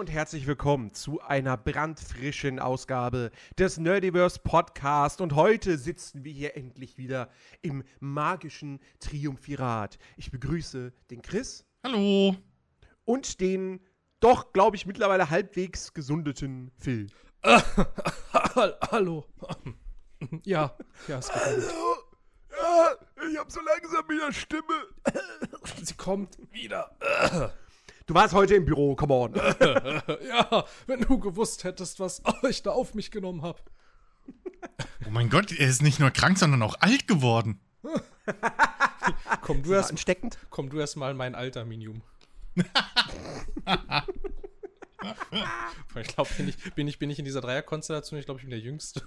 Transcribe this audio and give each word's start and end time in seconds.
Und 0.00 0.10
herzlich 0.10 0.46
willkommen 0.46 0.94
zu 0.94 1.20
einer 1.20 1.58
brandfrischen 1.58 2.58
Ausgabe 2.58 3.30
des 3.58 3.76
Nerdiverse 3.76 4.40
Podcast. 4.42 5.20
Und 5.20 5.34
heute 5.34 5.76
sitzen 5.76 6.24
wir 6.24 6.32
hier 6.32 6.56
endlich 6.56 6.96
wieder 6.96 7.28
im 7.60 7.84
magischen 7.98 8.80
Triumphirat. 9.00 9.98
Ich 10.16 10.30
begrüße 10.30 10.94
den 11.10 11.20
Chris. 11.20 11.66
Hallo. 11.84 12.34
Und 13.04 13.42
den 13.42 13.78
doch, 14.20 14.54
glaube 14.54 14.74
ich, 14.76 14.86
mittlerweile 14.86 15.28
halbwegs 15.28 15.92
gesundeten 15.92 16.70
Phil. 16.78 17.08
Hallo. 17.44 19.26
Ja, 20.46 20.74
ja, 21.08 21.18
es 21.18 21.28
geht 21.28 21.42
gut. 21.42 21.64
Hallo. 21.68 21.94
Ja, 22.56 22.88
ich 23.30 23.38
habe 23.38 23.50
so 23.50 23.60
langsam 23.60 24.08
wieder 24.08 24.32
Stimme. 24.32 24.64
Sie 25.82 25.92
kommt 25.92 26.38
wieder. 26.50 26.90
Du 28.10 28.14
warst 28.14 28.34
heute 28.34 28.56
im 28.56 28.64
Büro, 28.64 28.96
come 28.96 29.14
on. 29.14 29.34
Ja, 30.26 30.64
wenn 30.88 31.02
du 31.02 31.20
gewusst 31.20 31.62
hättest, 31.62 32.00
was 32.00 32.20
ich 32.50 32.60
da 32.60 32.72
auf 32.72 32.92
mich 32.94 33.12
genommen 33.12 33.42
habe. 33.42 33.60
Oh 35.06 35.10
mein 35.10 35.30
Gott, 35.30 35.52
er 35.52 35.68
ist 35.68 35.80
nicht 35.80 36.00
nur 36.00 36.10
krank, 36.10 36.36
sondern 36.36 36.60
auch 36.62 36.74
alt 36.80 37.06
geworden. 37.06 37.60
Komm 39.42 39.62
du 39.62 39.74
erst, 39.74 39.92
ansteckend? 39.92 40.38
komm 40.50 40.70
du 40.70 40.80
erst 40.80 40.96
mal 40.96 41.12
in 41.12 41.16
mein 41.16 41.36
Alter, 41.36 41.64
Minium. 41.64 42.02
ich 42.56 42.64
glaube, 46.08 46.30
bin 46.36 46.48
ich, 46.48 46.74
bin, 46.74 46.88
ich, 46.88 46.98
bin 46.98 47.10
ich 47.10 47.20
in 47.20 47.24
dieser 47.24 47.42
Dreierkonstellation, 47.42 48.18
ich 48.18 48.26
glaube, 48.26 48.40
ich 48.40 48.44
bin 48.44 48.50
der 48.50 48.58
Jüngste. 48.58 49.04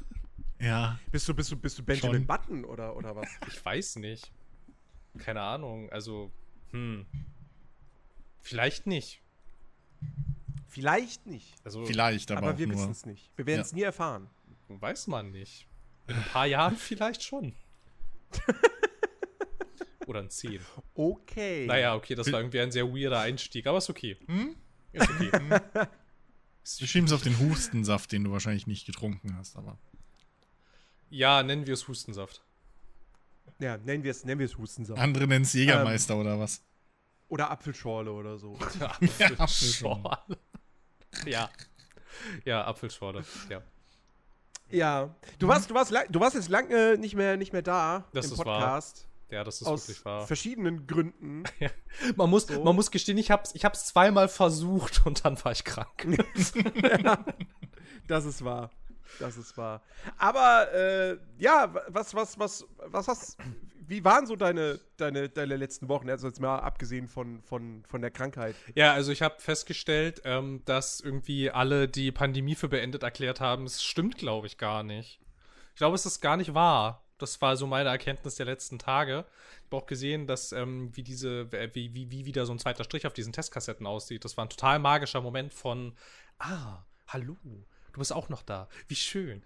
Ja. 0.62 0.98
Bist 1.12 1.28
du, 1.28 1.34
bist 1.34 1.52
du, 1.52 1.58
bist 1.58 1.78
du 1.78 1.84
Benjamin 1.84 2.20
Schon. 2.20 2.28
Button 2.28 2.64
oder, 2.64 2.96
oder 2.96 3.18
was? 3.18 3.28
Ich 3.50 3.66
weiß 3.66 3.98
nicht. 3.98 4.32
Keine 5.18 5.42
Ahnung, 5.42 5.90
also, 5.90 6.32
hm. 6.72 7.06
Vielleicht 8.44 8.86
nicht. 8.88 9.22
Vielleicht 10.68 11.26
nicht. 11.26 11.54
Also, 11.64 11.86
Vielleicht, 11.86 12.30
aber, 12.32 12.48
Aber, 12.50 12.58
wir 12.58 12.70
wissen 12.70 12.92
es 12.92 13.06
nicht. 13.06 13.32
Wir 13.36 13.46
werden 13.46 13.60
Ja. 13.60 13.66
es 13.66 13.74
nie 13.74 13.82
erfahren. 13.84 14.30
weiß 14.68 15.08
man 15.08 15.32
nicht. 15.32 15.68
In 16.08 16.16
ein 16.16 16.24
paar 16.24 16.46
Jahren 16.48 16.76
vielleicht 16.76 17.24
schon. 17.24 17.54
Oder 20.08 20.20
in 20.22 20.30
zehn. 20.30 20.60
Okay. 20.96 21.66
Naja, 21.66 21.96
okay, 21.96 22.16
das 22.16 22.30
war 22.32 22.40
irgendwie 22.42 22.60
ein 22.60 22.72
sehr 22.72 22.86
weirder 22.94 23.22
Einstieg, 23.22 23.66
aber 23.68 23.78
ist 23.78 23.90
okay. 23.90 24.18
Hm? 24.28 24.56
Ist 24.92 25.10
okay. 25.10 25.32
Wir 26.80 26.88
schieben 26.88 27.06
es 27.08 27.14
auf 27.14 27.22
den 27.24 27.38
Hustensaft, 27.40 28.12
den 28.12 28.24
du 28.24 28.32
wahrscheinlich 28.32 28.68
nicht 28.68 28.86
getrunken 28.86 29.36
hast, 29.38 29.56
aber. 29.58 29.78
ja, 31.10 31.44
nennen 31.44 31.68
wir 31.68 31.74
es 31.74 31.88
Hustensaft. 31.88 32.42
Ja, 33.60 33.78
nennen 33.78 34.04
wir 34.04 34.12
es 34.12 34.24
nennen 34.26 34.40
wir 34.40 34.46
es 34.46 34.58
Hustensaft. 34.58 35.00
Andere 35.00 35.28
nennen 35.28 35.44
es 35.44 35.54
Ähm. 35.56 35.62
Jägermeister 35.62 36.18
oder 36.18 36.40
was? 36.40 36.64
Oder 37.30 37.50
Apfelschorle 37.52 38.12
oder 38.12 38.38
so. 38.38 38.58
Apfelschorle. 39.38 40.18
ja. 41.26 41.50
Ja, 42.46 42.66
Apfelschorle. 42.66 43.24
Ja. 43.50 43.62
ja. 44.70 45.16
Du 45.40 45.48
warst, 45.48 45.70
du 45.70 45.74
warst, 45.76 45.92
du 46.10 46.20
warst 46.20 46.36
jetzt 46.36 46.50
lange 46.50 46.98
nicht 46.98 47.16
mehr, 47.16 47.38
nicht 47.38 47.54
mehr 47.54 47.62
da 47.64 48.06
Das 48.14 48.28
im 48.28 48.34
ist 48.34 48.38
wahr. 48.40 48.60
Podcast. 48.60 49.08
Ja, 49.32 49.44
das 49.44 49.62
ist 49.62 49.68
Aus 49.68 49.88
wirklich 49.88 50.06
wahr. 50.06 50.28
verschiedenen 50.28 50.86
Gründen. 50.86 51.44
Man 52.16 52.30
muss, 52.30 52.46
So. 52.46 52.64
man 52.64 52.76
muss 52.76 52.92
gestehen, 52.92 53.18
ich 53.18 53.32
hab's, 53.32 53.56
ich 53.56 53.66
hab's 53.66 53.86
zweimal 53.88 54.28
versucht 54.28 55.06
und 55.08 55.26
dann 55.26 55.44
war 55.44 55.52
ich 55.52 55.64
krank. 55.64 56.06
Das 58.08 58.26
ist 58.26 58.44
wahr. 58.46 58.70
Das 59.20 59.38
ist 59.38 59.58
wahr. 59.58 59.82
Aber 60.18 60.72
äh, 60.74 61.18
ja, 61.38 61.74
was, 61.88 62.14
was, 62.14 62.40
was, 62.40 62.66
was 62.78 63.08
hast. 63.08 63.38
Wie 63.86 64.04
waren 64.04 64.26
so 64.26 64.36
deine, 64.36 64.80
deine, 64.98 65.30
deine 65.30 65.58
letzten 65.58 65.90
Wochen? 65.90 66.10
Also 66.10 66.28
jetzt 66.28 66.40
mal 66.40 66.60
abgesehen 66.60 67.08
von, 67.08 67.42
von, 67.42 67.84
von 67.86 68.02
der 68.02 68.12
Krankheit. 68.12 68.56
Ja, 68.76 68.94
also 68.94 69.12
ich 69.12 69.22
habe 69.22 69.40
festgestellt, 69.40 70.22
ähm, 70.24 70.62
dass 70.66 71.02
irgendwie 71.02 71.52
alle 71.52 71.88
die 71.88 72.12
Pandemie 72.12 72.56
für 72.56 72.70
beendet 72.70 73.04
erklärt 73.04 73.42
haben. 73.42 73.66
Es 73.66 73.84
stimmt, 73.84 74.18
glaube 74.18 74.48
ich, 74.48 74.58
gar 74.58 74.84
nicht. 74.84 75.20
Ich 75.72 75.78
glaube, 75.78 75.96
es 75.96 76.06
ist 76.06 76.22
gar 76.22 76.38
nicht 76.38 76.54
wahr. 76.54 77.04
Das 77.18 77.42
war 77.42 77.56
so 77.58 77.68
meine 77.68 77.90
Erkenntnis 77.90 78.36
der 78.36 78.46
letzten 78.46 78.80
Tage. 78.80 79.26
Ich 79.60 79.66
habe 79.66 79.78
auch 79.78 79.86
gesehen, 79.86 80.28
dass 80.28 80.52
ähm, 80.52 80.96
wie 80.96 81.04
diese, 81.04 81.52
wie, 81.52 81.94
wie, 81.94 82.12
wie 82.12 82.26
wieder 82.26 82.46
so 82.46 82.54
ein 82.54 82.60
zweiter 82.60 82.84
Strich 82.84 83.08
auf 83.08 83.14
diesen 83.14 83.34
Testkassetten 83.34 83.86
aussieht. 83.86 84.26
Das 84.26 84.38
war 84.38 84.46
ein 84.46 84.50
total 84.50 84.80
magischer 84.80 85.22
Moment 85.22 85.54
von, 85.54 85.96
ah, 86.40 86.84
hallo, 87.08 87.38
du 87.94 88.00
bist 88.00 88.12
auch 88.14 88.30
noch 88.30 88.44
da. 88.44 88.68
Wie 88.88 88.96
schön. 88.96 89.44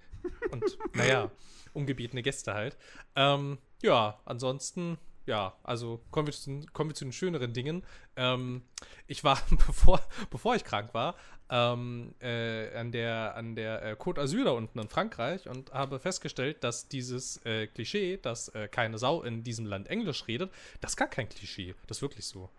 Und 0.51 0.63
naja, 0.93 1.31
ungebetene 1.73 2.23
Gäste 2.23 2.53
halt. 2.53 2.77
Ähm, 3.15 3.59
ja, 3.81 4.19
ansonsten, 4.25 4.97
ja, 5.25 5.55
also 5.63 6.01
kommen 6.11 6.27
wir 6.27 6.33
zu, 6.33 6.49
den- 6.49 6.73
kommen 6.73 6.89
wir 6.89 6.95
zu 6.95 7.05
den 7.05 7.11
schöneren 7.13 7.53
Dingen. 7.53 7.83
Ähm, 8.15 8.63
ich 9.05 9.23
war, 9.23 9.39
bevor, 9.67 10.01
bevor 10.29 10.55
ich 10.55 10.63
krank 10.63 10.93
war, 10.93 11.15
ähm, 11.49 12.13
äh, 12.19 12.75
an 12.75 12.91
der, 12.91 13.35
an 13.35 13.55
der 13.55 13.81
äh, 13.83 13.93
Côte 13.93 14.19
d'Azur 14.19 14.43
da 14.43 14.51
unten 14.51 14.79
in 14.79 14.89
Frankreich 14.89 15.47
und 15.47 15.71
habe 15.71 15.99
festgestellt, 15.99 16.61
dass 16.63 16.89
dieses 16.89 17.37
äh, 17.45 17.67
Klischee, 17.67 18.17
dass 18.17 18.49
äh, 18.49 18.67
keine 18.67 18.97
Sau 18.97 19.21
in 19.23 19.43
diesem 19.43 19.65
Land 19.65 19.87
Englisch 19.87 20.27
redet, 20.27 20.51
das 20.81 20.91
ist 20.93 20.97
gar 20.97 21.07
kein 21.07 21.29
Klischee. 21.29 21.73
Das 21.85 21.97
ist 21.99 22.01
wirklich 22.01 22.25
so. 22.25 22.49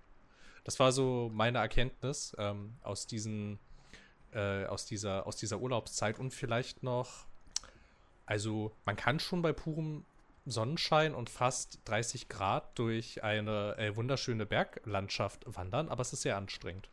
Das 0.65 0.79
war 0.81 0.93
so 0.93 1.31
meine 1.35 1.59
Erkenntnis 1.59 2.35
ähm, 2.39 2.77
aus 2.83 3.07
diesen, 3.07 3.59
äh, 4.33 4.65
aus 4.67 4.87
dieser, 4.87 5.27
aus 5.27 5.37
dieser 5.37 5.59
Urlaubszeit 5.59 6.19
und 6.19 6.33
vielleicht 6.33 6.83
noch, 6.83 7.27
also 8.27 8.73
man 8.85 8.97
kann 8.97 9.21
schon 9.21 9.43
bei 9.43 9.53
purem 9.53 10.05
Sonnenschein 10.47 11.15
und 11.15 11.31
fast 11.31 11.81
30 11.85 12.29
Grad 12.29 12.79
durch 12.79 13.23
eine 13.23 13.77
äh, 13.79 13.97
wunderschöne 13.97 14.47
Berglandschaft 14.47 15.45
wandern, 15.47 15.89
aber 15.89 16.03
es 16.03 16.13
ist 16.13 16.23
sehr 16.23 16.37
anstrengend. 16.37 16.89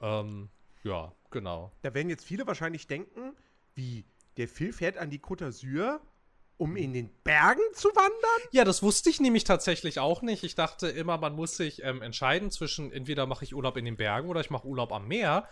Ähm, 0.00 0.48
ja, 0.82 1.12
genau. 1.30 1.72
Da 1.82 1.94
werden 1.94 2.08
jetzt 2.10 2.24
viele 2.24 2.46
wahrscheinlich 2.46 2.86
denken, 2.86 3.34
wie 3.74 4.04
der 4.36 4.48
Phil 4.48 4.72
fährt 4.72 4.96
an 4.98 5.10
die 5.10 5.20
Côte 5.20 5.46
d'Azur, 5.46 6.00
um 6.56 6.76
in 6.76 6.92
den 6.92 7.10
Bergen 7.24 7.62
zu 7.74 7.88
wandern? 7.88 8.48
Ja, 8.52 8.64
das 8.64 8.82
wusste 8.82 9.10
ich 9.10 9.20
nämlich 9.20 9.44
tatsächlich 9.44 9.98
auch 9.98 10.22
nicht. 10.22 10.44
Ich 10.44 10.54
dachte 10.54 10.88
immer, 10.88 11.18
man 11.18 11.34
muss 11.34 11.56
sich 11.56 11.82
ähm, 11.82 12.02
entscheiden 12.02 12.50
zwischen 12.50 12.92
entweder 12.92 13.26
mache 13.26 13.44
ich 13.44 13.54
Urlaub 13.54 13.76
in 13.76 13.84
den 13.84 13.96
Bergen 13.96 14.28
oder 14.28 14.40
ich 14.40 14.50
mache 14.50 14.66
Urlaub 14.66 14.92
am 14.92 15.08
Meer. 15.08 15.48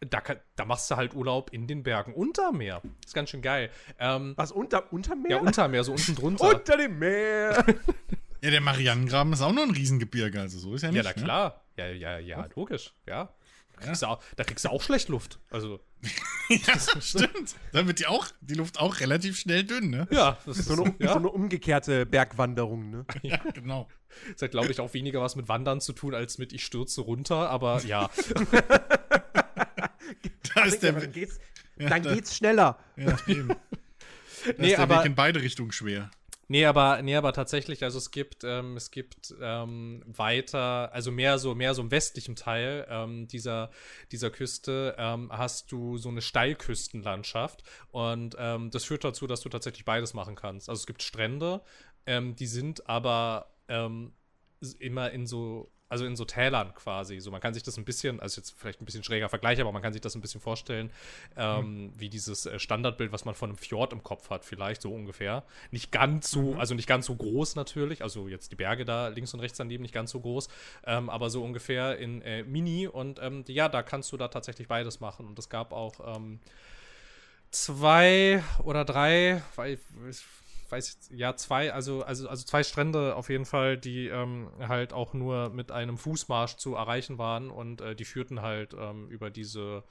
Da, 0.00 0.20
kann, 0.20 0.38
da 0.56 0.66
machst 0.66 0.90
du 0.90 0.96
halt 0.96 1.14
Urlaub 1.14 1.52
in 1.54 1.66
den 1.66 1.82
Bergen 1.82 2.12
unter 2.12 2.52
Meer. 2.52 2.82
Ist 3.04 3.14
ganz 3.14 3.30
schön 3.30 3.40
geil. 3.40 3.70
Ähm, 3.98 4.34
Was, 4.36 4.52
unter, 4.52 4.92
unter 4.92 5.16
Meer? 5.16 5.36
ja, 5.36 5.38
unter 5.38 5.68
Meer, 5.68 5.84
so 5.84 5.92
unten 5.92 6.14
drunter. 6.14 6.48
Unter 6.54 6.76
dem 6.76 6.98
Meer! 6.98 7.64
Ja, 8.42 8.50
der 8.50 8.60
Marianengraben 8.60 9.32
ist 9.32 9.40
auch 9.40 9.50
nur 9.50 9.64
ein 9.64 9.70
Riesengebirge, 9.70 10.38
also 10.38 10.58
so 10.58 10.74
ist 10.74 10.82
ja 10.82 10.92
nicht. 10.92 11.02
ja, 11.02 11.10
na 11.16 11.20
klar. 11.20 11.64
Ja, 11.78 11.86
ja, 11.88 12.18
ja, 12.18 12.46
logisch. 12.54 12.92
Ja. 13.06 13.34
Da 13.72 13.80
kriegst, 13.80 14.02
du 14.02 14.06
auch, 14.06 14.22
da 14.36 14.44
kriegst 14.44 14.64
du 14.66 14.68
auch 14.68 14.82
schlecht 14.82 15.08
Luft. 15.08 15.40
Also, 15.50 15.68
Ne? 15.68 15.80
ja, 16.48 17.00
stimmt. 17.00 17.56
Da 17.72 17.86
wird 17.86 17.98
die 17.98 18.06
auch, 18.06 18.26
die 18.40 18.54
Luft 18.54 18.78
auch 18.78 19.00
relativ 19.00 19.38
schnell 19.38 19.64
dünn, 19.64 19.90
ne? 19.90 20.06
ja, 20.10 20.38
das 20.46 20.58
ist 20.58 20.66
so, 20.68 20.74
eine, 20.84 20.94
ja. 20.98 21.12
so 21.12 21.18
eine 21.18 21.28
umgekehrte 21.28 22.06
Bergwanderung, 22.06 22.90
ne? 22.90 23.06
Ja, 23.22 23.38
genau. 23.54 23.88
Das 24.32 24.42
hat, 24.42 24.50
glaube 24.52 24.70
ich, 24.70 24.80
auch 24.80 24.94
weniger 24.94 25.20
was 25.20 25.36
mit 25.36 25.48
Wandern 25.48 25.80
zu 25.80 25.92
tun, 25.92 26.14
als 26.14 26.38
mit 26.38 26.52
ich 26.52 26.64
stürze 26.64 27.00
runter, 27.02 27.50
aber 27.50 27.82
ja. 27.84 28.08
Da 30.54 30.64
ist 30.64 30.82
der 30.82 30.92
dann 30.92 31.12
geht's, 31.12 31.38
Ja, 31.78 31.88
dann 31.88 32.02
da- 32.02 32.14
geht's 32.14 32.36
schneller. 32.36 32.78
Ja, 32.96 33.16
eben. 33.26 33.48
Da 33.48 33.54
Nee, 34.58 34.68
ist 34.68 34.70
der 34.76 34.78
aber- 34.80 35.00
Weg 35.00 35.06
in 35.06 35.14
beide 35.14 35.42
Richtungen 35.42 35.72
schwer. 35.72 36.10
Nee, 36.48 36.64
aber, 36.64 37.02
nee, 37.02 37.16
aber 37.16 37.32
tatsächlich, 37.32 37.82
also 37.82 37.98
es 37.98 38.12
gibt, 38.12 38.44
ähm, 38.44 38.76
es 38.76 38.92
gibt 38.92 39.34
ähm, 39.40 40.02
weiter, 40.06 40.92
also 40.92 41.10
mehr 41.10 41.38
so, 41.38 41.56
mehr 41.56 41.74
so 41.74 41.82
im 41.82 41.90
westlichen 41.90 42.36
Teil 42.36 42.86
ähm, 42.88 43.26
dieser, 43.26 43.70
dieser 44.12 44.30
Küste 44.30 44.94
ähm, 44.96 45.30
hast 45.32 45.72
du 45.72 45.98
so 45.98 46.08
eine 46.08 46.22
Steilküstenlandschaft 46.22 47.64
und 47.90 48.36
ähm, 48.38 48.70
das 48.70 48.84
führt 48.84 49.02
dazu, 49.02 49.26
dass 49.26 49.40
du 49.40 49.48
tatsächlich 49.48 49.84
beides 49.84 50.14
machen 50.14 50.36
kannst. 50.36 50.68
Also 50.68 50.80
es 50.80 50.86
gibt 50.86 51.02
Strände, 51.02 51.62
ähm, 52.06 52.36
die 52.36 52.46
sind 52.46 52.88
aber 52.88 53.50
immer 54.78 55.10
in 55.10 55.26
so, 55.26 55.70
also 55.88 56.04
in 56.04 56.16
so 56.16 56.24
Tälern 56.24 56.74
quasi. 56.74 57.20
So, 57.20 57.30
man 57.30 57.40
kann 57.40 57.54
sich 57.54 57.62
das 57.62 57.76
ein 57.76 57.84
bisschen, 57.84 58.20
also 58.20 58.40
jetzt 58.40 58.54
vielleicht 58.58 58.80
ein 58.80 58.84
bisschen 58.84 59.04
schräger 59.04 59.28
Vergleich, 59.28 59.60
aber 59.60 59.72
man 59.72 59.82
kann 59.82 59.92
sich 59.92 60.02
das 60.02 60.14
ein 60.14 60.20
bisschen 60.20 60.40
vorstellen, 60.40 60.90
ähm, 61.36 61.92
wie 61.96 62.08
dieses 62.08 62.46
äh, 62.46 62.58
Standardbild, 62.58 63.12
was 63.12 63.24
man 63.24 63.34
von 63.34 63.50
einem 63.50 63.58
Fjord 63.58 63.92
im 63.92 64.02
Kopf 64.02 64.30
hat, 64.30 64.44
vielleicht 64.44 64.82
so 64.82 64.92
ungefähr. 64.92 65.44
Nicht 65.70 65.92
ganz 65.92 66.30
so, 66.30 66.54
also 66.54 66.74
nicht 66.74 66.88
ganz 66.88 67.06
so 67.06 67.14
groß 67.14 67.54
natürlich, 67.54 68.02
also 68.02 68.28
jetzt 68.28 68.50
die 68.52 68.56
Berge 68.56 68.84
da 68.84 69.08
links 69.08 69.32
und 69.34 69.40
rechts 69.40 69.58
daneben 69.58 69.82
nicht 69.82 69.94
ganz 69.94 70.10
so 70.10 70.20
groß, 70.20 70.48
ähm, 70.84 71.08
aber 71.08 71.30
so 71.30 71.44
ungefähr 71.44 71.98
in 71.98 72.22
äh, 72.22 72.42
Mini 72.42 72.88
und 72.88 73.20
ähm, 73.22 73.44
ja, 73.46 73.68
da 73.68 73.82
kannst 73.82 74.12
du 74.12 74.16
da 74.16 74.28
tatsächlich 74.28 74.68
beides 74.68 75.00
machen. 75.00 75.26
Und 75.26 75.38
es 75.38 75.48
gab 75.48 75.72
auch 75.72 76.16
ähm, 76.16 76.40
zwei 77.50 78.42
oder 78.64 78.84
drei, 78.84 79.42
weil 79.54 79.78
ich 80.08 80.24
weiß 80.70 80.94
jetzt, 80.94 81.10
ja, 81.12 81.36
zwei, 81.36 81.72
also, 81.72 82.02
also, 82.02 82.28
also 82.28 82.44
zwei 82.44 82.62
Strände 82.62 83.16
auf 83.16 83.28
jeden 83.28 83.44
Fall, 83.44 83.76
die 83.76 84.08
ähm, 84.08 84.50
halt 84.60 84.92
auch 84.92 85.14
nur 85.14 85.50
mit 85.50 85.70
einem 85.70 85.98
Fußmarsch 85.98 86.56
zu 86.56 86.74
erreichen 86.74 87.18
waren 87.18 87.50
und 87.50 87.80
äh, 87.80 87.94
die 87.94 88.04
führten 88.04 88.42
halt 88.42 88.74
ähm, 88.74 89.08
über 89.08 89.30
diese, 89.30 89.84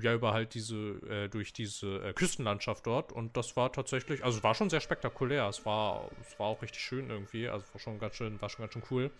ja, 0.00 0.14
über 0.14 0.32
halt 0.32 0.54
diese, 0.54 0.76
äh, 0.76 1.28
durch 1.28 1.52
diese 1.52 2.04
äh, 2.04 2.12
Küstenlandschaft 2.12 2.86
dort 2.86 3.12
und 3.12 3.36
das 3.36 3.56
war 3.56 3.72
tatsächlich, 3.72 4.24
also 4.24 4.42
war 4.42 4.54
schon 4.54 4.70
sehr 4.70 4.80
spektakulär, 4.80 5.48
es 5.48 5.64
war, 5.66 6.10
es 6.20 6.38
war 6.38 6.46
auch 6.46 6.62
richtig 6.62 6.80
schön 6.80 7.10
irgendwie, 7.10 7.48
also 7.48 7.64
war 7.72 7.80
schon 7.80 7.98
ganz 7.98 8.16
schön, 8.16 8.40
war 8.40 8.48
schon 8.48 8.62
ganz 8.64 8.72
schön 8.72 8.82
cool. 8.90 9.10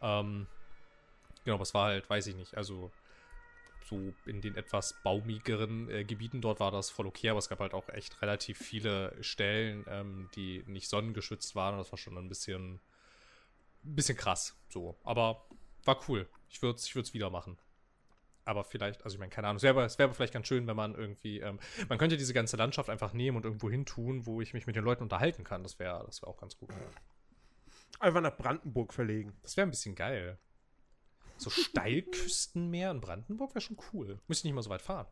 Ähm, 0.00 0.46
genau, 1.44 1.60
es 1.60 1.74
war 1.74 1.86
halt, 1.86 2.08
weiß 2.08 2.26
ich 2.26 2.36
nicht, 2.36 2.56
also 2.56 2.90
so 3.88 4.14
in 4.26 4.40
den 4.40 4.56
etwas 4.56 4.94
baumigeren 5.02 5.88
äh, 5.90 6.04
Gebieten 6.04 6.40
dort 6.40 6.60
war 6.60 6.70
das 6.70 6.90
voll 6.90 7.06
okay, 7.06 7.30
aber 7.30 7.38
es 7.38 7.48
gab 7.48 7.60
halt 7.60 7.74
auch 7.74 7.88
echt 7.88 8.20
relativ 8.22 8.58
viele 8.58 9.14
Stellen, 9.22 9.84
ähm, 9.88 10.28
die 10.34 10.64
nicht 10.66 10.88
sonnengeschützt 10.88 11.54
waren 11.54 11.74
und 11.74 11.80
das 11.80 11.92
war 11.92 11.98
schon 11.98 12.16
ein 12.16 12.28
bisschen, 12.28 12.80
ein 13.84 13.94
bisschen 13.94 14.16
krass. 14.16 14.56
So, 14.68 14.96
aber 15.04 15.44
war 15.84 16.00
cool. 16.08 16.28
Ich 16.48 16.62
würde 16.62 16.76
es 16.76 16.94
ich 16.94 17.14
wieder 17.14 17.30
machen. 17.30 17.58
Aber 18.44 18.64
vielleicht, 18.64 19.04
also 19.04 19.14
ich 19.14 19.20
meine, 19.20 19.30
keine 19.30 19.48
Ahnung, 19.48 19.58
es 19.58 19.62
wäre 19.62 19.76
wär 19.76 20.14
vielleicht 20.14 20.32
ganz 20.32 20.48
schön, 20.48 20.66
wenn 20.66 20.76
man 20.76 20.94
irgendwie, 20.94 21.40
ähm, 21.40 21.60
man 21.88 21.98
könnte 21.98 22.16
diese 22.16 22.34
ganze 22.34 22.56
Landschaft 22.56 22.90
einfach 22.90 23.12
nehmen 23.12 23.36
und 23.36 23.44
irgendwo 23.44 23.70
hin 23.70 23.86
tun, 23.86 24.26
wo 24.26 24.40
ich 24.40 24.52
mich 24.52 24.66
mit 24.66 24.74
den 24.74 24.84
Leuten 24.84 25.04
unterhalten 25.04 25.44
kann. 25.44 25.62
Das 25.62 25.78
wäre 25.78 26.02
das 26.06 26.22
wär 26.22 26.28
auch 26.28 26.38
ganz 26.38 26.58
gut. 26.58 26.70
Einfach 28.00 28.20
nach 28.20 28.36
Brandenburg 28.36 28.92
verlegen. 28.92 29.32
Das 29.42 29.56
wäre 29.56 29.66
ein 29.66 29.70
bisschen 29.70 29.94
geil. 29.94 30.38
So 31.36 31.50
Steilküstenmeer 31.50 32.90
in 32.90 33.00
Brandenburg 33.00 33.54
wäre 33.54 33.60
schon 33.60 33.78
cool. 33.92 34.18
Müsste 34.28 34.46
nicht 34.46 34.54
mal 34.54 34.62
so 34.62 34.70
weit 34.70 34.82
fahren. 34.82 35.06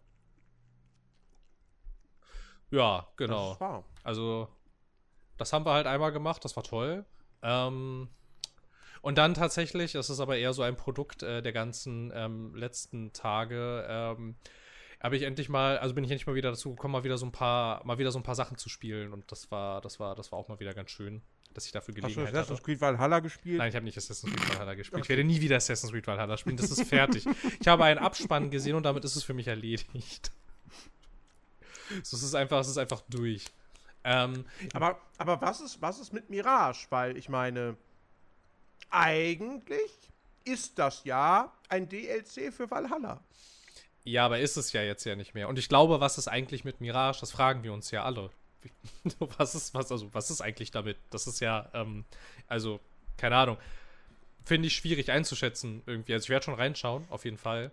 Ja, 2.70 3.08
genau. 3.16 3.56
Das 3.58 3.84
also, 4.04 4.48
das 5.38 5.52
haben 5.52 5.66
wir 5.66 5.72
halt 5.72 5.86
einmal 5.86 6.12
gemacht, 6.12 6.44
das 6.44 6.54
war 6.56 6.62
toll. 6.62 7.04
Ähm, 7.42 8.08
und 9.02 9.18
dann 9.18 9.34
tatsächlich, 9.34 9.92
das 9.92 10.10
ist 10.10 10.20
aber 10.20 10.36
eher 10.36 10.52
so 10.52 10.62
ein 10.62 10.76
Produkt 10.76 11.22
äh, 11.22 11.42
der 11.42 11.52
ganzen 11.52 12.12
ähm, 12.14 12.54
letzten 12.54 13.12
Tage, 13.12 13.86
ähm, 13.88 14.36
habe 15.02 15.16
ich 15.16 15.22
endlich 15.22 15.48
mal, 15.48 15.78
also 15.78 15.94
bin 15.94 16.04
ich 16.04 16.10
endlich 16.10 16.26
mal 16.26 16.34
wieder 16.34 16.50
dazu 16.50 16.74
gekommen, 16.74 16.92
mal 16.92 17.04
wieder 17.04 17.16
so 17.16 17.24
ein 17.24 17.32
paar, 17.32 17.84
mal 17.86 17.98
wieder 17.98 18.12
so 18.12 18.18
ein 18.18 18.22
paar 18.22 18.34
Sachen 18.34 18.58
zu 18.58 18.68
spielen. 18.68 19.12
Und 19.12 19.32
das 19.32 19.50
war, 19.50 19.80
das 19.80 19.98
war, 19.98 20.14
das 20.14 20.30
war 20.30 20.38
auch 20.38 20.48
mal 20.48 20.60
wieder 20.60 20.74
ganz 20.74 20.90
schön 20.90 21.22
dass 21.54 21.66
ich 21.66 21.72
dafür 21.72 21.94
Gelegenheit 21.94 22.26
Hast 22.26 22.32
du 22.32 22.38
Assassin's 22.38 22.62
Creed 22.62 22.80
Valhalla 22.80 23.20
gespielt? 23.20 23.58
Nein, 23.58 23.68
ich 23.70 23.74
habe 23.74 23.84
nicht 23.84 23.98
Assassin's 23.98 24.32
Creed 24.32 24.50
Valhalla 24.50 24.74
gespielt. 24.74 24.94
Okay. 24.94 25.02
Ich 25.02 25.08
werde 25.08 25.24
nie 25.24 25.40
wieder 25.40 25.56
Assassin's 25.56 25.92
Creed 25.92 26.06
Valhalla 26.06 26.36
spielen. 26.36 26.56
Das 26.56 26.70
ist 26.70 26.84
fertig. 26.88 27.26
ich 27.60 27.68
habe 27.68 27.84
einen 27.84 27.98
Abspann 27.98 28.50
gesehen 28.50 28.76
und 28.76 28.84
damit 28.84 29.04
ist 29.04 29.16
es 29.16 29.24
für 29.24 29.34
mich 29.34 29.48
erledigt. 29.48 30.30
so, 32.02 32.16
es 32.16 32.22
ist 32.22 32.34
einfach, 32.34 32.60
es 32.60 32.68
ist 32.68 32.78
einfach 32.78 33.02
durch. 33.08 33.46
Ähm, 34.04 34.44
aber, 34.72 35.00
aber 35.18 35.40
was 35.40 35.60
ist, 35.60 35.82
was 35.82 35.98
ist 35.98 36.12
mit 36.12 36.30
Mirage? 36.30 36.86
Weil 36.90 37.16
ich 37.16 37.28
meine, 37.28 37.76
eigentlich 38.90 39.90
ist 40.44 40.78
das 40.78 41.04
ja 41.04 41.52
ein 41.68 41.88
DLC 41.88 42.52
für 42.52 42.70
Valhalla. 42.70 43.22
Ja, 44.04 44.24
aber 44.24 44.38
ist 44.38 44.56
es 44.56 44.72
ja 44.72 44.82
jetzt 44.82 45.04
ja 45.04 45.14
nicht 45.14 45.34
mehr. 45.34 45.48
Und 45.48 45.58
ich 45.58 45.68
glaube, 45.68 46.00
was 46.00 46.16
ist 46.16 46.28
eigentlich 46.28 46.64
mit 46.64 46.80
Mirage? 46.80 47.20
Das 47.20 47.32
fragen 47.32 47.62
wir 47.62 47.72
uns 47.72 47.90
ja 47.90 48.04
alle. 48.04 48.30
was 49.38 49.54
ist, 49.54 49.74
was, 49.74 49.90
also, 49.90 50.12
was 50.12 50.30
ist 50.30 50.40
eigentlich 50.40 50.70
damit? 50.70 50.98
Das 51.10 51.26
ist 51.26 51.40
ja, 51.40 51.70
ähm, 51.74 52.04
also, 52.46 52.80
keine 53.16 53.36
Ahnung. 53.36 53.56
Finde 54.44 54.68
ich 54.68 54.74
schwierig 54.74 55.10
einzuschätzen 55.10 55.82
irgendwie. 55.86 56.14
Also 56.14 56.24
ich 56.24 56.30
werde 56.30 56.44
schon 56.44 56.54
reinschauen, 56.54 57.04
auf 57.10 57.24
jeden 57.24 57.36
Fall. 57.36 57.70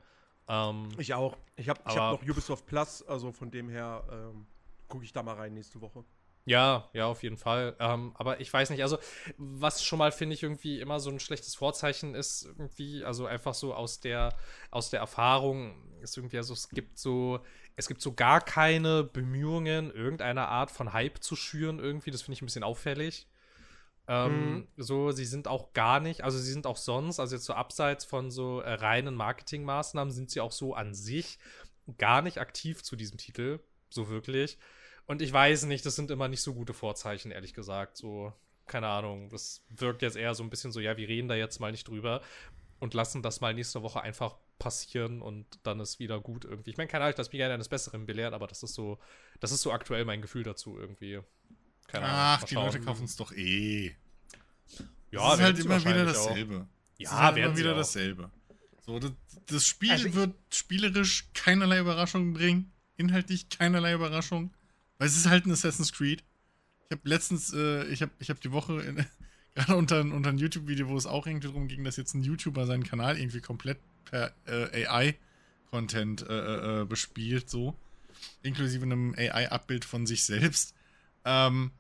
Ähm, 0.48 0.90
ich 0.98 1.14
auch. 1.14 1.38
Ich 1.56 1.70
habe 1.70 1.82
hab 1.86 2.22
noch 2.22 2.30
Ubisoft 2.30 2.66
Plus, 2.66 3.04
also 3.08 3.32
von 3.32 3.52
dem 3.52 3.70
her 3.70 4.04
ähm, 4.12 4.46
gucke 4.88 5.04
ich 5.04 5.14
da 5.14 5.24
mal 5.24 5.36
rein 5.36 5.54
nächste 5.54 5.82
Woche. 5.82 6.04
Ja, 6.48 6.90
ja, 6.94 7.08
auf 7.08 7.24
jeden 7.24 7.36
Fall. 7.36 7.76
Ähm, 7.78 8.14
aber 8.16 8.40
ich 8.40 8.54
weiß 8.54 8.70
nicht, 8.70 8.82
also 8.82 8.98
was 9.38 9.84
schon 9.84 10.00
mal 10.00 10.14
finde 10.14 10.34
ich 10.34 10.44
irgendwie 10.44 10.80
immer 10.80 11.02
so 11.02 11.10
ein 11.10 11.20
schlechtes 11.20 11.56
Vorzeichen 11.56 12.16
ist, 12.16 12.46
irgendwie, 12.46 13.04
also 13.04 13.26
einfach 13.26 13.54
so 13.54 13.74
aus 13.74 14.00
der, 14.00 14.34
aus 14.72 14.90
der 14.90 15.02
Erfahrung 15.02 15.76
ist 16.02 16.16
irgendwie, 16.16 16.38
also 16.38 16.54
es 16.54 16.70
gibt 16.70 17.00
so, 17.00 17.42
es 17.76 17.90
gibt 17.90 18.02
so 18.02 18.14
gar 18.14 18.40
keine 18.40 19.04
Bemühungen, 19.04 19.92
irgendeine 19.92 20.48
Art 20.48 20.72
von 20.72 20.94
Hype 20.94 21.22
zu 21.22 21.36
schüren, 21.36 21.80
irgendwie. 21.80 22.12
Das 22.12 22.22
finde 22.22 22.36
ich 22.36 22.42
ein 22.42 22.46
bisschen 22.46 22.64
auffällig. 22.64 23.28
Ähm, 24.08 24.54
mhm. 24.54 24.68
So, 24.78 25.12
sie 25.12 25.26
sind 25.26 25.50
auch 25.50 25.74
gar 25.74 26.00
nicht, 26.00 26.24
also 26.24 26.38
sie 26.40 26.54
sind 26.54 26.66
auch 26.66 26.78
sonst, 26.78 27.20
also 27.20 27.36
jetzt 27.36 27.44
so 27.44 27.56
abseits 27.56 28.06
von 28.06 28.32
so 28.32 28.62
äh, 28.62 28.72
reinen 28.72 29.16
Marketingmaßnahmen, 29.16 30.14
sind 30.14 30.32
sie 30.32 30.40
auch 30.40 30.54
so 30.54 30.74
an 30.76 30.94
sich 30.94 31.40
gar 31.98 32.22
nicht 32.22 32.38
aktiv 32.38 32.84
zu 32.84 32.96
diesem 32.96 33.18
Titel, 33.18 33.60
so 33.90 34.08
wirklich. 34.08 34.58
Und 35.08 35.22
ich 35.22 35.32
weiß 35.34 35.64
nicht, 35.64 35.86
das 35.86 35.96
sind 35.96 36.12
immer 36.12 36.28
nicht 36.28 36.42
so 36.42 36.54
gute 36.54 36.74
Vorzeichen, 36.74 37.32
ehrlich 37.32 37.54
gesagt. 37.54 37.98
So, 37.98 38.34
keine 38.68 38.88
Ahnung, 38.88 39.30
das 39.30 39.64
wirkt 39.70 40.02
jetzt 40.02 40.18
eher 40.18 40.36
so 40.36 40.44
ein 40.44 40.50
bisschen 40.50 40.72
so, 40.72 40.80
ja, 40.80 40.98
wir 40.98 41.08
reden 41.08 41.30
da 41.30 41.36
jetzt 41.36 41.60
mal 41.60 41.72
nicht 41.72 41.88
drüber 41.88 42.22
und 42.80 42.94
lassen 42.94 43.24
das 43.24 43.42
mal 43.42 43.54
nächste 43.54 43.82
Woche 43.82 44.02
einfach 44.02 44.36
passieren 44.60 45.22
und 45.22 45.46
dann 45.64 45.80
ist 45.80 46.00
wieder 46.00 46.20
gut 46.20 46.46
irgendwie. 46.46 46.72
Ich 46.72 46.78
meine, 46.78 46.90
keine 46.90 47.06
Ahnung, 47.06 47.16
das 47.16 47.32
mich 47.32 47.38
gerne 47.38 47.54
eines 47.54 47.70
Besseren 47.70 48.06
belehrt, 48.06 48.34
aber 48.34 48.48
das 48.48 48.64
ist 48.64 48.74
so, 48.74 49.00
das 49.40 49.52
ist 49.52 49.62
so 49.62 49.72
aktuell 49.72 50.04
mein 50.06 50.22
Gefühl 50.22 50.44
dazu 50.44 50.78
irgendwie. 50.78 51.22
Keine 51.88 52.06
Ahnung. 52.06 52.20
Ach, 52.20 52.44
die 52.44 52.56
Leute 52.56 52.82
kaufen 52.82 53.06
es 53.06 53.16
doch 53.16 53.32
eh. 53.32 53.96
Ja, 55.12 55.30
das 55.30 55.40
ist 55.40 55.44
halt 55.44 55.60
immer 55.60 55.86
wieder 55.86 56.06
dasselbe. 56.06 56.56
Auch. 56.58 57.00
Ja, 57.00 57.10
ist 57.10 57.16
halt 57.16 57.38
immer 57.38 57.58
wieder 57.58 57.74
auch. 57.74 57.78
dasselbe. 57.78 58.32
So, 58.86 59.00
das, 59.00 59.12
das 59.46 59.66
Spiel 59.66 59.92
also 59.92 60.14
wird 60.14 60.36
spielerisch 60.50 61.30
keinerlei 61.34 61.80
Überraschung 61.80 62.34
bringen, 62.34 62.74
inhaltlich 62.98 63.50
keinerlei 63.50 63.94
Überraschung. 63.94 64.54
Weil 64.98 65.08
es 65.08 65.18
ist 65.18 65.28
halt 65.28 65.46
ein 65.46 65.52
Assassin's 65.52 65.92
Creed. 65.92 66.24
Ich 66.90 66.98
habe 66.98 67.10
letztens, 67.10 67.54
äh, 67.54 67.86
ich 67.86 68.02
habe 68.02 68.12
ich 68.20 68.30
hab 68.30 68.40
die 68.42 68.52
Woche 68.52 68.82
in, 68.82 69.06
gerade 69.56 69.76
unter, 69.76 70.02
unter 70.02 70.30
ein 70.30 70.38
YouTube-Video, 70.38 70.88
wo 70.88 70.98
es 70.98 71.06
auch 71.06 71.28
irgendwie 71.28 71.48
darum 71.48 71.68
ging, 71.68 71.84
dass 71.84 71.98
jetzt 71.98 72.14
ein 72.14 72.24
YouTuber 72.24 72.66
seinen 72.66 72.84
Kanal 72.84 73.18
irgendwie 73.18 73.42
komplett 73.42 73.80
per 74.06 74.34
äh, 74.46 74.86
AI-Content 74.86 76.28
äh, 76.28 76.34
äh, 76.34 76.82
äh, 76.82 76.86
bespielt, 76.86 77.50
so. 77.50 77.76
Inklusive 78.42 78.84
einem 78.84 79.14
AI-Abbild 79.16 79.86
von 79.86 80.08
sich 80.08 80.24
selbst. 80.24 80.74
Ähm, 81.26 81.72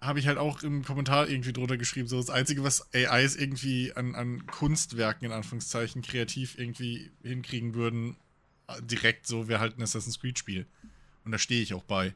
habe 0.00 0.18
ich 0.18 0.26
halt 0.26 0.38
auch 0.38 0.64
im 0.64 0.84
Kommentar 0.84 1.28
irgendwie 1.28 1.52
drunter 1.52 1.76
geschrieben, 1.76 2.08
so 2.08 2.16
das 2.16 2.30
Einzige, 2.30 2.64
was 2.64 2.92
AIs 2.92 3.36
irgendwie 3.36 3.92
an, 3.92 4.16
an 4.16 4.46
Kunstwerken, 4.46 5.26
in 5.26 5.32
Anführungszeichen, 5.32 6.02
kreativ 6.02 6.58
irgendwie 6.58 7.12
hinkriegen 7.22 7.74
würden, 7.74 8.16
direkt 8.80 9.26
so, 9.26 9.46
wäre 9.46 9.60
halt 9.60 9.78
ein 9.78 9.82
Assassin's 9.82 10.18
Creed-Spiel. 10.18 10.66
Und 11.24 11.32
da 11.32 11.38
stehe 11.38 11.62
ich 11.62 11.74
auch 11.74 11.84
bei. 11.84 12.14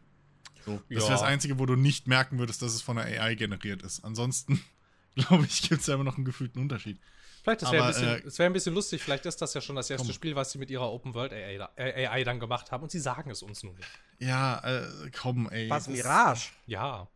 So, 0.67 0.73
das 0.73 0.83
ja. 0.89 1.01
wäre 1.01 1.11
das 1.13 1.23
Einzige, 1.23 1.59
wo 1.59 1.67
du 1.67 1.77
nicht 1.77 2.09
merken 2.09 2.39
würdest, 2.39 2.61
dass 2.61 2.75
es 2.75 2.83
von 2.83 2.97
der 2.97 3.07
AI 3.07 3.35
generiert 3.37 3.83
ist. 3.83 4.05
Ansonsten, 4.05 4.63
glaube 5.15 5.47
ich, 5.47 5.63
gibt 5.63 5.81
es 5.81 5.87
ja 5.87 5.95
immer 5.95 6.05
noch 6.05 6.17
einen 6.17 6.25
gefühlten 6.25 6.61
Unterschied. 6.61 6.99
Vielleicht, 7.43 7.63
das 7.63 7.71
wäre 7.71 7.85
ein, 7.85 7.93
bisschen, 7.93 8.39
wär 8.39 8.47
ein 8.47 8.53
bisschen 8.53 8.75
lustig, 8.75 9.03
vielleicht 9.05 9.25
ist 9.25 9.41
das 9.41 9.55
ja 9.55 9.61
schon 9.61 9.77
das 9.77 9.89
erste 9.89 10.09
komm. 10.09 10.15
Spiel, 10.15 10.35
was 10.35 10.51
sie 10.51 10.59
mit 10.59 10.69
ihrer 10.69 10.91
Open 10.91 11.15
World 11.15 11.33
AI, 11.33 11.61
AI, 11.77 12.25
dann 12.25 12.41
gemacht 12.41 12.73
haben 12.73 12.83
und 12.83 12.91
sie 12.91 12.99
sagen 12.99 13.31
es 13.31 13.41
uns 13.41 13.63
nur 13.63 13.73
nicht. 13.75 13.89
Ja, 14.19 14.59
äh, 14.65 15.11
komm, 15.17 15.49
ey. 15.51 15.71
Was, 15.71 15.87
Mirage? 15.87 16.51
Ja. 16.67 17.09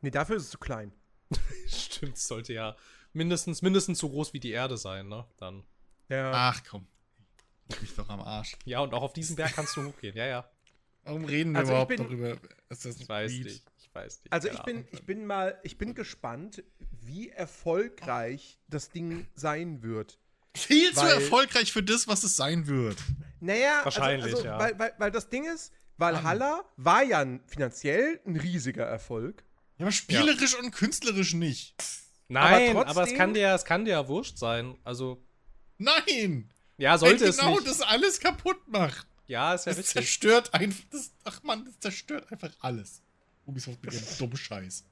Nee, 0.00 0.10
dafür 0.10 0.36
ist 0.36 0.44
es 0.44 0.50
zu 0.50 0.58
klein. 0.58 0.90
Stimmt, 1.68 2.16
es 2.16 2.26
sollte 2.26 2.54
ja 2.54 2.76
mindestens, 3.12 3.60
mindestens 3.60 3.98
so 3.98 4.08
groß 4.08 4.32
wie 4.32 4.40
die 4.40 4.52
Erde 4.52 4.78
sein, 4.78 5.08
ne? 5.08 5.26
Dann. 5.36 5.64
Ja. 6.08 6.32
Ach 6.32 6.62
komm. 6.66 6.86
Ich 7.68 7.80
mich 7.82 7.94
doch 7.94 8.08
am 8.08 8.20
Arsch. 8.20 8.56
Ja, 8.64 8.80
und 8.80 8.94
auch 8.94 9.02
auf 9.02 9.12
diesen 9.12 9.36
Berg 9.36 9.54
kannst 9.54 9.76
du 9.76 9.84
hochgehen, 9.84 10.16
ja, 10.16 10.26
ja. 10.26 10.50
Warum 11.04 11.24
reden 11.24 11.52
wir 11.52 11.60
also 11.60 11.72
überhaupt 11.72 11.88
bin, 11.88 11.98
darüber? 11.98 12.36
ich 12.70 13.08
weiß 13.08 13.30
nicht. 13.32 13.62
Ich 13.78 13.94
weiß 13.94 14.22
nicht. 14.24 14.32
Also 14.32 14.48
ich 14.48 14.60
bin, 14.62 14.86
ich 14.90 15.04
bin 15.04 15.26
mal, 15.26 15.58
ich 15.62 15.78
bin 15.78 15.94
gespannt, 15.94 16.64
wie 17.02 17.28
erfolgreich 17.28 18.58
das 18.68 18.90
Ding 18.90 19.26
sein 19.34 19.82
wird. 19.82 20.18
Viel 20.56 20.94
weil, 20.96 21.08
zu 21.08 21.14
erfolgreich 21.14 21.72
für 21.72 21.82
das, 21.82 22.08
was 22.08 22.24
es 22.24 22.36
sein 22.36 22.66
wird. 22.66 22.96
Naja, 23.40 23.82
also, 23.82 23.84
wahrscheinlich, 23.84 24.34
also, 24.34 24.36
also, 24.36 24.48
ja. 24.48 24.58
Weil, 24.58 24.78
weil, 24.78 24.94
weil 24.98 25.10
das 25.10 25.28
Ding 25.28 25.44
ist, 25.44 25.72
Valhalla 25.96 26.64
war 26.76 27.02
ja 27.02 27.24
finanziell 27.46 28.20
ein 28.26 28.36
riesiger 28.36 28.84
Erfolg. 28.84 29.44
Ja, 29.78 29.86
aber 29.86 29.92
spielerisch 29.92 30.52
ja. 30.52 30.60
und 30.60 30.70
künstlerisch 30.70 31.34
nicht. 31.34 31.74
Nein, 32.28 32.70
aber, 32.70 32.84
trotzdem, 32.84 33.02
aber, 33.02 33.10
es 33.10 33.18
kann 33.18 33.34
dir, 33.34 33.54
es 33.54 33.64
kann 33.64 33.84
dir 33.84 33.92
ja 33.92 34.08
wurscht 34.08 34.38
sein. 34.38 34.76
Also. 34.84 35.22
Nein! 35.78 36.50
Ja, 36.78 36.98
sollte 36.98 37.26
es 37.26 37.38
genau 37.38 37.54
nicht. 37.54 37.66
das 37.66 37.80
alles 37.80 38.20
kaputt 38.20 38.66
macht. 38.66 39.06
Ja, 39.26 39.54
ist 39.54 39.66
ja 39.66 39.72
das 39.72 39.78
richtig. 39.78 39.92
zerstört 39.94 40.54
einfach. 40.54 40.84
Das, 40.90 41.12
ach 41.24 41.42
man, 41.42 41.64
das 41.64 41.78
zerstört 41.80 42.30
einfach 42.30 42.50
alles. 42.60 43.02
Ubisoft 43.46 43.82
mit 43.82 43.92
dem 43.92 44.18
dummen 44.18 44.36
Scheiß. 44.36 44.84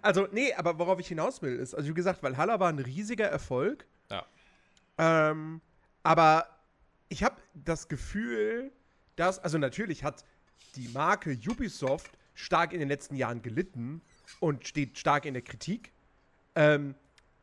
Also, 0.00 0.28
nee, 0.32 0.54
aber 0.54 0.78
worauf 0.78 0.98
ich 0.98 1.08
hinaus 1.08 1.42
will, 1.42 1.56
ist, 1.56 1.74
also 1.74 1.88
wie 1.88 1.94
gesagt, 1.94 2.22
Valhalla 2.22 2.58
war 2.58 2.68
ein 2.68 2.78
riesiger 2.78 3.26
Erfolg. 3.26 3.86
Ja. 4.10 4.26
Ähm, 4.98 5.60
aber 6.02 6.46
ich 7.08 7.22
habe 7.22 7.36
das 7.54 7.88
Gefühl, 7.88 8.72
dass, 9.16 9.38
also 9.38 9.58
natürlich 9.58 10.04
hat 10.04 10.24
die 10.76 10.88
Marke 10.88 11.38
Ubisoft 11.46 12.10
stark 12.34 12.72
in 12.72 12.80
den 12.80 12.88
letzten 12.88 13.14
Jahren 13.14 13.42
gelitten 13.42 14.00
und 14.40 14.66
steht 14.66 14.98
stark 14.98 15.26
in 15.26 15.34
der 15.34 15.42
Kritik. 15.42 15.92
Ähm, 16.54 16.94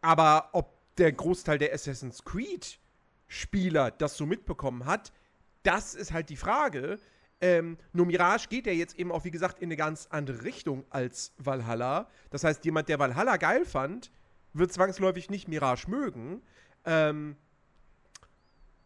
aber 0.02 0.50
ob 0.54 0.74
der 0.98 1.12
Großteil 1.12 1.58
der 1.60 1.74
Assassin's 1.74 2.24
Creed 2.24 2.80
Spieler 3.28 3.92
das 3.92 4.18
so 4.18 4.26
mitbekommen 4.26 4.86
hat, 4.86 5.12
das 5.64 5.96
ist 5.96 6.14
halt 6.14 6.30
die 6.30 6.36
Frage. 6.36 7.00
Ähm, 7.42 7.78
nur 7.94 8.06
Mirage 8.06 8.48
geht 8.50 8.66
ja 8.66 8.74
jetzt 8.74 8.98
eben 8.98 9.12
auch, 9.12 9.24
wie 9.24 9.32
gesagt, 9.32 9.60
in 9.60 9.68
eine 9.68 9.78
ganz 9.78 10.08
andere 10.10 10.44
Richtung 10.44 10.86
als 10.90 11.34
Valhalla. 11.38 12.10
Das 12.32 12.44
heißt, 12.44 12.66
jemand, 12.66 12.90
der 12.90 13.00
Valhalla 13.00 13.38
geil 13.38 13.66
fand, 13.66 14.12
wird 14.54 14.74
zwangsläufig 14.74 15.30
nicht 15.30 15.48
Mirage 15.48 15.90
mögen. 15.90 16.42
Ähm, 16.86 17.38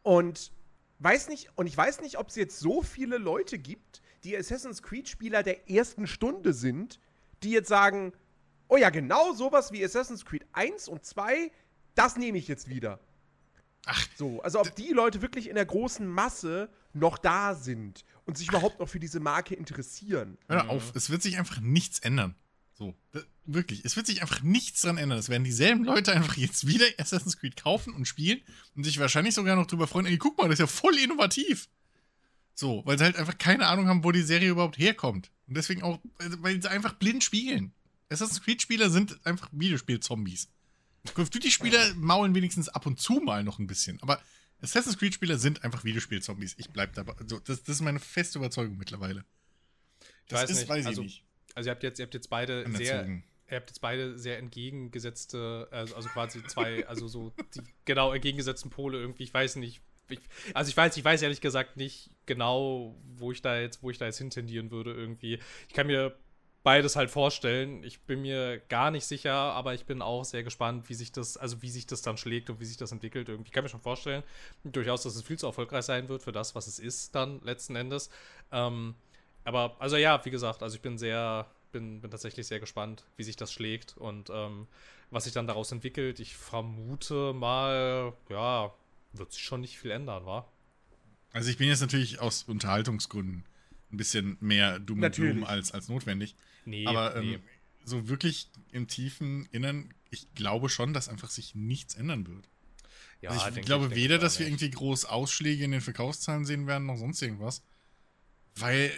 und 0.03 0.51
weiß 0.99 1.29
nicht, 1.29 1.49
und 1.55 1.67
ich 1.67 1.75
weiß 1.75 2.01
nicht, 2.01 2.17
ob 2.17 2.29
es 2.29 2.35
jetzt 2.35 2.59
so 2.59 2.81
viele 2.81 3.17
Leute 3.17 3.57
gibt, 3.57 4.01
die 4.23 4.37
Assassin's 4.37 4.83
Creed-Spieler 4.83 5.43
der 5.43 5.69
ersten 5.69 6.07
Stunde 6.07 6.53
sind, 6.53 6.99
die 7.41 7.51
jetzt 7.51 7.67
sagen, 7.67 8.13
oh 8.67 8.77
ja, 8.77 8.89
genau 8.89 9.33
sowas 9.33 9.71
wie 9.71 9.83
Assassin's 9.83 10.25
Creed 10.25 10.45
1 10.53 10.87
und 10.87 11.05
2, 11.05 11.51
das 11.95 12.17
nehme 12.17 12.37
ich 12.37 12.47
jetzt 12.47 12.69
wieder. 12.69 12.99
Ach. 13.85 14.07
So, 14.15 14.41
also 14.41 14.59
ob 14.61 14.75
die 14.75 14.93
Leute 14.93 15.21
wirklich 15.21 15.49
in 15.49 15.55
der 15.55 15.65
großen 15.65 16.07
Masse 16.07 16.69
noch 16.93 17.17
da 17.17 17.53
sind 17.55 18.05
und 18.25 18.37
sich 18.37 18.47
überhaupt 18.49 18.79
noch 18.79 18.87
für 18.87 18.99
diese 18.99 19.19
Marke 19.19 19.55
interessieren. 19.55 20.37
Hör 20.47 20.69
auf, 20.69 20.93
es 20.95 21.09
wird 21.09 21.21
sich 21.21 21.37
einfach 21.37 21.59
nichts 21.59 21.99
ändern. 21.99 22.35
So, 22.75 22.95
wirklich, 23.45 23.85
es 23.85 23.95
wird 23.95 24.07
sich 24.07 24.21
einfach 24.21 24.41
nichts 24.41 24.81
dran 24.81 24.97
ändern. 24.97 25.19
Es 25.19 25.29
werden 25.29 25.43
dieselben 25.43 25.83
Leute 25.83 26.11
einfach 26.11 26.37
jetzt 26.37 26.65
wieder 26.65 26.85
Assassin's 26.97 27.37
Creed 27.37 27.55
kaufen 27.55 27.93
und 27.93 28.07
spielen 28.07 28.41
und 28.75 28.83
sich 28.83 28.99
wahrscheinlich 28.99 29.35
sogar 29.35 29.55
noch 29.55 29.67
drüber 29.67 29.87
freuen, 29.87 30.05
ey, 30.05 30.17
guck 30.17 30.37
mal, 30.37 30.45
das 30.45 30.53
ist 30.53 30.59
ja 30.59 30.67
voll 30.67 30.97
innovativ. 30.97 31.69
So, 32.55 32.83
weil 32.85 32.97
sie 32.97 33.03
halt 33.03 33.15
einfach 33.15 33.37
keine 33.37 33.67
Ahnung 33.67 33.87
haben, 33.87 34.03
wo 34.03 34.11
die 34.11 34.21
Serie 34.21 34.49
überhaupt 34.49 34.77
herkommt. 34.77 35.31
Und 35.47 35.55
deswegen 35.55 35.83
auch, 35.83 35.99
also, 36.19 36.41
weil 36.41 36.61
sie 36.61 36.69
einfach 36.69 36.93
blind 36.93 37.23
spielen. 37.23 37.73
Assassin's 38.09 38.41
Creed-Spieler 38.41 38.89
sind 38.89 39.19
einfach 39.25 39.49
Videospiel-Zombies. 39.51 40.49
Call 41.11 41.23
of 41.23 41.29
Duty-Spieler 41.29 41.93
maulen 41.95 42.33
wenigstens 42.33 42.69
ab 42.69 42.85
und 42.85 42.99
zu 42.99 43.13
mal 43.15 43.43
noch 43.43 43.59
ein 43.59 43.67
bisschen. 43.67 44.01
Aber 44.01 44.21
Assassin's 44.61 44.97
Creed-Spieler 44.97 45.37
sind 45.37 45.63
einfach 45.63 45.83
Videospiel-Zombies. 45.83 46.55
Ich 46.57 46.69
bleib 46.69 46.93
dabei. 46.93 47.13
Also, 47.19 47.39
das, 47.39 47.63
das 47.63 47.75
ist 47.75 47.81
meine 47.81 47.99
feste 47.99 48.39
Überzeugung 48.39 48.77
mittlerweile. 48.77 49.25
Das 50.29 50.43
weiß 50.43 50.49
ist, 50.49 50.57
nicht. 50.59 50.69
weiß 50.69 50.85
also, 50.85 51.01
ich 51.01 51.07
nicht. 51.07 51.23
Also 51.55 51.69
ihr 51.69 51.71
habt 51.71 51.83
jetzt, 51.83 51.99
ihr 51.99 52.05
habt 52.05 52.13
jetzt 52.13 52.29
beide 52.29 52.65
sehr, 52.71 53.05
ihr 53.05 53.55
habt 53.57 53.69
jetzt 53.69 53.79
beide 53.79 54.17
sehr 54.17 54.39
entgegengesetzte, 54.39 55.67
also, 55.69 55.95
also 55.95 56.09
quasi 56.09 56.43
zwei, 56.45 56.87
also 56.87 57.07
so 57.07 57.33
die 57.53 57.61
genau 57.85 58.13
entgegengesetzten 58.13 58.71
Pole 58.71 58.97
irgendwie. 58.97 59.23
Ich 59.23 59.33
weiß 59.33 59.57
nicht, 59.57 59.81
ich, 60.09 60.19
also 60.53 60.69
ich 60.69 60.77
weiß, 60.77 60.97
ich 60.97 61.03
weiß 61.03 61.21
ehrlich 61.21 61.41
gesagt 61.41 61.77
nicht 61.77 62.09
genau, 62.25 62.99
wo 63.15 63.31
ich 63.31 63.41
da 63.41 63.59
jetzt, 63.59 63.83
wo 63.83 63.89
ich 63.89 63.97
da 63.97 64.05
jetzt 64.05 64.17
hintendieren 64.17 64.71
würde 64.71 64.93
irgendwie. 64.93 65.39
Ich 65.67 65.73
kann 65.73 65.87
mir 65.87 66.17
beides 66.63 66.95
halt 66.95 67.11
vorstellen. 67.11 67.83
Ich 67.83 68.01
bin 68.01 68.21
mir 68.21 68.59
gar 68.69 68.89
nicht 68.89 69.05
sicher, 69.05 69.33
aber 69.33 69.73
ich 69.73 69.85
bin 69.85 70.01
auch 70.01 70.23
sehr 70.23 70.43
gespannt, 70.43 70.89
wie 70.89 70.93
sich 70.93 71.11
das, 71.11 71.37
also 71.37 71.61
wie 71.61 71.69
sich 71.69 71.85
das 71.85 72.01
dann 72.01 72.17
schlägt 72.17 72.49
und 72.49 72.59
wie 72.59 72.65
sich 72.65 72.77
das 72.77 72.91
entwickelt. 72.91 73.29
Irgendwie 73.29 73.49
ich 73.49 73.53
kann 73.53 73.63
mir 73.63 73.69
schon 73.69 73.81
vorstellen, 73.81 74.23
durchaus, 74.63 75.03
dass 75.03 75.15
es 75.15 75.23
viel 75.23 75.37
zu 75.37 75.45
erfolgreich 75.45 75.83
sein 75.83 76.07
wird 76.07 76.23
für 76.23 76.31
das, 76.31 76.55
was 76.55 76.67
es 76.67 76.79
ist, 76.79 77.13
dann 77.15 77.41
letzten 77.41 77.75
Endes. 77.75 78.09
Ähm, 78.51 78.95
aber 79.43 79.75
also 79.79 79.97
ja, 79.97 80.23
wie 80.23 80.31
gesagt, 80.31 80.63
also 80.63 80.75
ich 80.75 80.81
bin 80.81 80.97
sehr, 80.97 81.47
bin, 81.73 81.99
bin 81.99 82.09
tatsächlich 82.09 82.47
sehr 82.47 82.61
gespannt, 82.61 83.03
wie 83.17 83.23
sich 83.23 83.35
das 83.35 83.51
schlägt 83.51 83.97
und 83.97 84.29
ähm, 84.29 84.67
was 85.11 85.25
sich 85.25 85.33
dann 85.33 85.47
daraus 85.47 85.71
entwickelt. 85.71 86.21
Ich 86.21 86.37
vermute 86.37 87.33
mal, 87.33 88.13
ja, 88.29 88.73
wird 89.11 89.33
sich 89.33 89.43
schon 89.43 89.61
nicht 89.61 89.77
viel 89.77 89.91
ändern, 89.91 90.25
wa? 90.25 90.47
Also 91.33 91.49
ich 91.49 91.57
bin 91.57 91.67
jetzt 91.67 91.81
natürlich 91.81 92.21
aus 92.21 92.43
Unterhaltungsgründen 92.43 93.43
ein 93.93 93.97
bisschen 93.97 94.37
mehr 94.39 94.79
Doom 94.79 94.99
natürlich. 94.99 95.35
Doom 95.35 95.43
als, 95.43 95.71
als 95.71 95.87
notwendig. 95.87 96.35
Nee, 96.65 96.85
aber 96.85 97.15
ähm, 97.15 97.31
nee. 97.31 97.39
so 97.85 98.07
wirklich 98.07 98.49
im 98.71 98.87
tiefen 98.87 99.47
Innern, 99.51 99.93
ich 100.09 100.33
glaube 100.33 100.69
schon, 100.69 100.93
dass 100.93 101.09
einfach 101.09 101.29
sich 101.29 101.55
nichts 101.55 101.95
ändern 101.95 102.27
wird. 102.27 102.49
Ja, 103.21 103.29
also 103.29 103.57
ich 103.57 103.65
glaube 103.65 103.87
ich, 103.87 103.95
weder, 103.95 104.17
dass 104.17 104.39
wir 104.39 104.47
irgendwie 104.47 104.69
groß 104.69 105.05
Ausschläge 105.05 105.63
in 105.63 105.71
den 105.71 105.81
Verkaufszahlen 105.81 106.45
sehen 106.45 106.67
werden, 106.67 106.85
noch 106.85 106.97
sonst 106.97 107.21
irgendwas. 107.21 107.63
Weil 108.55 108.91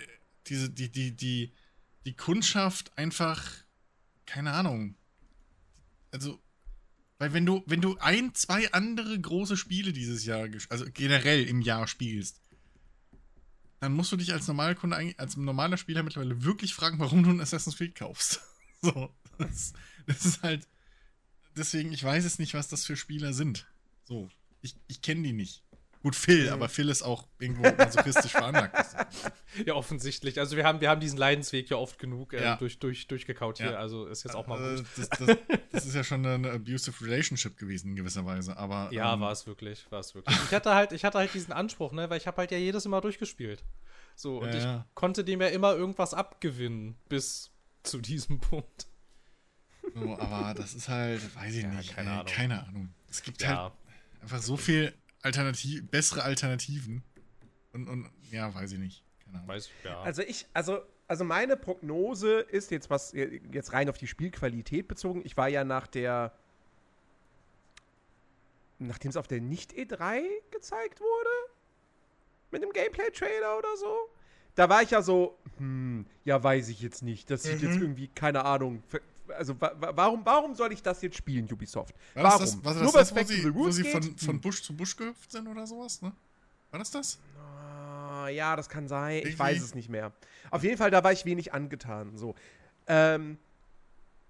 diese, 0.47 0.69
die, 0.69 0.89
die, 0.89 1.11
die, 1.11 1.51
die 2.05 2.13
Kundschaft 2.15 2.97
einfach, 2.97 3.45
keine 4.25 4.53
Ahnung. 4.53 4.95
Also, 6.11 6.41
weil 7.19 7.33
wenn 7.33 7.45
du, 7.45 7.63
wenn 7.67 7.81
du 7.81 7.97
ein, 7.99 8.33
zwei 8.33 8.71
andere 8.71 9.19
große 9.19 9.57
Spiele 9.57 9.93
dieses 9.93 10.25
Jahr, 10.25 10.47
also 10.69 10.85
generell 10.91 11.43
im 11.45 11.61
Jahr 11.61 11.87
spielst, 11.87 12.41
dann 13.85 13.93
musst 13.93 14.11
du 14.11 14.17
dich 14.17 14.33
als 14.33 14.47
normaler 14.47 14.73
Kunde, 14.73 15.13
als 15.17 15.37
normaler 15.37 15.77
Spieler 15.77 16.01
mittlerweile 16.01 16.43
wirklich 16.43 16.73
fragen, 16.73 16.97
warum 16.97 17.21
du 17.21 17.29
ein 17.29 17.39
Assassin's 17.39 17.77
Creed 17.77 17.95
kaufst. 17.95 18.41
So, 18.81 19.09
das, 19.39 19.73
das 20.05 20.25
ist 20.25 20.43
halt. 20.43 20.67
Deswegen, 21.55 21.91
ich 21.91 22.03
weiß 22.03 22.23
es 22.23 22.37
nicht, 22.37 22.53
was 22.53 22.67
das 22.67 22.85
für 22.85 22.95
Spieler 22.95 23.33
sind. 23.33 23.65
So, 24.03 24.29
ich, 24.61 24.75
ich 24.87 25.01
kenne 25.01 25.23
die 25.23 25.33
nicht. 25.33 25.63
Gut, 26.05 26.15
Phil, 26.15 26.49
aber 26.49 26.69
Phil 26.69 26.89
ist 26.89 27.01
auch 27.01 27.27
irgendwo 27.39 27.63
masochistisch 27.63 28.33
veranlagt. 28.33 28.75
Ja, 29.65 29.73
offensichtlich. 29.73 30.37
Also 30.37 30.55
wir 30.55 30.63
haben, 30.63 30.81
wir 30.81 30.89
haben 30.89 30.99
diesen 30.99 31.17
Leidensweg 31.17 31.69
ja 31.69 31.77
oft 31.77 31.97
genug 31.97 32.33
äh, 32.33 32.43
ja. 32.43 32.55
durch, 32.57 32.77
durch, 32.77 33.07
durchgekaut 33.07 33.57
hier. 33.57 33.71
Ja. 33.71 33.77
Also 33.77 34.05
ist 34.05 34.23
jetzt 34.23 34.35
auch 34.35 34.45
mal 34.45 34.59
äh, 34.61 34.75
gut. 34.75 34.85
Das, 34.97 35.09
das, 35.09 35.37
das, 35.71 35.85
ist 35.85 35.95
ja 35.95 36.03
schon 36.03 36.23
eine 36.25 36.51
abusive 36.51 37.05
Relationship 37.05 37.57
gewesen 37.57 37.91
in 37.91 37.95
gewisser 37.95 38.23
Weise. 38.25 38.55
Aber, 38.55 38.89
ja, 38.91 39.13
ähm, 39.13 39.21
war 39.21 39.31
es 39.31 39.47
wirklich. 39.47 39.89
War 39.89 40.01
es 40.01 40.13
wirklich. 40.13 40.37
Ich 40.43 40.51
hatte 40.53 40.75
halt, 40.75 40.91
ich 40.91 41.03
hatte 41.05 41.17
halt 41.17 41.33
diesen 41.33 41.53
Anspruch, 41.53 41.91
ne, 41.91 42.07
weil 42.09 42.17
ich 42.17 42.27
habe 42.27 42.37
halt 42.37 42.51
ja 42.51 42.57
jedes 42.57 42.85
Mal 42.85 43.01
durchgespielt. 43.01 43.63
So, 44.15 44.41
und 44.41 44.53
ja, 44.53 44.85
ich 44.87 44.93
konnte 44.93 45.23
dem 45.23 45.41
ja 45.41 45.47
immer 45.47 45.73
irgendwas 45.73 46.13
abgewinnen, 46.13 46.97
bis 47.09 47.49
zu 47.81 47.99
diesem 47.99 48.39
Punkt. 48.41 48.85
So, 49.95 50.19
aber 50.19 50.53
das 50.53 50.75
ist 50.75 50.87
halt, 50.87 51.35
weiß 51.35 51.55
ich 51.55 51.65
nicht, 51.65 51.95
keine, 51.95 52.09
ey, 52.09 52.13
Ahnung. 52.15 52.25
keine 52.27 52.67
Ahnung. 52.67 52.93
Es 53.09 53.23
gibt 53.23 53.47
halt 53.47 53.71
einfach 54.21 54.41
so 54.41 54.57
viel 54.57 54.93
Alternativ 55.25 55.89
bessere 55.89 56.23
Alternativen. 56.23 57.03
Und, 57.73 57.89
und 57.89 58.09
ja, 58.31 58.53
weiß 58.53 58.71
ich 58.73 58.79
nicht. 58.79 59.03
Weiß, 59.45 59.69
ja. 59.83 59.99
Also 60.01 60.21
ich, 60.21 60.45
also, 60.53 60.79
also 61.07 61.25
meine 61.25 61.57
Prognose 61.57 62.39
ist 62.39 62.71
jetzt 62.71 62.89
was, 62.89 63.11
jetzt 63.13 63.73
rein 63.73 63.89
auf 63.89 63.97
die 63.97 64.07
Spielqualität 64.07 64.87
bezogen. 64.87 65.23
Ich 65.25 65.35
war 65.35 65.49
ja 65.49 65.63
nach 65.63 65.87
der, 65.87 66.31
nachdem 68.79 69.09
es 69.09 69.17
auf 69.17 69.27
der 69.27 69.41
Nicht-E3 69.41 70.21
gezeigt 70.51 71.01
wurde, 71.01 71.29
mit 72.51 72.61
dem 72.61 72.71
Gameplay-Trailer 72.71 73.57
oder 73.57 73.75
so, 73.77 74.09
da 74.53 74.69
war 74.69 74.83
ich 74.83 74.91
ja 74.91 75.01
so, 75.01 75.37
hm, 75.57 76.05
ja, 76.23 76.41
weiß 76.41 76.69
ich 76.69 76.81
jetzt 76.81 77.01
nicht. 77.01 77.29
Das 77.29 77.43
sieht 77.43 77.61
mhm. 77.61 77.67
jetzt 77.67 77.81
irgendwie, 77.81 78.07
keine 78.07 78.45
Ahnung, 78.45 78.83
also 79.29 79.59
wa 79.59 79.73
warum, 79.77 80.21
warum 80.25 80.55
soll 80.55 80.71
ich 80.71 80.81
das 80.81 81.01
jetzt 81.01 81.17
spielen, 81.17 81.47
Ubisoft? 81.51 81.95
War 82.13 82.23
warum? 82.23 82.41
Das, 82.41 82.63
war 82.63 82.73
das 82.73 82.83
Nur 82.83 82.91
das, 82.91 83.15
wo 83.15 83.23
sie, 83.23 83.55
wo 83.55 83.71
sie 83.71 83.83
von, 83.83 84.17
von 84.17 84.41
Busch 84.41 84.61
zu 84.63 84.75
Busch 84.75 84.95
gehüpft 84.95 85.31
sind 85.31 85.47
oder 85.47 85.65
sowas, 85.65 86.01
ne? 86.01 86.11
War 86.71 86.79
das 86.79 86.91
das? 86.91 87.19
Uh, 87.37 88.27
ja, 88.27 88.55
das 88.55 88.67
kann 88.67 88.87
sein. 88.87 89.17
Irgendwie? 89.17 89.29
Ich 89.29 89.39
weiß 89.39 89.61
es 89.61 89.75
nicht 89.75 89.89
mehr. 89.89 90.11
Auf 90.51 90.63
jeden 90.63 90.77
Fall, 90.77 90.91
da 90.91 91.03
war 91.03 91.11
ich 91.11 91.25
wenig 91.25 91.53
angetan. 91.53 92.17
So. 92.17 92.35
Ähm, 92.87 93.37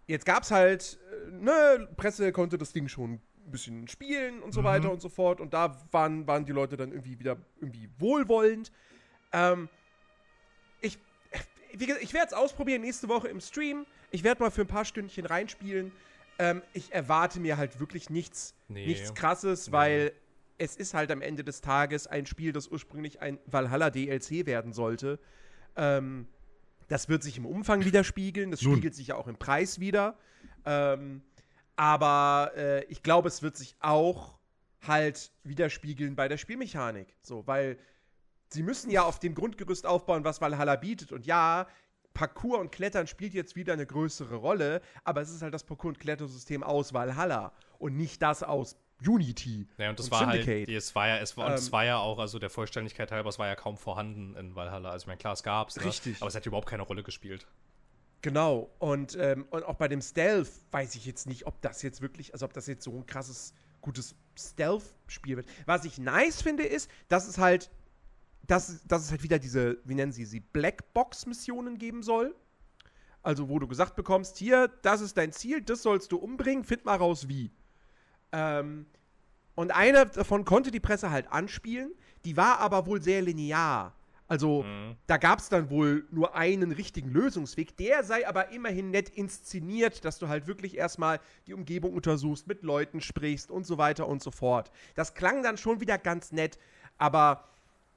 jetzt 0.07 0.25
gab's 0.25 0.51
halt, 0.51 0.99
äh, 1.11 1.31
ne, 1.31 1.87
Presse 1.97 2.31
konnte 2.31 2.57
das 2.57 2.71
Ding 2.71 2.87
schon 2.87 3.13
ein 3.13 3.21
bisschen 3.51 3.87
spielen 3.87 4.41
und 4.41 4.53
so 4.53 4.61
mhm. 4.61 4.65
weiter 4.65 4.91
und 4.91 5.01
so 5.01 5.09
fort. 5.09 5.41
Und 5.41 5.53
da 5.53 5.77
waren, 5.91 6.27
waren 6.27 6.45
die 6.45 6.51
Leute 6.51 6.77
dann 6.77 6.91
irgendwie 6.91 7.19
wieder 7.19 7.37
irgendwie 7.59 7.89
wohlwollend. 7.97 8.71
Ähm, 9.31 9.69
wie 11.79 11.85
gesagt, 11.85 12.03
ich 12.03 12.13
werde 12.13 12.27
es 12.27 12.33
ausprobieren 12.33 12.81
nächste 12.81 13.07
Woche 13.07 13.27
im 13.27 13.39
Stream. 13.39 13.85
Ich 14.11 14.23
werde 14.23 14.41
mal 14.41 14.51
für 14.51 14.61
ein 14.61 14.67
paar 14.67 14.85
Stündchen 14.85 15.25
reinspielen. 15.25 15.91
Ähm, 16.37 16.61
ich 16.73 16.91
erwarte 16.91 17.39
mir 17.39 17.57
halt 17.57 17.79
wirklich 17.79 18.09
nichts, 18.09 18.55
nee. 18.67 18.85
nichts 18.85 19.13
krasses, 19.13 19.67
nee. 19.67 19.73
weil 19.73 20.11
es 20.57 20.75
ist 20.75 20.93
halt 20.93 21.11
am 21.11 21.21
Ende 21.21 21.43
des 21.43 21.61
Tages 21.61 22.07
ein 22.07 22.25
Spiel, 22.25 22.51
das 22.51 22.67
ursprünglich 22.67 23.21
ein 23.21 23.39
Valhalla 23.45 23.89
DLC 23.89 24.45
werden 24.45 24.73
sollte. 24.73 25.19
Ähm, 25.75 26.27
das 26.87 27.09
wird 27.09 27.23
sich 27.23 27.37
im 27.37 27.45
Umfang 27.45 27.83
widerspiegeln, 27.85 28.51
das 28.51 28.61
Nun. 28.61 28.73
spiegelt 28.73 28.95
sich 28.95 29.07
ja 29.07 29.15
auch 29.15 29.27
im 29.27 29.37
Preis 29.37 29.79
wieder. 29.79 30.17
Ähm, 30.65 31.21
aber 31.75 32.51
äh, 32.55 32.85
ich 32.85 33.03
glaube, 33.03 33.27
es 33.27 33.41
wird 33.41 33.57
sich 33.57 33.75
auch 33.79 34.37
halt 34.81 35.31
widerspiegeln 35.43 36.15
bei 36.15 36.27
der 36.27 36.37
Spielmechanik. 36.37 37.15
So, 37.21 37.45
weil 37.47 37.77
sie 38.49 38.63
müssen 38.63 38.89
ja 38.89 39.03
auf 39.03 39.19
dem 39.19 39.35
Grundgerüst 39.35 39.85
aufbauen, 39.85 40.23
was 40.23 40.41
Valhalla 40.41 40.75
bietet. 40.75 41.11
Und 41.11 41.25
ja, 41.25 41.67
Parkour 42.13 42.59
und 42.59 42.71
Klettern 42.71 43.07
spielt 43.07 43.33
jetzt 43.33 43.55
wieder 43.55 43.73
eine 43.73 43.85
größere 43.85 44.35
Rolle, 44.35 44.81
aber 45.03 45.21
es 45.21 45.29
ist 45.29 45.41
halt 45.41 45.53
das 45.53 45.63
Parkour- 45.63 45.89
und 45.89 45.99
Klettersystem 45.99 46.63
aus 46.63 46.93
Valhalla 46.93 47.51
und 47.77 47.95
nicht 47.95 48.21
das 48.21 48.41
aus 48.41 48.77
Unity. 49.05 49.67
Ja, 49.77 49.89
und 49.89 49.99
das 49.99 50.05
und 50.05 50.11
war 50.13 50.27
halt 50.27 50.43
Syndicate. 50.43 50.67
halt, 50.69 50.77
es 50.77 50.95
war 50.95 51.07
ja, 51.07 51.17
es 51.17 51.35
war, 51.35 51.47
ähm, 51.47 51.51
und 51.51 51.59
es 51.59 51.71
war 51.71 51.85
ja 51.85 51.97
auch, 51.97 52.17
also 52.17 52.39
der 52.39 52.49
Vollständigkeit 52.49 53.11
halber, 53.11 53.29
es 53.29 53.37
war 53.37 53.47
ja 53.47 53.55
kaum 53.55 53.77
vorhanden 53.77 54.35
in 54.37 54.55
Valhalla. 54.55 54.89
Also 54.89 55.03
ich 55.03 55.07
meine, 55.07 55.17
klar, 55.17 55.33
es 55.33 55.43
gab's, 55.43 55.75
ne? 55.75 55.85
Richtig. 55.85 56.17
aber 56.21 56.29
es 56.29 56.35
hat 56.35 56.45
überhaupt 56.45 56.69
keine 56.69 56.83
Rolle 56.83 57.03
gespielt. 57.03 57.45
Genau. 58.21 58.71
Und, 58.79 59.17
ähm, 59.19 59.45
und 59.51 59.63
auch 59.63 59.75
bei 59.75 59.87
dem 59.87 60.01
Stealth 60.01 60.49
weiß 60.71 60.95
ich 60.95 61.05
jetzt 61.05 61.27
nicht, 61.27 61.45
ob 61.45 61.61
das 61.61 61.81
jetzt 61.81 62.01
wirklich, 62.01 62.33
also 62.33 62.45
ob 62.45 62.53
das 62.53 62.65
jetzt 62.67 62.83
so 62.83 62.91
ein 62.91 63.05
krasses, 63.05 63.53
gutes 63.81 64.15
Stealth-Spiel 64.39 65.37
wird. 65.37 65.47
Was 65.65 65.85
ich 65.85 65.99
nice 65.99 66.41
finde, 66.41 66.63
ist, 66.63 66.89
dass 67.07 67.27
es 67.27 67.37
halt 67.37 67.69
dass, 68.47 68.85
dass 68.85 69.03
es 69.03 69.11
halt 69.11 69.23
wieder 69.23 69.39
diese, 69.39 69.77
wie 69.85 69.95
nennen 69.95 70.11
sie 70.11 70.25
sie, 70.25 70.39
Blackbox-Missionen 70.39 71.77
geben 71.77 72.03
soll. 72.03 72.35
Also, 73.23 73.49
wo 73.49 73.57
du 73.57 73.67
gesagt 73.67 73.95
bekommst, 73.95 74.37
hier, 74.37 74.67
das 74.83 75.01
ist 75.01 75.17
dein 75.17 75.31
Ziel, 75.31 75.61
das 75.61 75.81
sollst 75.81 76.11
du 76.11 76.17
umbringen, 76.17 76.63
find 76.63 76.85
mal 76.85 76.97
raus 76.97 77.27
wie. 77.27 77.51
Ähm, 78.31 78.85
und 79.55 79.71
eine 79.71 80.05
davon 80.05 80.45
konnte 80.45 80.69
die 80.69 80.79
Presse 80.79 81.09
halt 81.09 81.31
anspielen, 81.31 81.91
die 82.23 82.37
war 82.37 82.59
aber 82.59 82.85
wohl 82.85 83.01
sehr 83.01 83.21
linear. 83.21 83.95
Also, 84.27 84.63
mhm. 84.63 84.95
da 85.05 85.17
gab 85.17 85.39
es 85.39 85.49
dann 85.49 85.69
wohl 85.69 86.07
nur 86.11 86.35
einen 86.35 86.71
richtigen 86.71 87.11
Lösungsweg. 87.11 87.77
Der 87.77 88.03
sei 88.03 88.27
aber 88.27 88.49
immerhin 88.49 88.89
nett 88.89 89.09
inszeniert, 89.09 90.03
dass 90.03 90.17
du 90.17 90.27
halt 90.27 90.47
wirklich 90.47 90.77
erstmal 90.77 91.19
die 91.45 91.53
Umgebung 91.53 91.93
untersuchst, 91.93 92.47
mit 92.47 92.63
Leuten 92.63 93.01
sprichst 93.01 93.51
und 93.51 93.65
so 93.65 93.77
weiter 93.77 94.07
und 94.07 94.23
so 94.23 94.31
fort. 94.31 94.71
Das 94.95 95.13
klang 95.13 95.43
dann 95.43 95.57
schon 95.57 95.79
wieder 95.79 95.97
ganz 95.99 96.31
nett, 96.31 96.57
aber 96.97 97.47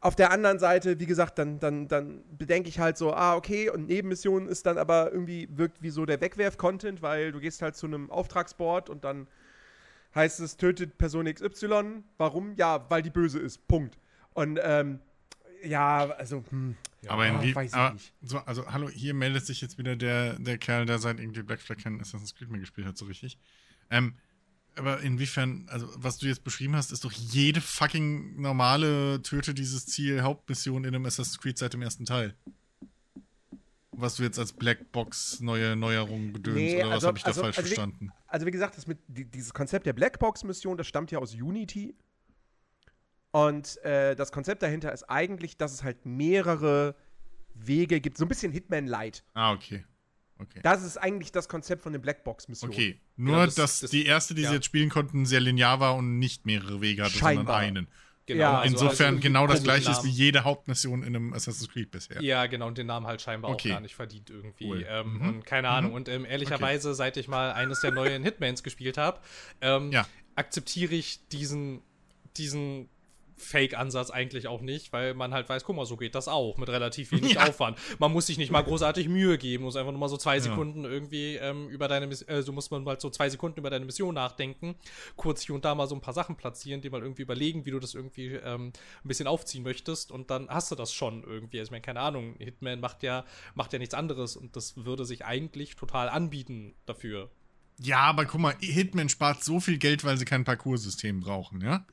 auf 0.00 0.14
der 0.14 0.31
anderen 0.31 0.59
Seite, 0.59 1.00
wie 1.00 1.07
gesagt, 1.07 1.38
dann, 1.38 1.59
dann, 1.59 1.88
dann 1.88 2.23
bedenke 2.37 2.69
ich 2.69 2.78
halt 2.78 2.97
so, 2.97 3.12
ah, 3.12 3.35
okay, 3.35 3.69
und 3.69 3.88
Nebenmission 3.88 4.47
ist 4.47 4.67
dann 4.67 4.78
aber 4.78 5.12
irgendwie, 5.12 5.49
wirkt 5.50 5.83
wie 5.83 5.90
so 5.90 6.07
der 6.07 6.21
Wegwerf-Content, 6.21 7.02
weil 7.02 7.33
du 7.33 7.40
gehst 7.40 7.62
halt 7.62 7.76
zu 7.76 7.87
einem 7.87 8.11
Auftragsboard 8.11 8.90
und 8.90 9.05
dann 9.05 9.26
heißt 10.14 10.40
es, 10.40 10.57
tötet 10.57 10.99
Person 10.99 11.33
XY. 11.33 12.02
Warum? 12.17 12.55
Ja, 12.57 12.88
weil 12.90 13.02
die 13.02 13.11
böse 13.11 13.40
ist. 13.40 13.67
Punkt. 13.67 13.99
Und 14.35 14.61
ähm, 14.62 15.00
ja, 15.64 16.11
also, 16.11 16.45
hm, 16.50 16.76
aber 17.09 17.26
ja, 17.26 17.43
wie, 17.43 17.55
weiß 17.55 17.75
aber, 17.75 17.95
nicht. 17.95 18.12
So, 18.23 18.38
also, 18.38 18.71
hallo, 18.73 18.88
hier 18.88 19.14
meldet 19.14 19.47
sich 19.47 19.61
jetzt 19.61 19.78
wieder 19.78 19.97
der, 19.97 20.38
der 20.38 20.59
Kerl, 20.59 20.87
der 20.87 20.99
seit 20.99 21.19
irgendwie 21.19 21.43
Black 21.43 21.61
Flag 21.61 21.78
kein 21.78 22.00
Assassin's 22.00 22.35
Creed 22.37 22.50
mehr 22.50 22.61
gespielt 22.61 22.87
hat, 22.87 22.97
so 22.97 23.07
richtig. 23.07 23.38
Ähm, 23.90 24.14
aber 24.78 25.00
inwiefern, 25.00 25.66
also 25.68 25.88
was 25.97 26.18
du 26.18 26.26
jetzt 26.26 26.44
beschrieben 26.44 26.76
hast, 26.76 26.92
ist 26.92 27.04
doch 27.04 27.12
jede 27.12 27.61
fucking 27.61 28.40
normale 28.40 29.20
Töte 29.23 29.54
dieses 29.54 29.87
Ziel 29.87 30.23
Hauptmission 30.23 30.85
in 30.85 30.94
einem 30.94 31.06
Assassin's 31.06 31.38
Creed 31.38 31.58
seit 31.58 31.75
dem 31.75 31.82
ersten 31.82 32.04
Teil. 32.04 32.35
Was 33.92 34.16
du 34.16 34.23
jetzt 34.23 34.38
als 34.38 34.52
Blackbox 34.52 35.40
neue 35.40 35.75
Neuerungen 35.75 36.32
gedönst 36.32 36.58
nee, 36.58 36.76
oder 36.76 36.87
was 36.87 36.94
also, 36.94 37.08
habe 37.08 37.18
ich 37.18 37.25
da 37.25 37.28
also, 37.28 37.42
falsch 37.42 37.58
also 37.58 37.68
verstanden? 37.68 38.06
Wie, 38.06 38.28
also 38.28 38.47
wie 38.47 38.50
gesagt, 38.52 38.76
das 38.76 38.87
mit, 38.87 38.99
die, 39.08 39.25
dieses 39.25 39.52
Konzept 39.52 39.87
der 39.87 39.92
Blackbox-Mission, 39.92 40.76
das 40.76 40.87
stammt 40.87 41.11
ja 41.11 41.18
aus 41.18 41.35
Unity. 41.35 41.97
Und 43.32 43.76
äh, 43.85 44.14
das 44.14 44.32
Konzept 44.32 44.62
dahinter 44.62 44.92
ist 44.92 45.04
eigentlich, 45.04 45.56
dass 45.56 45.73
es 45.73 45.82
halt 45.82 46.06
mehrere 46.06 46.94
Wege 47.54 48.00
gibt, 48.00 48.18
so 48.18 48.25
ein 48.25 48.28
bisschen 48.28 48.52
Hitman 48.52 48.87
Light. 48.87 49.25
Ah, 49.35 49.52
okay. 49.52 49.85
Okay. 50.38 50.61
Das 50.62 50.85
ist 50.85 50.97
eigentlich 50.97 51.33
das 51.33 51.49
Konzept 51.49 51.83
von 51.83 51.92
den 51.92 52.00
Blackbox-Missionen. 52.00 52.73
Okay, 52.73 53.00
nur 53.16 53.35
genau, 53.35 53.45
das, 53.47 53.54
dass 53.57 53.80
das, 53.80 53.90
die 53.90 54.07
erste, 54.07 54.35
die 54.35 54.42
ja. 54.42 54.50
sie 54.50 54.57
jetzt 54.57 54.66
spielen 54.66 54.88
konnten, 54.88 55.26
sehr 55.26 55.40
linear 55.40 55.80
war 55.80 55.97
und 55.97 56.18
nicht 56.18 56.47
mehrere 56.47 56.80
Wege 56.80 57.04
hatte, 57.04 57.18
Scheinbar. 57.18 57.45
sondern 57.45 57.57
einen. 57.57 57.88
Genau, 58.26 58.40
ja, 58.40 58.59
also 58.59 58.85
insofern 58.85 59.14
also 59.14 59.21
genau 59.23 59.47
das 59.47 59.62
gleiche 59.62 59.90
ist 59.90 60.04
wie 60.04 60.11
jede 60.11 60.45
Hauptmission 60.45 61.02
in 61.02 61.16
einem 61.16 61.33
Assassin's 61.33 61.71
Creed 61.71 61.90
bisher. 61.90 62.21
Ja, 62.21 62.47
genau, 62.47 62.66
und 62.66 62.76
den 62.76 62.87
Namen 62.87 63.07
halt 63.07 63.23
scheinbar 63.23 63.50
okay. 63.50 63.71
auch 63.71 63.76
gar 63.76 63.80
nicht 63.80 63.95
verdient 63.95 64.28
irgendwie. 64.28 64.66
Cool. 64.66 64.87
Ähm, 64.87 65.14
mhm. 65.14 65.28
Und 65.28 65.47
keine 65.47 65.71
Ahnung. 65.71 65.92
Mhm. 65.92 65.97
Und 65.97 66.09
ähm, 66.11 66.26
ehrlicherweise, 66.26 66.90
okay. 66.90 66.97
seit 66.97 67.16
ich 67.16 67.26
mal 67.26 67.52
eines 67.52 67.80
der 67.80 67.90
neuen 67.90 68.23
Hitmans 68.23 68.62
gespielt 68.62 68.99
habe, 68.99 69.18
ähm, 69.62 69.92
ja. 69.92 70.07
akzeptiere 70.35 70.95
ich 70.95 71.26
diesen, 71.28 71.80
diesen 72.37 72.90
Fake-Ansatz 73.38 74.11
eigentlich 74.11 74.49
auch 74.49 74.61
nicht, 74.61 74.92
weil 74.92 75.14
man 75.14 75.33
halt 75.33 75.49
weiß, 75.49 75.64
guck 75.64 75.76
mal, 75.76 75.87
so 75.87 75.97
geht 75.97 76.14
das 76.14 76.28
auch 76.28 76.57
mit 76.59 76.68
relativ 76.68 77.12
wenig 77.12 77.33
ja. 77.35 77.49
Aufwand. 77.49 77.78
Man 77.99 78.12
muss 78.12 78.26
sich 78.26 78.38
nicht 78.38 78.50
mal 78.50 78.62
großartig 78.62 79.09
Mühe 79.09 79.38
geben, 79.38 79.64
muss 79.64 79.76
einfach 79.76 79.92
nur 79.92 80.00
mal 80.00 80.09
so 80.09 80.16
zwei 80.16 80.40
Sekunden 80.40 80.85
ja. 80.85 80.90
irgendwie 80.90 81.37
ähm, 81.37 81.68
über 81.68 81.88
deine 81.88 82.07
Mission, 82.07 82.28
äh, 82.28 82.42
so 82.42 82.52
muss 82.52 82.71
man 82.71 82.85
mal 82.85 83.00
so 83.00 83.11
zwei 83.11 83.28
Sekunden 83.28 83.59
über 83.59 83.71
deine 83.71 83.85
Mission 83.85 84.14
nachdenken, 84.14 84.76
kurz 85.16 85.42
hier 85.42 85.54
und 85.54 85.64
da 85.64 85.75
mal 85.75 85.87
so 85.87 85.95
ein 85.95 86.00
paar 86.00 86.14
Sachen 86.14 86.37
platzieren, 86.37 86.80
die 86.80 86.90
mal 86.90 87.02
irgendwie 87.02 87.23
überlegen, 87.23 87.64
wie 87.64 87.71
du 87.71 87.78
das 87.78 87.95
irgendwie 87.95 88.35
ähm, 88.35 88.73
ein 89.04 89.09
bisschen 89.09 89.26
aufziehen 89.26 89.62
möchtest 89.62 90.11
und 90.11 90.30
dann 90.30 90.49
hast 90.49 90.71
du 90.71 90.75
das 90.75 90.92
schon 90.92 91.23
irgendwie. 91.23 91.59
Also 91.59 91.68
ich 91.68 91.73
meine, 91.73 91.83
keine 91.83 92.00
Ahnung, 92.00 92.35
Hitman 92.38 92.80
macht 92.80 93.02
ja, 93.02 93.25
macht 93.54 93.73
ja 93.73 93.78
nichts 93.78 93.95
anderes 93.95 94.37
und 94.37 94.57
das 94.57 94.85
würde 94.85 95.04
sich 95.04 95.25
eigentlich 95.25 95.76
total 95.76 96.09
anbieten 96.09 96.75
dafür. 96.87 97.30
Ja, 97.80 98.00
aber 98.00 98.26
guck 98.26 98.40
mal, 98.40 98.57
Hitman 98.61 99.09
spart 99.09 99.45
so 99.45 99.61
viel 99.61 99.78
Geld, 99.78 100.04
weil 100.04 100.16
sie 100.16 100.25
kein 100.25 100.45
Parcoursystem 100.45 101.21
brauchen, 101.21 101.61
ja? 101.61 101.87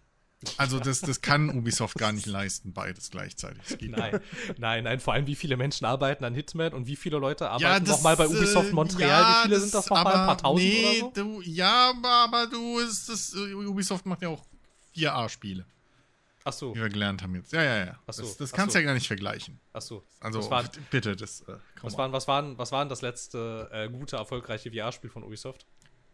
Also 0.57 0.79
das, 0.79 1.01
das 1.01 1.21
kann 1.21 1.49
Ubisoft 1.49 1.97
gar 1.97 2.11
nicht 2.11 2.25
leisten, 2.25 2.73
beides 2.73 3.11
gleichzeitig. 3.11 3.61
nein, 3.89 4.19
nein, 4.57 4.83
nein, 4.83 4.99
vor 4.99 5.13
allem 5.13 5.27
wie 5.27 5.35
viele 5.35 5.57
Menschen 5.57 5.85
arbeiten 5.85 6.23
an 6.23 6.33
Hitman 6.33 6.73
und 6.73 6.87
wie 6.87 6.95
viele 6.95 7.17
Leute 7.17 7.49
arbeiten 7.49 7.85
ja, 7.85 7.91
nochmal 7.91 8.15
bei 8.15 8.27
Ubisoft 8.27 8.69
äh, 8.69 8.73
Montreal. 8.73 9.09
Ja, 9.09 9.29
wie 9.29 9.43
viele 9.43 9.55
das, 9.55 9.63
sind 9.63 9.73
das 9.73 9.89
nochmal? 9.89 10.13
Ein 10.13 10.25
paar 10.27 10.37
tausend 10.37 10.67
nee, 10.67 11.01
oder 11.01 11.11
so? 11.15 11.23
Du, 11.23 11.41
ja, 11.41 11.93
aber 12.01 12.47
du, 12.47 12.79
ist 12.79 13.09
das, 13.09 13.33
äh, 13.33 13.53
Ubisoft 13.53 14.05
macht 14.05 14.21
ja 14.21 14.29
auch 14.29 14.43
4A-Spiele. 14.95 15.65
Ach 16.47 16.53
so. 16.53 16.75
Wie 16.75 16.79
wir 16.79 16.89
gelernt 16.89 17.23
haben 17.23 17.33
jetzt. 17.35 17.51
Ja, 17.51 17.63
ja, 17.63 17.85
ja. 17.85 17.99
Ach 18.05 18.13
so. 18.13 18.21
Das, 18.21 18.37
das 18.37 18.51
kannst 18.51 18.75
du 18.75 18.79
so. 18.79 18.81
ja 18.81 18.85
gar 18.85 18.93
nicht 18.93 19.07
vergleichen. 19.07 19.59
Ach 19.73 19.81
so. 19.81 20.03
Also, 20.19 20.47
waren, 20.51 20.69
bitte, 20.91 21.15
das. 21.15 21.41
Äh, 21.41 21.55
was, 21.81 21.97
waren, 21.97 22.11
was, 22.11 22.27
waren, 22.27 22.57
was 22.57 22.71
waren 22.71 22.87
das 22.87 23.01
letzte 23.01 23.67
äh, 23.73 23.89
gute, 23.89 24.17
erfolgreiche 24.17 24.71
VR-Spiel 24.71 25.09
von 25.09 25.23
Ubisoft? 25.23 25.65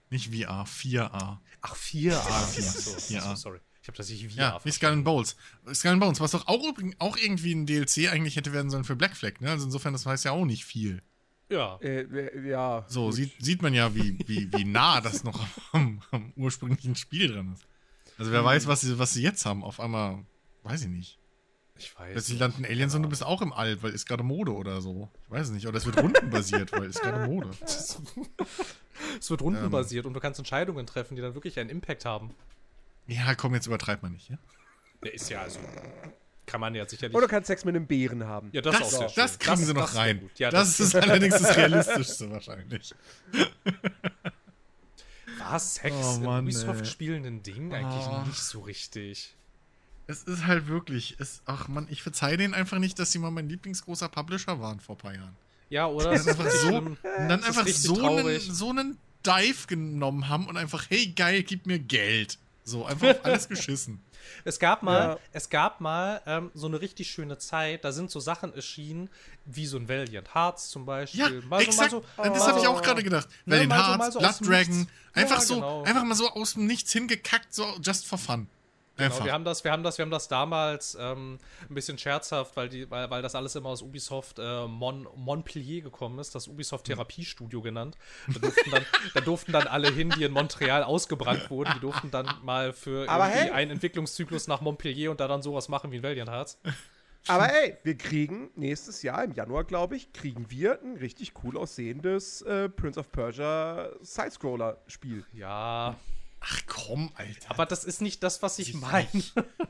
Nicht 0.09 0.27
VR, 0.27 0.65
4A. 0.65 1.37
Ach, 1.61 1.75
4A. 1.75 2.11
4A. 2.11 2.17
Ach 2.29 2.47
so, 2.47 2.91
4A. 2.91 3.35
sorry. 3.35 3.59
Ich 3.81 3.87
habe 3.87 3.97
tatsächlich 3.97 4.33
VR. 4.33 4.41
Ja, 4.41 4.59
wie 4.63 4.71
Skull 4.71 4.89
and 4.89 5.03
Bones. 5.03 5.35
Skull 5.73 5.91
and 5.91 5.99
Bones, 5.99 6.19
was 6.19 6.31
doch 6.31 6.47
auch, 6.47 6.61
auch 6.99 7.17
irgendwie 7.17 7.53
ein 7.53 7.65
DLC 7.65 8.11
eigentlich 8.11 8.35
hätte 8.35 8.53
werden 8.53 8.69
sollen 8.69 8.83
für 8.83 8.95
Black 8.95 9.15
Flag, 9.15 9.41
ne? 9.41 9.49
Also 9.49 9.65
insofern, 9.65 9.93
das 9.93 10.05
weiß 10.05 10.23
ja 10.23 10.31
auch 10.31 10.45
nicht 10.45 10.65
viel. 10.65 11.01
Ja. 11.49 11.77
Äh, 11.81 12.47
ja. 12.47 12.85
So, 12.87 13.11
sieht, 13.11 13.33
sieht 13.43 13.61
man 13.61 13.73
ja, 13.73 13.93
wie, 13.93 14.17
wie, 14.25 14.51
wie 14.53 14.63
nah 14.63 15.01
das 15.01 15.23
noch 15.23 15.45
am, 15.71 16.01
am 16.11 16.31
ursprünglichen 16.35 16.95
Spiel 16.95 17.33
dran 17.33 17.53
ist. 17.53 17.65
Also 18.17 18.31
wer 18.31 18.41
mhm. 18.41 18.45
weiß, 18.45 18.67
was 18.67 18.81
sie, 18.81 18.99
was 18.99 19.13
sie 19.13 19.23
jetzt 19.23 19.45
haben. 19.45 19.63
Auf 19.63 19.79
einmal, 19.79 20.23
weiß 20.63 20.83
ich 20.83 20.89
nicht. 20.89 21.17
Ich 21.77 21.97
weiß. 21.97 22.11
Plötzlich 22.11 22.39
landen 22.39 22.63
Aliens 22.63 22.93
und 22.93 23.01
du 23.01 23.09
bist 23.09 23.23
auch 23.23 23.41
im 23.41 23.51
All, 23.51 23.81
weil 23.81 23.91
ist 23.91 24.05
gerade 24.05 24.23
Mode 24.23 24.53
oder 24.53 24.81
so. 24.81 25.09
Ich 25.25 25.31
weiß 25.31 25.49
nicht. 25.49 25.67
Oder 25.67 25.77
es 25.77 25.85
wird 25.85 25.97
rundenbasiert, 25.97 26.71
weil 26.71 26.89
ist 26.89 27.01
gerade 27.01 27.27
Mode. 27.27 27.49
es 29.19 29.29
wird 29.29 29.41
rundenbasiert 29.41 30.05
ähm. 30.05 30.09
und 30.09 30.13
du 30.13 30.19
kannst 30.19 30.39
Entscheidungen 30.39 30.85
treffen, 30.85 31.15
die 31.15 31.21
dann 31.21 31.33
wirklich 31.33 31.59
einen 31.59 31.71
Impact 31.71 32.05
haben. 32.05 32.31
Ja, 33.07 33.35
komm, 33.35 33.53
jetzt 33.53 33.67
übertreibt 33.67 34.03
man 34.03 34.13
nicht, 34.13 34.29
ja? 34.29 34.37
Der 35.03 35.13
ist 35.13 35.29
ja 35.29 35.41
also. 35.41 35.59
Kann 36.45 36.61
man 36.61 36.75
ja 36.75 36.87
sicherlich. 36.87 37.15
Oder 37.15 37.27
kannst 37.27 37.47
Sex 37.47 37.65
mit 37.65 37.75
einem 37.75 37.87
Bären 37.87 38.25
haben. 38.25 38.49
Ja, 38.51 38.61
das, 38.61 38.77
das, 38.77 38.93
auch 38.95 39.13
das 39.13 39.39
kriegen 39.39 39.57
das, 39.57 39.67
sie 39.67 39.73
noch 39.73 39.95
rein. 39.95 40.29
Ja, 40.35 40.49
das, 40.49 40.77
das, 40.77 40.87
ist 40.87 40.95
allerdings 40.95 41.39
das 41.39 41.55
Realistischste 41.55 42.29
wahrscheinlich. 42.29 42.93
War 45.39 45.59
Sex 45.59 45.95
oh, 45.95 46.19
Mann, 46.19 46.39
in 46.39 46.45
Ubisoft-Spielen 46.45 47.25
ein 47.25 47.43
Ding? 47.43 47.73
Eigentlich 47.73 48.05
oh. 48.05 48.23
nicht 48.27 48.41
so 48.41 48.61
richtig. 48.61 49.35
Es 50.07 50.23
ist 50.23 50.45
halt 50.45 50.67
wirklich. 50.67 51.15
Es, 51.19 51.41
ach 51.45 51.67
man, 51.67 51.87
ich 51.89 52.03
verzeihe 52.03 52.37
denen 52.37 52.53
einfach 52.53 52.79
nicht, 52.79 52.99
dass 52.99 53.11
sie 53.11 53.19
mal 53.19 53.31
mein 53.31 53.47
lieblingsgroßer 53.47 54.09
Publisher 54.09 54.59
waren 54.59 54.79
vor 54.79 54.95
ein 54.95 54.99
paar 54.99 55.15
Jahren. 55.15 55.35
Ja, 55.69 55.87
oder? 55.87 56.11
Dann 56.11 56.27
einfach 56.27 56.49
so, 56.49 56.97
dann 57.03 57.43
einfach 57.43 57.67
so 57.67 58.17
einen, 58.17 58.39
so 58.39 58.69
einen 58.71 58.97
Dive 59.25 59.67
genommen 59.67 60.27
haben 60.27 60.47
und 60.47 60.57
einfach, 60.57 60.85
hey 60.89 61.13
geil, 61.15 61.43
gib 61.43 61.65
mir 61.65 61.79
Geld. 61.79 62.37
So, 62.63 62.85
einfach 62.85 63.09
auf 63.09 63.25
alles 63.25 63.49
geschissen. 63.49 64.03
Es 64.43 64.59
gab 64.59 64.83
mal, 64.83 65.01
ja. 65.01 65.19
es 65.31 65.49
gab 65.49 65.81
mal 65.81 66.21
ähm, 66.25 66.51
so 66.53 66.67
eine 66.67 66.79
richtig 66.79 67.09
schöne 67.09 67.37
Zeit, 67.37 67.83
da 67.83 67.91
sind 67.91 68.11
so 68.11 68.19
Sachen 68.19 68.53
erschienen, 68.53 69.09
wie 69.45 69.65
so 69.65 69.77
ein 69.77 69.89
Valiant 69.89 70.35
Hearts 70.35 70.69
zum 70.69 70.85
Beispiel. 70.85 71.19
Ja, 71.19 71.47
mal 71.47 71.61
exakt. 71.61 71.91
So, 71.91 72.03
mal 72.17 72.27
so, 72.27 72.33
das 72.33 72.47
habe 72.47 72.59
ich 72.59 72.67
auch 72.67 72.81
gerade 72.81 73.03
gedacht. 73.03 73.27
Ne, 73.45 73.55
Valiant 73.55 73.73
Hearts, 73.73 74.13
so, 74.13 74.19
Blood 74.19 74.35
Dragon, 74.41 74.87
einfach 75.13 75.39
ja, 75.39 75.45
so, 75.45 75.55
genau. 75.55 75.83
einfach 75.83 76.03
mal 76.03 76.15
so 76.15 76.29
aus 76.29 76.53
dem 76.53 76.67
Nichts 76.67 76.93
hingekackt, 76.93 77.53
so 77.53 77.65
just 77.81 78.05
for 78.07 78.17
fun. 78.17 78.47
Genau, 79.09 79.25
wir 79.25 79.33
haben 79.33 79.43
das, 79.43 79.63
wir 79.63 79.71
haben 79.71 79.83
das, 79.83 79.97
wir 79.97 80.03
haben 80.03 80.11
das 80.11 80.27
damals 80.27 80.97
ähm, 80.99 81.39
ein 81.69 81.73
bisschen 81.73 81.97
scherzhaft, 81.97 82.55
weil, 82.55 82.69
die, 82.69 82.89
weil, 82.89 83.09
weil 83.09 83.21
das 83.21 83.35
alles 83.35 83.55
immer 83.55 83.69
aus 83.69 83.81
Ubisoft 83.81 84.39
äh, 84.39 84.67
Mon, 84.67 85.07
Montpellier 85.15 85.81
gekommen 85.81 86.19
ist, 86.19 86.35
das 86.35 86.47
Ubisoft 86.47 86.85
Therapiestudio 86.85 87.61
genannt. 87.61 87.97
Da 88.27 88.39
durften, 88.39 88.71
dann, 88.71 88.85
da 89.13 89.21
durften 89.21 89.51
dann 89.51 89.67
alle 89.67 89.91
hin, 89.91 90.09
die 90.17 90.23
in 90.23 90.31
Montreal 90.31 90.83
ausgebrannt 90.83 91.49
wurden, 91.49 91.71
die 91.75 91.79
durften 91.79 92.11
dann 92.11 92.27
mal 92.43 92.73
für 92.73 93.07
hey. 93.07 93.49
einen 93.51 93.71
Entwicklungszyklus 93.71 94.47
nach 94.47 94.61
Montpellier 94.61 95.11
und 95.11 95.19
da 95.19 95.27
dann 95.27 95.41
sowas 95.41 95.69
machen 95.69 95.91
wie 95.91 95.97
ein 95.97 96.03
Valiant 96.03 96.29
Hearts. 96.29 96.59
Aber 97.27 97.53
ey, 97.53 97.77
wir 97.83 97.97
kriegen 97.97 98.49
nächstes 98.55 99.03
Jahr, 99.03 99.23
im 99.23 99.33
Januar, 99.33 99.63
glaube 99.63 99.95
ich, 99.95 100.11
kriegen 100.11 100.49
wir 100.49 100.81
ein 100.81 100.97
richtig 100.97 101.33
cool 101.43 101.57
aussehendes 101.57 102.41
äh, 102.41 102.67
Prince 102.67 102.99
of 102.99 103.11
Persia 103.11 103.89
Sidescroller-Spiel. 104.01 105.25
Ja, 105.33 105.95
Ach 106.41 106.61
komm, 106.65 107.11
Alter. 107.15 107.51
Aber 107.51 107.65
das 107.65 107.83
ist 107.83 108.01
nicht 108.01 108.23
das, 108.23 108.41
was 108.41 108.59
ich 108.59 108.73
meine. 108.73 109.07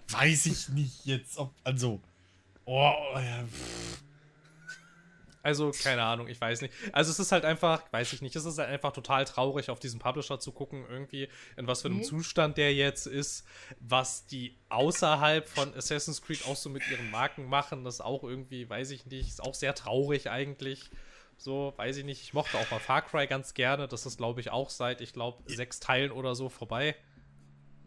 Weiß 0.10 0.46
ich 0.46 0.70
nicht 0.70 1.06
jetzt, 1.06 1.38
ob. 1.38 1.54
Also. 1.64 2.02
Oh, 2.66 2.94
ja. 3.16 3.44
Also, 5.44 5.72
keine 5.72 6.04
Ahnung, 6.04 6.28
ich 6.28 6.40
weiß 6.40 6.62
nicht. 6.62 6.74
Also, 6.94 7.12
es 7.12 7.20
ist 7.20 7.32
halt 7.32 7.46
einfach, 7.46 7.84
weiß 7.92 8.14
ich 8.14 8.22
nicht, 8.22 8.36
es 8.36 8.46
ist 8.46 8.58
halt 8.60 8.70
einfach 8.70 8.94
total 8.94 9.26
traurig, 9.26 9.70
auf 9.70 9.80
diesen 9.80 10.00
Publisher 10.00 10.40
zu 10.40 10.52
gucken, 10.52 10.86
irgendwie, 10.88 11.30
in 11.58 11.68
was 11.68 11.82
für 11.82 11.88
einem 11.88 11.98
mhm. 11.98 12.04
Zustand 12.04 12.58
der 12.58 12.74
jetzt 12.74 13.08
ist, 13.08 13.46
was 13.80 14.26
die 14.28 14.56
außerhalb 14.70 15.48
von 15.48 15.74
Assassin's 15.76 16.22
Creed 16.22 16.46
auch 16.46 16.56
so 16.56 16.70
mit 16.70 16.88
ihren 16.90 17.10
Marken 17.10 17.48
machen, 17.48 17.84
das 17.84 18.02
auch 18.02 18.24
irgendwie, 18.24 18.70
weiß 18.70 18.92
ich 18.92 19.08
nicht, 19.08 19.28
ist 19.28 19.42
auch 19.42 19.56
sehr 19.56 19.74
traurig 19.74 20.30
eigentlich. 20.30 20.90
So, 21.42 21.74
weiß 21.76 21.98
ich 21.98 22.06
nicht. 22.06 22.22
Ich 22.22 22.36
mochte 22.36 22.56
auch 22.60 22.70
mal 22.70 22.80
Far 22.80 23.02
Cry 23.02 23.26
ganz 23.26 23.56
gerne. 23.56 23.88
Das 23.88 24.06
ist, 24.06 24.18
glaube 24.18 24.40
ich, 24.42 24.52
auch 24.52 24.70
seit, 24.70 25.02
ich 25.02 25.12
glaube, 25.12 25.42
sechs 25.48 25.80
Teilen 25.80 26.12
oder 26.12 26.36
so 26.36 26.50
vorbei. 26.50 26.96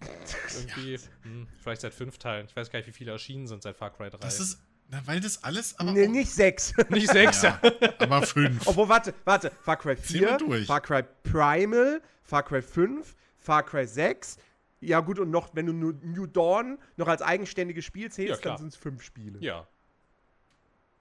Irgendwie, 0.56 0.98
hm, 1.22 1.46
vielleicht 1.62 1.82
seit 1.82 1.94
fünf 1.94 2.18
Teilen. 2.18 2.46
Ich 2.46 2.56
weiß 2.56 2.68
gar 2.70 2.80
nicht, 2.80 2.88
wie 2.88 2.92
viele 2.92 3.12
erschienen 3.12 3.46
sind 3.46 3.62
seit 3.62 3.76
Far 3.76 3.92
Cry 3.92 4.10
3. 4.10 4.18
Das 4.18 4.40
ist, 4.40 4.60
na, 4.88 5.00
weil 5.06 5.20
das 5.20 5.44
alles. 5.44 5.78
Aber 5.78 5.92
nee, 5.92 6.08
nicht 6.08 6.32
sechs. 6.32 6.74
nicht 6.88 7.08
sechs, 7.08 7.42
ja. 7.42 7.60
aber 8.00 8.22
fünf. 8.22 8.60
Obwohl, 8.66 8.88
warte, 8.88 9.14
warte. 9.24 9.52
Far 9.62 9.76
Cry 9.76 9.94
4, 9.94 10.64
Far 10.66 10.80
Cry 10.80 11.04
Primal, 11.22 12.02
Far 12.24 12.42
Cry 12.42 12.60
5, 12.60 13.14
Far 13.38 13.62
Cry 13.62 13.86
6. 13.86 14.36
Ja, 14.80 14.98
gut, 14.98 15.20
und 15.20 15.30
noch, 15.30 15.54
wenn 15.54 15.66
du 15.66 15.72
New 15.72 16.26
Dawn 16.26 16.80
noch 16.96 17.06
als 17.06 17.22
eigenständiges 17.22 17.84
Spiel 17.84 18.10
zählst, 18.10 18.44
ja, 18.44 18.50
dann 18.50 18.58
sind 18.58 18.72
es 18.72 18.76
fünf 18.76 19.00
Spiele. 19.00 19.38
Ja, 19.38 19.68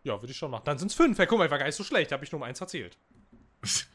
ja, 0.03 0.21
würde 0.21 0.31
ich 0.31 0.37
schon 0.37 0.51
machen. 0.51 0.63
Dann 0.65 0.77
sind 0.77 0.91
es 0.91 0.95
fünf. 0.95 1.17
Ja, 1.17 1.25
guck 1.25 1.39
mal, 1.39 1.45
ich 1.45 1.51
war 1.51 1.57
gar 1.57 1.65
nicht 1.65 1.75
so 1.75 1.83
schlecht. 1.83 2.11
Habe 2.11 2.23
ich 2.23 2.31
nur 2.31 2.39
um 2.39 2.43
eins 2.43 2.59
erzählt. 2.59 2.97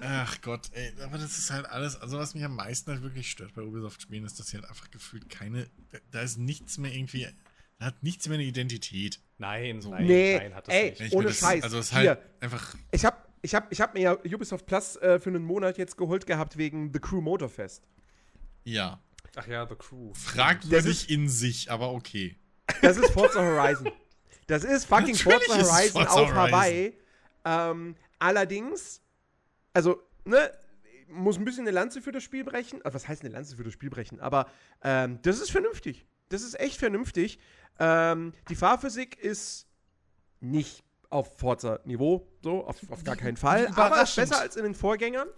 Ach 0.00 0.40
Gott, 0.42 0.70
ey, 0.72 0.92
aber 1.02 1.16
das 1.16 1.38
ist 1.38 1.50
halt 1.50 1.66
alles, 1.66 1.96
also 2.00 2.18
was 2.18 2.34
mich 2.34 2.44
am 2.44 2.56
meisten 2.56 2.90
halt 2.90 3.02
wirklich 3.02 3.30
stört 3.30 3.54
bei 3.54 3.62
Ubisoft-Spielen, 3.62 4.24
ist, 4.24 4.38
dass 4.38 4.48
sie 4.48 4.58
halt 4.58 4.68
einfach 4.68 4.90
gefühlt 4.90 5.30
keine, 5.30 5.68
da 6.10 6.20
ist 6.20 6.38
nichts 6.38 6.76
mehr 6.76 6.92
irgendwie, 6.92 7.26
da 7.78 7.86
hat 7.86 8.02
nichts 8.02 8.28
mehr 8.28 8.36
eine 8.36 8.44
Identität. 8.44 9.20
Nein, 9.38 9.80
so. 9.80 9.90
nein, 9.90 10.06
nee, 10.06 10.38
nein, 10.38 10.54
hat 10.54 10.68
das 10.68 10.74
ey, 10.74 10.94
nicht. 10.98 11.14
ohne 11.14 11.28
das, 11.28 11.38
Scheiß. 11.38 11.64
Also 11.64 11.78
es 11.78 11.86
ist 11.86 11.92
halt 11.94 12.04
Hier, 12.04 12.30
einfach. 12.40 12.74
Ich 12.90 13.04
hab, 13.04 13.28
ich 13.42 13.54
hab, 13.54 13.72
ich 13.72 13.80
hab 13.80 13.94
mir 13.94 14.00
ja 14.00 14.12
Ubisoft 14.12 14.66
Plus 14.66 14.96
äh, 14.96 15.18
für 15.18 15.30
einen 15.30 15.44
Monat 15.44 15.78
jetzt 15.78 15.96
geholt 15.96 16.26
gehabt 16.26 16.58
wegen 16.58 16.92
The 16.92 16.98
Crew 16.98 17.20
Motorfest. 17.20 17.88
Ja. 18.64 19.00
Ach 19.36 19.46
ja, 19.46 19.66
The 19.66 19.74
Crew. 19.76 20.12
Fragwürdig 20.14 21.10
in 21.10 21.28
sich, 21.28 21.70
aber 21.70 21.92
okay. 21.92 22.36
Das 22.82 22.96
ist 22.96 23.10
Forza 23.12 23.40
Horizon. 23.40 23.90
Das 24.46 24.64
ist 24.64 24.86
fucking 24.86 25.14
Natürlich 25.14 25.22
Forza 25.22 25.54
Horizon 25.54 26.02
Forza 26.02 26.20
auf 26.20 26.34
Horizon. 26.34 26.36
Hawaii. 26.36 26.98
Ähm, 27.44 27.96
allerdings, 28.18 29.00
also, 29.72 30.02
ne, 30.24 30.50
muss 31.08 31.38
ein 31.38 31.44
bisschen 31.44 31.62
eine 31.62 31.70
Lanze 31.70 32.02
für 32.02 32.12
das 32.12 32.22
Spiel 32.22 32.44
brechen. 32.44 32.82
Also, 32.82 32.94
was 32.94 33.08
heißt 33.08 33.22
eine 33.22 33.32
Lanze 33.32 33.56
für 33.56 33.64
das 33.64 33.72
Spiel 33.72 33.90
brechen? 33.90 34.20
Aber 34.20 34.46
ähm, 34.82 35.18
das 35.22 35.40
ist 35.40 35.50
vernünftig. 35.50 36.06
Das 36.28 36.42
ist 36.42 36.58
echt 36.58 36.78
vernünftig. 36.78 37.38
Ähm, 37.78 38.32
die 38.48 38.56
Fahrphysik 38.56 39.18
ist 39.18 39.66
nicht 40.40 40.84
auf 41.10 41.38
Forza-Niveau, 41.38 42.26
so, 42.42 42.64
auf, 42.64 42.76
auf, 42.90 43.04
gar 43.04 43.16
keinen 43.16 43.36
Fall. 43.36 43.68
Aber 43.68 44.04
besser 44.04 44.40
als 44.40 44.56
in 44.56 44.64
den 44.64 44.74
Vorgängern. 44.74 45.28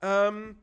Ähm, 0.00 0.58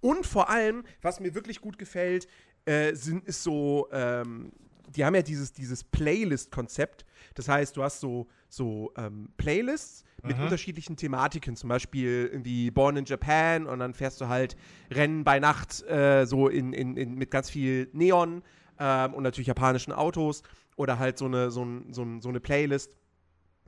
und 0.00 0.26
vor 0.26 0.50
allem, 0.50 0.84
was 1.02 1.20
mir 1.20 1.34
wirklich 1.34 1.60
gut 1.60 1.78
gefällt, 1.78 2.26
äh, 2.64 2.94
sind, 2.94 3.24
ist 3.26 3.42
so, 3.42 3.88
ähm, 3.92 4.52
die 4.88 5.04
haben 5.04 5.14
ja 5.14 5.22
dieses, 5.22 5.52
dieses 5.52 5.84
Playlist-Konzept. 5.84 7.04
Das 7.34 7.48
heißt, 7.48 7.76
du 7.76 7.82
hast 7.82 8.00
so, 8.00 8.28
so 8.48 8.92
ähm, 8.96 9.28
Playlists 9.36 10.04
mit 10.22 10.36
mhm. 10.36 10.44
unterschiedlichen 10.44 10.96
Thematiken, 10.96 11.56
zum 11.56 11.68
Beispiel 11.68 12.28
irgendwie 12.32 12.70
Born 12.70 12.96
in 12.96 13.04
Japan 13.04 13.66
und 13.66 13.78
dann 13.78 13.94
fährst 13.94 14.20
du 14.20 14.28
halt 14.28 14.56
Rennen 14.90 15.24
bei 15.24 15.38
Nacht 15.38 15.82
äh, 15.82 16.26
so 16.26 16.48
in, 16.48 16.72
in, 16.72 16.96
in, 16.96 17.14
mit 17.14 17.30
ganz 17.30 17.50
viel 17.50 17.88
Neon 17.92 18.42
ähm, 18.78 19.14
und 19.14 19.22
natürlich 19.22 19.48
japanischen 19.48 19.92
Autos 19.92 20.42
oder 20.76 20.98
halt 20.98 21.18
so 21.18 21.26
eine, 21.26 21.50
so, 21.50 21.64
ein, 21.64 21.92
so, 21.92 22.02
ein, 22.02 22.20
so 22.20 22.28
eine 22.28 22.40
Playlist. 22.40 22.90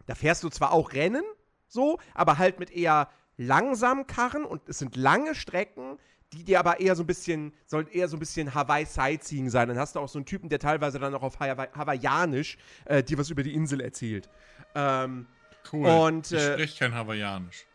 Da 0.07 0.15
fährst 0.15 0.43
du 0.43 0.49
zwar 0.49 0.73
auch 0.73 0.93
Rennen, 0.93 1.25
so, 1.69 1.99
aber 2.15 2.39
halt 2.39 2.59
mit 2.59 2.71
eher 2.71 3.09
langsamen 3.37 4.07
Karren 4.07 4.45
und 4.45 4.69
es 4.69 4.79
sind 4.79 4.97
lange 4.97 5.35
Strecken, 5.35 5.99
die 6.33 6.45
dir 6.45 6.59
aber 6.59 6.81
eher 6.81 6.95
so 6.95 7.03
ein 7.03 7.07
bisschen, 7.07 7.53
sollen 7.67 7.87
eher 7.89 8.09
so 8.09 8.17
ein 8.17 8.21
bisschen 8.21 8.55
Hawaii-Sightseeing 8.55 9.49
sein. 9.49 9.69
Dann 9.69 9.79
hast 9.79 9.97
du 9.97 10.01
auch 10.01 10.09
so 10.09 10.19
einen 10.19 10.27
Typen, 10.27 10.49
der 10.49 10.59
teilweise 10.59 10.99
dann 10.99 11.15
auch 11.15 11.23
auf 11.23 11.41
Hawaii 11.41 11.69
Hawaiianisch 11.75 12.59
äh, 12.85 13.03
dir 13.03 13.19
was 13.19 13.31
über 13.31 13.43
die 13.43 13.55
Insel 13.55 13.81
erzählt. 13.81 14.29
Ähm, 14.75 15.27
cool. 15.73 15.87
Und, 15.87 16.33
äh, 16.33 16.37
ich 16.37 16.53
spreche 16.53 16.79
kein 16.85 16.95
Hawaiianisch. 16.95 17.67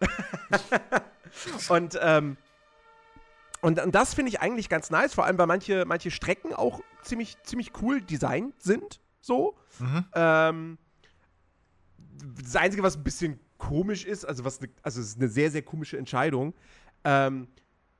und, 1.68 1.98
ähm, 2.00 2.36
und, 3.60 3.80
und 3.80 3.94
das 3.94 4.14
finde 4.14 4.30
ich 4.30 4.40
eigentlich 4.40 4.68
ganz 4.68 4.90
nice, 4.90 5.14
vor 5.14 5.24
allem 5.24 5.36
weil 5.36 5.46
manche, 5.46 5.84
manche 5.84 6.10
Strecken 6.10 6.54
auch 6.54 6.80
ziemlich, 7.02 7.36
ziemlich 7.42 7.72
cool 7.82 8.00
designt 8.00 8.62
sind. 8.62 9.00
So. 9.20 9.56
Mhm. 9.80 10.04
Ähm, 10.14 10.78
das 12.42 12.56
Einzige, 12.56 12.82
was 12.82 12.96
ein 12.96 13.04
bisschen 13.04 13.40
komisch 13.58 14.04
ist, 14.04 14.24
also 14.24 14.44
was 14.44 14.60
ne, 14.60 14.68
also 14.82 15.00
es 15.00 15.08
ist 15.08 15.16
eine 15.18 15.28
sehr, 15.28 15.50
sehr 15.50 15.62
komische 15.62 15.98
Entscheidung. 15.98 16.54
Ähm, 17.04 17.48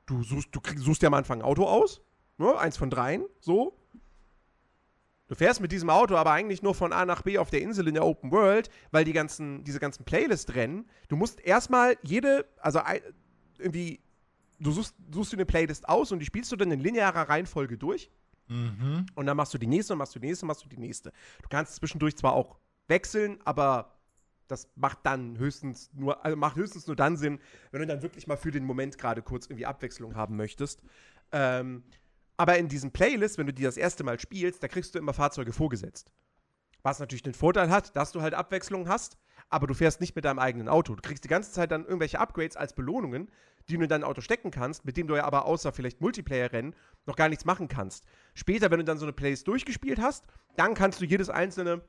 du 0.09 0.23
suchst, 0.23 0.49
du 0.51 0.61
suchst 0.77 1.01
dir 1.01 1.07
am 1.07 1.13
Anfang 1.13 1.39
ein 1.39 1.45
Auto 1.45 1.65
aus, 1.65 2.01
ne? 2.37 2.57
eins 2.57 2.77
von 2.77 2.89
dreien, 2.89 3.25
so. 3.39 3.75
Du 5.27 5.35
fährst 5.35 5.61
mit 5.61 5.71
diesem 5.71 5.91
Auto 5.91 6.15
aber 6.15 6.31
eigentlich 6.31 6.63
nur 6.63 6.73
von 6.73 6.91
A 6.91 7.05
nach 7.05 7.21
B 7.21 7.37
auf 7.37 7.51
der 7.51 7.61
Insel 7.61 7.87
in 7.87 7.93
der 7.93 8.03
Open 8.03 8.31
World, 8.31 8.71
weil 8.89 9.05
die 9.05 9.13
ganzen, 9.13 9.63
diese 9.63 9.79
ganzen 9.79 10.03
Playlist-Rennen, 10.03 10.89
du 11.07 11.15
musst 11.15 11.39
erstmal 11.39 11.97
jede, 12.01 12.47
also 12.59 12.81
irgendwie, 13.59 13.99
du 14.59 14.71
suchst, 14.71 14.95
suchst 15.11 15.33
dir 15.33 15.37
eine 15.37 15.45
Playlist 15.45 15.87
aus 15.87 16.11
und 16.11 16.17
die 16.17 16.25
spielst 16.25 16.51
du 16.51 16.55
dann 16.55 16.71
in 16.71 16.79
linearer 16.79 17.29
Reihenfolge 17.29 17.77
durch. 17.77 18.09
Mhm. 18.47 19.05
Und 19.13 19.27
dann 19.27 19.37
machst 19.37 19.53
du 19.53 19.59
die 19.59 19.67
nächste 19.67 19.93
und 19.93 19.99
machst 19.99 20.15
du 20.15 20.19
die 20.19 20.25
nächste 20.25 20.45
und 20.45 20.47
machst 20.47 20.65
du 20.65 20.69
die 20.69 20.79
nächste. 20.79 21.11
Du 21.43 21.49
kannst 21.49 21.75
zwischendurch 21.75 22.17
zwar 22.17 22.33
auch 22.33 22.57
wechseln, 22.87 23.37
aber 23.45 23.98
das 24.49 24.69
macht 24.75 24.99
dann 25.03 25.37
höchstens 25.37 25.91
nur, 25.93 26.25
also 26.25 26.35
macht 26.35 26.55
höchstens 26.55 26.87
nur 26.87 26.95
dann 26.95 27.15
Sinn, 27.15 27.39
wenn 27.71 27.81
du 27.81 27.87
dann 27.87 28.01
wirklich 28.01 28.27
mal 28.27 28.35
für 28.35 28.51
den 28.51 28.65
Moment 28.65 28.97
gerade 28.97 29.21
kurz 29.21 29.45
irgendwie 29.45 29.65
Abwechslung 29.65 30.15
haben 30.15 30.35
möchtest. 30.35 30.81
Ähm, 31.31 31.83
aber 32.35 32.57
in 32.57 32.67
diesen 32.67 32.91
Playlists, 32.91 33.37
wenn 33.37 33.47
du 33.47 33.53
die 33.53 33.63
das 33.63 33.77
erste 33.77 34.03
Mal 34.03 34.19
spielst, 34.19 34.63
da 34.63 34.67
kriegst 34.67 34.95
du 34.95 34.99
immer 34.99 35.13
Fahrzeuge 35.13 35.53
vorgesetzt. 35.53 36.11
Was 36.81 36.99
natürlich 36.99 37.23
den 37.23 37.33
Vorteil 37.33 37.69
hat, 37.69 37.95
dass 37.95 38.11
du 38.11 38.21
halt 38.21 38.33
Abwechslung 38.33 38.87
hast, 38.87 39.17
aber 39.49 39.67
du 39.67 39.73
fährst 39.73 40.01
nicht 40.01 40.15
mit 40.15 40.25
deinem 40.25 40.39
eigenen 40.39 40.67
Auto. 40.67 40.95
Du 40.95 41.01
kriegst 41.01 41.23
die 41.23 41.27
ganze 41.27 41.51
Zeit 41.51 41.71
dann 41.71 41.83
irgendwelche 41.83 42.19
Upgrades 42.19 42.57
als 42.57 42.73
Belohnungen, 42.73 43.29
die 43.67 43.77
du 43.77 43.83
in 43.83 43.89
dein 43.89 44.03
Auto 44.03 44.21
stecken 44.21 44.51
kannst, 44.51 44.85
mit 44.85 44.97
dem 44.97 45.07
du 45.07 45.15
ja 45.15 45.25
aber 45.25 45.45
außer 45.45 45.71
vielleicht 45.73 46.01
Multiplayer-Rennen 46.01 46.75
noch 47.05 47.15
gar 47.15 47.29
nichts 47.29 47.45
machen 47.45 47.67
kannst. 47.67 48.05
Später, 48.33 48.71
wenn 48.71 48.79
du 48.79 48.85
dann 48.85 48.97
so 48.97 49.05
eine 49.05 49.13
Playlist 49.13 49.47
durchgespielt 49.47 49.99
hast, 49.99 50.25
dann 50.55 50.73
kannst 50.73 51.01
du 51.01 51.05
jedes 51.05 51.29
einzelne 51.29 51.81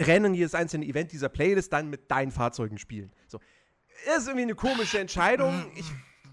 Rennen, 0.00 0.34
jedes 0.34 0.54
einzelne 0.54 0.86
Event 0.86 1.12
dieser 1.12 1.28
Playlist 1.28 1.72
dann 1.72 1.90
mit 1.90 2.10
deinen 2.10 2.32
Fahrzeugen 2.32 2.78
spielen. 2.78 3.12
So. 3.28 3.38
Das 4.06 4.18
ist 4.18 4.26
irgendwie 4.26 4.42
eine 4.42 4.54
komische 4.54 4.98
Entscheidung. 4.98 5.70
Ich 5.76 5.86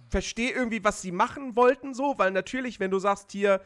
verstehe 0.09 0.51
irgendwie, 0.51 0.83
was 0.83 1.01
sie 1.01 1.11
machen 1.11 1.55
wollten, 1.55 1.93
so, 1.93 2.15
weil 2.17 2.31
natürlich, 2.31 2.79
wenn 2.79 2.91
du 2.91 2.99
sagst, 2.99 3.31
hier, 3.31 3.61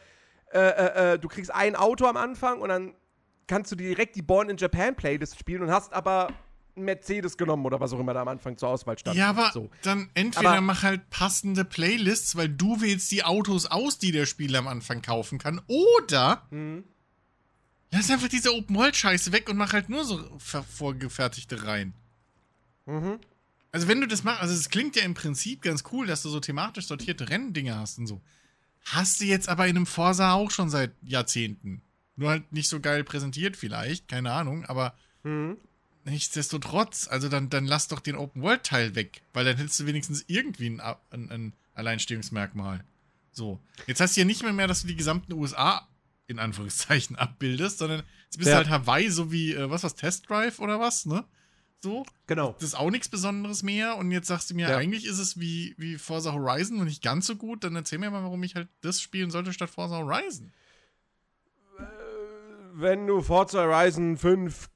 äh, 0.51 0.59
äh, 0.59 1.13
äh, 1.13 1.19
du 1.19 1.27
kriegst 1.27 1.53
ein 1.53 1.75
Auto 1.75 2.05
am 2.05 2.17
Anfang 2.17 2.61
und 2.61 2.69
dann 2.69 2.95
kannst 3.47 3.71
du 3.71 3.75
direkt 3.75 4.15
die 4.15 4.21
Born 4.21 4.49
in 4.49 4.57
Japan 4.57 4.95
Playlist 4.95 5.39
spielen 5.39 5.61
und 5.63 5.71
hast 5.71 5.93
aber 5.93 6.27
einen 6.75 6.85
Mercedes 6.85 7.37
genommen 7.37 7.65
oder 7.65 7.79
was 7.79 7.93
auch 7.93 7.99
immer 7.99 8.13
da 8.13 8.21
am 8.21 8.27
Anfang 8.27 8.57
zur 8.57 8.69
Auswahl 8.69 8.97
stand. 8.97 9.17
Ja, 9.17 9.29
aber 9.29 9.51
so. 9.51 9.69
dann 9.83 10.09
entweder 10.15 10.51
aber, 10.51 10.61
mach 10.61 10.83
halt 10.83 11.09
passende 11.09 11.65
Playlists, 11.65 12.35
weil 12.35 12.49
du 12.49 12.81
wählst 12.81 13.11
die 13.11 13.23
Autos 13.23 13.65
aus, 13.65 13.99
die 13.99 14.11
der 14.11 14.25
Spieler 14.25 14.59
am 14.59 14.67
Anfang 14.67 15.01
kaufen 15.01 15.37
kann, 15.37 15.61
oder 15.67 16.47
mhm. 16.51 16.83
Lass 17.93 18.09
einfach 18.09 18.27
diese 18.27 18.53
Open-World-Scheiße 18.55 19.31
weg 19.31 19.49
und 19.49 19.57
mach 19.57 19.73
halt 19.73 19.87
nur 19.87 20.03
so 20.03 20.19
vorgefertigte 20.39 21.63
rein. 21.63 21.93
Mhm. 22.87 23.19
Also, 23.71 23.87
wenn 23.87 24.01
du 24.01 24.07
das 24.07 24.23
machst, 24.23 24.41
also 24.41 24.53
es 24.53 24.69
klingt 24.69 24.95
ja 24.95 25.03
im 25.03 25.13
Prinzip 25.13 25.61
ganz 25.61 25.83
cool, 25.91 26.07
dass 26.07 26.23
du 26.23 26.29
so 26.29 26.39
thematisch 26.39 26.87
sortierte 26.87 27.29
Renndinger 27.29 27.77
hast 27.77 27.99
und 27.99 28.07
so. 28.07 28.19
Hast 28.85 29.21
du 29.21 29.25
jetzt 29.25 29.47
aber 29.47 29.67
in 29.67 29.77
einem 29.77 29.85
Forsa 29.85 30.33
auch 30.33 30.49
schon 30.49 30.71
seit 30.71 30.91
Jahrzehnten. 31.03 31.81
Nur 32.15 32.31
halt 32.31 32.51
nicht 32.51 32.67
so 32.67 32.79
geil 32.79 33.03
präsentiert, 33.03 33.55
vielleicht, 33.57 34.07
keine 34.07 34.31
Ahnung, 34.31 34.65
aber 34.65 34.95
mhm. 35.23 35.57
nichtsdestotrotz, 36.03 37.07
also 37.07 37.29
dann, 37.29 37.49
dann 37.49 37.65
lass 37.65 37.87
doch 37.87 37.99
den 37.99 38.15
Open-World-Teil 38.15 38.95
weg, 38.95 39.21
weil 39.33 39.45
dann 39.45 39.57
hättest 39.57 39.79
du 39.79 39.85
wenigstens 39.85 40.23
irgendwie 40.27 40.69
ein, 40.69 40.81
ein, 40.81 41.31
ein 41.31 41.53
Alleinstehungsmerkmal. 41.75 42.83
So. 43.31 43.59
Jetzt 43.85 44.01
hast 44.01 44.15
du 44.15 44.21
ja 44.21 44.25
nicht 44.25 44.43
mehr 44.43 44.53
mehr, 44.53 44.67
dass 44.67 44.81
du 44.81 44.87
die 44.87 44.95
gesamten 44.95 45.33
USA 45.33 45.87
in 46.27 46.39
Anführungszeichen 46.39 47.15
abbildest, 47.17 47.79
sondern 47.79 48.03
jetzt 48.25 48.37
bist 48.37 48.49
ja. 48.49 48.61
du 48.61 48.69
halt 48.69 48.69
Hawaii, 48.69 49.09
so 49.09 49.31
wie, 49.31 49.53
äh, 49.53 49.69
was 49.69 49.83
was, 49.83 49.95
Test 49.95 50.29
Drive 50.29 50.59
oder 50.59 50.79
was, 50.79 51.05
ne? 51.05 51.25
So. 51.83 52.05
Genau. 52.27 52.53
Das 52.53 52.69
ist 52.69 52.75
auch 52.75 52.89
nichts 52.89 53.09
Besonderes 53.09 53.61
mehr. 53.61 53.97
Und 53.97 54.09
jetzt 54.11 54.27
sagst 54.27 54.49
du 54.49 54.55
mir, 54.55 54.69
ja. 54.69 54.77
eigentlich 54.77 55.05
ist 55.05 55.19
es 55.19 55.37
wie, 55.37 55.75
wie 55.77 55.97
Forza 55.97 56.31
Horizon 56.31 56.79
und 56.79 56.85
nicht 56.85 57.03
ganz 57.03 57.27
so 57.27 57.35
gut. 57.35 57.65
Dann 57.65 57.75
erzähl 57.75 57.99
mir 57.99 58.09
mal, 58.09 58.23
warum 58.23 58.41
ich 58.43 58.55
halt 58.55 58.69
das 58.79 59.01
spielen 59.01 59.31
sollte 59.31 59.51
statt 59.51 59.69
Forza 59.69 59.97
Horizon. 59.97 60.53
Äh, 61.77 61.83
wenn 62.75 63.05
du 63.05 63.21
Forza 63.21 63.63
Horizon 63.63 64.17
5 64.17 64.69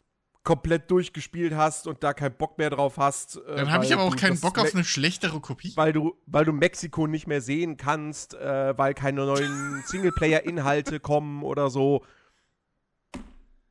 komplett 0.47 0.89
durchgespielt 0.89 1.53
hast 1.53 1.88
und 1.88 2.03
da 2.03 2.13
keinen 2.13 2.36
Bock 2.36 2.57
mehr 2.57 2.69
drauf 2.69 2.95
hast. 2.95 3.36
Äh, 3.36 3.57
Dann 3.57 3.69
habe 3.69 3.83
ich 3.83 3.93
aber 3.93 4.03
auch 4.03 4.15
keinen 4.15 4.39
Bock 4.39 4.57
auf 4.57 4.73
eine 4.73 4.86
schlechtere 4.86 5.41
Kopie. 5.41 5.73
Weil 5.75 5.91
du, 5.91 6.15
weil 6.25 6.45
du 6.45 6.53
Mexiko 6.53 7.05
nicht 7.05 7.27
mehr 7.27 7.41
sehen 7.41 7.75
kannst, 7.75 8.33
äh, 8.33 8.77
weil 8.77 8.93
keine 8.93 9.25
neuen 9.25 9.83
Singleplayer-Inhalte 9.88 11.01
kommen 11.01 11.43
oder 11.43 11.69
so. 11.69 12.05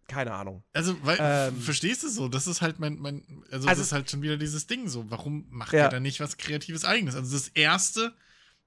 Keine 0.07 0.35
Ahnung. 0.35 0.65
Also, 0.75 0.95
weil, 1.03 1.17
ähm, 1.19 1.59
verstehst 1.59 2.03
du 2.03 2.11
so? 2.11 2.29
Das 2.29 2.47
ist 2.47 2.61
halt 2.61 2.79
mein, 2.79 2.99
mein 2.99 3.25
also, 3.51 3.69
also 3.69 3.69
das 3.69 3.79
ist 3.79 3.93
halt 3.93 4.11
schon 4.11 4.21
wieder 4.21 4.37
dieses 4.37 4.67
Ding 4.67 4.87
so. 4.87 5.11
Warum 5.11 5.47
macht 5.49 5.73
ja. 5.73 5.85
er 5.85 5.89
da 5.89 5.99
nicht 5.99 6.21
was 6.21 6.37
Kreatives 6.37 6.85
Eigenes? 6.85 7.17
Also 7.17 7.35
das 7.35 7.49
erste, 7.49 8.13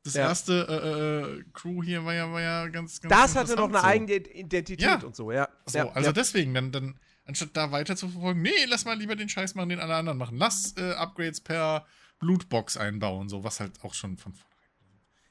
das 0.04 0.15
ja. 0.15 0.24
erste 0.24 0.65
äh, 0.67 1.41
äh, 1.41 1.43
Crew 1.54 1.84
hier 1.84 2.04
war 2.06 2.15
ja, 2.15 2.32
war 2.32 2.41
ja 2.41 2.67
ganz, 2.69 3.02
ganz 3.02 3.13
Das 3.13 3.36
hatte 3.36 3.56
noch 3.56 3.69
eine 3.69 3.78
so. 3.78 3.84
eigene 3.84 4.13
Identität 4.15 4.82
ja. 4.82 5.00
und 5.04 5.15
so, 5.15 5.32
ja. 5.32 5.48
So, 5.67 5.89
also 5.89 6.12
deswegen, 6.12 6.56
dann, 6.56 6.72
dann 6.72 7.00
anstatt 7.30 7.56
da 7.56 7.72
weiter 7.72 7.96
zu 7.96 8.10
verfolgen, 8.10 8.42
nee, 8.42 8.65
lass 8.68 8.86
mal 8.86 8.98
lieber 8.98 9.15
den 9.15 9.30
Scheiß 9.30 9.56
machen, 9.56 9.70
den 9.70 9.80
alle 9.80 9.96
anderen 9.96 10.18
machen. 10.18 10.38
Lass 10.38 10.76
äh, 10.78 10.94
Upgrades 10.94 11.39
per 11.39 11.86
Lootbox 12.20 12.76
einbauen, 12.76 13.30
so, 13.30 13.44
was 13.44 13.60
halt 13.60 13.82
auch 13.84 13.94
schon 13.94 14.18
von 14.18 14.34
vornherein. 14.34 14.50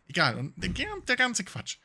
Egal, 0.06 0.36
und 0.36 0.54
der, 0.56 0.70
der, 1.06 1.16
ganze 1.16 1.44
Quatsch. 1.44 1.76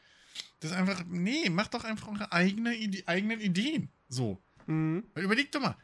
Das 0.62 0.72
ist 0.72 0.78
einfach, 0.78 1.04
nee, 1.10 1.50
mach 1.50 1.68
doch 1.68 1.84
einfach 1.84 2.08
eure 2.08 2.32
eigene, 2.32 2.78
eigenen 3.06 3.42
Ideen. 3.42 3.90
So. 4.08 4.42
Mhm. 4.68 5.04
Überleg 5.16 5.52
doch 5.52 5.60
mal. 5.60 5.76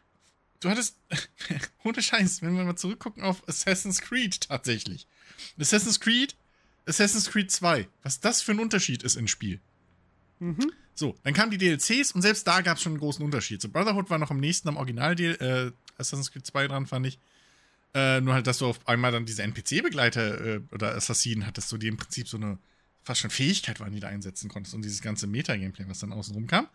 Du 0.62 0.70
hattest, 0.70 0.98
ohne 1.84 2.02
Scheiß, 2.02 2.42
wenn 2.42 2.56
wir 2.56 2.64
mal 2.64 2.76
zurückgucken 2.76 3.24
auf 3.24 3.46
Assassin's 3.50 4.00
Creed 4.00 4.42
tatsächlich. 4.42 5.08
Assassin's 5.60 6.00
Creed, 6.00 6.36
Assassin's 6.86 7.30
Creed 7.30 7.52
2, 7.52 7.88
was 8.04 8.20
das 8.20 8.42
für 8.42 8.52
ein 8.52 8.60
Unterschied 8.60 9.04
ist 9.04 9.16
im 9.16 9.28
Spiel. 9.28 9.60
Mhm. 10.40 10.72
So, 10.96 11.16
dann 11.24 11.34
kamen 11.34 11.52
die 11.52 11.58
DLCs 11.58 12.12
und 12.12 12.22
selbst 12.22 12.46
da 12.46 12.62
gab 12.62 12.78
es 12.78 12.84
schon 12.84 12.94
einen 12.94 13.00
großen 13.00 13.24
Unterschied. 13.24 13.62
So, 13.62 13.70
Brotherhood 13.70 14.10
war 14.10 14.18
noch 14.18 14.32
am 14.32 14.40
nächsten 14.40 14.68
am 14.68 14.78
Original 14.78 15.20
äh, 15.20 15.72
Assassin's 15.98 16.32
Creed 16.32 16.46
2 16.46 16.68
dran, 16.68 16.88
fand 16.88 17.08
ich. 17.08 17.20
Äh, 17.94 18.22
nur 18.22 18.34
halt, 18.34 18.48
dass 18.48 18.60
du 18.60 18.68
auf 18.68 18.88
einmal 18.88 19.12
dann 19.12 19.26
diese 19.26 19.44
NPC-Begleiter 19.44 20.46
äh, 20.46 20.62
oder 20.72 20.96
Assassinen 20.96 21.46
hattest, 21.46 21.70
so 21.70 21.78
die 21.78 21.88
im 21.88 21.98
Prinzip 21.98 22.28
so 22.28 22.38
eine 22.38 22.60
fast 23.02 23.22
schon 23.22 23.32
Fähigkeit 23.32 23.80
waren, 23.80 23.94
die 23.94 24.00
du 24.00 24.08
einsetzen 24.08 24.50
konntest 24.50 24.76
und 24.76 24.84
dieses 24.84 25.02
ganze 25.02 25.26
Meta-Gameplay, 25.26 25.86
was 25.88 26.00
dann 26.00 26.14
außen 26.14 26.34
rum 26.36 26.48
kam. 26.48 26.68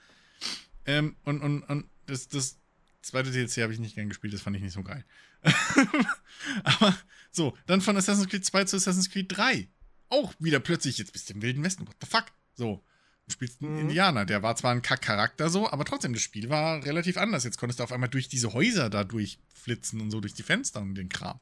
Ähm, 0.86 1.16
und, 1.24 1.40
und, 1.40 1.62
und 1.62 1.86
das, 2.06 2.28
das 2.28 2.58
zweite 3.02 3.30
DLC 3.30 3.58
habe 3.58 3.72
ich 3.72 3.78
nicht 3.78 3.94
gern 3.94 4.08
gespielt, 4.08 4.34
das 4.34 4.40
fand 4.40 4.56
ich 4.56 4.62
nicht 4.62 4.72
so 4.72 4.82
geil. 4.82 5.04
Aber 6.64 6.96
so, 7.30 7.56
dann 7.66 7.80
von 7.80 7.96
Assassin's 7.96 8.28
Creed 8.28 8.44
2 8.44 8.64
zu 8.64 8.76
Assassin's 8.76 9.10
Creed 9.10 9.26
3. 9.36 9.68
auch 10.08 10.34
wieder 10.38 10.60
plötzlich, 10.60 10.98
jetzt 10.98 11.12
bist 11.12 11.28
du 11.28 11.34
im 11.34 11.42
Wilden 11.42 11.62
Westen, 11.62 11.86
what 11.86 11.96
the 12.00 12.06
fuck? 12.06 12.26
So. 12.54 12.82
Du 13.26 13.32
spielst 13.32 13.62
einen 13.62 13.74
mhm. 13.74 13.80
Indianer. 13.80 14.26
Der 14.26 14.42
war 14.42 14.54
zwar 14.56 14.72
ein 14.72 14.82
Kack-Charakter 14.82 15.48
so, 15.48 15.70
aber 15.70 15.84
trotzdem, 15.84 16.12
das 16.12 16.22
Spiel 16.22 16.50
war 16.50 16.84
relativ 16.84 17.16
anders. 17.16 17.44
Jetzt 17.44 17.58
konntest 17.58 17.80
du 17.80 17.84
auf 17.84 17.92
einmal 17.92 18.10
durch 18.10 18.28
diese 18.28 18.52
Häuser 18.52 18.90
da 18.90 19.04
durchflitzen 19.04 20.00
und 20.00 20.10
so 20.10 20.20
durch 20.20 20.34
die 20.34 20.42
Fenster 20.42 20.80
und 20.80 20.94
den 20.94 21.08
Kram. 21.08 21.40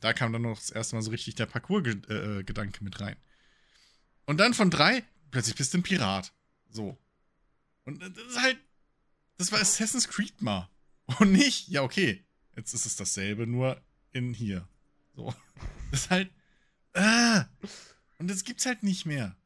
Da 0.00 0.12
kam 0.12 0.32
dann 0.32 0.42
noch 0.42 0.58
das 0.58 0.70
erste 0.70 0.96
Mal 0.96 1.02
so 1.02 1.10
richtig 1.10 1.34
der 1.34 1.46
Parcours-Gedanke 1.46 2.80
äh, 2.80 2.84
mit 2.84 3.00
rein. 3.00 3.16
Und 4.26 4.38
dann 4.38 4.54
von 4.54 4.70
drei, 4.70 5.02
plötzlich 5.30 5.56
bist 5.56 5.74
du 5.74 5.78
ein 5.78 5.82
Pirat. 5.82 6.32
So. 6.70 6.98
Und 7.84 8.00
das 8.02 8.10
ist 8.10 8.40
halt, 8.40 8.58
das 9.38 9.52
war 9.52 9.60
Assassin's 9.60 10.08
Creed 10.08 10.42
mal. 10.42 10.68
Und 11.18 11.32
nicht, 11.32 11.68
ja, 11.68 11.82
okay, 11.82 12.24
jetzt 12.56 12.72
ist 12.72 12.86
es 12.86 12.96
dasselbe, 12.96 13.46
nur 13.46 13.80
in 14.12 14.32
hier. 14.32 14.66
So. 15.14 15.34
Das 15.90 16.02
ist 16.02 16.10
halt, 16.10 16.30
ah. 16.94 17.46
Und 18.18 18.28
das 18.30 18.44
gibt's 18.44 18.66
halt 18.66 18.82
nicht 18.82 19.06
mehr. 19.06 19.36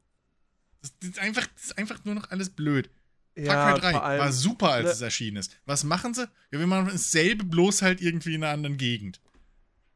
Das, 0.81 0.93
ist, 1.01 1.19
einfach, 1.19 1.47
das 1.47 1.65
ist 1.65 1.79
einfach 1.79 2.05
nur 2.05 2.15
noch 2.15 2.31
alles 2.31 2.51
blöd. 2.51 2.91
Ja, 3.35 3.53
Far 3.53 3.79
Cry 3.79 3.93
3 3.93 4.19
war 4.19 4.33
super, 4.33 4.71
als 4.71 4.85
ne 4.85 4.91
es 4.91 5.01
erschienen 5.01 5.37
ist. 5.37 5.57
Was 5.65 5.85
machen 5.85 6.13
sie? 6.13 6.29
Ja, 6.51 6.59
wir 6.59 6.67
machen 6.67 6.89
dasselbe, 6.91 7.45
bloß 7.45 7.83
halt 7.83 8.01
irgendwie 8.01 8.35
in 8.35 8.43
einer 8.43 8.53
anderen 8.53 8.77
Gegend. 8.77 9.21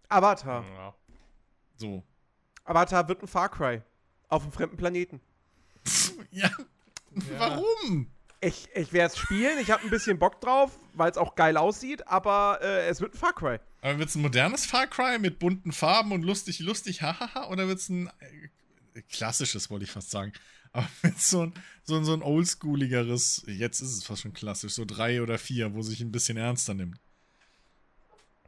Avatar. 0.09 0.65
Ja. 0.77 0.95
So. 1.77 2.05
Avatar 2.65 3.09
wird 3.09 3.23
ein 3.23 3.29
Far 3.29 3.49
Cry. 3.49 3.83
Auf 4.29 4.43
einem 4.43 4.53
fremden 4.53 4.77
Planeten. 4.77 5.21
ja. 6.31 6.49
ja. 6.49 7.39
Warum? 7.39 8.11
Ich, 8.41 8.69
ich 8.75 8.93
werde 8.93 9.13
es 9.13 9.19
spielen, 9.19 9.59
ich 9.59 9.71
habe 9.71 9.85
ein 9.85 9.91
bisschen 9.91 10.19
Bock 10.19 10.41
drauf, 10.41 10.79
weil 10.95 11.11
es 11.11 11.17
auch 11.17 11.35
geil 11.37 11.57
aussieht, 11.57 12.07
aber 12.09 12.59
äh, 12.61 12.89
es 12.89 13.01
wird 13.01 13.15
ein 13.15 13.19
Far 13.19 13.33
Cry. 13.33 13.59
Aber 13.83 13.99
wird 13.99 14.09
es 14.09 14.15
ein 14.15 14.23
modernes 14.23 14.67
Far 14.67 14.87
Cry 14.87 15.19
mit 15.19 15.39
bunten 15.39 15.73
Farben 15.73 16.13
und 16.13 16.23
lustig, 16.23 16.59
lustig, 16.61 17.03
hahaha, 17.03 17.49
oder 17.49 17.69
wird 17.69 17.79
es 17.79 17.89
ein 17.89 18.09
äh, 18.95 19.03
klassisches, 19.03 19.71
wollte 19.71 19.85
ich 19.85 19.91
fast 19.91 20.11
sagen, 20.11 20.33
aber 20.73 20.89
mit 21.03 21.21
so 21.21 21.43
ein, 21.43 21.55
so 21.85 21.97
ein, 21.97 22.05
so 22.05 22.13
ein 22.13 22.23
oldschooligeres, 22.23 23.45
jetzt 23.47 23.81
ist 23.81 23.97
es 23.97 24.05
fast 24.05 24.23
schon 24.23 24.33
klassisch, 24.33 24.75
so 24.75 24.85
drei 24.85 25.23
oder 25.23 25.39
vier, 25.39 25.75
wo 25.75 25.83
sich 25.83 26.01
ein 26.01 26.13
bisschen 26.13 26.37
ernster 26.37 26.75
nimmt. 26.75 26.99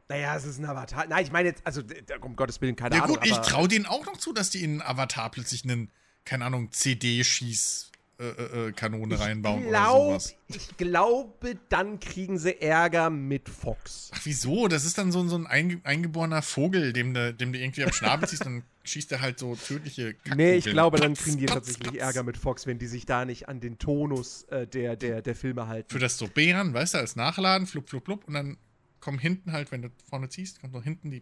Naja, 0.07 0.35
es 0.35 0.45
ist 0.45 0.59
ein 0.59 0.65
Avatar. 0.65 1.07
Nein, 1.07 1.25
ich 1.25 1.31
meine 1.31 1.49
jetzt, 1.49 1.65
also 1.65 1.81
um 2.21 2.35
Gottes 2.35 2.61
Willen, 2.61 2.75
keine 2.75 2.95
ja, 2.95 3.03
Ahnung. 3.03 3.17
Ja 3.17 3.21
gut, 3.21 3.29
ich 3.29 3.37
traue 3.49 3.67
denen 3.67 3.87
auch 3.87 4.05
noch 4.05 4.17
zu, 4.17 4.33
dass 4.33 4.51
die 4.51 4.63
in 4.63 4.81
Avatar 4.81 5.31
plötzlich 5.31 5.63
einen, 5.63 5.91
keine 6.25 6.45
Ahnung, 6.45 6.71
CD-Schieß 6.71 7.91
äh, 8.17 8.67
äh, 8.67 8.71
Kanone 8.71 9.19
reinbauen 9.19 9.67
glaub, 9.67 10.07
oder 10.07 10.19
sowas. 10.19 10.35
Ich 10.47 10.77
glaube, 10.77 11.57
dann 11.67 11.99
kriegen 11.99 12.37
sie 12.37 12.61
Ärger 12.61 13.09
mit 13.09 13.49
Fox. 13.49 14.09
Ach, 14.13 14.21
wieso? 14.23 14.69
Das 14.69 14.85
ist 14.85 14.97
dann 14.97 15.11
so, 15.11 15.27
so 15.27 15.35
ein 15.35 15.47
einge 15.47 15.81
eingeborener 15.83 16.41
Vogel, 16.41 16.93
dem 16.93 17.13
du, 17.13 17.33
dem 17.33 17.53
irgendwie 17.53 17.83
am 17.83 17.91
Schnabel 17.91 18.25
ziehst, 18.29 18.45
dann 18.45 18.63
schießt 18.85 19.11
er 19.11 19.19
halt 19.19 19.39
so 19.39 19.55
tödliche 19.55 20.13
Kacken 20.13 20.37
Nee, 20.37 20.55
ich 20.55 20.65
glaube, 20.65 20.97
dann 20.99 21.15
kriegen 21.15 21.37
die 21.39 21.45
tatsächlich 21.45 21.99
Ärger 21.99 22.23
mit 22.23 22.37
Fox, 22.37 22.65
wenn 22.67 22.79
die 22.79 22.87
sich 22.87 23.05
da 23.05 23.25
nicht 23.25 23.49
an 23.49 23.59
den 23.59 23.79
Tonus 23.79 24.43
äh, 24.43 24.65
der, 24.65 24.95
der, 24.95 25.21
der 25.21 25.35
Filme 25.35 25.67
halten. 25.67 25.89
Für 25.91 25.99
das 25.99 26.17
so 26.17 26.27
Bären, 26.27 26.73
weißt 26.73 26.93
du, 26.93 26.99
als 26.99 27.17
Nachladen, 27.17 27.67
flup, 27.67 27.89
flup, 27.89 28.05
flup, 28.05 28.27
und 28.27 28.33
dann 28.33 28.57
kommen 29.01 29.19
hinten 29.19 29.51
halt, 29.51 29.71
wenn 29.73 29.81
du 29.81 29.89
vorne 30.09 30.29
ziehst, 30.29 30.61
kommt 30.61 30.73
noch 30.73 30.83
hinten 30.83 31.11
die, 31.11 31.21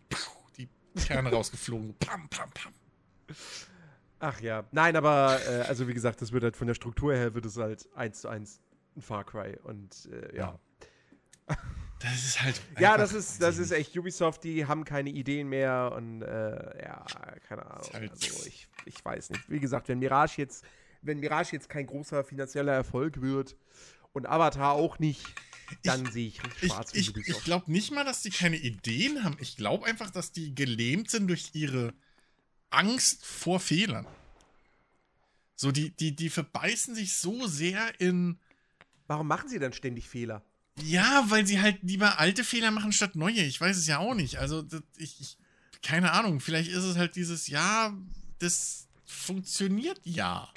die 0.58 0.70
Kerne 1.08 1.32
rausgeflogen. 1.32 1.96
Pam, 1.96 2.30
pam, 2.30 2.52
pam. 2.52 2.74
Ach 4.24 4.40
ja. 4.40 4.64
Nein, 4.72 4.96
aber 4.96 5.38
äh, 5.50 5.64
also 5.64 5.86
wie 5.90 5.94
gesagt, 5.94 6.22
das 6.22 6.32
wird 6.32 6.46
halt 6.46 6.56
von 6.56 6.66
der 6.66 6.76
Struktur 6.76 7.14
her 7.14 7.34
wird 7.34 7.46
es 7.46 7.58
halt 7.58 7.90
eins 7.94 8.22
zu 8.22 8.30
eins 8.30 8.62
ein 8.96 9.02
Far 9.02 9.26
Cry 9.26 9.58
und 9.64 10.08
äh, 10.12 10.38
ja. 10.38 10.60
Das 12.00 12.16
ist 12.16 12.42
halt. 12.42 12.62
Ja, 12.80 12.98
das 12.98 13.14
ist, 13.14 13.42
das 13.42 13.58
ist 13.58 13.72
echt 13.72 13.98
Ubisoft, 13.98 14.44
die 14.44 14.66
haben 14.66 14.84
keine 14.84 15.10
Ideen 15.10 15.48
mehr 15.48 15.94
und 15.96 16.22
äh, 16.22 16.84
ja, 16.84 17.06
keine 17.48 17.66
Ahnung. 17.66 17.90
Halt 17.94 18.12
also 18.12 18.46
ich, 18.46 18.68
ich 18.86 19.06
weiß 19.06 19.30
nicht. 19.30 19.50
Wie 19.50 19.62
gesagt, 19.62 19.88
wenn 19.88 20.00
Mirage 20.00 20.34
jetzt, 20.38 20.66
wenn 21.02 21.20
Mirage 21.20 21.54
jetzt 21.54 21.70
kein 21.70 21.86
großer 21.88 22.26
finanzieller 22.26 22.74
Erfolg 22.74 23.22
wird 23.22 23.56
und 24.12 24.26
Avatar 24.26 24.74
auch 24.74 25.00
nicht, 25.00 25.34
dann 25.84 26.06
sehe 26.12 26.28
ich 26.28 26.42
schwarz 26.58 26.94
ich, 26.94 27.16
Ich, 27.16 27.28
ich 27.28 27.44
glaube 27.46 27.72
nicht 27.72 27.94
mal, 27.94 28.04
dass 28.04 28.22
die 28.22 28.32
keine 28.32 28.58
Ideen 28.58 29.24
haben. 29.24 29.38
Ich 29.40 29.56
glaube 29.56 29.86
einfach, 29.86 30.10
dass 30.12 30.34
die 30.34 30.54
gelähmt 30.54 31.10
sind 31.10 31.28
durch 31.28 31.52
ihre 31.54 31.94
Angst 32.74 33.26
vor 33.26 33.60
Fehlern. 33.60 34.08
So, 35.56 35.72
die, 35.72 35.92
die, 35.92 36.16
die 36.16 36.30
verbeißen 36.30 36.96
sich 36.96 37.16
so 37.16 37.48
sehr 37.48 38.00
in. 38.00 38.40
Warum 39.08 39.28
machen 39.28 39.50
sie 39.50 39.60
dann 39.60 39.74
ständig 39.74 40.10
Fehler? 40.10 40.44
Ja, 40.82 41.26
weil 41.30 41.46
sie 41.46 41.62
halt 41.62 41.80
lieber 41.84 42.20
alte 42.20 42.44
Fehler 42.44 42.72
machen 42.72 42.92
statt 42.92 43.16
neue. 43.16 43.42
Ich 43.42 43.62
weiß 43.62 43.78
es 43.78 43.88
ja 43.88 44.00
auch 44.00 44.16
nicht. 44.16 44.38
Also, 44.40 44.62
das, 44.62 44.82
ich, 44.98 45.22
ich, 45.22 45.38
keine 45.82 46.12
Ahnung. 46.12 46.40
Vielleicht 46.40 46.72
ist 46.72 46.84
es 46.84 46.98
halt 46.98 47.16
dieses, 47.16 47.48
ja, 47.48 47.96
das 48.40 48.88
funktioniert 49.06 50.02
ja. 50.04 50.52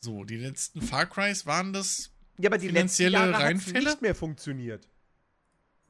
So, 0.00 0.24
die 0.24 0.38
letzten 0.38 0.80
Far 0.80 1.06
Crys 1.06 1.44
waren 1.44 1.72
das 1.72 2.10
ja, 2.38 2.48
aber 2.48 2.56
die 2.56 2.68
finanzielle 2.68 3.18
letzten 3.18 3.32
Jahre 3.32 3.44
Reinfälle. 3.44 3.90
nicht 3.90 4.02
mehr 4.02 4.14
funktioniert. 4.14 4.88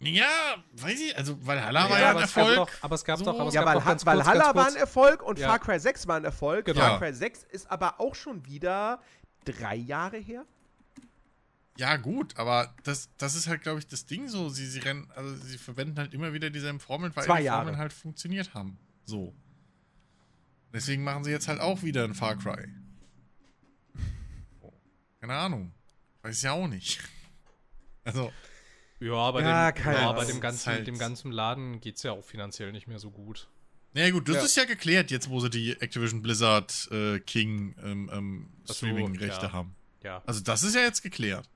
Ja, 0.02 0.56
weiß 0.72 0.98
ich, 0.98 1.16
also 1.16 1.44
Valhalla 1.46 1.84
ja, 1.84 1.90
war 1.90 2.00
ja 2.00 2.10
ein 2.10 2.16
Erfolg. 2.16 2.56
Doch, 2.56 2.70
aber 2.80 2.94
es 2.94 3.04
gab 3.04 3.18
so. 3.18 3.26
doch, 3.26 3.38
aber 3.38 3.48
es 3.48 3.54
ja, 3.54 3.62
gab 3.62 3.84
Valha 3.84 3.94
doch 3.94 4.06
Valhalla 4.06 4.54
war 4.54 4.66
ein 4.66 4.76
Erfolg 4.76 5.22
und 5.22 5.38
ja. 5.38 5.48
Far 5.48 5.58
Cry 5.58 5.78
6 5.78 6.06
war 6.06 6.16
ein 6.16 6.24
Erfolg. 6.24 6.64
Genau. 6.64 6.80
Far 6.80 6.98
Cry 6.98 7.12
6 7.12 7.44
ist 7.50 7.70
aber 7.70 8.00
auch 8.00 8.14
schon 8.14 8.46
wieder 8.46 9.02
drei 9.44 9.76
Jahre 9.76 10.16
her. 10.16 10.46
Ja, 11.76 11.96
gut, 11.96 12.36
aber 12.38 12.74
das, 12.82 13.10
das 13.18 13.34
ist 13.34 13.46
halt, 13.46 13.62
glaube 13.62 13.78
ich, 13.78 13.86
das 13.86 14.06
Ding 14.06 14.28
so. 14.28 14.48
Sie, 14.48 14.66
sie 14.66 14.80
rennen, 14.80 15.10
also 15.14 15.34
sie 15.34 15.58
verwenden 15.58 15.98
halt 15.98 16.14
immer 16.14 16.32
wieder 16.32 16.48
dieselben 16.48 16.80
Formeln, 16.80 17.14
weil 17.14 17.24
Zwei 17.24 17.40
die 17.40 17.46
Jahre. 17.46 17.60
Formeln 17.60 17.78
halt 17.78 17.92
funktioniert 17.92 18.54
haben. 18.54 18.78
So. 19.04 19.34
Deswegen 20.72 21.04
machen 21.04 21.24
sie 21.24 21.30
jetzt 21.30 21.48
halt 21.48 21.60
auch 21.60 21.82
wieder 21.82 22.04
ein 22.04 22.14
Far 22.14 22.36
Cry. 22.36 22.68
Keine 25.20 25.34
Ahnung. 25.34 25.72
Weiß 26.22 26.40
ja 26.42 26.52
auch 26.52 26.68
nicht. 26.68 27.00
Also. 28.02 28.32
Ja, 29.00 29.30
bei, 29.30 29.40
ja, 29.40 29.72
dem, 29.72 29.84
ja, 29.84 30.12
bei 30.12 30.24
dem, 30.26 30.40
ganzen, 30.40 30.66
halt 30.66 30.86
dem 30.86 30.98
ganzen 30.98 31.32
Laden 31.32 31.80
geht 31.80 31.96
es 31.96 32.02
ja 32.02 32.12
auch 32.12 32.22
finanziell 32.22 32.70
nicht 32.70 32.86
mehr 32.86 32.98
so 32.98 33.10
gut. 33.10 33.48
Naja 33.94 34.10
gut, 34.10 34.28
das 34.28 34.36
ja. 34.36 34.42
ist 34.42 34.56
ja 34.56 34.64
geklärt, 34.66 35.10
jetzt 35.10 35.30
wo 35.30 35.40
sie 35.40 35.50
die 35.50 35.72
Activision 35.80 36.22
Blizzard 36.22 36.88
äh, 36.92 37.18
King 37.20 37.74
ähm, 37.82 38.10
ähm, 38.12 38.48
Streaming-Rechte 38.70 39.46
ja. 39.46 39.52
haben. 39.52 39.74
Ja. 40.02 40.22
Also 40.26 40.42
das 40.42 40.62
ist 40.62 40.74
ja 40.74 40.82
jetzt 40.82 41.02
geklärt. 41.02 41.48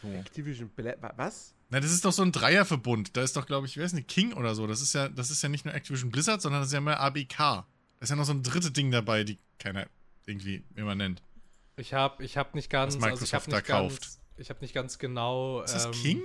So. 0.02 0.08
Activision 0.08 0.68
Blizzard, 0.68 1.16
was? 1.16 1.54
Na, 1.70 1.80
das 1.80 1.90
ist 1.90 2.04
doch 2.04 2.12
so 2.12 2.22
ein 2.22 2.30
Dreierverbund. 2.30 3.16
Da 3.16 3.22
ist 3.22 3.34
doch, 3.34 3.46
glaube 3.46 3.66
ich, 3.66 3.76
wer 3.76 3.86
ist 3.86 3.94
denn 3.94 4.06
King 4.06 4.34
oder 4.34 4.54
so? 4.54 4.66
Das 4.66 4.82
ist 4.82 4.92
ja, 4.92 5.08
das 5.08 5.30
ist 5.30 5.42
ja 5.42 5.48
nicht 5.48 5.64
nur 5.64 5.74
Activision 5.74 6.10
Blizzard, 6.10 6.42
sondern 6.42 6.60
das 6.60 6.68
ist 6.68 6.74
ja 6.74 6.80
mehr 6.80 7.00
ABK. 7.00 7.36
Da 7.38 7.66
ist 8.00 8.10
ja 8.10 8.16
noch 8.16 8.26
so 8.26 8.32
ein 8.32 8.42
drittes 8.42 8.72
Ding 8.72 8.90
dabei, 8.90 9.24
die 9.24 9.38
keiner 9.58 9.86
irgendwie 10.26 10.62
immer 10.76 10.94
nennt. 10.94 11.22
Ich 11.76 11.94
habe 11.94 12.22
ich 12.22 12.36
hab 12.36 12.54
nicht 12.54 12.70
ganz. 12.70 12.94
Was 12.96 13.00
Microsoft 13.00 13.34
also 13.34 13.56
ich 13.56 13.62
da 13.64 13.72
kauft. 13.72 14.15
Ich 14.36 14.50
habe 14.50 14.60
nicht 14.60 14.74
ganz 14.74 14.98
genau. 14.98 15.62
Ist 15.62 15.74
das 15.74 15.86
ähm, 15.86 15.92
King? 15.92 16.22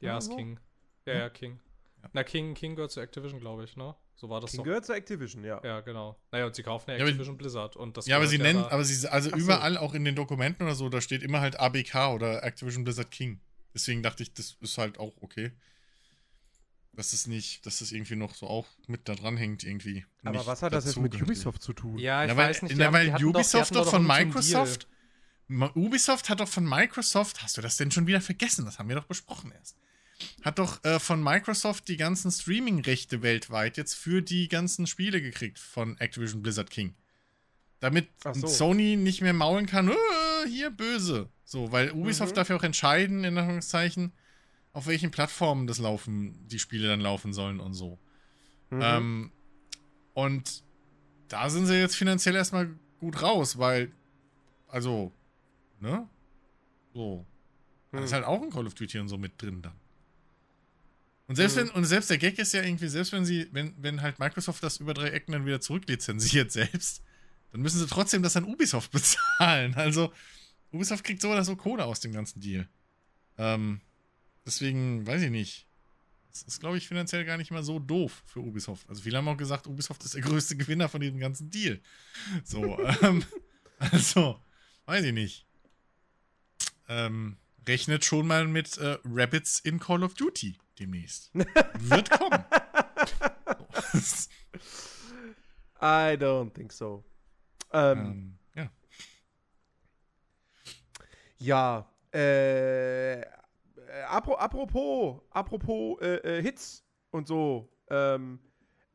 Ja, 0.00 0.18
ist 0.18 0.30
King. 0.34 0.58
Ja, 1.06 1.14
ja, 1.14 1.28
King. 1.28 1.60
Ja. 2.02 2.10
Na, 2.12 2.24
King, 2.24 2.54
King 2.54 2.76
gehört 2.76 2.92
zu 2.92 3.00
Activision, 3.00 3.40
glaube 3.40 3.64
ich, 3.64 3.76
ne? 3.76 3.94
So 4.14 4.28
war 4.28 4.40
das 4.40 4.50
King 4.50 4.58
doch. 4.58 4.64
gehört 4.64 4.86
zu 4.86 4.92
Activision, 4.92 5.44
ja. 5.44 5.60
Ja, 5.64 5.80
genau. 5.80 6.18
Naja, 6.30 6.46
und 6.46 6.54
sie 6.54 6.62
kaufen 6.62 6.90
ja 6.90 6.96
Activision 6.96 7.36
ja, 7.36 7.38
Blizzard. 7.38 7.76
Und 7.76 7.96
das 7.96 8.06
ja, 8.06 8.16
aber 8.16 8.26
sie 8.26 8.36
ja 8.36 8.42
nennen, 8.42 8.64
aber 8.64 8.84
sie, 8.84 9.08
also 9.08 9.30
Ach 9.32 9.36
überall, 9.36 9.74
so. 9.74 9.80
auch 9.80 9.94
in 9.94 10.04
den 10.04 10.14
Dokumenten 10.14 10.62
oder 10.64 10.74
so, 10.74 10.88
da 10.88 11.00
steht 11.00 11.22
immer 11.22 11.40
halt 11.40 11.58
ABK 11.58 12.14
oder 12.14 12.42
Activision 12.42 12.84
Blizzard 12.84 13.10
King. 13.10 13.40
Deswegen 13.74 14.02
dachte 14.02 14.22
ich, 14.22 14.32
das 14.32 14.56
ist 14.60 14.78
halt 14.78 14.98
auch 14.98 15.14
okay. 15.20 15.52
Dass 16.92 17.12
es 17.12 17.26
nicht, 17.26 17.64
dass 17.66 17.80
es 17.80 17.92
irgendwie 17.92 18.16
noch 18.16 18.34
so 18.34 18.46
auch 18.46 18.66
mit 18.86 19.08
da 19.08 19.14
dran 19.14 19.36
hängt, 19.36 19.64
irgendwie. 19.64 20.04
Aber 20.24 20.44
was 20.44 20.62
hat 20.62 20.72
das 20.72 20.86
jetzt 20.86 20.98
mit 20.98 21.14
Ubisoft 21.20 21.62
zu 21.62 21.72
tun? 21.72 21.98
Ja, 21.98 22.24
ich 22.24 22.30
ja, 22.30 22.36
weiß 22.36 22.62
nicht. 22.62 22.76
Ja, 22.76 22.92
weil 22.92 23.14
Ubisoft 23.24 23.74
doch, 23.74 23.84
doch 23.84 23.90
von 23.90 24.06
Microsoft 24.06 24.88
Ubisoft 25.74 26.28
hat 26.28 26.40
doch 26.40 26.48
von 26.48 26.68
Microsoft, 26.68 27.42
hast 27.42 27.56
du 27.56 27.60
das 27.60 27.76
denn 27.76 27.90
schon 27.90 28.06
wieder 28.06 28.20
vergessen? 28.20 28.64
Das 28.64 28.78
haben 28.78 28.88
wir 28.88 28.96
doch 28.96 29.06
besprochen 29.06 29.52
erst. 29.52 29.76
Hat 30.42 30.58
doch 30.58 30.84
äh, 30.84 31.00
von 31.00 31.22
Microsoft 31.22 31.88
die 31.88 31.96
ganzen 31.96 32.30
Streaming-Rechte 32.30 33.22
weltweit 33.22 33.76
jetzt 33.76 33.94
für 33.94 34.22
die 34.22 34.48
ganzen 34.48 34.86
Spiele 34.86 35.20
gekriegt 35.20 35.58
von 35.58 35.98
Activision 35.98 36.42
Blizzard 36.42 36.70
King. 36.70 36.94
Damit 37.80 38.08
so. 38.34 38.46
Sony 38.46 38.96
nicht 38.96 39.22
mehr 39.22 39.32
maulen 39.32 39.66
kann, 39.66 39.88
äh, 39.88 39.94
hier 40.48 40.70
böse. 40.70 41.30
So, 41.44 41.72
weil 41.72 41.92
Ubisoft 41.92 42.32
mhm. 42.32 42.36
darf 42.36 42.48
ja 42.50 42.56
auch 42.56 42.62
entscheiden, 42.62 43.24
in 43.24 43.36
Anführungszeichen, 43.36 44.12
auf 44.72 44.86
welchen 44.86 45.10
Plattformen 45.10 45.66
das 45.66 45.78
laufen, 45.78 46.46
die 46.46 46.58
Spiele 46.58 46.88
dann 46.88 47.00
laufen 47.00 47.32
sollen 47.32 47.58
und 47.58 47.74
so. 47.74 47.98
Mhm. 48.68 48.80
Ähm, 48.82 49.32
und 50.14 50.62
da 51.28 51.48
sind 51.48 51.66
sie 51.66 51.78
jetzt 51.78 51.96
finanziell 51.96 52.34
erstmal 52.34 52.70
gut 52.98 53.22
raus, 53.22 53.58
weil, 53.58 53.90
also, 54.68 55.12
Ne? 55.80 56.08
So. 56.94 57.26
Hm. 57.90 58.04
Ist 58.04 58.12
halt 58.12 58.24
auch 58.24 58.42
ein 58.42 58.50
Call 58.50 58.66
of 58.66 58.74
Duty 58.74 58.98
und 58.98 59.08
so 59.08 59.18
mit 59.18 59.40
drin 59.40 59.62
dann. 59.62 59.74
Und 61.26 61.36
selbst 61.36 61.56
hm. 61.56 61.68
wenn, 61.68 61.74
und 61.74 61.84
selbst 61.84 62.10
der 62.10 62.18
Gag 62.18 62.38
ist 62.38 62.52
ja 62.52 62.62
irgendwie, 62.62 62.88
selbst 62.88 63.12
wenn 63.12 63.24
sie, 63.24 63.48
wenn, 63.52 63.74
wenn 63.78 64.02
halt 64.02 64.18
Microsoft 64.18 64.62
das 64.62 64.78
über 64.78 64.94
drei 64.94 65.10
Ecken 65.10 65.32
dann 65.32 65.46
wieder 65.46 65.60
zurücklizenziert 65.60 66.52
selbst, 66.52 67.02
dann 67.52 67.62
müssen 67.62 67.78
sie 67.78 67.86
trotzdem 67.86 68.22
das 68.22 68.36
an 68.36 68.44
Ubisoft 68.44 68.90
bezahlen. 68.92 69.74
Also, 69.74 70.12
Ubisoft 70.72 71.04
kriegt 71.04 71.20
so 71.20 71.30
oder 71.30 71.44
so 71.44 71.56
Kohle 71.56 71.84
aus 71.84 72.00
dem 72.00 72.12
ganzen 72.12 72.40
Deal. 72.40 72.68
Ähm, 73.38 73.80
deswegen, 74.44 75.06
weiß 75.06 75.22
ich 75.22 75.30
nicht. 75.30 75.66
Das 76.30 76.42
ist, 76.42 76.60
glaube 76.60 76.78
ich, 76.78 76.86
finanziell 76.86 77.24
gar 77.24 77.36
nicht 77.36 77.50
mal 77.50 77.64
so 77.64 77.80
doof 77.80 78.22
für 78.26 78.40
Ubisoft. 78.40 78.88
Also 78.88 79.02
viele 79.02 79.16
haben 79.16 79.26
auch 79.26 79.36
gesagt, 79.36 79.66
Ubisoft 79.66 80.04
ist 80.04 80.14
der 80.14 80.22
größte 80.22 80.56
Gewinner 80.56 80.88
von 80.88 81.00
diesem 81.00 81.18
ganzen 81.18 81.50
Deal. 81.50 81.80
So, 82.44 82.78
ähm, 83.02 83.24
also, 83.78 84.40
weiß 84.86 85.04
ich 85.04 85.12
nicht. 85.12 85.46
Ähm, 86.90 87.36
rechnet 87.68 88.04
schon 88.04 88.26
mal 88.26 88.48
mit 88.48 88.76
äh, 88.78 88.98
Rabbits 89.04 89.60
in 89.60 89.78
Call 89.78 90.02
of 90.02 90.14
Duty 90.14 90.58
demnächst. 90.78 91.30
Wird 91.34 92.10
kommen. 92.10 92.44
I 95.80 96.16
don't 96.16 96.52
think 96.52 96.72
so. 96.72 97.04
Ähm, 97.72 97.98
ähm, 97.98 98.38
ja. 98.56 98.70
Ja, 101.38 101.90
äh, 102.12 103.24
apropos, 104.08 105.22
apropos 105.30 106.00
äh, 106.00 106.38
äh, 106.38 106.42
Hits 106.42 106.84
und 107.10 107.28
so. 107.28 107.72
Ähm, 107.88 108.40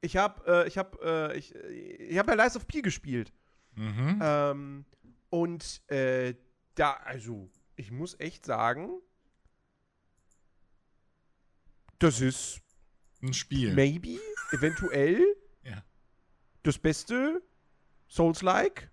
ich 0.02 0.18
habe, 0.18 0.66
äh, 0.66 0.68
ich 0.68 0.78
habe, 0.78 1.32
äh, 1.34 1.38
ich, 1.38 1.56
ich 1.56 2.18
habe 2.18 2.34
ja 2.34 2.44
Lies 2.44 2.58
of 2.58 2.68
P 2.68 2.82
gespielt. 2.82 3.32
Mhm. 3.76 4.20
Ähm, 4.22 4.86
und 5.30 5.82
äh, 5.90 6.36
da, 6.76 6.94
also, 7.04 7.50
ich 7.76 7.92
muss 7.92 8.20
echt 8.20 8.46
sagen, 8.46 9.02
das 12.00 12.22
ist 12.22 12.62
ein 13.22 13.34
Spiel. 13.34 13.74
Maybe, 13.74 14.20
eventuell 14.52 15.24
ja. 15.64 15.84
das 16.64 16.78
beste 16.78 17.42
Souls-like. 18.10 18.92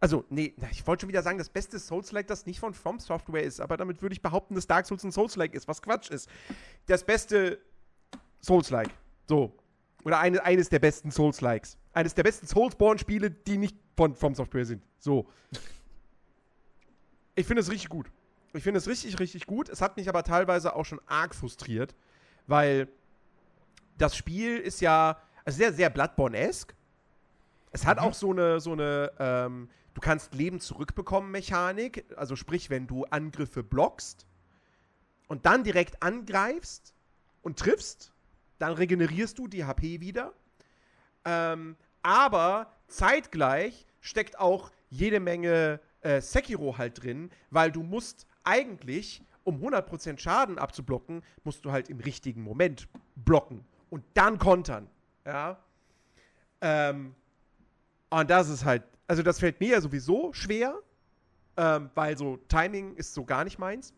Also, 0.00 0.24
nee, 0.30 0.54
ich 0.72 0.86
wollte 0.86 1.02
schon 1.02 1.08
wieder 1.08 1.22
sagen, 1.22 1.38
das 1.38 1.48
beste 1.48 1.78
Souls-like, 1.78 2.26
das 2.26 2.44
nicht 2.46 2.58
von 2.58 2.74
From 2.74 2.98
Software 2.98 3.44
ist, 3.44 3.60
aber 3.60 3.76
damit 3.76 4.02
würde 4.02 4.14
ich 4.14 4.22
behaupten, 4.22 4.54
dass 4.54 4.66
Dark 4.66 4.86
Souls 4.86 5.04
ein 5.04 5.12
Souls-like 5.12 5.54
ist, 5.54 5.68
was 5.68 5.80
Quatsch 5.80 6.10
ist. 6.10 6.28
Das 6.86 7.04
beste 7.04 7.60
Souls-like. 8.40 8.90
So. 9.28 9.56
Oder 10.04 10.18
eine, 10.18 10.42
eines 10.44 10.68
der 10.68 10.80
besten 10.80 11.12
Souls-likes. 11.12 11.78
Eines 11.92 12.14
der 12.14 12.24
besten 12.24 12.46
Soulsborne-Spiele, 12.46 13.30
die 13.30 13.58
nicht 13.58 13.76
von 13.96 14.16
From 14.16 14.34
Software 14.34 14.64
sind. 14.64 14.82
So. 14.98 15.28
Ich 17.34 17.46
finde 17.46 17.60
es 17.60 17.70
richtig 17.70 17.88
gut. 17.88 18.10
Ich 18.52 18.62
finde 18.62 18.78
es 18.78 18.86
richtig, 18.86 19.18
richtig 19.18 19.46
gut. 19.46 19.68
Es 19.68 19.80
hat 19.80 19.96
mich 19.96 20.08
aber 20.08 20.22
teilweise 20.22 20.76
auch 20.76 20.84
schon 20.84 21.00
arg 21.06 21.34
frustriert, 21.34 21.94
weil 22.46 22.88
das 23.96 24.16
Spiel 24.16 24.58
ist 24.58 24.80
ja 24.80 25.18
also 25.44 25.56
sehr, 25.56 25.72
sehr 25.72 25.90
Bloodborne-esque. 25.90 26.74
Es 27.70 27.86
hat 27.86 27.98
mhm. 27.98 28.04
auch 28.04 28.14
so 28.14 28.30
eine, 28.30 28.60
so 28.60 28.72
eine, 28.72 29.12
ähm, 29.18 29.68
du 29.94 30.00
kannst 30.00 30.34
Leben 30.34 30.60
zurückbekommen 30.60 31.30
Mechanik. 31.30 32.04
Also 32.16 32.36
sprich, 32.36 32.68
wenn 32.68 32.86
du 32.86 33.04
Angriffe 33.06 33.62
blockst 33.62 34.26
und 35.28 35.46
dann 35.46 35.64
direkt 35.64 36.02
angreifst 36.02 36.94
und 37.42 37.58
triffst, 37.58 38.12
dann 38.58 38.74
regenerierst 38.74 39.38
du 39.38 39.48
die 39.48 39.64
HP 39.64 40.00
wieder. 40.00 40.32
Ähm, 41.24 41.76
aber 42.02 42.70
zeitgleich 42.88 43.86
steckt 44.00 44.38
auch 44.38 44.70
jede 44.90 45.20
Menge 45.20 45.80
äh, 46.02 46.20
Sekiro 46.20 46.78
halt 46.78 47.02
drin, 47.02 47.30
weil 47.50 47.72
du 47.72 47.82
musst 47.82 48.26
eigentlich, 48.44 49.22
um 49.44 49.56
100% 49.56 50.18
Schaden 50.18 50.58
abzublocken, 50.58 51.22
musst 51.44 51.64
du 51.64 51.72
halt 51.72 51.88
im 51.88 52.00
richtigen 52.00 52.42
Moment 52.42 52.88
blocken 53.16 53.64
und 53.90 54.04
dann 54.14 54.38
kontern. 54.38 54.88
Ja. 55.24 55.58
Ähm, 56.60 57.14
und 58.10 58.30
das 58.30 58.48
ist 58.48 58.64
halt, 58.64 58.84
also 59.06 59.22
das 59.22 59.40
fällt 59.40 59.60
mir 59.60 59.70
ja 59.70 59.80
sowieso 59.80 60.32
schwer, 60.32 60.78
ähm, 61.56 61.90
weil 61.94 62.16
so 62.16 62.36
Timing 62.48 62.94
ist 62.94 63.14
so 63.14 63.24
gar 63.24 63.44
nicht 63.44 63.58
meins. 63.58 63.94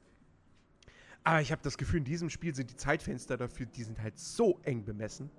Aber 1.24 1.40
ich 1.40 1.52
habe 1.52 1.62
das 1.62 1.78
Gefühl, 1.78 1.98
in 1.98 2.04
diesem 2.04 2.28
Spiel 2.28 2.54
sind 2.54 2.70
die 2.70 2.76
Zeitfenster 2.76 3.36
dafür, 3.36 3.66
die 3.66 3.82
sind 3.82 4.00
halt 4.00 4.18
so 4.18 4.60
eng 4.62 4.84
bemessen. 4.84 5.30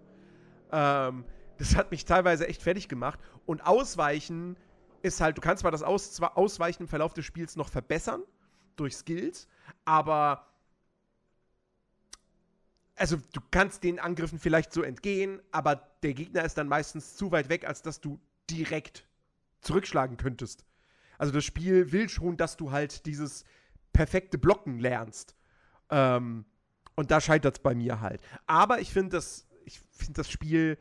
Ähm, 0.71 1.25
das 1.57 1.75
hat 1.75 1.91
mich 1.91 2.05
teilweise 2.05 2.47
echt 2.47 2.61
fertig 2.61 2.89
gemacht. 2.89 3.19
Und 3.45 3.65
Ausweichen 3.65 4.57
ist 5.05 5.21
halt, 5.21 5.37
du 5.37 5.41
kannst 5.41 5.61
zwar 5.61 5.71
das 5.71 5.83
Aus 5.83 6.19
Ausweichen 6.21 6.83
im 6.83 6.87
Verlauf 6.89 7.13
des 7.13 7.25
Spiels 7.25 7.55
noch 7.55 7.69
verbessern 7.69 8.23
durch 8.75 8.95
Skills, 8.95 9.47
aber 9.85 10.47
also 12.95 13.17
du 13.33 13.41
kannst 13.51 13.83
den 13.83 13.99
Angriffen 13.99 14.39
vielleicht 14.39 14.73
so 14.73 14.81
entgehen, 14.81 15.41
aber 15.51 15.75
der 16.01 16.13
Gegner 16.13 16.43
ist 16.43 16.57
dann 16.57 16.67
meistens 16.67 17.15
zu 17.15 17.31
weit 17.31 17.49
weg, 17.49 17.67
als 17.67 17.81
dass 17.81 18.01
du 18.01 18.19
direkt 18.49 19.07
zurückschlagen 19.61 20.17
könntest. 20.17 20.65
Also 21.17 21.33
das 21.33 21.43
Spiel 21.43 21.91
will 21.91 22.09
schon, 22.09 22.37
dass 22.37 22.57
du 22.57 22.71
halt 22.71 23.05
dieses 23.05 23.43
perfekte 23.93 24.37
Blocken 24.37 24.79
lernst. 24.79 25.35
Ähm, 25.89 26.45
und 26.95 27.11
da 27.11 27.21
scheitert 27.21 27.57
es 27.57 27.63
bei 27.63 27.75
mir 27.75 28.01
halt. 28.01 28.21
Aber 28.47 28.79
ich 28.79 28.91
finde 28.91 29.17
das, 29.17 29.45
ich 29.65 29.79
finde 29.91 30.13
das 30.13 30.29
Spiel, 30.29 30.77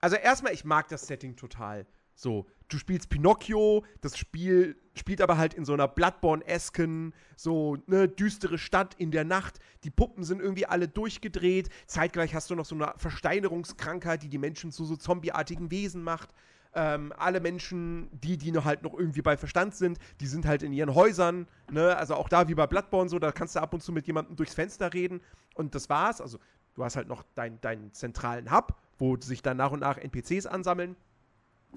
also 0.00 0.16
erstmal, 0.16 0.52
ich 0.52 0.64
mag 0.64 0.88
das 0.88 1.06
Setting 1.06 1.36
total. 1.36 1.86
So, 2.18 2.46
du 2.68 2.78
spielst 2.78 3.10
Pinocchio, 3.10 3.84
das 4.00 4.18
Spiel 4.18 4.76
spielt 4.96 5.20
aber 5.20 5.38
halt 5.38 5.54
in 5.54 5.64
so 5.64 5.72
einer 5.72 5.86
Bloodborne-esken, 5.86 7.14
so 7.36 7.76
ne, 7.86 8.08
düstere 8.08 8.58
Stadt 8.58 8.96
in 8.98 9.12
der 9.12 9.24
Nacht. 9.24 9.60
Die 9.84 9.90
Puppen 9.90 10.24
sind 10.24 10.40
irgendwie 10.40 10.66
alle 10.66 10.88
durchgedreht. 10.88 11.68
Zeitgleich 11.86 12.34
hast 12.34 12.50
du 12.50 12.56
noch 12.56 12.64
so 12.64 12.74
eine 12.74 12.92
Versteinerungskrankheit, 12.96 14.24
die 14.24 14.28
die 14.28 14.38
Menschen 14.38 14.72
zu 14.72 14.84
so 14.84 14.96
zombieartigen 14.96 15.70
Wesen 15.70 16.02
macht. 16.02 16.30
Ähm, 16.74 17.12
alle 17.16 17.38
Menschen, 17.38 18.08
die, 18.10 18.36
die 18.36 18.50
noch 18.50 18.64
halt 18.64 18.82
noch 18.82 18.94
irgendwie 18.94 19.22
bei 19.22 19.36
Verstand 19.36 19.76
sind, 19.76 20.00
die 20.20 20.26
sind 20.26 20.44
halt 20.44 20.64
in 20.64 20.72
ihren 20.72 20.96
Häusern, 20.96 21.46
ne? 21.70 21.96
Also 21.96 22.16
auch 22.16 22.28
da 22.28 22.48
wie 22.48 22.56
bei 22.56 22.66
Bloodborne 22.66 23.08
so, 23.08 23.20
da 23.20 23.30
kannst 23.30 23.54
du 23.54 23.60
ab 23.60 23.72
und 23.74 23.80
zu 23.80 23.92
mit 23.92 24.08
jemandem 24.08 24.34
durchs 24.34 24.54
Fenster 24.54 24.92
reden 24.92 25.20
und 25.54 25.76
das 25.76 25.88
war's. 25.88 26.20
Also 26.20 26.40
du 26.74 26.82
hast 26.82 26.96
halt 26.96 27.06
noch 27.06 27.22
deinen 27.36 27.60
dein 27.60 27.92
zentralen 27.92 28.50
Hub, 28.50 28.76
wo 28.98 29.16
sich 29.16 29.40
dann 29.40 29.56
nach 29.56 29.70
und 29.70 29.80
nach 29.80 29.98
NPCs 29.98 30.46
ansammeln. 30.46 30.96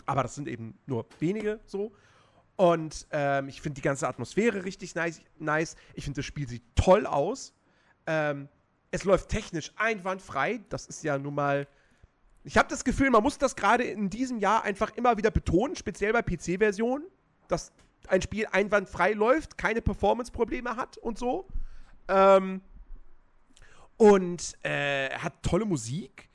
Aber 0.05 0.23
das 0.23 0.35
sind 0.35 0.47
eben 0.47 0.77
nur 0.85 1.05
wenige 1.19 1.59
so. 1.65 1.91
Und 2.55 3.07
ähm, 3.11 3.47
ich 3.47 3.61
finde 3.61 3.75
die 3.75 3.81
ganze 3.81 4.07
Atmosphäre 4.07 4.63
richtig 4.63 4.93
nice. 4.95 5.21
nice. 5.39 5.75
Ich 5.93 6.03
finde, 6.03 6.19
das 6.19 6.25
Spiel 6.25 6.47
sieht 6.47 6.63
toll 6.75 7.05
aus. 7.05 7.53
Ähm, 8.05 8.49
es 8.91 9.03
läuft 9.03 9.29
technisch 9.29 9.71
einwandfrei. 9.77 10.61
Das 10.69 10.85
ist 10.85 11.03
ja 11.03 11.17
nun 11.17 11.35
mal. 11.35 11.67
Ich 12.43 12.57
habe 12.57 12.69
das 12.69 12.83
Gefühl, 12.83 13.09
man 13.09 13.23
muss 13.23 13.37
das 13.37 13.55
gerade 13.55 13.83
in 13.83 14.09
diesem 14.09 14.39
Jahr 14.39 14.63
einfach 14.63 14.95
immer 14.95 15.17
wieder 15.17 15.31
betonen, 15.31 15.75
speziell 15.75 16.11
bei 16.11 16.21
PC-Versionen, 16.21 17.05
dass 17.47 17.71
ein 18.07 18.21
Spiel 18.21 18.47
einwandfrei 18.51 19.13
läuft, 19.13 19.57
keine 19.57 19.81
Performance-Probleme 19.81 20.75
hat 20.75 20.97
und 20.97 21.17
so. 21.17 21.47
Ähm, 22.07 22.61
und 23.97 24.57
äh, 24.63 25.09
hat 25.11 25.43
tolle 25.43 25.65
Musik. 25.65 26.29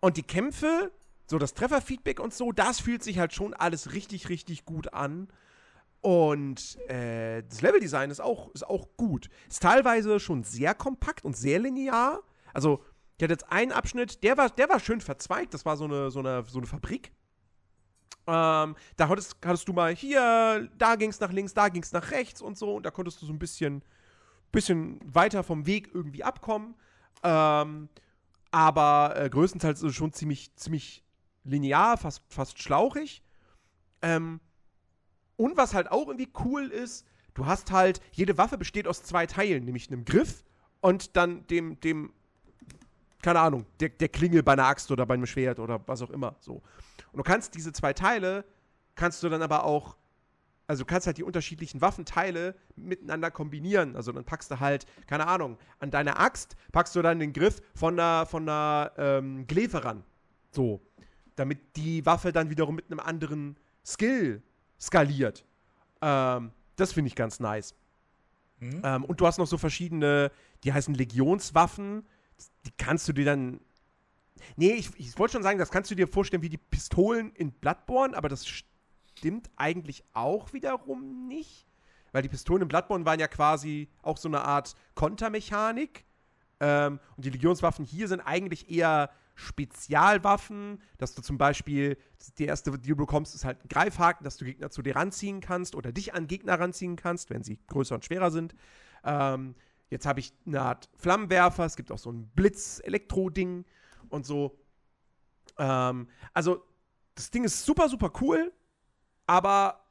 Und 0.00 0.16
die 0.16 0.22
Kämpfe 0.22 0.92
so 1.26 1.38
das 1.38 1.54
Trefferfeedback 1.54 2.20
und 2.20 2.34
so, 2.34 2.52
das 2.52 2.80
fühlt 2.80 3.02
sich 3.02 3.18
halt 3.18 3.32
schon 3.32 3.54
alles 3.54 3.92
richtig, 3.92 4.28
richtig 4.28 4.64
gut 4.64 4.92
an. 4.92 5.28
Und 6.00 6.78
äh, 6.88 7.44
das 7.48 7.62
Leveldesign 7.62 8.10
ist 8.10 8.20
auch, 8.20 8.50
ist 8.54 8.66
auch 8.66 8.88
gut. 8.96 9.28
Ist 9.48 9.62
teilweise 9.62 10.18
schon 10.18 10.42
sehr 10.42 10.74
kompakt 10.74 11.24
und 11.24 11.36
sehr 11.36 11.60
linear. 11.60 12.20
Also, 12.52 12.84
ich 13.16 13.22
hatte 13.22 13.34
jetzt 13.34 13.52
einen 13.52 13.70
Abschnitt, 13.70 14.24
der 14.24 14.36
war, 14.36 14.50
der 14.50 14.68
war 14.68 14.80
schön 14.80 15.00
verzweigt. 15.00 15.54
Das 15.54 15.64
war 15.64 15.76
so 15.76 15.84
eine, 15.84 16.10
so 16.10 16.18
eine, 16.18 16.44
so 16.44 16.58
eine 16.58 16.66
Fabrik. 16.66 17.12
Ähm, 18.26 18.76
da 18.96 19.08
hattest, 19.08 19.36
hattest 19.44 19.68
du 19.68 19.72
mal 19.72 19.94
hier, 19.94 20.68
da 20.76 20.96
ging 20.96 21.10
es 21.10 21.20
nach 21.20 21.32
links, 21.32 21.54
da 21.54 21.68
ging 21.68 21.82
es 21.82 21.92
nach 21.92 22.10
rechts 22.10 22.42
und 22.42 22.58
so. 22.58 22.74
Und 22.74 22.84
da 22.84 22.90
konntest 22.90 23.22
du 23.22 23.26
so 23.26 23.32
ein 23.32 23.38
bisschen, 23.38 23.84
bisschen 24.50 25.00
weiter 25.04 25.44
vom 25.44 25.66
Weg 25.66 25.90
irgendwie 25.94 26.24
abkommen. 26.24 26.74
Ähm, 27.22 27.88
aber 28.50 29.14
äh, 29.16 29.30
größtenteils 29.30 29.82
ist 29.82 29.90
es 29.90 29.94
schon 29.94 30.12
ziemlich, 30.12 30.54
ziemlich 30.56 31.04
linear, 31.44 31.96
fast, 31.96 32.22
fast 32.28 32.60
schlauchig. 32.60 33.22
Ähm, 34.02 34.40
und 35.36 35.56
was 35.56 35.74
halt 35.74 35.90
auch 35.90 36.08
irgendwie 36.08 36.30
cool 36.44 36.68
ist, 36.68 37.06
du 37.34 37.46
hast 37.46 37.72
halt, 37.72 38.00
jede 38.12 38.38
Waffe 38.38 38.58
besteht 38.58 38.86
aus 38.86 39.02
zwei 39.02 39.26
Teilen, 39.26 39.64
nämlich 39.64 39.88
einem 39.88 40.04
Griff 40.04 40.44
und 40.80 41.16
dann 41.16 41.46
dem, 41.46 41.80
dem, 41.80 42.12
keine 43.22 43.40
Ahnung, 43.40 43.66
der, 43.80 43.88
der 43.88 44.08
Klinge 44.08 44.42
bei 44.42 44.52
einer 44.52 44.66
Axt 44.66 44.90
oder 44.90 45.06
bei 45.06 45.14
einem 45.14 45.26
Schwert 45.26 45.58
oder 45.58 45.80
was 45.86 46.02
auch 46.02 46.10
immer. 46.10 46.36
So. 46.40 46.62
Und 47.12 47.18
du 47.18 47.22
kannst 47.22 47.54
diese 47.54 47.72
zwei 47.72 47.92
Teile, 47.92 48.44
kannst 48.94 49.22
du 49.22 49.28
dann 49.28 49.42
aber 49.42 49.64
auch, 49.64 49.96
also 50.66 50.84
du 50.84 50.86
kannst 50.86 51.06
halt 51.06 51.18
die 51.18 51.24
unterschiedlichen 51.24 51.80
Waffenteile 51.80 52.54
miteinander 52.76 53.30
kombinieren. 53.30 53.96
Also 53.96 54.12
dann 54.12 54.24
packst 54.24 54.50
du 54.50 54.60
halt, 54.60 54.86
keine 55.06 55.26
Ahnung, 55.26 55.58
an 55.78 55.90
deine 55.90 56.18
Axt 56.18 56.56
packst 56.72 56.94
du 56.94 57.02
dann 57.02 57.18
den 57.18 57.32
Griff 57.32 57.60
von 57.74 57.98
einer, 57.98 58.26
von 58.26 58.48
einer 58.48 58.92
ähm, 58.96 59.46
Glefe 59.46 59.84
ran. 59.84 60.04
So 60.50 60.80
damit 61.36 61.76
die 61.76 62.04
Waffe 62.06 62.32
dann 62.32 62.50
wiederum 62.50 62.74
mit 62.74 62.90
einem 62.90 63.00
anderen 63.00 63.56
Skill 63.84 64.42
skaliert. 64.80 65.44
Ähm, 66.00 66.52
das 66.76 66.92
finde 66.92 67.08
ich 67.08 67.14
ganz 67.14 67.40
nice. 67.40 67.74
Mhm. 68.60 68.82
Ähm, 68.84 69.04
und 69.04 69.20
du 69.20 69.26
hast 69.26 69.38
noch 69.38 69.46
so 69.46 69.58
verschiedene, 69.58 70.30
die 70.64 70.72
heißen 70.72 70.94
Legionswaffen. 70.94 72.06
Die 72.66 72.72
kannst 72.76 73.08
du 73.08 73.12
dir 73.12 73.24
dann. 73.24 73.60
Nee, 74.56 74.72
ich, 74.72 74.90
ich 74.96 75.18
wollte 75.18 75.32
schon 75.32 75.42
sagen, 75.42 75.58
das 75.58 75.70
kannst 75.70 75.90
du 75.90 75.94
dir 75.94 76.08
vorstellen 76.08 76.42
wie 76.42 76.48
die 76.48 76.58
Pistolen 76.58 77.32
in 77.34 77.52
Bloodborne, 77.52 78.16
aber 78.16 78.28
das 78.28 78.46
stimmt 78.46 79.50
eigentlich 79.56 80.04
auch 80.14 80.52
wiederum 80.52 81.28
nicht. 81.28 81.66
Weil 82.12 82.22
die 82.22 82.28
Pistolen 82.28 82.62
in 82.62 82.68
Bloodborne 82.68 83.04
waren 83.04 83.20
ja 83.20 83.28
quasi 83.28 83.88
auch 84.02 84.16
so 84.16 84.28
eine 84.28 84.42
Art 84.42 84.74
Kontermechanik. 84.94 86.04
Ähm, 86.60 86.98
und 87.16 87.24
die 87.24 87.30
Legionswaffen 87.30 87.84
hier 87.84 88.08
sind 88.08 88.20
eigentlich 88.20 88.70
eher 88.70 89.10
Spezialwaffen, 89.34 90.80
dass 90.98 91.14
du 91.14 91.22
zum 91.22 91.38
Beispiel, 91.38 91.96
die 92.38 92.44
erste, 92.44 92.78
die 92.78 92.88
du 92.88 92.96
bekommst, 92.96 93.34
ist 93.34 93.44
halt 93.44 93.64
ein 93.64 93.68
Greifhaken, 93.68 94.24
dass 94.24 94.36
du 94.36 94.44
Gegner 94.44 94.70
zu 94.70 94.82
dir 94.82 94.96
ranziehen 94.96 95.40
kannst 95.40 95.74
oder 95.74 95.92
dich 95.92 96.14
an 96.14 96.26
Gegner 96.26 96.58
ranziehen 96.58 96.96
kannst, 96.96 97.30
wenn 97.30 97.42
sie 97.42 97.58
größer 97.66 97.94
und 97.94 98.04
schwerer 98.04 98.30
sind. 98.30 98.54
Ähm, 99.04 99.54
jetzt 99.90 100.06
habe 100.06 100.20
ich 100.20 100.32
eine 100.46 100.60
Art 100.60 100.88
Flammenwerfer, 100.96 101.64
es 101.64 101.76
gibt 101.76 101.90
auch 101.92 101.98
so 101.98 102.10
ein 102.10 102.28
Blitz-Elektro-Ding 102.34 103.64
und 104.08 104.26
so. 104.26 104.58
Ähm, 105.58 106.08
also, 106.32 106.64
das 107.14 107.30
Ding 107.30 107.44
ist 107.44 107.64
super, 107.64 107.88
super 107.88 108.12
cool, 108.20 108.52
aber 109.26 109.84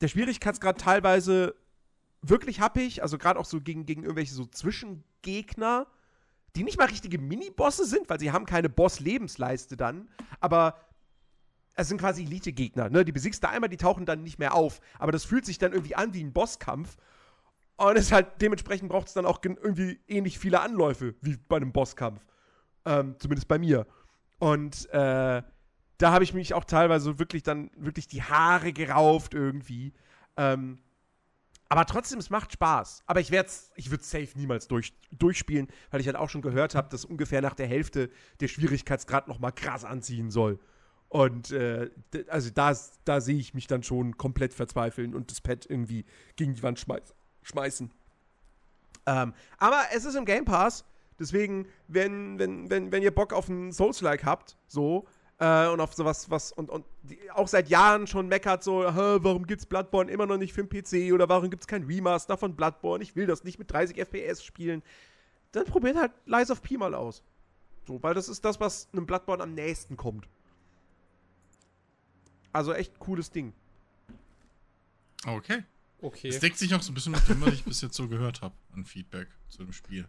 der 0.00 0.08
Schwierigkeitsgrad 0.08 0.80
teilweise 0.80 1.54
wirklich 2.22 2.60
happig, 2.60 3.02
also 3.02 3.18
gerade 3.18 3.38
auch 3.38 3.44
so 3.44 3.60
gegen, 3.60 3.86
gegen 3.86 4.02
irgendwelche 4.02 4.34
so 4.34 4.46
Zwischengegner 4.46 5.86
die 6.56 6.64
nicht 6.64 6.78
mal 6.78 6.88
richtige 6.88 7.18
Mini-Bosse 7.18 7.84
sind, 7.84 8.08
weil 8.08 8.20
sie 8.20 8.32
haben 8.32 8.46
keine 8.46 8.68
Boss-Lebensleiste 8.68 9.76
dann, 9.76 10.08
aber 10.40 10.74
es 11.74 11.88
sind 11.88 12.00
quasi 12.00 12.24
Elite-Gegner, 12.24 12.90
ne? 12.90 13.04
Die 13.04 13.12
besiegst 13.12 13.42
du 13.42 13.48
einmal, 13.48 13.70
die 13.70 13.76
tauchen 13.76 14.04
dann 14.04 14.22
nicht 14.22 14.38
mehr 14.38 14.54
auf. 14.54 14.80
Aber 14.98 15.12
das 15.12 15.24
fühlt 15.24 15.46
sich 15.46 15.58
dann 15.58 15.72
irgendwie 15.72 15.94
an 15.94 16.12
wie 16.12 16.22
ein 16.22 16.32
Bosskampf. 16.32 16.96
Und 17.76 17.96
es 17.96 18.12
halt, 18.12 18.42
dementsprechend 18.42 18.90
braucht 18.90 19.08
es 19.08 19.14
dann 19.14 19.24
auch 19.24 19.40
irgendwie 19.42 19.98
ähnlich 20.06 20.38
viele 20.38 20.60
Anläufe 20.60 21.14
wie 21.22 21.36
bei 21.36 21.56
einem 21.56 21.72
Bosskampf. 21.72 22.20
Ähm, 22.84 23.16
zumindest 23.18 23.48
bei 23.48 23.58
mir. 23.58 23.86
Und 24.38 24.90
äh, 24.90 25.42
da 25.98 26.12
habe 26.12 26.24
ich 26.24 26.34
mich 26.34 26.54
auch 26.54 26.64
teilweise 26.64 27.18
wirklich 27.18 27.42
dann 27.42 27.70
wirklich 27.76 28.08
die 28.08 28.22
Haare 28.22 28.72
gerauft 28.72 29.32
irgendwie. 29.32 29.92
Ähm, 30.36 30.78
aber 31.70 31.86
trotzdem, 31.86 32.18
es 32.18 32.30
macht 32.30 32.52
Spaß. 32.52 33.04
Aber 33.06 33.20
ich 33.20 33.30
werde 33.30 33.48
ich 33.76 33.92
würde 33.92 34.02
safe 34.02 34.28
niemals 34.34 34.66
durch, 34.66 34.92
durchspielen, 35.12 35.68
weil 35.92 36.00
ich 36.00 36.06
halt 36.08 36.16
auch 36.16 36.28
schon 36.28 36.42
gehört 36.42 36.74
habe, 36.74 36.88
dass 36.88 37.04
ungefähr 37.04 37.40
nach 37.40 37.54
der 37.54 37.68
Hälfte 37.68 38.10
der 38.40 38.48
Schwierigkeitsgrad 38.48 39.28
noch 39.28 39.38
mal 39.38 39.52
krass 39.52 39.84
anziehen 39.84 40.32
soll. 40.32 40.58
Und 41.08 41.52
äh, 41.52 41.88
also 42.26 42.50
da, 42.50 42.76
da 43.04 43.20
sehe 43.20 43.38
ich 43.38 43.54
mich 43.54 43.68
dann 43.68 43.84
schon 43.84 44.16
komplett 44.16 44.52
verzweifeln 44.52 45.14
und 45.14 45.30
das 45.30 45.40
Pad 45.40 45.64
irgendwie 45.68 46.04
gegen 46.34 46.54
die 46.54 46.62
Wand 46.64 46.80
schmeiß, 46.80 47.14
schmeißen. 47.42 47.92
Ähm, 49.06 49.32
aber 49.58 49.80
es 49.94 50.04
ist 50.04 50.16
im 50.16 50.24
Game 50.24 50.44
Pass, 50.44 50.84
deswegen, 51.20 51.68
wenn, 51.86 52.40
wenn, 52.40 52.68
wenn, 52.68 52.90
wenn 52.90 53.02
ihr 53.04 53.14
Bock 53.14 53.32
auf 53.32 53.48
ein 53.48 53.70
Souls-like 53.70 54.24
habt, 54.24 54.56
so, 54.66 55.06
äh, 55.38 55.68
und 55.68 55.80
auf 55.80 55.94
sowas, 55.94 56.30
was, 56.30 56.50
und, 56.50 56.68
und 56.68 56.84
die 57.02 57.30
auch 57.30 57.48
seit 57.48 57.68
Jahren 57.68 58.06
schon 58.06 58.28
meckert, 58.28 58.62
so, 58.62 58.80
warum 58.84 59.46
gibt's 59.46 59.66
Bloodborne 59.66 60.10
immer 60.10 60.26
noch 60.26 60.36
nicht 60.36 60.52
für 60.52 60.64
den 60.64 60.68
PC 60.68 61.12
oder 61.12 61.28
warum 61.28 61.50
gibt's 61.50 61.66
kein 61.66 61.84
Remaster 61.84 62.36
von 62.36 62.54
Bloodborne? 62.54 63.02
Ich 63.02 63.16
will 63.16 63.26
das 63.26 63.44
nicht 63.44 63.58
mit 63.58 63.70
30 63.70 63.98
FPS 63.98 64.44
spielen. 64.44 64.82
Dann 65.52 65.64
probiert 65.64 65.96
halt 65.96 66.12
Lies 66.26 66.50
of 66.50 66.62
P 66.62 66.76
mal 66.76 66.94
aus. 66.94 67.22
So, 67.86 68.02
weil 68.02 68.14
das 68.14 68.28
ist 68.28 68.44
das, 68.44 68.60
was 68.60 68.88
einem 68.92 69.06
Bloodborne 69.06 69.42
am 69.42 69.54
nächsten 69.54 69.96
kommt. 69.96 70.28
Also 72.52 72.72
echt 72.72 72.98
cooles 72.98 73.30
Ding. 73.30 73.52
Okay. 75.26 75.64
Okay. 76.00 76.28
Es 76.28 76.40
deckt 76.40 76.58
sich 76.58 76.74
auch 76.74 76.82
so 76.82 76.92
ein 76.92 76.94
bisschen 76.94 77.12
mit 77.12 77.28
dem, 77.28 77.40
was 77.40 77.52
ich 77.52 77.64
bis 77.64 77.80
jetzt 77.80 77.94
so 77.94 78.08
gehört 78.08 78.42
habe 78.42 78.54
an 78.74 78.84
Feedback 78.84 79.28
zu 79.48 79.64
dem 79.64 79.72
Spiel. 79.72 80.08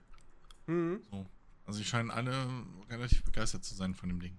Mhm. 0.68 1.02
So. 1.10 1.26
Also, 1.66 1.80
sie 1.80 1.86
scheinen 1.86 2.12
alle 2.12 2.34
relativ 2.90 3.24
begeistert 3.24 3.64
zu 3.64 3.76
sein 3.76 3.94
von 3.94 4.10
dem 4.10 4.20
Ding. 4.20 4.38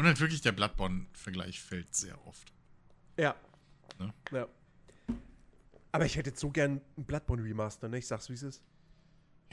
Und 0.00 0.06
halt 0.06 0.18
wirklich 0.18 0.40
der 0.40 0.52
Bloodborne-Vergleich 0.52 1.60
fällt 1.60 1.94
sehr 1.94 2.16
oft. 2.26 2.54
Ja. 3.18 3.34
Ne? 3.98 4.14
Ja. 4.32 4.48
Aber 5.92 6.06
ich 6.06 6.16
hätte 6.16 6.30
jetzt 6.30 6.40
so 6.40 6.48
gern 6.48 6.80
ein 6.96 7.04
Bloodborne-Remaster, 7.04 7.86
ne? 7.90 7.98
Ich 7.98 8.06
sag's, 8.06 8.30
wie 8.30 8.32
es 8.32 8.42
ist. 8.42 8.62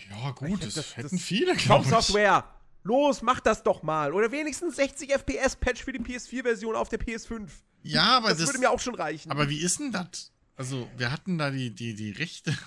Ja, 0.10 0.32
gut, 0.32 0.64
das, 0.64 0.76
das 0.76 0.96
hätten 0.96 1.18
das 1.18 1.22
viele, 1.22 1.54
glaube 1.58 1.84
ich. 1.84 1.90
Software! 1.90 2.46
Los, 2.84 3.22
mach 3.22 3.42
das 3.42 3.62
doch 3.62 3.84
mal. 3.84 4.14
Oder 4.14 4.32
wenigstens 4.32 4.78
60 4.78 5.12
FPS-Patch 5.16 5.84
für 5.84 5.92
die 5.92 6.00
PS4-Version 6.00 6.78
auf 6.78 6.88
der 6.88 7.02
PS5. 7.02 7.50
Ja, 7.84 8.16
aber 8.16 8.30
das, 8.30 8.38
das 8.38 8.48
würde 8.48 8.60
mir 8.60 8.72
auch 8.72 8.80
schon 8.80 8.96
reichen. 8.96 9.30
Aber 9.30 9.50
wie 9.50 9.60
ist 9.60 9.82
denn 9.82 9.92
das? 9.92 10.32
Also, 10.56 10.90
wir 10.96 11.12
hatten 11.12 11.38
da 11.38 11.52
die, 11.52 11.76
die, 11.76 11.94
die 11.94 12.12
Rechte. 12.12 12.58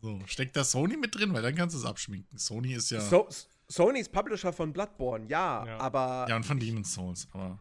So, 0.00 0.18
steckt 0.24 0.56
da 0.56 0.64
Sony 0.64 0.96
mit 0.96 1.14
drin? 1.14 1.34
Weil 1.34 1.42
dann 1.42 1.56
kannst 1.56 1.74
du 1.74 1.80
es 1.80 1.84
abschminken. 1.84 2.38
Sony 2.38 2.72
ist 2.72 2.90
ja. 2.90 3.02
So, 3.02 3.28
Sony 3.68 4.00
ist 4.00 4.12
Publisher 4.12 4.52
von 4.52 4.72
Bloodborne, 4.72 5.26
ja, 5.28 5.66
ja, 5.66 5.78
aber. 5.78 6.26
Ja, 6.28 6.36
und 6.36 6.44
von 6.44 6.58
Demon's 6.58 6.92
Souls, 6.94 7.28
aber. 7.32 7.58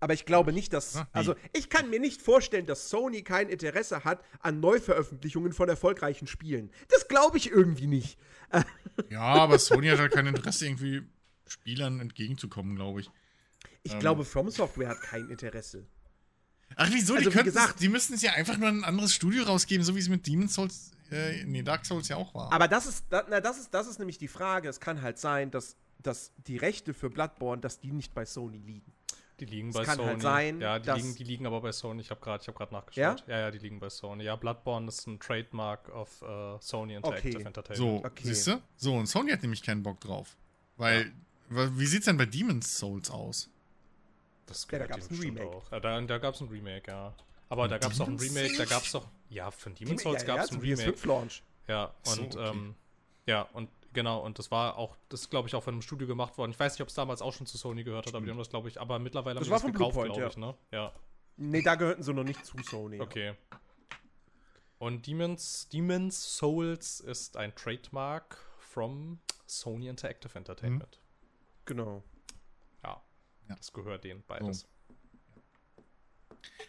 Aber 0.00 0.14
ich 0.14 0.24
glaube 0.24 0.52
nicht, 0.52 0.72
dass. 0.72 0.96
Ach, 0.96 1.04
nee. 1.04 1.10
Also, 1.12 1.36
ich 1.52 1.68
kann 1.68 1.88
mir 1.88 2.00
nicht 2.00 2.22
vorstellen, 2.22 2.66
dass 2.66 2.90
Sony 2.90 3.22
kein 3.22 3.48
Interesse 3.48 4.04
hat 4.04 4.24
an 4.40 4.58
Neuveröffentlichungen 4.60 5.52
von 5.52 5.68
erfolgreichen 5.68 6.26
Spielen. 6.26 6.70
Das 6.88 7.06
glaube 7.08 7.38
ich 7.38 7.50
irgendwie 7.50 7.86
nicht. 7.86 8.18
Ja, 9.08 9.20
aber 9.20 9.58
Sony 9.58 9.88
hat 9.88 9.98
halt 9.98 10.12
kein 10.12 10.26
Interesse, 10.26 10.66
irgendwie 10.66 11.02
Spielern 11.46 12.00
entgegenzukommen, 12.00 12.76
glaube 12.76 13.00
ich. 13.00 13.10
Ich 13.82 13.94
ähm. 13.94 14.00
glaube, 14.00 14.26
From 14.26 14.50
Software 14.50 14.90
hat 14.90 15.00
kein 15.00 15.30
Interesse. 15.30 15.86
Ach, 16.76 16.90
wieso? 16.92 17.14
Also, 17.14 17.30
die, 17.30 17.38
wie 17.38 17.42
gesagt, 17.42 17.80
die 17.80 17.88
müssten 17.88 18.14
es 18.14 18.22
ja 18.22 18.32
einfach 18.32 18.58
nur 18.58 18.68
ein 18.68 18.84
anderes 18.84 19.14
Studio 19.14 19.44
rausgeben, 19.44 19.84
so 19.84 19.94
wie 19.94 20.00
es 20.00 20.10
mit 20.10 20.26
Demon's 20.26 20.54
Souls 20.54 20.90
äh, 21.12 21.44
nee, 21.44 21.62
Dark 21.62 21.84
Souls 21.84 22.08
ja 22.08 22.16
auch 22.16 22.34
war. 22.34 22.52
Aber 22.52 22.68
das 22.68 22.86
ist, 22.86 23.06
da, 23.10 23.24
na, 23.28 23.40
das 23.40 23.58
ist, 23.58 23.72
das 23.74 23.86
ist 23.86 23.98
nämlich 23.98 24.18
die 24.18 24.28
Frage. 24.28 24.68
Es 24.68 24.80
kann 24.80 25.02
halt 25.02 25.18
sein, 25.18 25.50
dass, 25.50 25.76
dass 25.98 26.32
die 26.46 26.56
Rechte 26.56 26.94
für 26.94 27.10
Bloodborne, 27.10 27.60
dass 27.60 27.80
die 27.80 27.92
nicht 27.92 28.14
bei 28.14 28.24
Sony 28.24 28.58
liegen. 28.58 28.92
Die 29.40 29.46
liegen 29.46 29.70
es 29.70 29.74
bei 29.74 29.84
kann 29.84 29.96
Sony. 29.96 30.08
Halt 30.08 30.22
sein, 30.22 30.60
ja, 30.60 30.78
die 30.78 30.90
liegen, 30.90 31.14
die 31.16 31.24
liegen 31.24 31.46
aber 31.46 31.60
bei 31.60 31.72
Sony. 31.72 32.00
Ich 32.00 32.10
habe 32.10 32.20
gerade 32.20 32.44
hab 32.46 32.72
nachgeschaut. 32.72 33.24
Ja? 33.26 33.34
ja? 33.34 33.40
ja, 33.40 33.50
die 33.50 33.58
liegen 33.58 33.80
bei 33.80 33.88
Sony. 33.88 34.24
Ja, 34.24 34.36
Bloodborne 34.36 34.88
ist 34.88 35.06
ein 35.06 35.18
Trademark 35.18 35.88
of 35.94 36.22
uh, 36.22 36.58
Sony 36.60 36.94
Interactive 36.94 37.36
okay. 37.36 37.46
Entertainment. 37.46 38.02
So, 38.02 38.06
okay. 38.06 38.22
siehst 38.24 38.46
du? 38.46 38.62
So, 38.76 38.94
und 38.94 39.06
Sony 39.06 39.32
hat 39.32 39.42
nämlich 39.42 39.62
keinen 39.62 39.82
Bock 39.82 40.00
drauf. 40.00 40.36
Weil, 40.76 41.12
ja. 41.50 41.78
wie 41.78 41.86
sieht's 41.86 42.06
denn 42.06 42.16
bei 42.16 42.26
Demon's 42.26 42.78
Souls 42.78 43.10
aus? 43.10 43.50
Das 44.46 44.66
ja, 44.70 44.78
da 44.78 44.86
gab 44.86 44.98
es 44.98 45.10
ein 45.10 45.18
Remake. 45.18 45.46
Auch. 45.46 45.72
Ja, 45.72 45.80
da 45.80 46.00
da 46.00 46.18
gab 46.18 46.34
es 46.34 46.40
ein 46.40 46.48
Remake, 46.48 46.90
ja. 46.90 47.14
Aber 47.52 47.68
da 47.68 47.76
gab 47.76 47.92
es 47.92 48.00
auch 48.00 48.08
ein 48.08 48.18
Remake, 48.18 48.56
da 48.56 48.64
gab 48.64 48.82
es 48.82 48.92
doch. 48.92 49.06
Ja, 49.28 49.50
von 49.50 49.74
Demon's 49.74 50.02
Souls 50.02 50.24
gab 50.24 50.38
es 50.38 50.52
ein 50.52 50.60
Remake. 50.60 51.06
Launch. 51.06 51.42
Ja, 51.68 51.94
und 52.06 52.32
so, 52.32 52.40
okay. 52.40 52.48
ähm, 52.48 52.74
ja, 53.26 53.42
und 53.52 53.68
genau, 53.92 54.24
und 54.24 54.38
das 54.38 54.50
war 54.50 54.78
auch, 54.78 54.96
das 55.10 55.20
ist 55.20 55.28
glaube 55.28 55.48
ich 55.48 55.54
auch 55.54 55.62
von 55.62 55.74
einem 55.74 55.82
Studio 55.82 56.06
gemacht 56.06 56.38
worden. 56.38 56.52
Ich 56.52 56.58
weiß 56.58 56.72
nicht, 56.72 56.80
ob 56.80 56.88
es 56.88 56.94
damals 56.94 57.20
auch 57.20 57.34
schon 57.34 57.46
zu 57.46 57.58
Sony 57.58 57.84
gehört 57.84 58.06
hat, 58.06 58.14
aber 58.14 58.24
die 58.24 58.30
haben 58.30 58.38
das 58.38 58.48
glaube 58.48 58.70
ich, 58.70 58.80
aber 58.80 58.98
mittlerweile 58.98 59.38
das 59.38 59.50
haben 59.50 59.58
sie 59.58 59.66
das 59.66 59.72
gekauft, 59.72 59.94
glaube 60.02 60.18
ja. 60.18 60.28
ich, 60.28 60.38
ne? 60.38 60.54
Ja. 60.70 60.92
Nee, 61.36 61.60
da 61.60 61.74
gehörten 61.74 62.02
sie 62.02 62.14
noch 62.14 62.24
nicht 62.24 62.42
zu 62.42 62.56
Sony. 62.62 62.98
Okay. 63.02 63.34
Und 64.78 65.06
Demons, 65.06 65.68
Demons 65.68 66.38
Souls 66.38 67.00
ist 67.00 67.36
ein 67.36 67.54
Trademark 67.54 68.38
from 68.60 69.18
Sony 69.46 69.88
Interactive 69.88 70.34
Entertainment. 70.38 71.00
Mhm. 71.02 71.64
Genau. 71.66 72.02
Ja, 72.82 73.02
ja, 73.50 73.56
das 73.56 73.74
gehört 73.74 74.04
denen 74.04 74.24
beides. 74.26 74.64
Oh. 74.64 74.68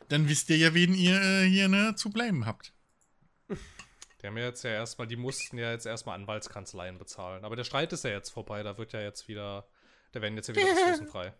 Dann 0.09 0.29
wisst 0.29 0.49
ihr 0.49 0.57
ja, 0.57 0.73
wen 0.73 0.93
ihr 0.93 1.19
äh, 1.21 1.45
hier 1.47 1.67
ne, 1.67 1.95
zu 1.95 2.09
bleiben 2.09 2.45
habt. 2.45 2.73
Die 4.21 4.27
haben 4.27 4.37
ja 4.37 4.45
jetzt 4.45 4.63
ja 4.63 4.71
erstmal, 4.71 5.07
die 5.07 5.17
mussten 5.17 5.57
ja 5.57 5.71
jetzt 5.71 5.85
erstmal 5.85 6.15
Anwaltskanzleien 6.15 6.97
bezahlen. 6.97 7.43
Aber 7.43 7.55
der 7.55 7.65
Streit 7.65 7.91
ist 7.91 8.05
ja 8.05 8.11
jetzt 8.11 8.29
vorbei, 8.29 8.63
da 8.63 8.77
wird 8.77 8.93
ja 8.93 9.01
jetzt 9.01 9.27
wieder, 9.27 9.67
da 10.13 10.21
werden 10.21 10.35
jetzt 10.35 10.47
ja 10.47 10.55
wieder 10.55 10.65
Ressourcen 10.65 11.07
frei. 11.07 11.33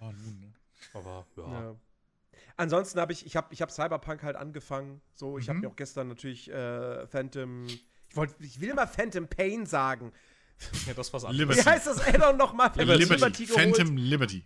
Ah, 0.00 0.12
nun, 0.12 0.40
ne? 0.40 0.52
Aber, 0.94 1.26
ja. 1.36 1.52
ja. 1.52 1.76
Ansonsten 2.56 3.00
habe 3.00 3.12
ich, 3.12 3.26
ich 3.26 3.34
habe 3.36 3.52
ich 3.52 3.62
hab 3.62 3.70
Cyberpunk 3.70 4.22
halt 4.22 4.36
angefangen. 4.36 5.00
So, 5.14 5.38
ich 5.38 5.46
mhm. 5.46 5.48
habe 5.48 5.58
mir 5.60 5.68
auch 5.68 5.76
gestern 5.76 6.08
natürlich 6.08 6.50
äh, 6.50 7.06
Phantom, 7.06 7.66
ich 7.66 8.16
wollte, 8.16 8.34
ich 8.40 8.60
will 8.60 8.68
immer 8.68 8.86
Phantom 8.86 9.26
Pain 9.26 9.66
sagen. 9.66 10.12
Ja, 10.86 10.94
das 10.94 11.12
was 11.12 11.24
anderes. 11.24 11.56
Wie 11.56 11.62
heißt 11.62 11.86
das 11.86 12.00
Addon 12.00 12.36
nochmal? 12.36 12.70
Liberty. 12.74 13.04
Liberty 13.04 13.46
Phantom 13.46 13.96
Liberty. 13.96 14.44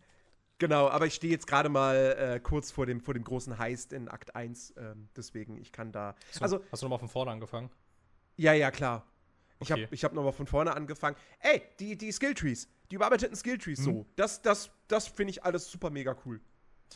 Genau, 0.63 0.89
aber 0.89 1.07
ich 1.07 1.15
stehe 1.15 1.33
jetzt 1.33 1.49
gerade 1.49 1.69
mal 1.69 1.97
äh, 2.17 2.39
kurz 2.39 2.71
vor 2.71 2.87
dem, 2.87 3.01
vor 3.01 3.15
dem 3.15 3.25
großen 3.25 3.59
Heist 3.59 3.93
in 3.93 4.09
Akt 4.09 4.37
1. 4.37 4.75
Ähm, 4.77 5.09
deswegen, 5.17 5.57
ich 5.57 5.73
kann 5.73 5.91
da. 5.91 6.15
So, 6.31 6.41
also, 6.41 6.65
hast 6.71 6.83
du 6.83 6.87
nochmal 6.87 7.01
von 7.01 7.09
vorne 7.09 7.33
angefangen? 7.33 7.69
Ja, 8.37 8.53
ja, 8.53 8.71
klar. 8.71 9.05
Ich 9.59 9.73
okay. 9.73 9.83
habe 9.83 9.93
ich 9.93 10.05
hab 10.05 10.13
nochmal 10.13 10.33
von 10.33 10.47
vorne 10.47 10.73
angefangen. 10.77 11.17
Ey, 11.41 11.63
die, 11.81 11.99
die 11.99 12.13
Skilltrees, 12.13 12.69
die 12.93 12.95
überarbeiteten 12.95 13.35
Skilltrees 13.35 13.81
mhm. 13.81 13.85
so. 13.85 14.07
Das, 14.15 14.41
das, 14.41 14.71
das 14.87 15.09
finde 15.09 15.33
ich 15.33 15.43
alles 15.43 15.69
super 15.69 15.91
mega 15.91 16.17
cool. 16.25 16.41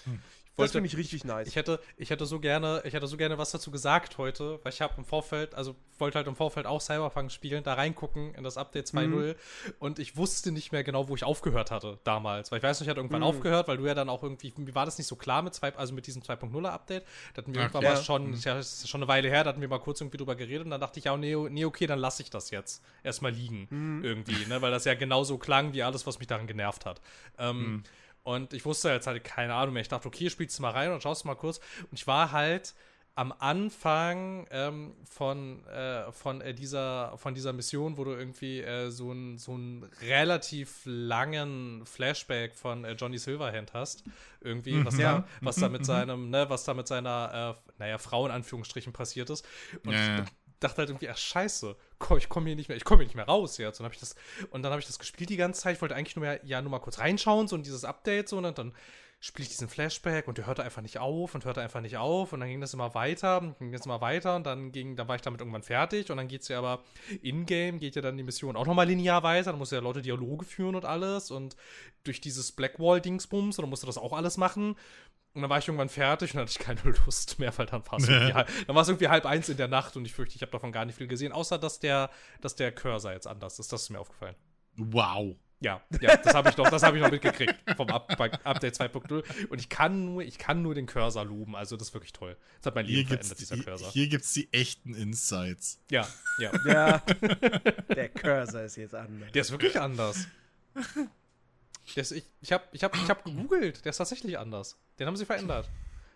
Hm 0.05 0.21
das 0.57 0.73
finde 0.73 0.87
ich 0.87 0.97
richtig 0.97 1.25
nice. 1.25 1.49
Ich 1.49 1.57
hätte, 1.57 1.81
ich 1.97 2.11
hätte 2.11 2.25
so 2.25 2.41
gerne, 2.41 2.81
ich 2.85 2.95
hätte 2.95 3.07
so 3.07 3.17
gerne 3.17 3.37
was 3.37 3.51
dazu 3.51 3.71
gesagt 3.71 4.17
heute, 4.19 4.59
weil 4.63 4.73
ich 4.73 4.81
habe 4.81 4.95
im 4.97 5.05
Vorfeld, 5.05 5.55
also 5.55 5.77
wollte 5.99 6.17
halt 6.17 6.27
im 6.27 6.37
Vorfeld 6.37 6.67
auch 6.67 6.81
Cyberpunk 6.81 7.31
spielen, 7.31 7.63
da 7.63 7.75
reingucken 7.75 8.35
in 8.35 8.43
das 8.43 8.57
Update 8.57 8.87
2.0 8.87 9.07
mhm. 9.07 9.35
und 9.79 9.99
ich 9.99 10.17
wusste 10.17 10.53
nicht 10.53 10.73
mehr 10.73 10.83
genau, 10.83 11.09
wo 11.09 11.15
ich 11.15 11.25
aufgehört 11.25 11.71
hatte 11.71 11.99
damals, 12.05 12.51
weil 12.51 12.59
ich 12.59 12.63
weiß 12.63 12.81
nicht, 12.81 12.87
ich 12.87 12.91
hatte 12.91 13.01
irgendwann 13.01 13.21
mhm. 13.21 13.27
aufgehört, 13.27 13.69
weil 13.69 13.77
du 13.77 13.87
ja 13.87 13.95
dann 13.95 14.09
auch 14.09 14.23
irgendwie, 14.23 14.53
mir 14.57 14.75
war 14.75 14.87
das 14.87 14.99
nicht 14.99 15.07
so 15.07 15.17
klar 15.17 15.43
mit 15.43 15.55
zwei, 15.55 15.75
also 15.75 15.95
mit 15.95 16.07
diesem 16.07 16.23
2.0er 16.23 16.69
Update, 16.69 17.05
da 17.35 17.43
hatten 17.43 17.55
wir 17.55 17.61
Ach, 17.61 17.65
irgendwann 17.65 17.83
ja. 17.83 17.95
mal 17.95 18.03
schon, 18.03 18.31
mhm. 18.31 18.41
ja, 18.41 18.55
das 18.55 18.73
ist 18.73 18.89
schon 18.89 19.03
eine 19.03 19.09
Weile 19.09 19.29
her, 19.29 19.45
da 19.45 19.51
hatten 19.51 19.61
wir 19.61 19.69
mal 19.69 19.79
kurz 19.79 20.01
irgendwie 20.01 20.19
drüber 20.19 20.37
geredet 20.37 20.65
und 20.65 20.71
dann 20.71 20.81
dachte 20.81 20.99
ich, 20.99 21.05
ja, 21.05 21.17
nee, 21.17 21.37
nee 21.51 21.65
okay, 21.65 21.87
dann 21.87 21.99
lasse 21.99 22.23
ich 22.23 22.31
das 22.31 22.51
jetzt 22.51 22.83
erstmal 23.03 23.33
liegen 23.33 23.67
mhm. 23.71 24.05
irgendwie, 24.05 24.47
ne, 24.47 24.63
weil 24.63 24.71
das 24.71 24.85
ja 24.85 24.95
genauso 24.95 25.37
klang 25.37 25.75
wie 25.75 25.83
alles, 25.83 26.07
was 26.07 26.19
mich 26.19 26.29
daran 26.29 26.47
genervt 26.47 26.87
hat. 26.87 27.01
Ähm, 27.39 27.59
mhm. 27.59 27.83
Und 28.27 28.53
ich 28.53 28.65
wusste 28.65 28.89
jetzt 28.89 29.07
halt 29.07 29.23
keine 29.23 29.55
Ahnung 29.55 29.75
mehr. 29.75 29.83
Ich 29.83 29.89
dachte, 29.89 30.09
okay, 30.09 30.29
spielst 30.29 30.59
du 30.59 30.63
mal 30.63 30.73
rein 30.73 30.91
und 30.91 31.01
schaust 31.01 31.25
mal 31.25 31.37
kurz. 31.37 31.61
Und 31.83 31.93
ich 31.93 32.09
war 32.09 32.33
halt 32.33 32.75
am 33.15 33.33
Anfang 33.39 34.49
ähm, 34.51 34.95
von, 35.09 35.65
äh, 35.67 36.11
von, 36.11 36.41
äh, 36.41 36.53
dieser, 36.53 37.17
von 37.19 37.37
dieser 37.37 37.53
Mission, 37.53 37.97
wo 37.97 38.03
du 38.03 38.11
irgendwie 38.11 38.63
äh, 38.63 38.91
so 38.91 39.13
einen 39.13 39.39
so 39.39 39.57
relativ 40.03 40.81
langen 40.87 41.87
Flashback 41.87 42.57
von 42.57 42.85
äh, 42.85 42.95
Johnny 42.95 43.19
Silverhand 43.19 43.75
hast, 43.75 44.03
irgendwie, 44.41 44.75
mhm. 44.75 44.87
was, 44.87 44.99
ja. 44.99 45.19
da, 45.19 45.29
was 45.41 45.57
da 45.57 45.69
mit 45.69 45.83
mhm. 45.83 45.85
seinem, 45.85 46.31
ne, 46.31 46.51
was 46.51 46.65
da 46.65 46.75
mit 46.75 46.89
seiner, 46.89 47.57
äh, 47.57 47.71
naja, 47.79 47.99
Frau 47.99 48.27
in 48.27 48.33
Anführungsstrichen 48.33 48.93
passiert 48.93 49.31
ist. 49.31 49.47
Und 49.85 49.93
ja, 49.93 50.17
ja. 50.17 50.25
ich 50.25 50.31
dachte 50.59 50.79
halt 50.79 50.91
irgendwie, 50.91 51.09
ach 51.09 51.17
scheiße, 51.17 51.77
ich 52.19 52.29
komme 52.29 52.47
hier 52.47 52.57
nicht 52.57 52.69
mehr, 52.69 52.77
ich 52.77 52.85
komme 52.85 53.01
hier 53.01 53.07
nicht 53.07 53.17
mehr 53.17 53.27
raus 53.27 53.59
jetzt. 53.59 53.81
Und, 53.81 53.87
hab 53.87 53.93
ich 53.93 54.01
das, 54.01 54.15
und 54.51 54.63
dann 54.63 54.73
habe 54.73 54.81
ich 54.81 54.87
das 54.87 54.99
gespielt 54.99 55.31
die 55.31 55.37
ganze 55.37 55.63
Zeit. 55.63 55.77
Ich 55.77 55.83
wollte 55.83 55.95
eigentlich 55.95 56.17
nur, 56.17 56.25
mehr, 56.25 56.41
ja, 56.45 56.61
nur 56.63 56.71
mal 56.71 56.81
kurz 56.81 56.99
reinschauen, 56.99 57.49
so 57.49 57.57
in 57.57 57.63
dieses 57.63 57.85
Update, 57.85 58.29
so, 58.29 58.39
und 58.39 58.59
dann 58.59 58.73
spiele 59.19 59.45
ich 59.45 59.49
diesen 59.49 59.69
Flashback 59.69 60.29
und 60.29 60.39
der 60.39 60.47
hörte 60.47 60.63
einfach 60.63 60.83
nicht 60.83 60.99
auf 60.99 61.35
und 61.35 61.45
hörte 61.45 61.63
einfach 61.63 61.81
nicht 61.81 61.97
auf 61.97 62.33
und 62.33 62.41
dann 62.41 62.49
ging 62.49 62.61
das 62.61 62.75
immer 62.75 62.95
weiter 62.95 63.39
und 63.39 63.59
ging 63.59 63.73
das 63.73 63.87
immer 63.87 64.01
weiter 64.01 64.37
und 64.37 64.45
dann 64.45 64.73
ging, 64.73 64.95
dann 64.95 65.09
war 65.09 65.17
ich 65.17 65.23
damit 65.23 65.41
irgendwann 65.41 65.63
fertig 65.63 66.11
und 66.11 66.19
dann 66.19 66.29
geht 66.29 66.43
es 66.43 66.49
ja 66.49 66.59
aber 66.59 66.83
in-game, 67.23 67.79
geht 67.79 67.97
ja 67.97 68.03
dann 68.03 68.17
die 68.17 68.23
Mission 68.23 68.57
auch 68.57 68.67
nochmal 68.67 68.87
linear 68.87 69.23
weiter, 69.23 69.51
dann 69.51 69.59
musst 69.59 69.73
du 69.73 69.77
ja 69.77 69.83
Leute 69.83 70.03
Dialoge 70.03 70.45
führen 70.45 70.75
und 70.75 70.85
alles 70.85 71.31
und 71.31 71.57
durch 72.05 72.21
dieses 72.21 72.53
Blackwall-Dingsbums 72.53 73.59
und 73.59 73.63
dann 73.63 73.71
musst 73.71 73.83
du 73.83 73.87
das 73.87 73.99
auch 73.99 74.13
alles 74.13 74.37
machen 74.37 74.77
und 75.37 75.43
dann 75.43 75.51
war 75.51 75.59
ich 75.59 75.69
irgendwann 75.69 75.89
fertig 75.89 76.31
und 76.31 76.37
dann 76.37 76.47
hatte 76.47 76.59
ich 76.59 76.65
keine 76.65 76.97
Lust 77.05 77.39
mehr, 77.39 77.57
weil 77.59 77.67
dann 77.67 77.87
war 77.87 77.99
es 77.99 78.09
irgendwie, 78.09 78.33
irgendwie 78.69 79.09
halb 79.09 79.27
eins 79.27 79.49
in 79.49 79.57
der 79.57 79.69
Nacht 79.69 79.97
und 79.97 80.05
ich 80.05 80.15
fürchte, 80.15 80.37
ich 80.37 80.43
habe 80.43 80.53
davon 80.53 80.73
gar 80.73 80.85
nicht 80.85 80.97
viel 80.97 81.09
gesehen, 81.09 81.33
außer 81.33 81.59
dass 81.59 81.81
der, 81.81 82.11
dass 82.41 82.55
der 82.55 82.73
Cursor 82.73 83.13
jetzt 83.13 83.27
anders 83.27 83.59
ist. 83.59 83.73
Das 83.73 83.83
ist 83.83 83.91
mir 83.91 84.01
aufgefallen. 84.01 84.35
Wow. 84.77 85.37
Ja, 85.61 85.81
ja, 86.03 86.17
das 86.17 86.35
habe 86.35 86.51
ich 86.51 86.57
noch, 86.59 86.69
das 86.69 86.83
habe 86.83 86.99
ich 86.99 87.03
noch 87.03 87.11
mitgekriegt 87.11 87.55
vom 87.77 87.89
Up 87.89 88.11
Update 88.45 88.75
2.0 88.75 89.49
und 89.49 89.59
ich 89.59 89.71
kann 89.71 90.05
nur, 90.05 90.23
ich 90.23 90.37
kann 90.37 90.61
nur 90.61 90.75
den 90.75 90.85
Cursor 90.85 91.25
loben, 91.25 91.57
also 91.57 91.77
das 91.77 91.89
ist 91.89 91.95
wirklich 91.95 92.13
toll. 92.13 92.37
Das 92.59 92.67
hat 92.67 92.75
mein 92.75 92.85
Leben 92.85 93.09
verändert 93.09 93.39
dieser 93.39 93.57
Cursor. 93.57 93.91
Hier 93.91 94.09
gibt's 94.09 94.35
die 94.35 94.53
echten 94.53 94.95
Insights. 94.95 95.81
Ja, 95.91 96.07
ja. 96.39 96.53
Ja. 96.67 96.99
Der 97.89 98.11
Cursor 98.11 98.63
ist 98.63 98.77
jetzt 98.77 98.95
anders. 98.95 99.33
Der 99.33 99.41
ist 99.41 99.51
wirklich 99.51 99.81
anders. 99.81 100.27
Ist, 101.95 102.13
ich 102.13 102.25
ich 102.43 102.53
habe 102.53 102.65
ich 102.73 102.85
hab, 102.85 102.95
ich 102.95 103.09
hab 103.09 103.25
gegoogelt, 103.25 103.83
der 103.85 103.91
ist 103.91 103.97
tatsächlich 103.97 104.39
anders. 104.39 104.77
Den 104.99 105.07
haben 105.07 105.17
sie 105.17 105.25
verändert. 105.25 105.71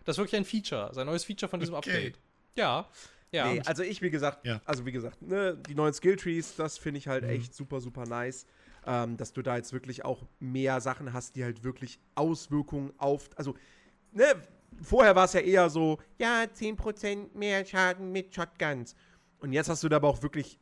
Das 0.04 0.14
ist 0.14 0.18
wirklich 0.18 0.36
ein 0.36 0.44
Feature, 0.44 0.92
sein 0.92 1.06
neues 1.06 1.24
Feature 1.24 1.48
von 1.48 1.60
diesem 1.60 1.74
okay. 1.74 1.90
Update. 1.90 2.18
Ja. 2.56 2.90
Ja. 3.32 3.52
Nee, 3.52 3.62
also 3.64 3.84
ich, 3.84 4.02
wie 4.02 4.10
gesagt, 4.10 4.44
ja. 4.44 4.60
also 4.64 4.84
wie 4.84 4.92
gesagt, 4.92 5.22
ne, 5.22 5.56
die 5.68 5.74
neuen 5.74 5.94
Skilltrees, 5.94 6.56
das 6.56 6.78
finde 6.78 6.98
ich 6.98 7.06
halt 7.06 7.22
mhm. 7.24 7.30
echt 7.30 7.54
super, 7.54 7.80
super 7.80 8.04
nice 8.04 8.44
ähm, 8.86 9.16
dass 9.16 9.32
du 9.32 9.42
da 9.42 9.56
jetzt 9.56 9.72
wirklich 9.72 10.04
auch 10.04 10.26
mehr 10.38 10.80
Sachen 10.80 11.12
hast, 11.12 11.36
die 11.36 11.44
halt 11.44 11.64
wirklich 11.64 12.00
Auswirkungen 12.14 12.92
auf, 12.98 13.30
also, 13.36 13.54
ne, 14.12 14.24
vorher 14.82 15.16
war 15.16 15.24
es 15.24 15.32
ja 15.32 15.40
eher 15.40 15.70
so, 15.70 15.98
ja, 16.18 16.42
10% 16.44 17.36
mehr 17.36 17.64
Schaden 17.64 18.12
mit 18.12 18.34
Shotguns. 18.34 18.94
Und 19.40 19.52
jetzt 19.52 19.68
hast 19.68 19.82
du 19.82 19.88
da 19.88 19.96
aber 19.96 20.08
auch 20.08 20.22
wirklich 20.22 20.58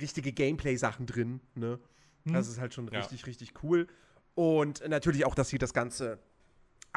richtige 0.00 0.32
Gameplay-Sachen 0.32 1.06
drin, 1.06 1.40
ne? 1.54 1.78
Hm. 2.24 2.32
Das 2.32 2.48
ist 2.48 2.60
halt 2.60 2.72
schon 2.72 2.88
ja. 2.88 2.98
richtig, 3.00 3.26
richtig 3.26 3.52
cool. 3.62 3.86
Und 4.34 4.86
natürlich 4.88 5.24
auch, 5.24 5.34
dass 5.34 5.48
sie 5.48 5.58
das 5.58 5.74
Ganze 5.74 6.18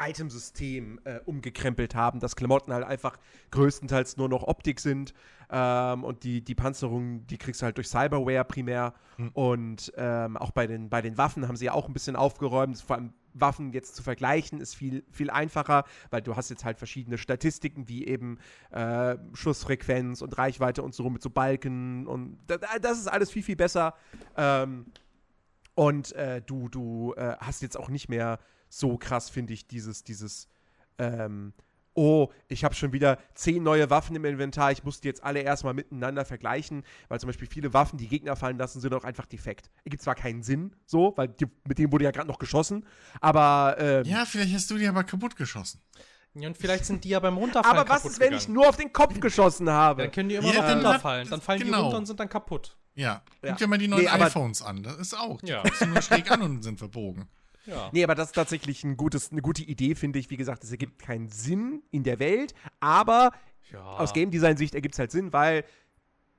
Itemsystem 0.00 1.00
äh, 1.04 1.20
umgekrempelt 1.24 1.94
haben, 1.94 2.20
dass 2.20 2.36
Klamotten 2.36 2.72
halt 2.72 2.84
einfach 2.84 3.18
größtenteils 3.50 4.16
nur 4.16 4.28
noch 4.28 4.42
Optik 4.42 4.80
sind 4.80 5.14
ähm, 5.50 6.04
und 6.04 6.24
die, 6.24 6.42
die 6.42 6.54
Panzerung, 6.54 7.26
die 7.26 7.38
kriegst 7.38 7.62
du 7.62 7.66
halt 7.66 7.76
durch 7.76 7.88
Cyberware 7.88 8.44
primär 8.44 8.94
mhm. 9.16 9.30
und 9.32 9.92
ähm, 9.96 10.36
auch 10.36 10.50
bei 10.50 10.66
den, 10.66 10.88
bei 10.88 11.02
den 11.02 11.16
Waffen 11.16 11.48
haben 11.48 11.56
sie 11.56 11.66
ja 11.66 11.72
auch 11.72 11.88
ein 11.88 11.92
bisschen 11.92 12.16
aufgeräumt, 12.16 12.78
vor 12.80 12.96
allem 12.96 13.12
Waffen 13.38 13.72
jetzt 13.72 13.94
zu 13.94 14.02
vergleichen 14.02 14.60
ist 14.60 14.74
viel, 14.74 15.04
viel 15.10 15.30
einfacher, 15.30 15.84
weil 16.10 16.22
du 16.22 16.36
hast 16.36 16.48
jetzt 16.48 16.64
halt 16.64 16.78
verschiedene 16.78 17.18
Statistiken, 17.18 17.88
wie 17.88 18.06
eben 18.06 18.38
äh, 18.70 19.16
Schussfrequenz 19.34 20.22
und 20.22 20.38
Reichweite 20.38 20.82
und 20.82 20.94
so 20.94 21.10
mit 21.10 21.22
so 21.22 21.30
Balken 21.30 22.06
und 22.06 22.38
das 22.46 22.98
ist 22.98 23.08
alles 23.08 23.30
viel, 23.30 23.42
viel 23.42 23.56
besser. 23.56 23.94
Ähm, 24.36 24.86
und 25.74 26.12
äh, 26.12 26.40
du, 26.40 26.70
du 26.70 27.12
äh, 27.18 27.36
hast 27.38 27.60
jetzt 27.60 27.76
auch 27.76 27.90
nicht 27.90 28.08
mehr 28.08 28.38
so 28.78 28.96
krass, 28.98 29.30
finde 29.30 29.52
ich, 29.52 29.66
dieses, 29.66 30.04
dieses, 30.04 30.48
ähm, 30.98 31.52
oh, 31.94 32.28
ich 32.48 32.62
habe 32.62 32.74
schon 32.74 32.92
wieder 32.92 33.18
zehn 33.34 33.62
neue 33.62 33.88
Waffen 33.88 34.14
im 34.16 34.24
Inventar, 34.24 34.70
ich 34.70 34.84
muss 34.84 35.00
die 35.00 35.08
jetzt 35.08 35.24
alle 35.24 35.40
erstmal 35.40 35.74
miteinander 35.74 36.24
vergleichen, 36.24 36.84
weil 37.08 37.18
zum 37.18 37.28
Beispiel 37.28 37.48
viele 37.48 37.72
Waffen, 37.72 37.96
die 37.98 38.06
Gegner 38.06 38.36
fallen 38.36 38.58
lassen, 38.58 38.80
sind 38.80 38.92
auch 38.92 39.04
einfach 39.04 39.26
defekt. 39.26 39.70
Gibt 39.84 40.02
zwar 40.02 40.14
keinen 40.14 40.42
Sinn, 40.42 40.76
so, 40.84 41.14
weil 41.16 41.28
die, 41.28 41.46
mit 41.64 41.78
denen 41.78 41.90
wurde 41.90 42.04
ja 42.04 42.10
gerade 42.10 42.28
noch 42.28 42.38
geschossen, 42.38 42.84
aber. 43.20 43.76
Ähm, 43.78 44.04
ja, 44.04 44.24
vielleicht 44.26 44.54
hast 44.54 44.70
du 44.70 44.76
die 44.76 44.86
aber 44.86 45.04
kaputt 45.04 45.36
geschossen. 45.36 45.80
Ja, 46.34 46.48
und 46.48 46.58
vielleicht 46.58 46.84
sind 46.84 47.02
die 47.02 47.08
ja 47.08 47.20
beim 47.20 47.38
Runterfallen 47.38 47.78
Aber 47.78 47.88
was 47.88 48.04
ist, 48.04 48.20
wenn 48.20 48.34
ich 48.34 48.46
nur 48.46 48.68
auf 48.68 48.76
den 48.76 48.92
Kopf 48.92 49.18
geschossen 49.20 49.70
habe? 49.70 50.02
Dann 50.02 50.12
können 50.12 50.28
die 50.28 50.34
immer 50.34 50.52
ja, 50.52 50.60
noch 50.60 50.76
runterfallen. 50.76 51.30
Dann 51.30 51.40
fallen 51.40 51.60
genau. 51.60 51.78
die 51.78 51.82
runter 51.84 51.96
und 51.96 52.06
sind 52.06 52.20
dann 52.20 52.28
kaputt. 52.28 52.76
Ja, 52.94 53.22
guck 53.40 53.50
ja. 53.50 53.56
dir 53.56 53.66
mal 53.68 53.78
die 53.78 53.88
neuen 53.88 54.04
nee, 54.04 54.08
iPhones 54.08 54.60
an. 54.60 54.82
Das 54.82 54.96
ist 54.96 55.18
auch. 55.18 55.40
Die 55.40 55.48
ja. 55.48 55.62
nur 55.86 56.02
schräg 56.02 56.30
an 56.30 56.42
und 56.42 56.62
sind 56.62 56.78
verbogen. 56.78 57.26
Ja. 57.66 57.90
Nee, 57.92 58.04
aber 58.04 58.14
das 58.14 58.28
ist 58.28 58.34
tatsächlich 58.34 58.84
ein 58.84 58.96
gutes, 58.96 59.32
eine 59.32 59.42
gute 59.42 59.62
Idee, 59.62 59.94
finde 59.94 60.18
ich. 60.18 60.30
Wie 60.30 60.36
gesagt, 60.36 60.64
es 60.64 60.70
ergibt 60.70 60.98
keinen 61.00 61.28
Sinn 61.28 61.82
in 61.90 62.02
der 62.02 62.18
Welt, 62.18 62.54
aber 62.80 63.32
ja. 63.72 63.82
aus 63.82 64.12
Game 64.12 64.30
Design 64.30 64.56
Sicht 64.56 64.74
ergibt 64.74 64.94
es 64.94 64.98
halt 64.98 65.10
Sinn, 65.10 65.32
weil 65.32 65.64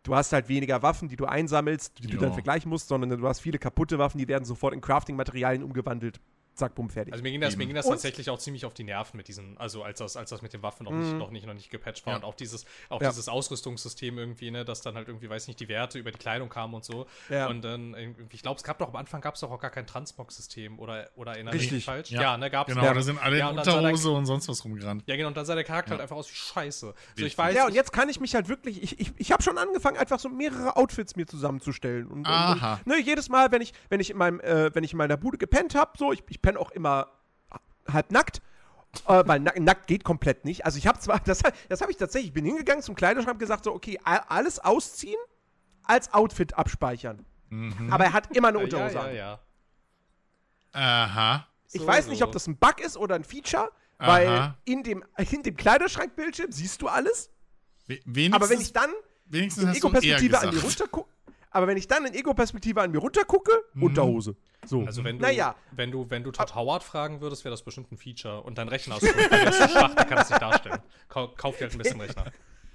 du 0.03 0.15
hast 0.15 0.31
halt 0.31 0.47
weniger 0.49 0.81
Waffen, 0.81 1.09
die 1.09 1.17
du 1.17 1.25
einsammelst, 1.25 1.99
die 1.99 2.07
ja. 2.07 2.11
du 2.11 2.17
dann 2.17 2.33
vergleichen 2.33 2.69
musst, 2.69 2.87
sondern 2.87 3.09
du 3.19 3.27
hast 3.27 3.41
viele 3.41 3.59
kaputte 3.59 3.99
Waffen, 3.99 4.17
die 4.17 4.27
werden 4.27 4.45
sofort 4.45 4.73
in 4.73 4.81
Crafting-Materialien 4.81 5.63
umgewandelt 5.63 6.19
zack, 6.57 6.75
bumm, 6.75 6.89
fertig. 6.89 7.13
Also 7.13 7.23
mir 7.23 7.31
ging 7.31 7.41
das, 7.41 7.55
mir 7.55 7.65
ging 7.65 7.75
das 7.75 7.87
tatsächlich 7.87 8.29
auch 8.29 8.39
ziemlich 8.39 8.65
auf 8.65 8.73
die 8.73 8.83
Nerven 8.83 9.17
mit 9.17 9.27
diesen, 9.27 9.57
also 9.57 9.83
als 9.83 9.99
das, 9.99 10.17
als 10.17 10.29
das 10.29 10.41
mit 10.41 10.53
den 10.53 10.63
Waffen 10.63 10.83
noch, 10.85 10.91
nicht, 10.91 11.11
mhm. 11.11 11.17
noch, 11.17 11.31
nicht, 11.31 11.45
noch 11.45 11.53
nicht 11.53 11.69
gepatcht 11.69 12.05
war 12.05 12.13
ja. 12.13 12.17
und 12.17 12.25
auch 12.25 12.35
dieses, 12.35 12.65
auch 12.89 13.01
ja. 13.01 13.09
dieses 13.09 13.29
Ausrüstungssystem 13.29 14.17
irgendwie, 14.17 14.51
ne, 14.51 14.65
dass 14.65 14.81
dann 14.81 14.95
halt 14.95 15.07
irgendwie, 15.07 15.29
weiß 15.29 15.47
nicht, 15.47 15.59
die 15.59 15.67
Werte 15.67 15.99
über 15.99 16.11
die 16.11 16.17
Kleidung 16.17 16.49
kamen 16.49 16.73
und 16.73 16.83
so. 16.83 17.05
Ja. 17.29 17.47
Und 17.47 17.61
dann, 17.61 17.95
ich 18.31 18.41
glaube, 18.41 18.57
es 18.57 18.63
gab 18.63 18.79
doch 18.79 18.89
am 18.89 18.95
Anfang 18.95 19.21
gab 19.21 19.35
es 19.35 19.41
doch 19.41 19.51
auch 19.51 19.59
gar 19.59 19.71
kein 19.71 19.87
Transmog-System 19.87 20.79
oder, 20.79 21.09
oder 21.15 21.33
erinnere 21.33 21.53
Richtig. 21.53 21.85
falsch? 21.85 22.11
Ja, 22.11 22.21
ja 22.21 22.37
ne, 22.37 22.49
gab 22.49 22.67
es. 22.67 22.75
Genau, 22.75 22.93
da 22.93 23.01
sind 23.01 23.21
alle 23.21 23.39
in 23.39 23.45
Unterhose 23.45 24.11
und 24.11 24.25
sonst 24.25 24.47
was 24.47 24.63
rumgerannt. 24.65 25.03
Ja, 25.05 25.15
genau, 25.15 25.29
und 25.29 25.37
dann 25.37 25.45
sah 25.45 25.55
der 25.55 25.63
Charakter 25.63 25.91
halt 25.91 26.01
einfach 26.01 26.15
aus 26.15 26.29
wie 26.29 26.35
Scheiße. 26.35 26.93
So, 27.15 27.25
ich 27.25 27.37
weiß, 27.37 27.55
ja, 27.55 27.67
und 27.67 27.73
jetzt 27.73 27.93
kann 27.93 28.09
ich 28.09 28.19
mich 28.19 28.35
halt 28.35 28.49
wirklich, 28.49 28.81
ich, 28.81 28.99
ich, 28.99 29.13
ich 29.17 29.31
habe 29.31 29.43
schon 29.43 29.57
angefangen, 29.57 29.97
einfach 29.97 30.19
so 30.19 30.29
mehrere 30.29 30.75
Outfits 30.75 31.15
mir 31.15 31.27
zusammenzustellen. 31.27 32.07
Und, 32.07 32.25
Aha. 32.25 32.79
Und 32.85 32.87
ne, 32.87 32.99
jedes 32.99 33.29
Mal, 33.29 33.51
wenn 33.51 33.61
ich, 33.61 33.73
wenn 33.89 33.99
ich 33.99 34.09
in 34.09 34.17
meinem, 34.17 34.39
äh, 34.39 34.73
wenn 34.73 34.83
ich 34.83 34.93
in 34.93 34.97
meiner 34.97 35.17
Bude 35.17 35.37
gepennt 35.37 35.75
habe, 35.75 35.91
so, 35.97 36.11
ich, 36.11 36.23
ich 36.29 36.41
penne 36.47 36.59
auch 36.59 36.71
immer 36.71 37.11
halb 37.91 38.11
nackt. 38.11 38.41
Äh, 39.05 39.23
weil 39.25 39.41
nack, 39.41 39.59
nackt 39.59 39.87
geht 39.87 40.05
komplett 40.05 40.45
nicht. 40.45 40.65
Also 40.65 40.77
ich 40.77 40.87
habe 40.87 40.97
zwar, 40.99 41.19
das, 41.25 41.41
das 41.67 41.81
habe 41.81 41.91
ich 41.91 41.97
tatsächlich, 41.97 42.29
ich 42.29 42.33
bin 42.33 42.45
hingegangen 42.45 42.81
zum 42.81 42.95
Kleiderschrank 42.95 43.37
gesagt, 43.37 43.65
so, 43.65 43.73
okay, 43.73 43.99
alles 44.03 44.59
ausziehen, 44.59 45.19
als 45.83 46.13
Outfit 46.13 46.57
abspeichern. 46.57 47.25
Mhm. 47.49 47.91
Aber 47.91 48.05
er 48.05 48.13
hat 48.13 48.35
immer 48.35 48.47
eine 48.47 48.59
Unterhose 48.59 48.95
ja, 48.95 49.11
ja, 49.11 49.13
ja. 49.13 49.39
Aha. 50.71 51.47
Ich 51.71 51.81
so, 51.81 51.87
weiß 51.87 52.05
so. 52.05 52.11
nicht, 52.11 52.23
ob 52.23 52.31
das 52.31 52.47
ein 52.47 52.57
Bug 52.57 52.79
ist 52.79 52.97
oder 52.97 53.15
ein 53.15 53.25
Feature, 53.25 53.71
Aha. 53.97 54.07
weil 54.07 54.55
in 54.63 54.83
dem, 54.83 55.03
in 55.17 55.43
dem 55.43 55.55
Kleiderschrankbildschirm 55.55 56.51
siehst 56.51 56.81
du 56.81 56.87
alles. 56.87 57.29
Wenigstens, 57.87 58.33
aber 58.33 58.49
wenn 58.49 58.61
ich 58.61 58.73
dann 58.73 58.91
wenigstens 59.25 59.63
in 59.65 59.75
Ego-Perspektive 59.75 60.39
an 60.39 60.53
mir 60.53 60.61
runtergucke, 60.61 61.09
aber 61.51 61.67
wenn 61.67 61.77
ich 61.77 61.87
dann 61.87 62.05
in 62.05 62.13
Ego-Perspektive 62.13 62.81
an 62.81 62.91
mir 62.91 62.99
runtergucke, 62.99 63.51
mhm. 63.73 63.83
Unterhose. 63.83 64.35
So. 64.65 64.81
Also 64.83 65.03
wenn 65.03 65.17
du, 65.17 65.23
naja. 65.23 65.55
wenn 65.71 65.91
du, 65.91 66.09
wenn 66.09 66.23
du 66.23 66.31
Todd 66.31 66.55
Howard 66.55 66.83
fragen 66.83 67.21
würdest, 67.21 67.45
wäre 67.45 67.53
das 67.53 67.63
bestimmt 67.63 67.91
ein 67.91 67.97
Feature. 67.97 68.41
Und 68.41 68.57
dein 68.57 68.67
Rechner 68.67 68.97
ist 68.97 69.01
so 69.01 69.07
schwach, 69.67 69.95
der 69.95 70.05
kann 70.05 70.17
das 70.17 70.29
nicht 70.29 70.41
darstellen. 70.41 70.79
Kau 71.07 71.29
kauf 71.29 71.57
dir 71.57 71.65
halt 71.65 71.73
ein 71.73 71.77
bisschen 71.77 72.01
Rechner. 72.01 72.25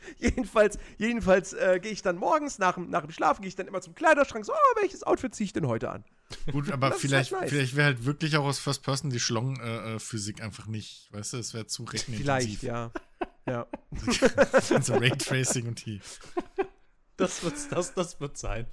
jedenfalls, 0.18 0.78
jedenfalls 0.98 1.52
äh, 1.52 1.80
gehe 1.80 1.92
ich 1.92 2.02
dann 2.02 2.16
morgens 2.16 2.58
nach, 2.58 2.76
nach 2.76 3.02
dem 3.02 3.10
Schlafen, 3.10 3.42
gehe 3.42 3.48
ich 3.48 3.56
dann 3.56 3.66
immer 3.66 3.80
zum 3.80 3.94
Kleiderschrank, 3.94 4.44
so, 4.44 4.52
oh, 4.52 4.80
welches 4.80 5.02
Outfit 5.02 5.34
ziehe 5.34 5.46
ich 5.46 5.52
denn 5.52 5.66
heute 5.66 5.90
an? 5.90 6.04
Gut, 6.50 6.70
aber 6.70 6.92
vielleicht, 6.92 7.32
halt 7.32 7.42
nice. 7.42 7.50
vielleicht 7.50 7.76
wäre 7.76 7.86
halt 7.86 8.04
wirklich 8.04 8.36
auch 8.36 8.44
aus 8.44 8.58
First 8.58 8.82
Person 8.82 9.10
die 9.10 9.20
Schlong-Physik 9.20 10.40
äh, 10.40 10.42
einfach 10.42 10.66
nicht, 10.66 11.12
weißt 11.12 11.34
du, 11.34 11.36
es 11.38 11.54
wäre 11.54 11.66
zu 11.66 11.84
rechenintensiv. 11.84 12.60
Vielleicht, 12.60 12.62
ja. 12.62 12.90
ja. 13.46 13.66
so 14.80 14.94
Raytracing 14.94 15.68
und 15.68 15.84
die. 15.84 16.00
Das 17.16 17.42
wird, 17.42 17.54
das, 17.70 17.94
das 17.94 18.20
wird 18.20 18.36
sein. 18.38 18.66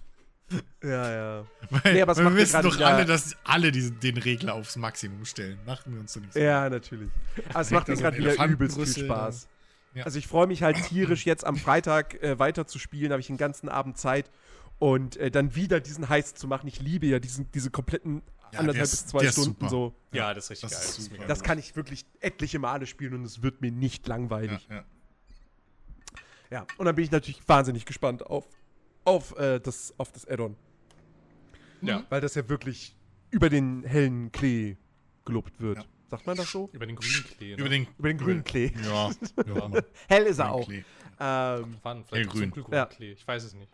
Ja, 0.83 1.11
ja. 1.11 1.45
Weil, 1.69 1.93
nee, 1.93 2.01
aber 2.01 2.15
wir 2.15 2.35
wissen 2.35 2.61
doch 2.61 2.79
alle, 2.81 3.05
dass 3.05 3.35
alle 3.43 3.71
diesen, 3.71 3.99
den 3.99 4.17
Regler 4.17 4.55
aufs 4.55 4.75
Maximum 4.77 5.25
stellen. 5.25 5.59
Machen 5.65 5.93
wir 5.93 5.99
uns 5.99 6.13
doch 6.13 6.21
nicht 6.21 6.33
so. 6.33 6.39
Ja, 6.39 6.69
natürlich. 6.69 7.09
Aber 7.49 7.61
es 7.61 7.71
macht 7.71 7.87
mir 7.87 7.95
gerade 7.95 8.17
wieder 8.17 8.45
übelst 8.45 8.81
viel 8.81 9.05
Spaß. 9.05 9.47
Ja. 9.95 10.05
Also 10.05 10.19
ich 10.19 10.27
freue 10.27 10.47
mich 10.47 10.63
halt 10.63 10.77
tierisch 10.87 11.25
jetzt 11.25 11.45
am 11.45 11.55
Freitag 11.55 12.21
äh, 12.21 12.37
weiter 12.39 12.67
zu 12.67 12.79
spielen, 12.79 13.11
habe 13.11 13.21
ich 13.21 13.27
den 13.27 13.37
ganzen 13.37 13.69
Abend 13.69 13.97
Zeit 13.97 14.29
und 14.77 15.17
äh, 15.17 15.31
dann 15.31 15.55
wieder 15.55 15.79
diesen 15.79 16.09
Heist 16.09 16.37
zu 16.37 16.47
machen. 16.47 16.67
Ich 16.67 16.79
liebe 16.79 17.07
ja 17.07 17.19
diesen, 17.19 17.51
diese 17.51 17.71
kompletten 17.71 18.21
ja, 18.53 18.59
anderthalb 18.59 18.89
bis 18.89 19.07
zwei 19.07 19.27
Stunden 19.31 19.55
super. 19.55 19.69
so. 19.69 19.95
Ja, 20.11 20.33
das 20.33 20.45
ist 20.45 20.51
richtig 20.51 20.69
das 20.69 20.79
geil. 20.79 20.89
Ist 20.99 21.19
das, 21.19 21.27
das 21.27 21.43
kann 21.43 21.57
ich 21.57 21.75
wirklich 21.75 22.05
etliche 22.19 22.59
Male 22.59 22.85
spielen 22.85 23.13
und 23.15 23.23
es 23.23 23.41
wird 23.41 23.61
mir 23.61 23.71
nicht 23.71 24.07
langweilig. 24.07 24.67
Ja, 24.69 24.83
ja. 26.49 26.59
ja, 26.59 26.67
und 26.77 26.85
dann 26.85 26.95
bin 26.95 27.05
ich 27.05 27.11
natürlich 27.11 27.47
wahnsinnig 27.47 27.85
gespannt 27.85 28.25
auf 28.25 28.47
auf 29.05 29.37
äh, 29.37 29.59
das, 29.59 29.93
auf 29.97 30.11
das 30.11 30.27
Add-on. 30.27 30.55
Ja. 31.81 32.05
Weil 32.09 32.21
das 32.21 32.35
ja 32.35 32.47
wirklich 32.47 32.95
über 33.31 33.49
den 33.49 33.83
hellen 33.83 34.31
Klee 34.31 34.77
gelobt 35.25 35.59
wird. 35.59 35.77
Ja. 35.79 35.85
Sagt 36.09 36.25
man 36.25 36.37
das 36.37 36.51
so? 36.51 36.69
Über 36.73 36.85
den 36.85 36.95
grünen 36.95 37.23
Klee. 37.23 37.55
Ne? 37.55 37.61
Über, 37.61 37.69
den, 37.69 37.87
über 37.97 38.07
den 38.07 38.17
grünen 38.17 38.43
Klee. 38.43 38.71
Ja. 38.83 39.11
ja. 39.45 39.71
Hell 40.07 40.23
ist 40.23 40.39
er 40.39 40.51
auch. 40.51 40.69
Ähm, 40.69 41.77
Wann? 41.83 42.03
Vielleicht 42.05 42.29
grün. 42.29 42.53
Ja. 42.71 42.85
Klee. 42.87 43.11
Ich 43.13 43.27
weiß 43.27 43.43
es 43.43 43.53
nicht. 43.53 43.71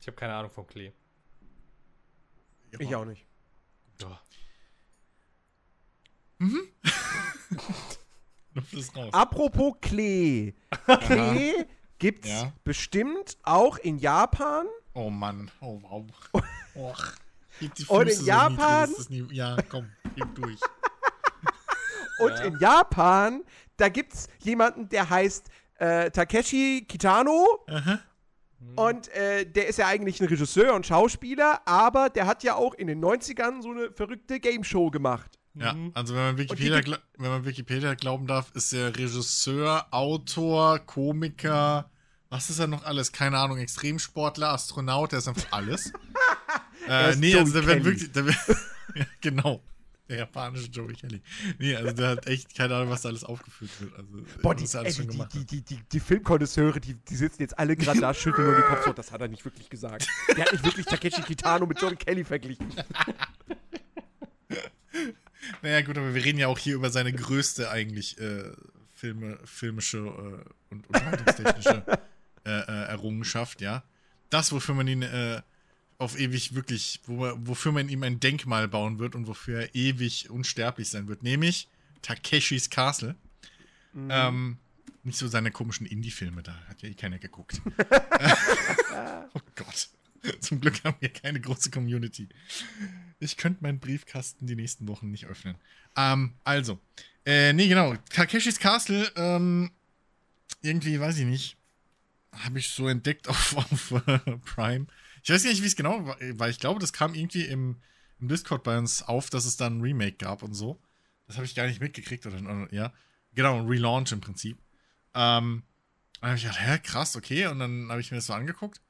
Ich 0.00 0.06
habe 0.06 0.16
keine 0.16 0.34
Ahnung 0.34 0.50
vom 0.50 0.66
Klee. 0.66 0.92
Ich 2.78 2.94
auch 2.94 3.04
nicht. 3.04 3.26
Ja. 4.00 4.20
Mhm. 6.38 6.60
Apropos 9.12 9.74
Klee. 9.80 10.54
Klee 11.00 11.66
gibt's 11.98 12.28
ja. 12.28 12.52
bestimmt 12.64 13.36
auch 13.42 13.78
in 13.78 13.98
Japan. 13.98 14.66
Oh 14.94 15.10
Mann. 15.10 15.50
Oh 15.60 15.80
wow. 15.82 16.04
Oh. 16.78 16.92
Und 17.88 18.08
in 18.08 18.24
Japan. 18.26 18.90
So 18.94 19.14
ja, 19.32 19.56
komm, 19.70 19.88
gib 20.14 20.34
durch. 20.34 20.60
Und 22.18 22.32
ja. 22.32 22.44
in 22.44 22.58
Japan, 22.58 23.42
da 23.78 23.88
gibt's 23.88 24.28
jemanden, 24.42 24.90
der 24.90 25.08
heißt 25.08 25.48
äh, 25.78 26.10
Takeshi 26.10 26.84
Kitano. 26.86 27.46
Aha. 27.66 28.00
Und 28.74 29.08
äh, 29.08 29.46
der 29.46 29.68
ist 29.68 29.78
ja 29.78 29.86
eigentlich 29.86 30.20
ein 30.20 30.28
Regisseur 30.28 30.74
und 30.74 30.86
Schauspieler, 30.86 31.60
aber 31.66 32.10
der 32.10 32.26
hat 32.26 32.42
ja 32.42 32.56
auch 32.56 32.74
in 32.74 32.88
den 32.88 33.02
90ern 33.02 33.62
so 33.62 33.70
eine 33.70 33.90
verrückte 33.90 34.40
Game 34.40 34.64
Show 34.64 34.90
gemacht. 34.90 35.38
Ja, 35.58 35.72
mhm. 35.72 35.90
also 35.94 36.14
wenn 36.14 36.22
man, 36.22 36.38
Wikipedia, 36.38 36.98
wenn 37.16 37.30
man 37.30 37.44
Wikipedia 37.44 37.94
glauben 37.94 38.26
darf, 38.26 38.50
ist 38.54 38.72
er 38.72 38.94
Regisseur, 38.96 39.86
Autor, 39.90 40.80
Komiker, 40.80 41.90
was 42.28 42.50
ist 42.50 42.58
er 42.58 42.66
noch 42.66 42.84
alles? 42.84 43.12
Keine 43.12 43.38
Ahnung, 43.38 43.58
Extremsportler, 43.58 44.50
Astronaut, 44.52 45.12
der 45.12 45.20
ist 45.20 45.28
einfach 45.28 45.52
alles. 45.52 45.92
äh, 46.88 47.16
nee, 47.16 47.34
also 47.34 47.52
der 47.52 47.66
wird 47.66 47.84
wirklich, 47.84 48.12
der 48.12 48.26
wird, 48.26 48.36
ja, 48.94 49.06
genau. 49.20 49.62
Der 50.08 50.18
japanische 50.18 50.68
Joey 50.68 50.94
Kelly. 50.94 51.20
Nee, 51.58 51.74
also 51.74 51.92
der 51.92 52.10
hat 52.10 52.26
echt 52.28 52.54
keine 52.54 52.76
Ahnung, 52.76 52.90
was 52.90 53.02
da 53.02 53.08
alles 53.08 53.24
aufgeführt 53.24 53.70
wird. 53.80 53.92
Also, 53.94 54.08
Boah, 54.40 54.54
die, 54.54 54.64
ey, 54.64 54.92
die, 54.92 55.06
die, 55.06 55.44
die, 55.44 55.62
die, 55.62 55.80
die 55.90 56.00
Filmkonnoisseure, 56.00 56.80
die, 56.80 56.94
die 56.94 57.16
sitzen 57.16 57.42
jetzt 57.42 57.58
alle 57.58 57.74
gerade 57.76 58.00
da, 58.00 58.14
schütteln 58.14 58.46
nur 58.46 58.56
die 58.56 58.62
Kopf 58.62 58.84
so, 58.84 58.92
das 58.92 59.10
hat 59.10 59.20
er 59.20 59.28
nicht 59.28 59.44
wirklich 59.44 59.68
gesagt. 59.68 60.06
Der 60.36 60.44
hat 60.44 60.52
nicht 60.52 60.64
wirklich 60.64 60.86
Takeshi 60.86 61.22
Kitano 61.22 61.66
mit 61.66 61.80
Joey 61.80 61.96
Kelly 61.96 62.22
verglichen. 62.22 62.72
Naja, 65.62 65.80
gut, 65.82 65.98
aber 65.98 66.14
wir 66.14 66.24
reden 66.24 66.38
ja 66.38 66.48
auch 66.48 66.58
hier 66.58 66.74
über 66.74 66.90
seine 66.90 67.12
größte 67.12 67.70
eigentlich 67.70 68.18
äh, 68.18 68.52
Filme, 68.94 69.38
filmische 69.44 69.98
äh, 69.98 70.72
und 70.72 70.86
unterhaltungstechnische 70.88 71.84
äh, 72.44 72.50
äh, 72.50 72.84
Errungenschaft, 72.88 73.60
ja. 73.60 73.82
Das, 74.30 74.52
wofür 74.52 74.74
man 74.74 74.88
ihn 74.88 75.02
äh, 75.02 75.42
auf 75.98 76.18
ewig 76.18 76.54
wirklich, 76.54 77.00
wo, 77.06 77.30
wofür 77.36 77.72
man 77.72 77.88
ihm 77.88 78.02
ein 78.02 78.20
Denkmal 78.20 78.68
bauen 78.68 78.98
wird 78.98 79.14
und 79.14 79.26
wofür 79.26 79.60
er 79.60 79.74
ewig 79.74 80.30
unsterblich 80.30 80.88
sein 80.88 81.08
wird, 81.08 81.22
nämlich 81.22 81.68
Takeshis 82.02 82.70
Castle. 82.70 83.16
Mhm. 83.92 84.08
Ähm, 84.10 84.58
nicht 85.04 85.18
so 85.18 85.28
seine 85.28 85.50
komischen 85.50 85.86
Indie-Filme, 85.86 86.42
da 86.42 86.54
hat 86.68 86.82
ja 86.82 86.88
eh 86.88 86.94
keiner 86.94 87.18
geguckt. 87.18 87.60
oh 89.34 89.40
Gott. 89.54 89.88
Zum 90.40 90.60
Glück 90.60 90.82
haben 90.82 90.96
wir 90.98 91.08
keine 91.08 91.40
große 91.40 91.70
Community. 91.70 92.28
Ich 93.18 93.36
könnte 93.36 93.62
meinen 93.62 93.78
Briefkasten 93.78 94.46
die 94.46 94.56
nächsten 94.56 94.88
Wochen 94.88 95.10
nicht 95.10 95.26
öffnen. 95.26 95.56
Ähm, 95.96 96.34
also. 96.44 96.78
Äh, 97.24 97.52
nee, 97.52 97.68
genau. 97.68 97.94
Takeshis 98.10 98.58
Castle, 98.58 99.10
ähm, 99.16 99.70
irgendwie, 100.62 101.00
weiß 101.00 101.18
ich 101.18 101.24
nicht. 101.24 101.56
Habe 102.32 102.58
ich 102.58 102.68
so 102.68 102.88
entdeckt 102.88 103.28
auf, 103.28 103.56
auf 103.56 103.92
uh, 103.92 104.38
Prime. 104.44 104.86
Ich 105.22 105.30
weiß 105.30 105.44
nicht, 105.44 105.62
wie 105.62 105.66
es 105.66 105.76
genau 105.76 106.06
war, 106.06 106.16
weil 106.20 106.50
ich 106.50 106.60
glaube, 106.60 106.78
das 106.78 106.92
kam 106.92 107.14
irgendwie 107.14 107.44
im, 107.44 107.80
im 108.20 108.28
Discord 108.28 108.62
bei 108.62 108.78
uns 108.78 109.02
auf, 109.02 109.30
dass 109.30 109.44
es 109.44 109.56
dann 109.56 109.78
ein 109.78 109.80
Remake 109.80 110.18
gab 110.18 110.42
und 110.42 110.54
so. 110.54 110.80
Das 111.26 111.36
habe 111.36 111.46
ich 111.46 111.54
gar 111.54 111.66
nicht 111.66 111.80
mitgekriegt, 111.80 112.26
oder 112.26 112.68
ja. 112.70 112.92
Genau, 113.34 113.58
ein 113.58 113.66
Relaunch 113.66 114.12
im 114.12 114.20
Prinzip. 114.20 114.58
Ähm, 115.14 115.64
dann 116.20 116.30
habe 116.30 116.36
ich 116.36 116.44
gedacht, 116.44 116.60
hä, 116.60 116.78
krass, 116.78 117.16
okay. 117.16 117.46
Und 117.46 117.58
dann 117.58 117.88
habe 117.90 118.00
ich 118.00 118.10
mir 118.10 118.18
das 118.18 118.26
so 118.26 118.32
angeguckt. 118.34 118.80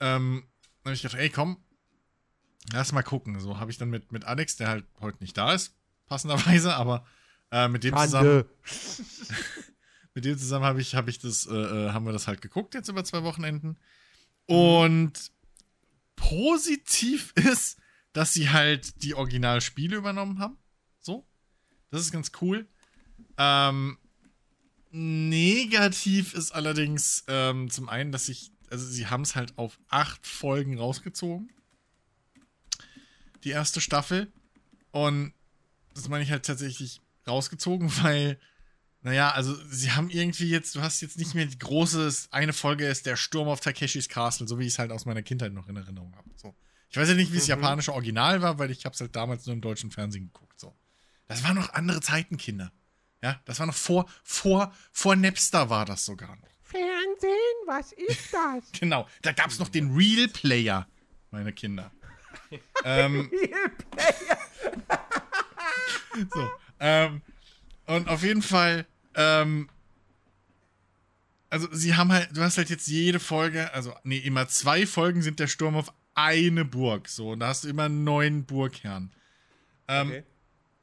Ähm, 0.00 0.46
dann 0.82 0.90
habe 0.90 0.94
ich 0.94 1.02
gedacht, 1.02 1.18
ey, 1.18 1.30
komm, 1.30 1.63
lass 2.72 2.92
mal 2.92 3.02
gucken. 3.02 3.38
So 3.40 3.58
habe 3.58 3.70
ich 3.70 3.78
dann 3.78 3.90
mit, 3.90 4.12
mit 4.12 4.24
Alex, 4.24 4.56
der 4.56 4.68
halt 4.68 4.84
heute 5.00 5.18
nicht 5.20 5.36
da 5.36 5.52
ist, 5.52 5.74
passenderweise, 6.06 6.74
aber 6.76 7.06
äh, 7.50 7.68
mit 7.68 7.84
dem 7.84 7.96
zusammen. 7.96 8.44
mit 10.14 10.24
dem 10.24 10.38
zusammen 10.38 10.64
habe 10.64 10.80
ich, 10.80 10.94
hab 10.94 11.08
ich 11.08 11.18
das, 11.18 11.46
äh, 11.46 11.54
äh, 11.54 11.90
haben 11.90 12.06
wir 12.06 12.12
das 12.12 12.26
halt 12.28 12.40
geguckt 12.42 12.74
jetzt 12.74 12.88
über 12.88 13.04
zwei 13.04 13.22
Wochenenden. 13.22 13.78
Und 14.46 15.32
positiv 16.16 17.32
ist, 17.36 17.78
dass 18.12 18.32
sie 18.32 18.50
halt 18.50 19.02
die 19.02 19.14
Originalspiele 19.14 19.96
übernommen 19.96 20.38
haben. 20.38 20.56
So. 21.00 21.26
Das 21.90 22.00
ist 22.00 22.12
ganz 22.12 22.32
cool. 22.40 22.66
Ähm, 23.36 23.98
negativ 24.90 26.34
ist 26.34 26.52
allerdings 26.52 27.24
ähm, 27.28 27.70
zum 27.70 27.88
einen, 27.88 28.12
dass 28.12 28.28
ich 28.28 28.52
also 28.74 28.86
sie 28.86 29.06
haben 29.06 29.22
es 29.22 29.36
halt 29.36 29.56
auf 29.56 29.78
acht 29.88 30.26
Folgen 30.26 30.78
rausgezogen. 30.78 31.50
Die 33.44 33.50
erste 33.50 33.80
Staffel. 33.80 34.32
Und 34.90 35.32
das 35.94 36.08
meine 36.08 36.24
ich 36.24 36.30
halt 36.30 36.46
tatsächlich 36.46 37.00
rausgezogen, 37.26 37.90
weil, 38.02 38.38
naja, 39.02 39.30
also 39.30 39.54
sie 39.68 39.92
haben 39.92 40.10
irgendwie 40.10 40.48
jetzt, 40.48 40.74
du 40.74 40.82
hast 40.82 41.00
jetzt 41.00 41.18
nicht 41.18 41.34
mehr 41.34 41.46
die 41.46 41.58
große, 41.58 42.12
eine 42.30 42.52
Folge 42.52 42.86
ist 42.86 43.06
der 43.06 43.16
Sturm 43.16 43.48
auf 43.48 43.60
Takeshis 43.60 44.08
Castle, 44.08 44.48
so 44.48 44.58
wie 44.58 44.66
ich 44.66 44.74
es 44.74 44.78
halt 44.78 44.90
aus 44.90 45.04
meiner 45.04 45.22
Kindheit 45.22 45.52
noch 45.52 45.68
in 45.68 45.76
Erinnerung 45.76 46.14
habe. 46.16 46.30
So. 46.36 46.54
Ich 46.90 46.96
weiß 46.96 47.08
ja 47.08 47.14
nicht, 47.14 47.32
wie 47.32 47.36
das 47.36 47.46
mhm. 47.46 47.50
japanische 47.50 47.92
Original 47.92 48.40
war, 48.40 48.58
weil 48.58 48.70
ich 48.70 48.84
habe 48.84 48.94
es 48.94 49.00
halt 49.00 49.16
damals 49.16 49.46
nur 49.46 49.54
im 49.54 49.60
deutschen 49.60 49.90
Fernsehen 49.90 50.26
geguckt. 50.32 50.60
So. 50.60 50.74
Das 51.26 51.42
waren 51.42 51.56
noch 51.56 51.72
andere 51.74 52.00
Zeiten, 52.00 52.36
Kinder. 52.36 52.72
Ja, 53.22 53.40
das 53.46 53.58
war 53.58 53.66
noch 53.66 53.74
vor, 53.74 54.06
vor, 54.22 54.72
vor 54.92 55.16
Napster 55.16 55.70
war 55.70 55.86
das 55.86 56.04
sogar 56.04 56.36
noch. 56.36 56.48
Fernsehen? 56.62 57.56
Was 57.66 57.92
ist 57.92 58.32
das? 58.32 58.70
genau, 58.78 59.08
da 59.22 59.32
gab 59.32 59.50
es 59.50 59.58
noch 59.58 59.68
den 59.68 59.94
Real 59.94 60.28
Player, 60.28 60.86
meine 61.30 61.52
Kinder. 61.52 61.90
Ähm, 62.84 63.30
so, 66.34 66.50
ähm, 66.80 67.22
und 67.86 68.08
auf 68.08 68.22
jeden 68.22 68.42
Fall, 68.42 68.86
ähm, 69.14 69.68
also 71.50 71.68
sie 71.72 71.94
haben 71.94 72.12
halt, 72.12 72.36
du 72.36 72.40
hast 72.40 72.58
halt 72.58 72.70
jetzt 72.70 72.86
jede 72.86 73.20
Folge, 73.20 73.72
also 73.74 73.94
nee, 74.04 74.18
immer 74.18 74.48
zwei 74.48 74.86
Folgen 74.86 75.22
sind 75.22 75.40
der 75.40 75.46
Sturm 75.46 75.76
auf 75.76 75.92
eine 76.14 76.64
Burg, 76.64 77.08
so, 77.08 77.30
und 77.30 77.40
da 77.40 77.48
hast 77.48 77.64
du 77.64 77.68
immer 77.68 77.88
neun 77.88 78.44
Burgherren. 78.44 79.12
Ähm, 79.88 80.08
okay. 80.08 80.24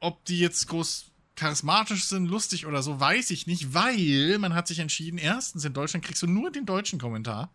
Ob 0.00 0.24
die 0.24 0.38
jetzt 0.38 0.66
groß 0.68 1.12
charismatisch 1.34 2.04
sind, 2.04 2.26
lustig 2.26 2.66
oder 2.66 2.82
so, 2.82 3.00
weiß 3.00 3.30
ich 3.30 3.46
nicht, 3.46 3.74
weil 3.74 4.38
man 4.38 4.54
hat 4.54 4.68
sich 4.68 4.78
entschieden, 4.78 5.18
erstens, 5.18 5.64
in 5.64 5.72
Deutschland 5.72 6.04
kriegst 6.04 6.22
du 6.22 6.26
nur 6.26 6.50
den 6.50 6.66
deutschen 6.66 6.98
Kommentar. 6.98 7.52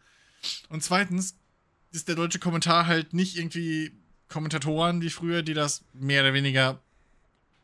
Und 0.69 0.83
zweitens 0.83 1.35
ist 1.97 2.07
der 2.07 2.15
deutsche 2.15 2.39
Kommentar 2.39 2.85
halt 2.85 3.13
nicht 3.13 3.37
irgendwie 3.37 3.91
Kommentatoren 4.29 5.01
wie 5.01 5.09
früher, 5.09 5.41
die 5.41 5.53
das 5.53 5.83
mehr 5.93 6.21
oder 6.21 6.33
weniger 6.33 6.79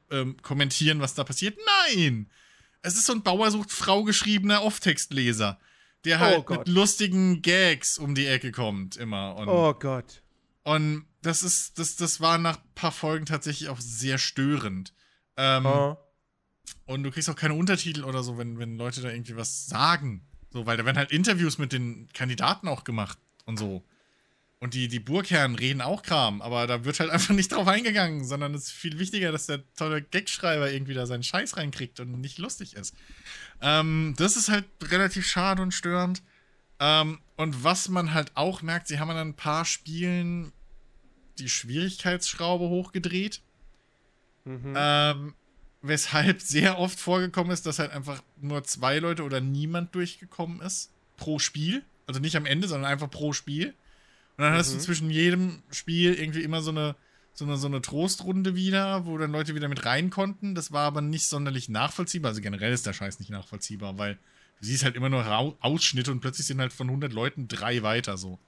ähm, 0.09 0.37
kommentieren, 0.41 0.99
was 0.99 1.13
da 1.13 1.23
passiert. 1.23 1.57
Nein! 1.87 2.29
Es 2.81 2.95
ist 2.95 3.05
so 3.05 3.13
ein 3.13 3.23
Bauer 3.23 3.51
sucht 3.51 3.71
Frau 3.71 4.03
geschriebener 4.03 4.63
Off-Textleser, 4.63 5.59
der 6.03 6.19
halt 6.19 6.45
oh 6.49 6.53
mit 6.53 6.67
lustigen 6.67 7.41
Gags 7.41 7.97
um 7.97 8.15
die 8.15 8.25
Ecke 8.25 8.51
kommt, 8.51 8.97
immer. 8.97 9.35
Und, 9.35 9.47
oh 9.47 9.73
Gott. 9.73 10.21
Und 10.63 11.05
das 11.21 11.43
ist, 11.43 11.79
das, 11.79 11.95
das 11.95 12.19
war 12.19 12.37
nach 12.37 12.57
ein 12.57 12.73
paar 12.75 12.91
Folgen 12.91 13.25
tatsächlich 13.25 13.69
auch 13.69 13.79
sehr 13.79 14.17
störend. 14.17 14.93
Ähm, 15.37 15.65
oh. 15.65 15.97
Und 16.85 17.03
du 17.03 17.11
kriegst 17.11 17.29
auch 17.29 17.35
keine 17.35 17.53
Untertitel 17.53 18.03
oder 18.03 18.23
so, 18.23 18.37
wenn, 18.37 18.57
wenn 18.57 18.77
Leute 18.77 19.01
da 19.01 19.09
irgendwie 19.09 19.37
was 19.37 19.67
sagen. 19.67 20.25
So, 20.51 20.65
weil 20.65 20.77
da 20.77 20.85
werden 20.85 20.97
halt 20.97 21.11
Interviews 21.11 21.57
mit 21.57 21.71
den 21.71 22.09
Kandidaten 22.13 22.67
auch 22.67 22.83
gemacht 22.83 23.17
und 23.45 23.57
so. 23.57 23.83
Und 24.63 24.75
die, 24.75 24.87
die 24.87 25.01
Burgherren 25.01 25.55
reden 25.55 25.81
auch 25.81 26.03
Kram, 26.03 26.41
aber 26.41 26.67
da 26.67 26.85
wird 26.85 27.01
halt 27.01 27.09
einfach 27.09 27.35
nicht 27.35 27.51
drauf 27.51 27.67
eingegangen, 27.67 28.23
sondern 28.23 28.53
es 28.53 28.67
ist 28.67 28.71
viel 28.71 28.97
wichtiger, 28.97 29.33
dass 29.33 29.45
der 29.45 29.61
tolle 29.75 30.01
Gagschreiber 30.01 30.71
irgendwie 30.71 30.93
da 30.93 31.05
seinen 31.05 31.23
Scheiß 31.23 31.57
reinkriegt 31.57 31.99
und 31.99 32.21
nicht 32.21 32.37
lustig 32.37 32.73
ist. 32.77 32.95
Ähm, 33.59 34.13
das 34.15 34.37
ist 34.37 34.47
halt 34.47 34.63
relativ 34.83 35.27
schade 35.27 35.61
und 35.61 35.73
störend. 35.73 36.23
Ähm, 36.79 37.19
und 37.35 37.65
was 37.65 37.89
man 37.89 38.13
halt 38.13 38.31
auch 38.35 38.61
merkt, 38.61 38.87
sie 38.87 38.99
haben 38.99 39.09
an 39.09 39.17
ein 39.17 39.33
paar 39.33 39.65
Spielen 39.65 40.53
die 41.39 41.49
Schwierigkeitsschraube 41.49 42.69
hochgedreht. 42.69 43.41
Mhm. 44.45 44.75
Ähm, 44.77 45.33
weshalb 45.81 46.39
sehr 46.39 46.79
oft 46.79 47.01
vorgekommen 47.01 47.51
ist, 47.51 47.65
dass 47.65 47.79
halt 47.79 47.91
einfach 47.91 48.23
nur 48.39 48.63
zwei 48.63 48.99
Leute 48.99 49.23
oder 49.23 49.41
niemand 49.41 49.93
durchgekommen 49.93 50.61
ist 50.61 50.89
pro 51.17 51.37
Spiel. 51.37 51.83
Also 52.07 52.21
nicht 52.21 52.37
am 52.37 52.45
Ende, 52.45 52.69
sondern 52.69 52.89
einfach 52.89 53.09
pro 53.09 53.33
Spiel. 53.33 53.73
Und 54.37 54.43
dann 54.43 54.53
mhm. 54.53 54.57
hast 54.57 54.71
du 54.71 54.77
mhm. 54.77 54.81
zwischen 54.81 55.09
jedem 55.09 55.63
Spiel 55.71 56.13
irgendwie 56.13 56.41
immer 56.41 56.61
so 56.61 56.71
eine, 56.71 56.95
so 57.33 57.45
eine, 57.45 57.57
so 57.57 57.67
eine 57.67 57.81
Trostrunde 57.81 58.55
wieder, 58.55 59.05
wo 59.05 59.17
dann 59.17 59.31
Leute 59.31 59.55
wieder 59.55 59.67
mit 59.67 59.85
rein 59.85 60.09
konnten. 60.09 60.55
Das 60.55 60.71
war 60.71 60.85
aber 60.85 61.01
nicht 61.01 61.27
sonderlich 61.27 61.69
nachvollziehbar. 61.69 62.29
Also 62.29 62.41
generell 62.41 62.73
ist 62.73 62.85
der 62.85 62.93
Scheiß 62.93 63.19
nicht 63.19 63.29
nachvollziehbar, 63.29 63.97
weil 63.97 64.15
du 64.59 64.65
siehst 64.65 64.83
halt 64.83 64.95
immer 64.95 65.09
nur 65.09 65.25
Ausschnitte 65.61 66.11
und 66.11 66.19
plötzlich 66.19 66.47
sind 66.47 66.59
halt 66.59 66.73
von 66.73 66.87
100 66.87 67.13
Leuten 67.13 67.47
drei 67.47 67.83
weiter 67.83 68.17
so. 68.17 68.39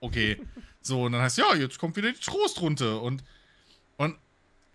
Okay. 0.00 0.40
so, 0.80 1.04
und 1.04 1.12
dann 1.12 1.22
heißt 1.22 1.38
ja, 1.38 1.54
jetzt 1.54 1.78
kommt 1.78 1.96
wieder 1.96 2.10
die 2.12 2.18
Trostrunde 2.18 2.98
und, 2.98 3.22
und 3.96 4.16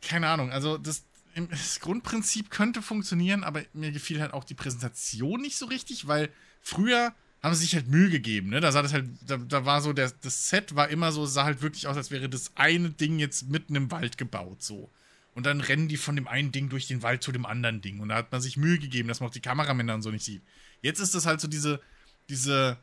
keine 0.01 0.29
Ahnung, 0.29 0.51
also 0.51 0.77
das, 0.77 1.03
das 1.35 1.79
Grundprinzip 1.81 2.49
könnte 2.49 2.81
funktionieren, 2.81 3.43
aber 3.43 3.63
mir 3.73 3.91
gefiel 3.91 4.21
halt 4.21 4.33
auch 4.33 4.43
die 4.43 4.53
Präsentation 4.53 5.41
nicht 5.41 5.57
so 5.57 5.65
richtig, 5.65 6.07
weil 6.07 6.29
früher 6.61 7.13
haben 7.41 7.53
sie 7.53 7.61
sich 7.61 7.75
halt 7.75 7.87
Mühe 7.87 8.09
gegeben, 8.09 8.49
ne? 8.49 8.59
Da 8.59 8.71
sah 8.71 8.81
das 8.81 8.93
halt, 8.93 9.05
da, 9.25 9.37
da 9.37 9.65
war 9.65 9.81
so, 9.81 9.93
der, 9.93 10.11
das 10.21 10.49
Set 10.49 10.75
war 10.75 10.89
immer 10.89 11.11
so, 11.11 11.25
sah 11.25 11.45
halt 11.45 11.61
wirklich 11.61 11.87
aus, 11.87 11.97
als 11.97 12.11
wäre 12.11 12.29
das 12.29 12.51
eine 12.55 12.89
Ding 12.89 13.19
jetzt 13.19 13.49
mitten 13.49 13.75
im 13.75 13.91
Wald 13.91 14.17
gebaut, 14.17 14.63
so. 14.63 14.89
Und 15.35 15.45
dann 15.45 15.61
rennen 15.61 15.87
die 15.87 15.97
von 15.97 16.15
dem 16.15 16.27
einen 16.27 16.51
Ding 16.51 16.69
durch 16.69 16.87
den 16.87 17.03
Wald 17.03 17.21
zu 17.21 17.31
dem 17.31 17.45
anderen 17.45 17.79
Ding. 17.79 17.99
Und 17.99 18.09
da 18.09 18.15
hat 18.15 18.31
man 18.31 18.41
sich 18.41 18.57
Mühe 18.57 18.79
gegeben, 18.79 19.07
dass 19.07 19.19
man 19.19 19.29
auch 19.29 19.33
die 19.33 19.39
Kameramänner 19.39 19.93
und 19.93 20.01
so 20.01 20.09
nicht 20.09 20.25
sieht. 20.25 20.41
Jetzt 20.81 20.99
ist 20.99 21.13
das 21.13 21.27
halt 21.27 21.39
so 21.39 21.47
diese, 21.47 21.79
diese 22.27 22.77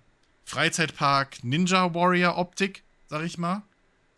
Freizeitpark 0.44 1.42
Ninja 1.42 1.94
Warrior 1.94 2.38
Optik, 2.38 2.84
sag 3.08 3.24
ich 3.24 3.38
mal. 3.38 3.64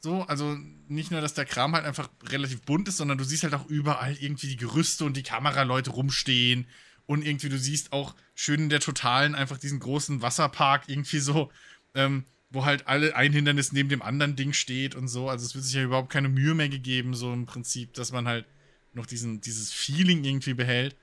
So, 0.01 0.23
also 0.25 0.59
nicht 0.89 1.11
nur, 1.11 1.23
dass 1.23 1.33
der 1.33 1.47
Kram 1.47 1.75
halt 1.75 1.87
einfach 1.87 2.11
relativ 2.25 2.61
bunt 2.61 2.89
ist, 2.89 2.99
sondern 2.99 3.17
du 3.17 3.25
siehst 3.25 3.43
halt 3.43 3.55
auch 3.55 3.67
überall 3.67 4.15
irgendwie 4.21 4.49
die 4.49 4.59
Gerüste 4.59 5.07
und 5.07 5.17
die 5.17 5.23
Kameraleute 5.23 5.91
rumstehen. 5.91 6.67
Und 7.07 7.25
irgendwie, 7.25 7.49
du 7.49 7.59
siehst 7.59 7.93
auch 7.93 8.15
schön 8.35 8.63
in 8.63 8.69
der 8.69 8.81
Totalen 8.81 9.35
einfach 9.35 9.59
diesen 9.59 9.79
großen 9.79 10.23
Wasserpark 10.23 10.89
irgendwie 10.89 11.19
so, 11.19 11.51
ähm, 11.95 12.25
wo 12.51 12.65
halt 12.65 12.87
alle 12.87 13.15
ein 13.15 13.33
Hindernis 13.33 13.73
neben 13.73 13.89
dem 13.89 14.03
anderen 14.03 14.37
Ding 14.37 14.53
steht 14.53 14.95
und 14.95 15.09
so. 15.09 15.29
Also 15.29 15.47
es 15.47 15.55
wird 15.55 15.65
sich 15.65 15.75
ja 15.75 15.83
überhaupt 15.83 16.11
keine 16.11 16.29
Mühe 16.29 16.55
mehr 16.55 16.69
gegeben, 16.69 17.15
so 17.15 17.33
im 17.33 17.47
Prinzip, 17.47 17.95
dass 17.95 18.13
man 18.13 18.27
halt 18.27 18.47
noch 18.93 19.07
diesen, 19.07 19.41
dieses 19.41 19.73
Feeling 19.73 20.25
irgendwie 20.25 20.55
behält. 20.55 20.97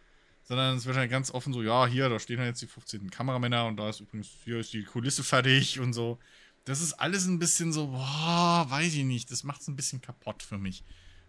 Sondern 0.45 0.75
es 0.75 0.85
wird 0.85 0.97
halt 0.97 1.09
ganz 1.09 1.31
offen 1.31 1.53
so, 1.53 1.63
ja, 1.63 1.87
hier, 1.87 2.09
da 2.09 2.19
stehen 2.19 2.37
halt 2.39 2.49
jetzt 2.49 2.61
die 2.61 2.67
15 2.67 3.09
Kameramänner 3.09 3.65
und 3.65 3.77
da 3.77 3.89
ist 3.89 4.01
übrigens, 4.01 4.27
hier 4.43 4.59
ist 4.59 4.73
die 4.73 4.83
Kulisse 4.83 5.23
fertig 5.23 5.79
und 5.79 5.93
so 5.93 6.19
das 6.65 6.81
ist 6.81 6.93
alles 6.93 7.25
ein 7.25 7.39
bisschen 7.39 7.73
so, 7.73 7.87
boah, 7.87 8.65
weiß 8.69 8.93
ich 8.93 9.03
nicht, 9.03 9.31
das 9.31 9.43
macht 9.43 9.61
es 9.61 9.67
ein 9.67 9.75
bisschen 9.75 10.01
kaputt 10.01 10.43
für 10.43 10.57
mich. 10.57 10.83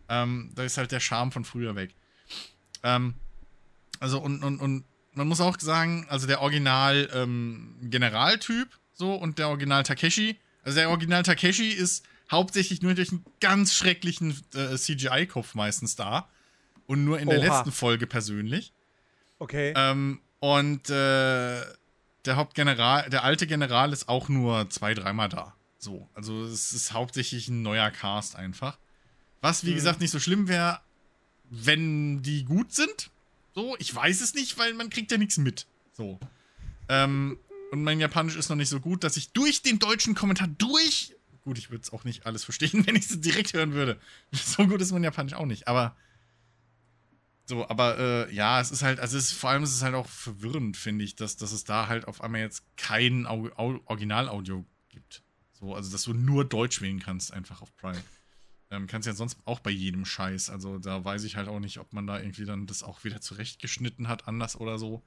Ähm, 0.08 0.52
da 0.54 0.62
ist 0.62 0.78
halt 0.78 0.92
der 0.92 1.00
Charme 1.00 1.32
von 1.32 1.44
früher 1.44 1.74
weg. 1.74 1.94
Ähm, 2.82 3.14
also, 4.00 4.20
und, 4.20 4.42
und, 4.42 4.58
und 4.60 4.84
man 5.12 5.28
muss 5.28 5.40
auch 5.40 5.58
sagen, 5.60 6.06
also 6.08 6.26
der 6.26 6.40
Original 6.40 7.08
ähm, 7.14 7.76
Generaltyp, 7.82 8.68
so, 8.92 9.14
und 9.14 9.38
der 9.38 9.48
Original 9.48 9.82
Takeshi, 9.82 10.38
also 10.62 10.78
der 10.78 10.90
Original 10.90 11.22
Takeshi 11.22 11.68
ist 11.68 12.04
hauptsächlich 12.30 12.82
nur 12.82 12.94
durch 12.94 13.10
einen 13.10 13.24
ganz 13.40 13.74
schrecklichen 13.74 14.36
äh, 14.54 14.76
CGI-Kopf 14.76 15.54
meistens 15.54 15.96
da. 15.96 16.28
Und 16.86 17.04
nur 17.04 17.18
in 17.18 17.28
der 17.28 17.38
letzten 17.38 17.72
Folge 17.72 18.06
persönlich. 18.06 18.72
Okay. 19.38 19.72
Ähm, 19.74 20.20
und 20.38 20.90
äh, 20.90 21.62
der 22.24 22.36
Hauptgeneral, 22.36 23.08
der 23.08 23.24
alte 23.24 23.46
General 23.46 23.92
ist 23.92 24.08
auch 24.08 24.28
nur 24.28 24.68
zwei, 24.70 24.92
dreimal 24.92 25.28
da. 25.28 25.54
So, 25.78 26.08
also 26.14 26.44
es 26.44 26.72
ist 26.72 26.92
hauptsächlich 26.92 27.48
ein 27.48 27.62
neuer 27.62 27.90
Cast 27.90 28.36
einfach. 28.36 28.78
Was, 29.40 29.64
wie 29.64 29.70
mhm. 29.70 29.76
gesagt, 29.76 30.00
nicht 30.00 30.10
so 30.10 30.18
schlimm 30.18 30.48
wäre, 30.48 30.80
wenn 31.50 32.22
die 32.22 32.44
gut 32.44 32.72
sind. 32.72 33.10
So, 33.54 33.76
ich 33.78 33.94
weiß 33.94 34.20
es 34.20 34.34
nicht, 34.34 34.58
weil 34.58 34.74
man 34.74 34.90
kriegt 34.90 35.10
ja 35.12 35.18
nichts 35.18 35.38
mit. 35.38 35.66
So. 35.92 36.18
Ähm, 36.88 37.38
und 37.70 37.82
mein 37.82 38.00
Japanisch 38.00 38.36
ist 38.36 38.48
noch 38.48 38.56
nicht 38.56 38.68
so 38.68 38.80
gut, 38.80 39.04
dass 39.04 39.16
ich 39.16 39.32
durch 39.32 39.62
den 39.62 39.78
deutschen 39.78 40.14
Kommentar 40.14 40.48
durch. 40.48 41.14
Gut, 41.44 41.58
ich 41.58 41.70
würde 41.70 41.82
es 41.82 41.92
auch 41.92 42.04
nicht 42.04 42.26
alles 42.26 42.44
verstehen, 42.44 42.84
wenn 42.86 42.96
ich 42.96 43.08
es 43.08 43.20
direkt 43.20 43.52
hören 43.52 43.72
würde. 43.72 44.00
So 44.32 44.66
gut 44.66 44.80
ist 44.80 44.92
mein 44.92 45.04
Japanisch 45.04 45.34
auch 45.34 45.46
nicht. 45.46 45.68
Aber 45.68 45.96
so, 47.46 47.68
aber 47.68 47.98
äh, 47.98 48.34
ja, 48.34 48.60
es 48.60 48.70
ist 48.70 48.82
halt, 48.82 48.98
also 48.98 49.18
es 49.18 49.26
ist, 49.26 49.38
vor 49.38 49.50
allem 49.50 49.62
ist 49.62 49.74
es 49.74 49.82
halt 49.82 49.94
auch 49.94 50.08
verwirrend, 50.08 50.76
finde 50.76 51.04
ich, 51.04 51.14
dass, 51.14 51.36
dass 51.36 51.52
es 51.52 51.64
da 51.64 51.88
halt 51.88 52.08
auf 52.08 52.22
einmal 52.22 52.40
jetzt 52.40 52.64
kein 52.76 53.26
Au 53.26 53.50
Au 53.56 53.80
Originalaudio 53.84 54.64
gibt. 54.88 55.22
So, 55.52 55.74
also 55.74 55.92
dass 55.92 56.04
du 56.04 56.14
nur 56.14 56.44
Deutsch 56.44 56.80
wählen 56.80 57.00
kannst, 57.00 57.32
einfach 57.32 57.60
auf 57.60 57.74
Prime. 57.76 58.02
Ähm, 58.74 58.86
kannst 58.86 59.06
ja 59.06 59.14
sonst 59.14 59.38
auch 59.44 59.60
bei 59.60 59.70
jedem 59.70 60.04
Scheiß. 60.04 60.50
Also 60.50 60.78
da 60.78 61.04
weiß 61.04 61.24
ich 61.24 61.36
halt 61.36 61.48
auch 61.48 61.60
nicht, 61.60 61.78
ob 61.78 61.92
man 61.92 62.06
da 62.06 62.18
irgendwie 62.18 62.44
dann 62.44 62.66
das 62.66 62.82
auch 62.82 63.04
wieder 63.04 63.20
zurechtgeschnitten 63.20 64.08
hat, 64.08 64.28
anders 64.28 64.56
oder 64.56 64.78
so. 64.78 65.02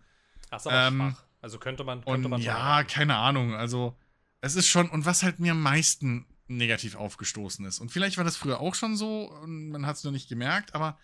Ach, 0.49 0.57
ist 0.57 0.68
aber 0.68 0.88
ähm, 0.88 1.11
schwach. 1.11 1.24
Also 1.41 1.59
könnte 1.59 1.84
man. 1.84 2.03
Könnte 2.03 2.26
und 2.26 2.32
man 2.32 2.41
ja, 2.41 2.84
keine 2.84 3.15
Ahnung. 3.15 3.53
Also 3.53 3.95
es 4.41 4.55
ist 4.55 4.68
schon, 4.68 4.89
und 4.89 5.05
was 5.05 5.24
halt 5.24 5.39
mir 5.39 5.51
am 5.51 5.61
meisten 5.61 6.26
negativ 6.47 6.95
aufgestoßen 6.95 7.65
ist. 7.65 7.80
Und 7.80 7.91
vielleicht 7.91 8.18
war 8.18 8.24
das 8.24 8.38
früher 8.38 8.59
auch 8.59 8.76
schon 8.76 8.95
so 8.95 9.32
und 9.41 9.70
man 9.70 9.86
hat 9.86 9.97
es 9.97 10.03
nur 10.03 10.13
nicht 10.13 10.30
gemerkt, 10.30 10.76
aber 10.76 10.97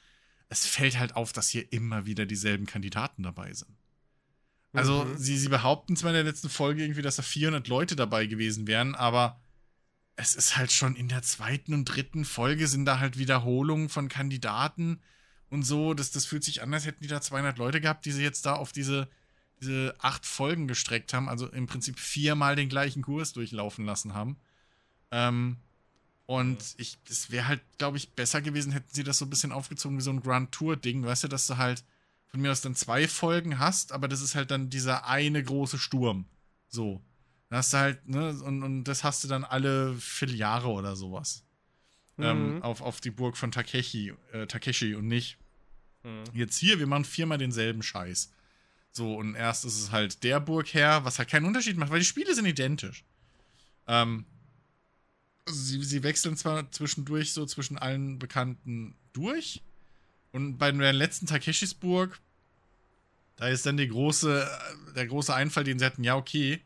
es 0.49 0.65
fällt 0.65 0.97
halt 0.97 1.15
auf, 1.15 1.33
dass 1.33 1.49
hier 1.49 1.71
immer 1.73 2.05
wieder 2.05 2.25
dieselben 2.25 2.65
Kandidaten 2.65 3.23
dabei 3.23 3.53
sind. 3.53 3.75
Also, 4.71 5.03
mhm. 5.03 5.17
sie, 5.17 5.37
sie 5.37 5.49
behaupten 5.49 5.95
zwar 5.95 6.11
in 6.11 6.15
der 6.15 6.23
letzten 6.23 6.49
Folge 6.49 6.83
irgendwie, 6.83 7.01
dass 7.01 7.17
da 7.17 7.21
400 7.21 7.67
Leute 7.67 7.95
dabei 7.95 8.25
gewesen 8.25 8.65
wären, 8.65 8.95
aber 8.95 9.39
es 10.15 10.35
ist 10.35 10.57
halt 10.57 10.71
schon 10.71 10.95
in 10.95 11.07
der 11.07 11.23
zweiten 11.23 11.73
und 11.73 11.85
dritten 11.85 12.25
Folge 12.25 12.67
sind 12.67 12.85
da 12.85 12.99
halt 12.99 13.17
Wiederholungen 13.17 13.89
von 13.89 14.09
Kandidaten 14.09 15.01
und 15.49 15.63
so. 15.63 15.93
Das, 15.93 16.11
das 16.11 16.25
fühlt 16.25 16.43
sich 16.43 16.61
an, 16.61 16.73
als 16.73 16.85
hätten 16.85 17.01
die 17.01 17.07
da 17.07 17.21
200 17.21 17.57
Leute 17.57 17.81
gehabt, 17.81 18.05
die 18.05 18.11
sie 18.11 18.23
jetzt 18.23 18.45
da 18.45 18.53
auf 18.53 18.71
diese, 18.71 19.07
diese 19.61 19.95
acht 19.99 20.25
Folgen 20.25 20.67
gestreckt 20.67 21.13
haben. 21.13 21.29
Also 21.29 21.47
im 21.47 21.67
Prinzip 21.67 21.99
viermal 21.99 22.55
den 22.55 22.69
gleichen 22.69 23.01
Kurs 23.01 23.33
durchlaufen 23.33 23.85
lassen 23.85 24.13
haben. 24.13 24.37
Ähm, 25.11 25.57
und 26.25 26.75
ich, 26.77 26.97
es 27.09 27.31
wäre 27.31 27.47
halt, 27.47 27.61
glaube 27.77 27.97
ich, 27.97 28.11
besser 28.11 28.41
gewesen, 28.41 28.71
hätten 28.71 28.93
sie 28.93 29.03
das 29.03 29.17
so 29.17 29.25
ein 29.25 29.29
bisschen 29.29 29.51
aufgezogen 29.51 29.97
wie 29.97 30.01
so 30.01 30.11
ein 30.11 30.21
Grand 30.21 30.51
Tour-Ding, 30.51 31.03
weißt 31.03 31.25
du, 31.25 31.27
dass 31.27 31.47
du 31.47 31.57
halt 31.57 31.83
von 32.27 32.41
mir 32.41 32.51
aus 32.51 32.61
dann 32.61 32.75
zwei 32.75 33.07
Folgen 33.07 33.59
hast, 33.59 33.91
aber 33.91 34.07
das 34.07 34.21
ist 34.21 34.33
halt 34.33 34.49
dann 34.49 34.69
dieser 34.69 35.05
eine 35.05 35.43
große 35.43 35.77
Sturm. 35.77 36.25
So. 36.69 37.01
Dann 37.53 37.59
hast 37.59 37.71
du 37.71 37.77
halt, 37.77 38.09
ne, 38.09 38.29
und, 38.29 38.63
und 38.63 38.83
das 38.85 39.03
hast 39.03 39.23
du 39.23 39.27
dann 39.27 39.43
alle 39.43 39.93
Vierteljahre 39.93 40.69
oder 40.69 40.95
sowas. 40.95 41.43
Ähm, 42.17 42.23
mhm. 42.23 42.55
Ähm, 42.55 42.63
auf, 42.63 42.81
auf 42.81 42.99
die 42.99 43.11
Burg 43.11 43.37
von 43.37 43.51
Takeshi, 43.51 44.11
äh, 44.31 44.47
Takeshi 44.47 44.95
und 44.95 45.07
nicht. 45.07 45.37
Mhm. 46.01 46.23
Jetzt 46.33 46.57
hier, 46.57 46.79
wir 46.79 46.87
machen 46.87 47.05
viermal 47.05 47.37
denselben 47.37 47.83
Scheiß. 47.83 48.31
So, 48.91 49.13
und 49.13 49.35
erst 49.35 49.65
ist 49.65 49.79
es 49.79 49.91
halt 49.91 50.23
der 50.23 50.39
Burgherr, 50.39 51.05
was 51.05 51.19
halt 51.19 51.29
keinen 51.29 51.45
Unterschied 51.45 51.77
macht, 51.77 51.91
weil 51.91 51.99
die 51.99 52.05
Spiele 52.05 52.33
sind 52.33 52.47
identisch. 52.47 53.05
Ähm, 53.85 54.25
sie, 55.45 55.83
sie 55.83 56.01
wechseln 56.01 56.35
zwar 56.35 56.71
zwischendurch 56.71 57.33
so 57.33 57.45
zwischen 57.45 57.77
allen 57.77 58.17
Bekannten 58.17 58.95
durch. 59.13 59.61
Und 60.31 60.57
bei 60.57 60.71
der 60.71 60.91
letzten 60.91 61.27
Takeshis 61.27 61.75
Burg, 61.75 62.19
da 63.35 63.47
ist 63.47 63.67
dann 63.67 63.77
die 63.77 63.89
große, 63.89 64.49
der 64.95 65.05
große 65.05 65.35
Einfall, 65.35 65.65
den 65.65 65.77
sie 65.77 65.85
hatten, 65.85 66.03
ja, 66.03 66.15
okay. 66.15 66.59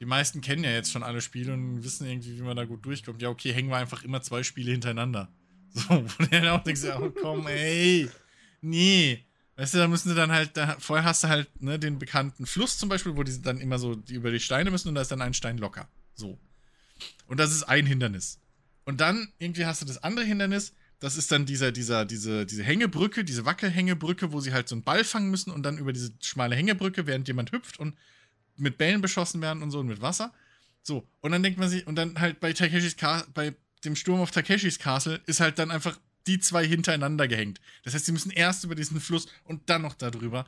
Die 0.00 0.06
meisten 0.06 0.40
kennen 0.40 0.64
ja 0.64 0.70
jetzt 0.70 0.90
schon 0.90 1.02
alle 1.02 1.20
Spiele 1.20 1.52
und 1.52 1.84
wissen 1.84 2.06
irgendwie, 2.06 2.36
wie 2.36 2.42
man 2.42 2.56
da 2.56 2.64
gut 2.64 2.84
durchkommt. 2.84 3.22
Ja, 3.22 3.28
okay, 3.28 3.52
hängen 3.52 3.70
wir 3.70 3.76
einfach 3.76 4.02
immer 4.02 4.22
zwei 4.22 4.42
Spiele 4.42 4.72
hintereinander. 4.72 5.32
So, 5.76 5.88
wo 5.90 6.24
dann 6.26 6.46
auch 6.46 6.62
denkst, 6.62 6.82
oh 6.84 7.10
komm, 7.10 7.48
ey. 7.48 8.08
Nee. 8.60 9.24
Weißt 9.56 9.74
du, 9.74 9.78
da 9.78 9.88
müssen 9.88 10.08
sie 10.08 10.14
dann 10.14 10.30
halt, 10.30 10.56
da, 10.56 10.76
vorher 10.78 11.04
hast 11.04 11.24
du 11.24 11.28
halt 11.28 11.48
ne, 11.60 11.80
den 11.80 11.98
bekannten 11.98 12.46
Fluss 12.46 12.78
zum 12.78 12.88
Beispiel, 12.88 13.16
wo 13.16 13.24
die 13.24 13.42
dann 13.42 13.58
immer 13.58 13.80
so 13.80 13.96
die 13.96 14.14
über 14.14 14.30
die 14.30 14.38
Steine 14.38 14.70
müssen 14.70 14.88
und 14.88 14.94
da 14.94 15.00
ist 15.00 15.10
dann 15.10 15.20
ein 15.20 15.34
Stein 15.34 15.58
locker. 15.58 15.88
So. 16.14 16.38
Und 17.26 17.40
das 17.40 17.50
ist 17.50 17.64
ein 17.64 17.86
Hindernis. 17.86 18.38
Und 18.84 19.00
dann 19.00 19.32
irgendwie 19.38 19.66
hast 19.66 19.82
du 19.82 19.86
das 19.86 20.02
andere 20.04 20.24
Hindernis, 20.24 20.74
das 21.00 21.16
ist 21.16 21.30
dann 21.32 21.44
dieser, 21.44 21.72
dieser, 21.72 22.04
diese, 22.04 22.46
diese 22.46 22.62
Hängebrücke, 22.62 23.24
diese 23.24 23.44
Wackelhängebrücke, 23.44 24.32
wo 24.32 24.40
sie 24.40 24.52
halt 24.52 24.68
so 24.68 24.74
einen 24.74 24.84
Ball 24.84 25.04
fangen 25.04 25.30
müssen 25.30 25.50
und 25.50 25.62
dann 25.62 25.78
über 25.78 25.92
diese 25.92 26.12
schmale 26.20 26.56
Hängebrücke, 26.56 27.06
während 27.06 27.28
jemand 27.28 27.52
hüpft 27.52 27.78
und 27.78 27.96
mit 28.56 28.78
Bällen 28.78 29.00
beschossen 29.00 29.40
werden 29.40 29.62
und 29.62 29.70
so 29.70 29.80
und 29.80 29.86
mit 29.86 30.00
Wasser. 30.00 30.32
So, 30.82 31.06
und 31.20 31.32
dann 31.32 31.42
denkt 31.42 31.58
man 31.58 31.68
sich, 31.68 31.86
und 31.86 31.96
dann 31.96 32.20
halt 32.20 32.40
bei 32.40 32.52
Takeshis 32.52 32.96
bei 33.32 33.54
dem 33.84 33.96
Sturm 33.96 34.20
auf 34.20 34.30
Takeshis 34.30 34.78
Castle 34.78 35.20
ist 35.26 35.40
halt 35.40 35.58
dann 35.58 35.70
einfach 35.70 35.98
die 36.26 36.38
zwei 36.38 36.66
hintereinander 36.66 37.28
gehängt. 37.28 37.60
Das 37.84 37.94
heißt, 37.94 38.06
sie 38.06 38.12
müssen 38.12 38.30
erst 38.30 38.64
über 38.64 38.74
diesen 38.74 39.00
Fluss 39.00 39.26
und 39.44 39.68
dann 39.68 39.82
noch 39.82 39.94
darüber. 39.94 40.46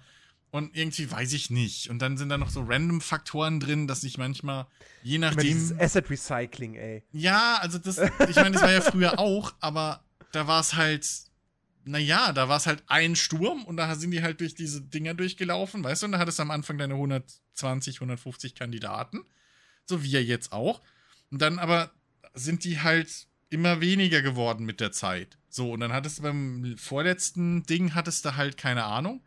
Und 0.51 0.75
irgendwie 0.77 1.11
weiß 1.11 1.33
ich 1.35 1.51
nicht. 1.51 1.91
Und 1.91 1.99
dann 1.99 2.17
sind 2.17 2.31
da 2.31 2.39
noch 2.39 2.51
so 2.51 2.63
random 2.63 3.01
Faktoren 3.01 3.61
drin, 3.61 3.87
dass 3.87 4.05
ich 4.05 4.17
manchmal, 4.17 4.67
je 5.03 5.19
nachdem. 5.19 5.77
Asset 5.79 6.09
Recycling, 6.09 6.75
ey. 6.77 7.03
Ja, 7.13 7.59
also 7.61 7.79
das, 7.79 7.99
ich 7.99 8.37
meine, 8.37 8.53
das 8.53 8.63
war 8.63 8.73
ja 8.73 8.81
früher 8.81 9.19
auch, 9.19 9.55
aber 9.61 10.03
da 10.33 10.47
war 10.47 10.61
es 10.61 10.75
halt, 10.75 11.07
naja, 11.87 12.33
da 12.33 12.49
war 12.49 12.57
es 12.57 12.67
halt 12.67 12.83
ein 12.87 13.17
Sturm 13.17 13.65
und 13.65 13.77
da 13.77 13.95
sind 13.95 14.11
die 14.11 14.23
halt 14.23 14.41
durch 14.41 14.55
diese 14.55 14.83
Dinger 14.83 15.15
durchgelaufen, 15.15 15.85
weißt 15.85 16.03
du, 16.03 16.07
und 16.07 16.13
da 16.13 16.19
hattest 16.19 16.39
du 16.39 16.43
am 16.43 16.51
Anfang 16.51 16.79
deine 16.79 16.95
120, 16.95 17.97
150 17.97 18.55
Kandidaten. 18.55 19.25
So 19.85 20.03
wie 20.03 20.11
ja 20.11 20.21
jetzt 20.21 20.53
auch. 20.53 20.83
Und 21.31 21.41
dann 21.41 21.59
aber 21.59 21.93
sind 22.35 22.65
die 22.65 22.81
halt 22.81 23.27
immer 23.49 23.81
weniger 23.81 24.23
geworden 24.23 24.67
mit 24.67 24.81
der 24.81 24.93
Zeit. 24.93 25.39
So, 25.49 25.73
und 25.73 25.81
dann 25.81 25.93
hattest 25.93 26.19
du 26.19 26.23
beim 26.23 26.77
vorletzten 26.77 27.63
Ding 27.63 27.95
hattest 27.95 28.25
du 28.25 28.37
halt 28.37 28.57
keine 28.57 28.85
Ahnung 28.85 29.23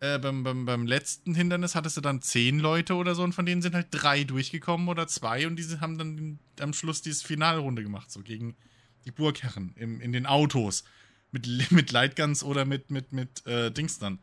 äh, 0.00 0.18
beim, 0.18 0.42
beim, 0.42 0.64
beim 0.66 0.86
letzten 0.86 1.34
Hindernis 1.34 1.74
hattest 1.74 1.96
du 1.96 2.00
dann 2.00 2.20
zehn 2.20 2.58
Leute 2.58 2.94
oder 2.94 3.14
so 3.14 3.22
und 3.22 3.34
von 3.34 3.46
denen 3.46 3.62
sind 3.62 3.74
halt 3.74 3.88
drei 3.90 4.24
durchgekommen 4.24 4.88
oder 4.88 5.06
zwei 5.06 5.46
und 5.46 5.56
diese 5.56 5.80
haben 5.80 5.98
dann 5.98 6.38
am 6.60 6.72
Schluss 6.72 7.02
diese 7.02 7.24
Finalrunde 7.24 7.82
gemacht, 7.82 8.10
so 8.10 8.20
gegen 8.20 8.56
die 9.04 9.10
Burgherren 9.10 9.72
im, 9.76 10.00
in 10.00 10.12
den 10.12 10.26
Autos. 10.26 10.84
Mit, 11.32 11.46
mit 11.70 11.92
Lightguns 11.92 12.42
oder 12.42 12.64
mit, 12.64 12.90
mit, 12.90 13.12
mit 13.12 13.46
äh, 13.46 13.70
Dings 13.70 13.98
dann. 13.98 14.18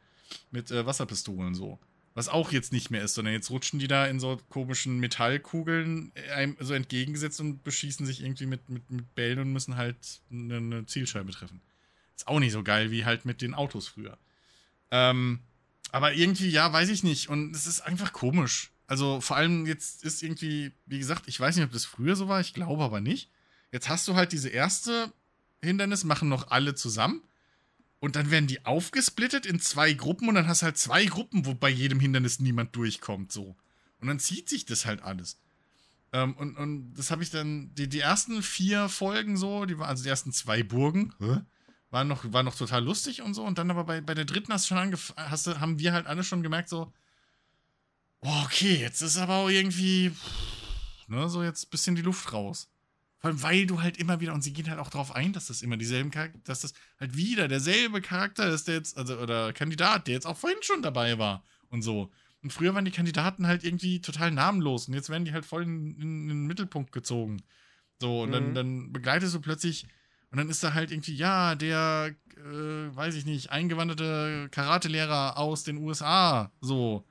Mit 0.51 0.71
äh, 0.71 0.85
Wasserpistolen 0.85 1.55
so. 1.55 1.79
Was 2.15 2.29
auch 2.29 2.51
jetzt 2.51 2.71
nicht 2.71 2.91
mehr 2.91 3.03
ist, 3.03 3.15
sondern 3.15 3.33
jetzt 3.33 3.49
rutschen 3.49 3.79
die 3.79 3.87
da 3.87 4.05
in 4.05 4.19
so 4.19 4.39
komischen 4.49 4.99
Metallkugeln 4.99 6.11
einem 6.35 6.55
so 6.59 6.75
entgegengesetzt 6.75 7.39
und 7.39 7.63
beschießen 7.63 8.05
sich 8.05 8.21
irgendwie 8.21 8.45
mit, 8.45 8.69
mit, 8.69 8.89
mit 8.91 9.15
Bällen 9.15 9.39
und 9.39 9.53
müssen 9.53 9.77
halt 9.77 10.21
eine, 10.31 10.57
eine 10.57 10.85
Zielscheibe 10.85 11.31
treffen. 11.31 11.61
Ist 12.15 12.27
auch 12.27 12.39
nicht 12.39 12.51
so 12.51 12.61
geil 12.61 12.91
wie 12.91 13.05
halt 13.05 13.25
mit 13.25 13.41
den 13.41 13.55
Autos 13.55 13.87
früher. 13.87 14.19
Ähm, 14.91 15.39
aber 15.91 16.13
irgendwie, 16.13 16.49
ja, 16.49 16.71
weiß 16.71 16.89
ich 16.89 17.03
nicht. 17.03 17.29
Und 17.29 17.55
es 17.55 17.65
ist 17.65 17.81
einfach 17.81 18.13
komisch. 18.13 18.71
Also 18.85 19.21
vor 19.21 19.37
allem 19.37 19.65
jetzt 19.65 20.03
ist 20.03 20.21
irgendwie, 20.21 20.71
wie 20.85 20.99
gesagt, 20.99 21.27
ich 21.27 21.39
weiß 21.39 21.55
nicht, 21.55 21.65
ob 21.65 21.71
das 21.71 21.85
früher 21.85 22.15
so 22.15 22.27
war, 22.27 22.41
ich 22.41 22.53
glaube 22.53 22.83
aber 22.83 23.01
nicht. 23.01 23.31
Jetzt 23.71 23.89
hast 23.89 24.07
du 24.07 24.13
halt 24.13 24.31
diese 24.31 24.49
erste 24.49 25.11
Hindernis, 25.63 26.03
machen 26.03 26.29
noch 26.29 26.51
alle 26.51 26.75
zusammen. 26.75 27.21
Und 27.99 28.17
dann 28.17 28.31
werden 28.31 28.47
die 28.47 28.65
aufgesplittet 28.65 29.45
in 29.45 29.61
zwei 29.61 29.93
Gruppen 29.93 30.27
und 30.27 30.35
dann 30.35 30.47
hast 30.47 30.61
du 30.61 30.65
halt 30.65 30.77
zwei 30.77 31.05
Gruppen, 31.05 31.45
wo 31.45 31.53
bei 31.53 31.69
jedem 31.69 32.01
Hindernis 32.01 32.41
niemand 32.41 32.75
durchkommt, 32.75 33.31
so. 33.31 33.55
Und 33.99 34.07
dann 34.07 34.19
zieht 34.19 34.49
sich 34.49 34.65
das 34.65 34.85
halt 34.85 35.01
alles. 35.01 35.39
Ähm, 36.11 36.35
und, 36.35 36.57
und 36.57 36.93
das 36.95 37.11
habe 37.11 37.23
ich 37.23 37.29
dann, 37.29 37.73
die, 37.75 37.87
die 37.87 38.01
ersten 38.01 38.43
vier 38.43 38.89
Folgen 38.89 39.37
so, 39.37 39.65
die 39.65 39.79
war, 39.79 39.87
also 39.87 40.03
die 40.03 40.09
ersten 40.09 40.33
zwei 40.33 40.63
Burgen, 40.63 41.13
waren 41.91 42.07
noch, 42.07 42.31
waren 42.33 42.45
noch 42.45 42.55
total 42.55 42.83
lustig 42.83 43.21
und 43.21 43.33
so. 43.33 43.43
Und 43.43 43.57
dann 43.57 43.71
aber 43.71 43.85
bei, 43.85 44.01
bei 44.01 44.13
der 44.13 44.25
dritten 44.25 44.51
hast 44.51 44.67
schon 44.67 44.77
angef 44.77 45.13
hast 45.15 45.47
haben 45.47 45.79
wir 45.79 45.93
halt 45.93 46.05
alle 46.05 46.23
schon 46.23 46.43
gemerkt, 46.43 46.67
so, 46.67 46.91
okay, 48.19 48.75
jetzt 48.75 49.01
ist 49.01 49.17
aber 49.17 49.35
auch 49.35 49.49
irgendwie, 49.49 50.11
ne, 51.07 51.29
so 51.29 51.43
jetzt 51.43 51.67
ein 51.67 51.69
bisschen 51.69 51.95
die 51.95 52.01
Luft 52.01 52.33
raus. 52.33 52.67
Vor 53.23 53.29
allem, 53.29 53.41
weil 53.41 53.65
du 53.65 53.81
halt 53.81 53.95
immer 53.95 54.19
wieder, 54.19 54.33
und 54.33 54.41
sie 54.41 54.51
gehen 54.51 54.69
halt 54.69 54.79
auch 54.79 54.89
darauf 54.89 55.15
ein, 55.15 55.31
dass 55.31 55.47
das 55.47 55.61
immer 55.61 55.77
dieselben 55.77 56.11
Charakter, 56.11 56.37
dass 56.43 56.59
das 56.59 56.73
halt 56.99 57.15
wieder 57.15 57.47
derselbe 57.47 58.01
Charakter 58.01 58.49
ist, 58.49 58.67
der 58.67 58.75
jetzt, 58.75 58.97
also, 58.97 59.17
oder 59.17 59.53
Kandidat, 59.53 60.07
der 60.07 60.15
jetzt 60.15 60.25
auch 60.25 60.35
vorhin 60.35 60.59
schon 60.61 60.81
dabei 60.81 61.17
war 61.17 61.41
und 61.69 61.83
so. 61.83 62.11
Und 62.41 62.51
früher 62.51 62.75
waren 62.75 62.83
die 62.83 62.91
Kandidaten 62.91 63.47
halt 63.47 63.63
irgendwie 63.63 64.01
total 64.01 64.31
namenlos 64.31 64.89
und 64.89 64.93
jetzt 64.93 65.09
werden 65.09 65.23
die 65.23 65.31
halt 65.31 65.45
voll 65.45 65.63
in, 65.63 65.95
in, 65.95 66.01
in 66.01 66.27
den 66.27 66.47
Mittelpunkt 66.47 66.91
gezogen. 66.91 67.41
So, 67.97 68.23
und 68.23 68.31
mhm. 68.31 68.33
dann, 68.33 68.55
dann 68.55 68.91
begleitest 68.91 69.33
du 69.33 69.39
plötzlich, 69.39 69.87
und 70.29 70.37
dann 70.37 70.49
ist 70.49 70.61
da 70.61 70.73
halt 70.73 70.91
irgendwie, 70.91 71.15
ja, 71.15 71.55
der, 71.55 72.13
äh, 72.35 72.93
weiß 72.93 73.15
ich 73.15 73.23
nicht, 73.23 73.51
eingewanderte 73.51 74.49
Karatelehrer 74.51 75.37
aus 75.37 75.63
den 75.63 75.77
USA, 75.77 76.51
so. 76.59 77.05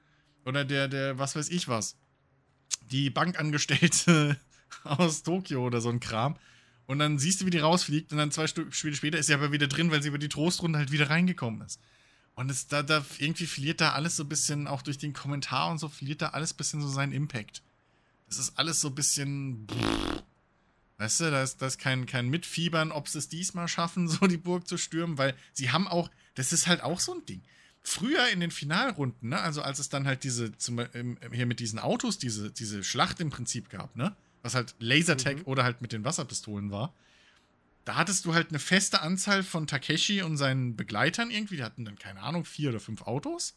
Oder 0.44 0.66
der, 0.66 0.88
der, 0.88 1.18
was 1.18 1.36
weiß 1.36 1.48
ich 1.48 1.68
was. 1.68 1.96
Die 2.90 3.08
Bankangestellte 3.08 4.36
aus 4.84 5.22
Tokio 5.22 5.66
oder 5.66 5.80
so 5.80 5.88
ein 5.88 6.00
Kram. 6.00 6.36
Und 6.86 6.98
dann 6.98 7.18
siehst 7.18 7.40
du, 7.40 7.46
wie 7.46 7.50
die 7.50 7.58
rausfliegt 7.58 8.12
und 8.12 8.18
dann 8.18 8.32
zwei 8.32 8.46
Spiele 8.46 8.94
später 8.94 9.18
ist 9.18 9.26
sie 9.26 9.34
aber 9.34 9.52
wieder 9.52 9.68
drin, 9.68 9.90
weil 9.90 10.02
sie 10.02 10.08
über 10.08 10.18
die 10.18 10.28
Trostrunde 10.28 10.78
halt 10.78 10.92
wieder 10.92 11.10
reingekommen 11.10 11.62
ist. 11.62 11.80
Und 12.34 12.50
es, 12.50 12.66
da, 12.66 12.82
da 12.82 13.04
irgendwie 13.18 13.46
verliert 13.46 13.80
da 13.80 13.92
alles 13.92 14.16
so 14.16 14.24
ein 14.24 14.28
bisschen, 14.28 14.66
auch 14.66 14.82
durch 14.82 14.98
den 14.98 15.12
Kommentar 15.12 15.70
und 15.70 15.78
so, 15.78 15.88
verliert 15.88 16.22
da 16.22 16.30
alles 16.30 16.54
ein 16.54 16.56
bisschen 16.56 16.80
so 16.80 16.88
seinen 16.88 17.12
Impact. 17.12 17.62
Das 18.26 18.38
ist 18.38 18.58
alles 18.58 18.80
so 18.80 18.88
ein 18.88 18.94
bisschen. 18.94 19.66
Weißt 20.98 21.20
du, 21.20 21.30
da 21.30 21.42
ist, 21.42 21.60
da 21.60 21.66
ist 21.66 21.78
kein, 21.78 22.06
kein 22.06 22.28
Mitfiebern, 22.28 22.92
ob 22.92 23.08
sie 23.08 23.18
es 23.18 23.28
diesmal 23.28 23.68
schaffen, 23.68 24.08
so 24.08 24.26
die 24.26 24.36
Burg 24.38 24.66
zu 24.66 24.76
stürmen, 24.76 25.18
weil 25.18 25.34
sie 25.52 25.70
haben 25.70 25.86
auch, 25.88 26.10
das 26.34 26.52
ist 26.52 26.66
halt 26.66 26.82
auch 26.82 27.00
so 27.00 27.14
ein 27.14 27.24
Ding. 27.26 27.42
Früher 27.82 28.28
in 28.28 28.40
den 28.40 28.52
Finalrunden, 28.52 29.30
ne, 29.30 29.40
also 29.40 29.60
als 29.60 29.80
es 29.80 29.88
dann 29.88 30.06
halt 30.06 30.22
diese, 30.22 30.56
zum, 30.56 30.80
hier 31.32 31.46
mit 31.46 31.58
diesen 31.58 31.80
Autos, 31.80 32.16
diese, 32.16 32.50
diese 32.52 32.84
Schlacht 32.84 33.18
im 33.18 33.30
Prinzip 33.30 33.68
gab, 33.70 33.96
ne, 33.96 34.14
was 34.43 34.55
halt 34.55 34.74
Lasertag 34.78 35.38
mhm. 35.38 35.43
oder 35.45 35.64
halt 35.64 35.80
mit 35.80 35.93
den 35.93 36.05
Wasserpistolen 36.05 36.70
war. 36.70 36.93
Da 37.84 37.97
hattest 37.97 38.24
du 38.24 38.34
halt 38.34 38.51
eine 38.51 38.59
feste 38.59 39.03
Anzahl 39.03 39.43
von 39.43 39.66
Takeshi 39.66 40.22
und 40.22 40.36
seinen 40.36 40.76
Begleitern 40.76 41.30
irgendwie. 41.30 41.57
Die 41.57 41.64
hatten 41.64 41.84
dann, 41.84 41.99
keine 41.99 42.20
Ahnung, 42.20 42.45
vier 42.45 42.70
oder 42.70 42.80
fünf 42.80 43.03
Autos. 43.03 43.57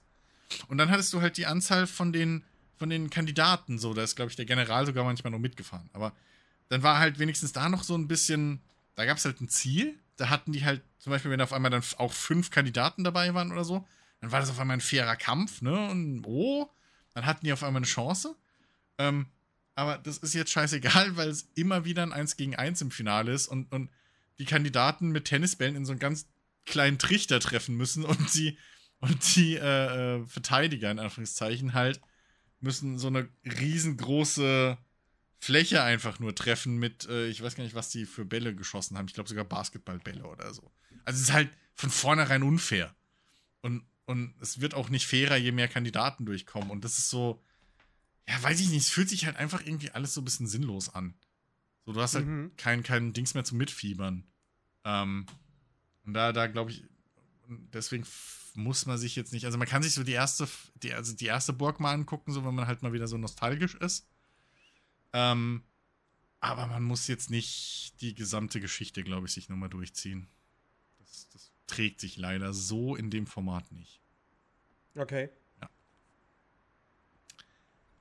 Und 0.68 0.78
dann 0.78 0.90
hattest 0.90 1.14
du 1.14 1.22
halt 1.22 1.38
die 1.38 1.46
Anzahl 1.46 1.86
von 1.86 2.12
den, 2.12 2.44
von 2.78 2.90
den 2.90 3.10
Kandidaten. 3.10 3.78
So, 3.78 3.94
da 3.94 4.04
ist, 4.04 4.16
glaube 4.16 4.30
ich, 4.32 4.36
der 4.36 4.46
General 4.46 4.86
sogar 4.86 5.04
manchmal 5.04 5.32
noch 5.32 5.40
mitgefahren. 5.40 5.90
Aber 5.94 6.12
dann 6.70 6.82
war 6.82 7.00
halt 7.00 7.20
wenigstens 7.20 7.54
da 7.54 7.70
noch 7.70 7.84
so 7.84 7.96
ein 7.96 8.08
bisschen, 8.08 8.62
da 8.96 9.06
gab 9.06 9.18
es 9.18 9.26
halt 9.26 9.42
ein 9.42 9.50
Ziel. 9.50 10.00
Da 10.18 10.30
hatten 10.30 10.54
die 10.54 10.66
halt, 10.66 10.82
zum 10.98 11.12
Beispiel, 11.12 11.30
wenn 11.30 11.42
auf 11.42 11.54
einmal 11.54 11.72
dann 11.72 11.84
auch 11.98 12.14
fünf 12.14 12.50
Kandidaten 12.50 13.04
dabei 13.04 13.34
waren 13.34 13.52
oder 13.52 13.64
so, 13.64 13.86
dann 14.22 14.32
war 14.32 14.40
das 14.40 14.50
auf 14.50 14.60
einmal 14.60 14.78
ein 14.78 14.82
fairer 14.82 15.16
Kampf, 15.16 15.62
ne? 15.62 15.88
Und 15.90 16.24
oh, 16.26 16.70
dann 17.14 17.26
hatten 17.26 17.46
die 17.46 17.54
auf 17.54 17.64
einmal 17.64 17.82
eine 17.82 17.86
Chance. 17.86 18.36
Ähm, 18.98 19.28
aber 19.76 19.98
das 19.98 20.18
ist 20.18 20.34
jetzt 20.34 20.52
scheißegal, 20.52 21.16
weil 21.18 21.30
es 21.30 21.50
immer 21.56 21.86
wieder 21.86 22.04
ein 22.04 22.14
1 22.14 22.38
gegen 22.38 22.56
1 22.56 22.82
im 22.82 22.92
Finale 22.92 23.34
ist 23.34 23.48
und, 23.48 23.72
und 23.72 23.90
die 24.40 24.46
Kandidaten 24.46 25.12
mit 25.12 25.26
Tennisbällen 25.26 25.76
in 25.76 25.86
so 25.86 25.92
einen 25.92 26.00
ganz 26.00 26.28
kleinen 26.66 26.98
Trichter 26.98 27.40
treffen 27.40 27.76
müssen 27.76 28.04
und 28.06 28.34
die, 28.34 28.58
und 29.00 29.36
die 29.36 29.56
äh, 29.56 30.16
äh, 30.18 30.26
Verteidiger, 30.26 30.90
in 30.90 31.00
Anführungszeichen, 31.00 31.74
halt 31.74 32.02
müssen 32.60 32.98
so 32.98 33.08
eine 33.08 33.30
riesengroße 33.44 34.78
Fläche 35.40 35.84
einfach 35.84 36.20
nur 36.20 36.34
treffen 36.34 36.78
mit, 36.78 37.08
äh, 37.08 37.28
ich 37.28 37.42
weiß 37.42 37.56
gar 37.56 37.64
nicht, 37.64 37.76
was 37.76 37.90
die 37.90 38.06
für 38.06 38.26
Bälle 38.26 38.56
geschossen 38.56 38.98
haben. 38.98 39.08
Ich 39.08 39.14
glaube 39.14 39.30
sogar 39.30 39.46
Basketballbälle 39.46 40.24
oder 40.24 40.52
so. 40.54 40.72
Also 41.04 41.18
es 41.18 41.28
ist 41.28 41.34
halt 41.34 41.50
von 41.76 41.92
vornherein 41.92 42.42
unfair. 42.42 42.96
Und, 43.62 43.84
und 44.06 44.34
es 44.42 44.62
wird 44.62 44.74
auch 44.74 44.90
nicht 44.90 45.06
fairer, 45.06 45.36
je 45.36 45.52
mehr 45.52 45.68
Kandidaten 45.68 46.26
durchkommen. 46.26 46.72
Und 46.72 46.84
das 46.84 46.98
ist 46.98 47.10
so, 47.10 47.44
ja, 48.28 48.42
weiß 48.42 48.60
ich 48.60 48.70
nicht, 48.70 48.82
es 48.82 48.90
fühlt 48.90 49.10
sich 49.10 49.26
halt 49.26 49.38
einfach 49.38 49.66
irgendwie 49.66 49.92
alles 49.92 50.14
so 50.14 50.22
ein 50.22 50.26
bisschen 50.26 50.48
sinnlos 50.48 50.94
an. 50.94 51.14
So, 51.86 51.94
du 51.94 52.02
hast 52.02 52.16
halt 52.16 52.26
mhm. 52.26 52.52
kein, 52.58 52.84
kein 52.84 53.14
Dings 53.14 53.34
mehr 53.34 53.44
zum 53.44 53.60
Mitfiebern. 53.60 54.24
Ähm, 54.84 55.26
und 56.06 56.14
da, 56.14 56.34
da 56.34 56.48
glaube 56.48 56.72
ich, 56.72 56.84
deswegen 57.48 58.06
muss 58.56 58.86
man 58.86 58.98
sich 58.98 59.16
jetzt 59.16 59.34
nicht, 59.34 59.46
also 59.46 59.58
man 59.58 59.68
kann 59.68 59.84
sich 59.84 59.94
so 59.94 60.04
die 60.04 60.14
erste, 60.14 60.48
die, 60.76 60.94
also 60.94 61.14
die 61.14 61.26
erste 61.26 61.54
Burg 61.54 61.80
mal 61.80 61.94
angucken, 61.94 62.32
so 62.32 62.46
wenn 62.46 62.56
man 62.56 62.68
halt 62.68 62.82
mal 62.82 62.94
wieder 62.94 63.08
so 63.08 63.18
nostalgisch 63.18 63.76
ist. 63.76 64.08
Ähm, 65.14 65.64
aber 66.40 66.68
man 66.68 66.84
muss 66.84 67.08
jetzt 67.08 67.30
nicht 67.30 67.94
die 68.02 68.16
gesamte 68.16 68.60
Geschichte, 68.60 69.04
glaube 69.04 69.28
ich, 69.28 69.34
sich 69.34 69.50
nochmal 69.50 69.70
durchziehen. 69.70 70.28
Das, 71.00 71.30
das 71.30 71.52
trägt 71.68 72.00
sich 72.00 72.18
leider 72.18 72.54
so 72.54 72.96
in 72.96 73.10
dem 73.10 73.28
Format 73.28 73.72
nicht. 73.72 74.00
Okay. 74.96 75.30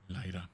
Leider. 0.07 0.49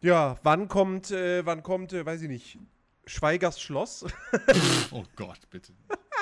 Ja, 0.00 0.38
wann 0.42 0.68
kommt, 0.68 1.10
äh, 1.10 1.44
wann 1.44 1.62
kommt, 1.62 1.92
äh, 1.92 2.06
weiß 2.06 2.22
ich 2.22 2.28
nicht, 2.28 2.58
Schweigers 3.06 3.60
Schloss? 3.60 4.06
oh 4.90 5.04
Gott, 5.16 5.40
bitte. 5.50 5.72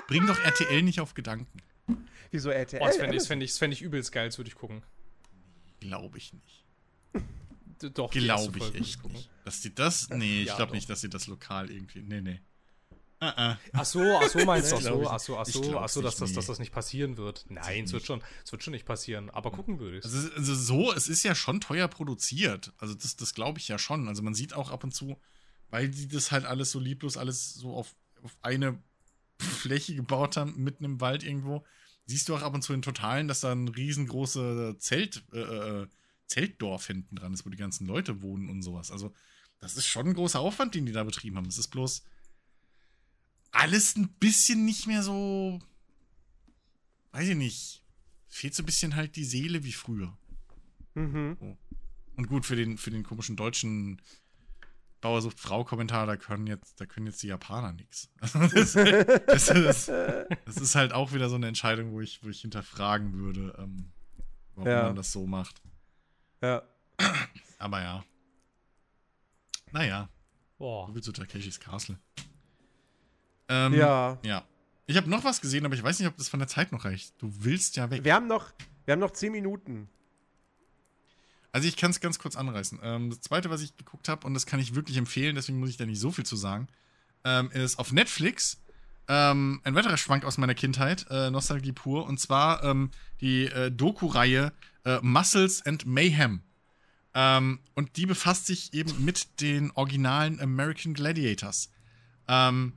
Bring 0.09 0.26
doch 0.26 0.39
RTL 0.39 0.82
nicht 0.82 1.01
auf 1.01 1.14
Gedanken. 1.14 1.62
Wieso 2.30 2.51
RTL? 2.51 2.82
Oh, 2.82 2.86
das 2.86 2.97
fände 2.97 3.16
ich, 3.16 3.22
fänd 3.22 3.43
ich, 3.43 3.53
fänd 3.55 3.74
ich 3.74 3.82
übelst 3.82 4.11
geil, 4.12 4.28
das 4.28 4.39
würde 4.39 4.49
ich 4.49 4.57
gucken. 4.57 4.82
Glaube 5.80 6.18
ich 6.18 6.32
nicht. 6.32 6.64
Doch, 7.95 8.11
glaube 8.11 8.59
ich 8.59 8.74
echt 8.74 9.05
nicht. 9.05 9.30
Dass 9.45 9.61
die 9.61 9.74
das, 9.74 10.09
nee, 10.11 10.43
ich 10.43 10.49
ja, 10.49 10.57
glaube 10.57 10.72
nicht, 10.72 10.91
dass 10.91 11.01
sie 11.01 11.09
das 11.09 11.28
lokal 11.28 11.70
irgendwie, 11.70 12.03
nee, 12.03 12.20
nee. 12.20 12.41
Uh 13.21 13.27
-uh. 13.27 13.57
Ach 13.73 13.85
so, 13.85 14.01
ach 14.23 14.29
so 14.29 14.45
meinst 14.45 14.71
du, 14.71 14.77
ach 14.77 14.81
so, 14.81 15.09
ach 15.09 15.19
so, 15.19 15.39
ach 15.39 15.47
so, 15.47 15.79
ach 15.79 15.89
so 15.89 16.03
dass, 16.03 16.16
das, 16.16 16.33
dass 16.35 16.47
das 16.47 16.59
nicht 16.61 16.71
passieren 16.71 17.16
wird. 17.16 17.47
Nein, 17.49 17.85
es 17.85 17.93
wird 17.93 18.07
schon, 18.07 18.23
es 18.45 18.53
wird 18.53 18.62
schon 18.62 18.73
nicht 18.73 18.87
passieren, 18.87 19.29
aber 19.31 19.51
gucken 19.51 19.81
würde 19.81 19.99
ich 19.99 20.05
also, 20.05 20.31
also, 20.37 20.55
so, 20.55 20.93
es 20.93 21.09
ist 21.09 21.25
ja 21.25 21.35
schon 21.35 21.61
teuer 21.61 21.89
produziert. 21.89 22.73
Also 22.79 22.95
das, 22.95 23.16
das 23.16 23.35
glaube 23.35 23.59
ich 23.59 23.66
ja 23.66 23.77
schon. 23.77 24.07
Also 24.07 24.23
man 24.23 24.35
sieht 24.35 24.55
auch 24.55 24.71
ab 24.71 24.85
und 24.85 24.95
zu, 24.95 25.16
weil 25.71 25.89
die 25.89 26.07
das 26.07 26.31
halt 26.31 26.45
alles 26.45 26.71
so 26.71 26.79
lieblos, 26.79 27.16
alles 27.16 27.55
so 27.55 27.75
auf, 27.75 27.97
auf 28.23 28.37
eine 28.41 28.79
Fläche 29.41 29.97
gebaut 29.97 30.37
haben, 30.37 30.55
mitten 30.62 30.85
im 30.85 31.01
Wald 31.01 31.25
irgendwo, 31.25 31.64
siehst 32.07 32.29
du 32.29 32.37
auch 32.37 32.43
ab 32.43 32.55
und 32.55 32.62
zu 32.62 32.73
in 32.73 32.83
Totalen, 32.83 33.27
dass 33.27 33.41
da 33.41 33.51
ein 33.51 33.66
riesengroße 33.66 34.77
Zelt, 34.79 35.25
äh, 35.33 35.41
äh, 35.41 35.87
Zeltdorf 36.27 36.87
hinten 36.87 37.16
dran 37.16 37.33
ist, 37.33 37.45
wo 37.45 37.51
die 37.51 37.57
ganzen 37.57 37.87
Leute 37.87 38.23
wohnen 38.23 38.49
und 38.49 38.62
sowas. 38.62 38.93
Also 38.93 39.12
das 39.61 39.77
ist 39.77 39.87
schon 39.87 40.07
ein 40.07 40.14
großer 40.14 40.39
Aufwand, 40.39 40.75
den 40.75 40.87
die 40.87 40.93
da 40.93 41.03
betrieben 41.03 41.37
haben. 41.37 41.47
Es 41.47 41.59
ist 41.59 41.69
bloß 41.69 42.05
alles 43.51 43.96
ein 43.96 44.09
bisschen 44.20 44.64
nicht 44.64 44.86
mehr 44.86 45.03
so. 45.03 45.59
Weiß 47.12 47.28
ich 47.28 47.36
nicht. 47.36 47.82
Fehlt 48.28 48.55
so 48.55 48.62
ein 48.62 48.66
bisschen 48.66 48.94
halt 48.94 49.16
die 49.16 49.24
Seele 49.24 49.64
wie 49.64 49.72
früher. 49.72 50.16
Mhm. 50.94 51.36
So. 51.40 51.57
Und 52.16 52.26
gut, 52.26 52.46
für 52.46 52.57
den, 52.57 52.78
für 52.78 52.90
den 52.90 53.05
komischen 53.05 53.36
deutschen 53.36 54.01
Bauersucht 55.01 55.38
Frau-Kommentar, 55.38 56.07
da 56.07 56.16
können 56.16 56.46
jetzt, 56.46 56.80
da 56.80 56.86
können 56.86 57.07
jetzt 57.07 57.22
die 57.22 57.28
Japaner 57.28 57.72
nichts. 57.72 58.11
Das, 58.20 58.72
das, 58.72 59.46
das, 59.46 59.86
das, 59.86 60.57
ist 60.57 60.74
halt 60.74 60.92
auch 60.92 61.12
wieder 61.12 61.28
so 61.28 61.36
eine 61.36 61.46
Entscheidung, 61.46 61.92
wo 61.92 62.01
ich, 62.01 62.22
wo 62.24 62.28
ich 62.28 62.40
hinterfragen 62.40 63.12
würde, 63.14 63.55
ähm, 63.59 63.92
warum 64.55 64.70
ja. 64.70 64.82
man 64.84 64.96
das 64.96 65.12
so 65.12 65.26
macht. 65.26 65.62
Ja. 66.42 66.62
Aber 67.59 67.80
ja. 67.80 68.05
Naja. 69.70 70.09
Boah. 70.59 70.88
So 70.88 70.94
viel 70.94 71.03
zu 71.03 71.12
Takeshis 71.12 71.61
Castle. 71.61 71.99
Ähm, 73.49 73.74
ja. 73.74 74.18
Ja. 74.22 74.44
Ich 74.86 74.96
habe 74.96 75.11
noch 75.11 75.24
was 75.24 75.40
gesehen, 75.40 75.66
aber 75.66 75.74
ich 75.74 75.82
weiß 75.82 75.99
nicht, 75.99 76.09
ob 76.09 76.16
das 76.16 76.28
von 76.28 76.38
der 76.38 76.49
Zeit 76.49 76.72
noch 76.72 76.84
reicht. 76.84 77.12
Du 77.18 77.30
willst 77.40 77.76
ja 77.76 77.90
weg. 77.90 78.05
Wir 78.05 78.14
haben 78.14 78.26
noch, 78.26 78.53
wir 78.84 78.92
haben 78.92 79.01
noch 79.01 79.11
zehn 79.11 79.32
Minuten. 79.32 79.88
Also 81.53 81.68
ich 81.68 81.76
kann 81.76 81.90
es 81.90 82.01
ganz 82.01 82.18
kurz 82.18 82.36
anreißen. 82.36 82.78
Ähm, 82.82 83.11
das 83.11 83.20
zweite, 83.20 83.51
was 83.51 83.61
ich 83.61 83.76
geguckt 83.76 84.09
habe, 84.09 84.26
und 84.26 84.34
das 84.34 84.46
kann 84.46 84.61
ich 84.61 84.74
wirklich 84.74 84.96
empfehlen, 84.96 85.34
deswegen 85.34 85.59
muss 85.59 85.70
ich 85.70 85.76
da 85.76 85.86
nicht 85.86 86.01
so 86.01 86.11
viel 86.11 86.24
zu 86.24 86.36
sagen, 86.36 86.68
ähm, 87.24 87.51
ist 87.51 87.78
auf 87.78 87.92
Netflix 87.92 88.61
ähm, 89.09 89.61
ein 89.64 89.74
weiterer 89.74 89.96
Schwank 89.96 90.24
aus 90.24 90.36
meiner 90.36 90.55
Kindheit, 90.55 91.07
äh, 91.11 91.30
Nostalgie 91.30 91.72
pur, 91.72 92.07
und 92.07 92.20
zwar 92.20 92.62
ähm, 92.62 92.90
die 93.20 93.46
äh, 93.46 93.70
Doku-Reihe 93.70 94.53
äh, 94.84 94.99
Muscles 95.03 95.64
and 95.64 95.86
Mayhem. 95.86 96.42
Ähm, 97.14 97.61
und 97.74 97.96
die 97.96 98.05
befasst 98.07 98.46
sich 98.46 98.74
eben 98.74 99.05
mit 99.05 99.40
den 99.40 99.70
originalen 99.72 100.40
American 100.40 100.92
Gladiators. 100.92 101.70
Ähm, 102.28 102.74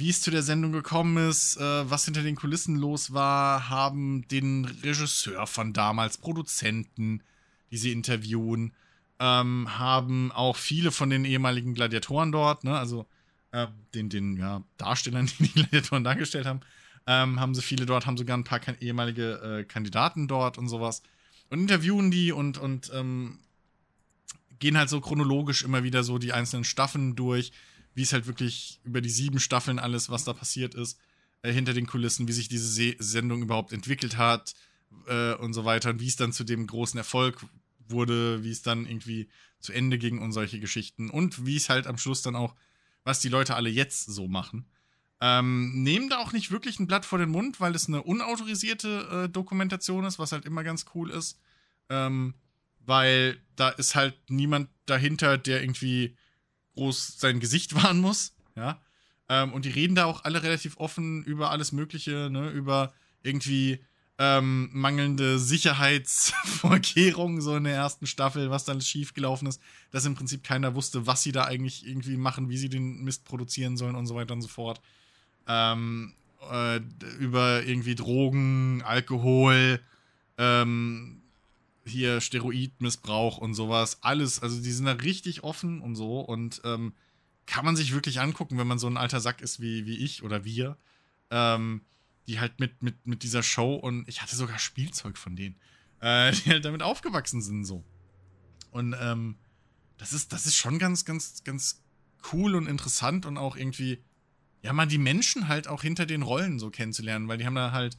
wie 0.00 0.08
es 0.08 0.22
zu 0.22 0.30
der 0.30 0.42
Sendung 0.42 0.72
gekommen 0.72 1.28
ist, 1.28 1.58
äh, 1.58 1.90
was 1.90 2.06
hinter 2.06 2.22
den 2.22 2.34
Kulissen 2.34 2.76
los 2.76 3.12
war, 3.12 3.68
haben 3.68 4.26
den 4.28 4.64
Regisseur 4.64 5.46
von 5.46 5.72
damals, 5.72 6.16
Produzenten, 6.16 7.22
die 7.70 7.76
sie 7.76 7.92
interviewen, 7.92 8.72
ähm, 9.18 9.78
haben 9.78 10.32
auch 10.32 10.56
viele 10.56 10.90
von 10.90 11.10
den 11.10 11.26
ehemaligen 11.26 11.74
Gladiatoren 11.74 12.32
dort, 12.32 12.64
ne, 12.64 12.78
also 12.78 13.06
äh, 13.52 13.66
den, 13.94 14.08
den 14.08 14.38
ja, 14.38 14.64
Darstellern, 14.78 15.26
die 15.38 15.44
die 15.44 15.52
Gladiatoren 15.52 16.02
dargestellt 16.02 16.46
haben, 16.46 16.60
ähm, 17.06 17.38
haben 17.38 17.54
sie 17.54 17.62
viele 17.62 17.84
dort, 17.84 18.06
haben 18.06 18.16
sogar 18.16 18.36
ein 18.38 18.44
paar 18.44 18.60
ehemalige 18.80 19.60
äh, 19.60 19.64
Kandidaten 19.64 20.28
dort 20.28 20.56
und 20.56 20.68
sowas 20.68 21.02
und 21.50 21.60
interviewen 21.60 22.10
die 22.10 22.32
und, 22.32 22.56
und 22.56 22.90
ähm, 22.94 23.38
gehen 24.60 24.78
halt 24.78 24.88
so 24.88 25.00
chronologisch 25.00 25.62
immer 25.62 25.82
wieder 25.82 26.04
so 26.04 26.18
die 26.18 26.32
einzelnen 26.32 26.64
Staffeln 26.64 27.16
durch 27.16 27.52
wie 27.94 28.02
es 28.02 28.12
halt 28.12 28.26
wirklich 28.26 28.80
über 28.84 29.00
die 29.00 29.10
sieben 29.10 29.40
Staffeln 29.40 29.78
alles, 29.78 30.10
was 30.10 30.24
da 30.24 30.32
passiert 30.32 30.74
ist, 30.74 30.98
äh, 31.42 31.52
hinter 31.52 31.72
den 31.72 31.86
Kulissen, 31.86 32.28
wie 32.28 32.32
sich 32.32 32.48
diese 32.48 32.68
Se 32.68 32.96
Sendung 32.98 33.42
überhaupt 33.42 33.72
entwickelt 33.72 34.16
hat 34.16 34.54
äh, 35.06 35.34
und 35.34 35.52
so 35.52 35.64
weiter 35.64 35.90
und 35.90 36.00
wie 36.00 36.08
es 36.08 36.16
dann 36.16 36.32
zu 36.32 36.44
dem 36.44 36.66
großen 36.66 36.98
Erfolg 36.98 37.44
wurde, 37.88 38.42
wie 38.44 38.50
es 38.50 38.62
dann 38.62 38.86
irgendwie 38.86 39.28
zu 39.58 39.72
Ende 39.72 39.98
ging 39.98 40.18
und 40.18 40.32
solche 40.32 40.60
Geschichten 40.60 41.10
und 41.10 41.44
wie 41.46 41.56
es 41.56 41.68
halt 41.68 41.86
am 41.86 41.98
Schluss 41.98 42.22
dann 42.22 42.36
auch, 42.36 42.54
was 43.04 43.20
die 43.20 43.28
Leute 43.28 43.54
alle 43.56 43.70
jetzt 43.70 44.06
so 44.06 44.28
machen. 44.28 44.66
Ähm, 45.22 45.82
nehmen 45.82 46.08
da 46.08 46.18
auch 46.18 46.32
nicht 46.32 46.50
wirklich 46.50 46.80
ein 46.80 46.86
Blatt 46.86 47.04
vor 47.04 47.18
den 47.18 47.28
Mund, 47.28 47.60
weil 47.60 47.74
es 47.74 47.88
eine 47.88 48.02
unautorisierte 48.02 49.24
äh, 49.24 49.28
Dokumentation 49.28 50.04
ist, 50.04 50.18
was 50.18 50.32
halt 50.32 50.46
immer 50.46 50.64
ganz 50.64 50.86
cool 50.94 51.10
ist. 51.10 51.38
Ähm, 51.90 52.34
weil 52.86 53.38
da 53.56 53.68
ist 53.68 53.94
halt 53.94 54.16
niemand 54.30 54.70
dahinter, 54.86 55.36
der 55.36 55.60
irgendwie 55.60 56.16
groß 56.80 57.18
sein 57.18 57.40
Gesicht 57.40 57.74
wahren 57.82 58.00
muss, 58.00 58.32
ja. 58.56 58.80
Ähm, 59.28 59.52
und 59.52 59.64
die 59.64 59.70
reden 59.70 59.94
da 59.94 60.06
auch 60.06 60.24
alle 60.24 60.42
relativ 60.42 60.76
offen 60.78 61.22
über 61.22 61.52
alles 61.52 61.70
Mögliche, 61.70 62.28
ne, 62.30 62.50
über 62.50 62.92
irgendwie 63.22 63.78
ähm, 64.18 64.70
mangelnde 64.72 65.38
Sicherheitsvorkehrungen 65.38 67.40
so 67.40 67.56
in 67.56 67.64
der 67.64 67.76
ersten 67.76 68.06
Staffel, 68.06 68.50
was 68.50 68.64
dann 68.64 68.80
schiefgelaufen 68.80 69.46
ist, 69.46 69.62
dass 69.92 70.04
im 70.04 70.14
Prinzip 70.14 70.42
keiner 70.42 70.74
wusste, 70.74 71.06
was 71.06 71.22
sie 71.22 71.32
da 71.32 71.44
eigentlich 71.44 71.86
irgendwie 71.86 72.16
machen, 72.16 72.48
wie 72.48 72.58
sie 72.58 72.68
den 72.68 73.04
Mist 73.04 73.24
produzieren 73.24 73.76
sollen 73.76 73.94
und 73.94 74.06
so 74.06 74.16
weiter 74.16 74.34
und 74.34 74.42
so 74.42 74.48
fort. 74.48 74.80
Ähm, 75.46 76.14
äh, 76.50 76.80
über 77.18 77.62
irgendwie 77.62 77.94
Drogen, 77.94 78.82
Alkohol, 78.82 79.80
ähm, 80.38 81.19
hier 81.84 82.20
Steroidmissbrauch 82.20 83.38
und 83.38 83.54
sowas, 83.54 83.98
alles, 84.02 84.42
also 84.42 84.60
die 84.60 84.72
sind 84.72 84.86
da 84.86 84.92
richtig 84.92 85.42
offen 85.44 85.80
und 85.80 85.94
so 85.94 86.20
und 86.20 86.60
ähm, 86.64 86.92
kann 87.46 87.64
man 87.64 87.76
sich 87.76 87.92
wirklich 87.92 88.20
angucken, 88.20 88.58
wenn 88.58 88.66
man 88.66 88.78
so 88.78 88.86
ein 88.86 88.96
alter 88.96 89.20
Sack 89.20 89.40
ist 89.40 89.60
wie, 89.60 89.86
wie 89.86 89.96
ich 89.96 90.22
oder 90.22 90.44
wir, 90.44 90.76
ähm, 91.30 91.82
die 92.26 92.38
halt 92.38 92.60
mit, 92.60 92.82
mit, 92.82 93.06
mit 93.06 93.22
dieser 93.22 93.42
Show 93.42 93.74
und 93.74 94.08
ich 94.08 94.22
hatte 94.22 94.36
sogar 94.36 94.58
Spielzeug 94.58 95.16
von 95.18 95.36
denen, 95.36 95.56
äh, 96.00 96.32
die 96.44 96.50
halt 96.50 96.64
damit 96.64 96.82
aufgewachsen 96.82 97.42
sind 97.42 97.64
so. 97.64 97.84
Und 98.70 98.94
ähm, 99.00 99.36
das 99.98 100.12
ist, 100.12 100.32
das 100.32 100.46
ist 100.46 100.56
schon 100.56 100.78
ganz, 100.78 101.04
ganz, 101.04 101.42
ganz 101.44 101.82
cool 102.32 102.54
und 102.54 102.66
interessant 102.66 103.26
und 103.26 103.36
auch 103.36 103.56
irgendwie, 103.56 104.02
ja, 104.62 104.72
mal 104.72 104.86
die 104.86 104.98
Menschen 104.98 105.48
halt 105.48 105.66
auch 105.66 105.82
hinter 105.82 106.06
den 106.06 106.22
Rollen 106.22 106.58
so 106.58 106.70
kennenzulernen, 106.70 107.26
weil 107.28 107.38
die 107.38 107.46
haben 107.46 107.54
da 107.54 107.72
halt 107.72 107.98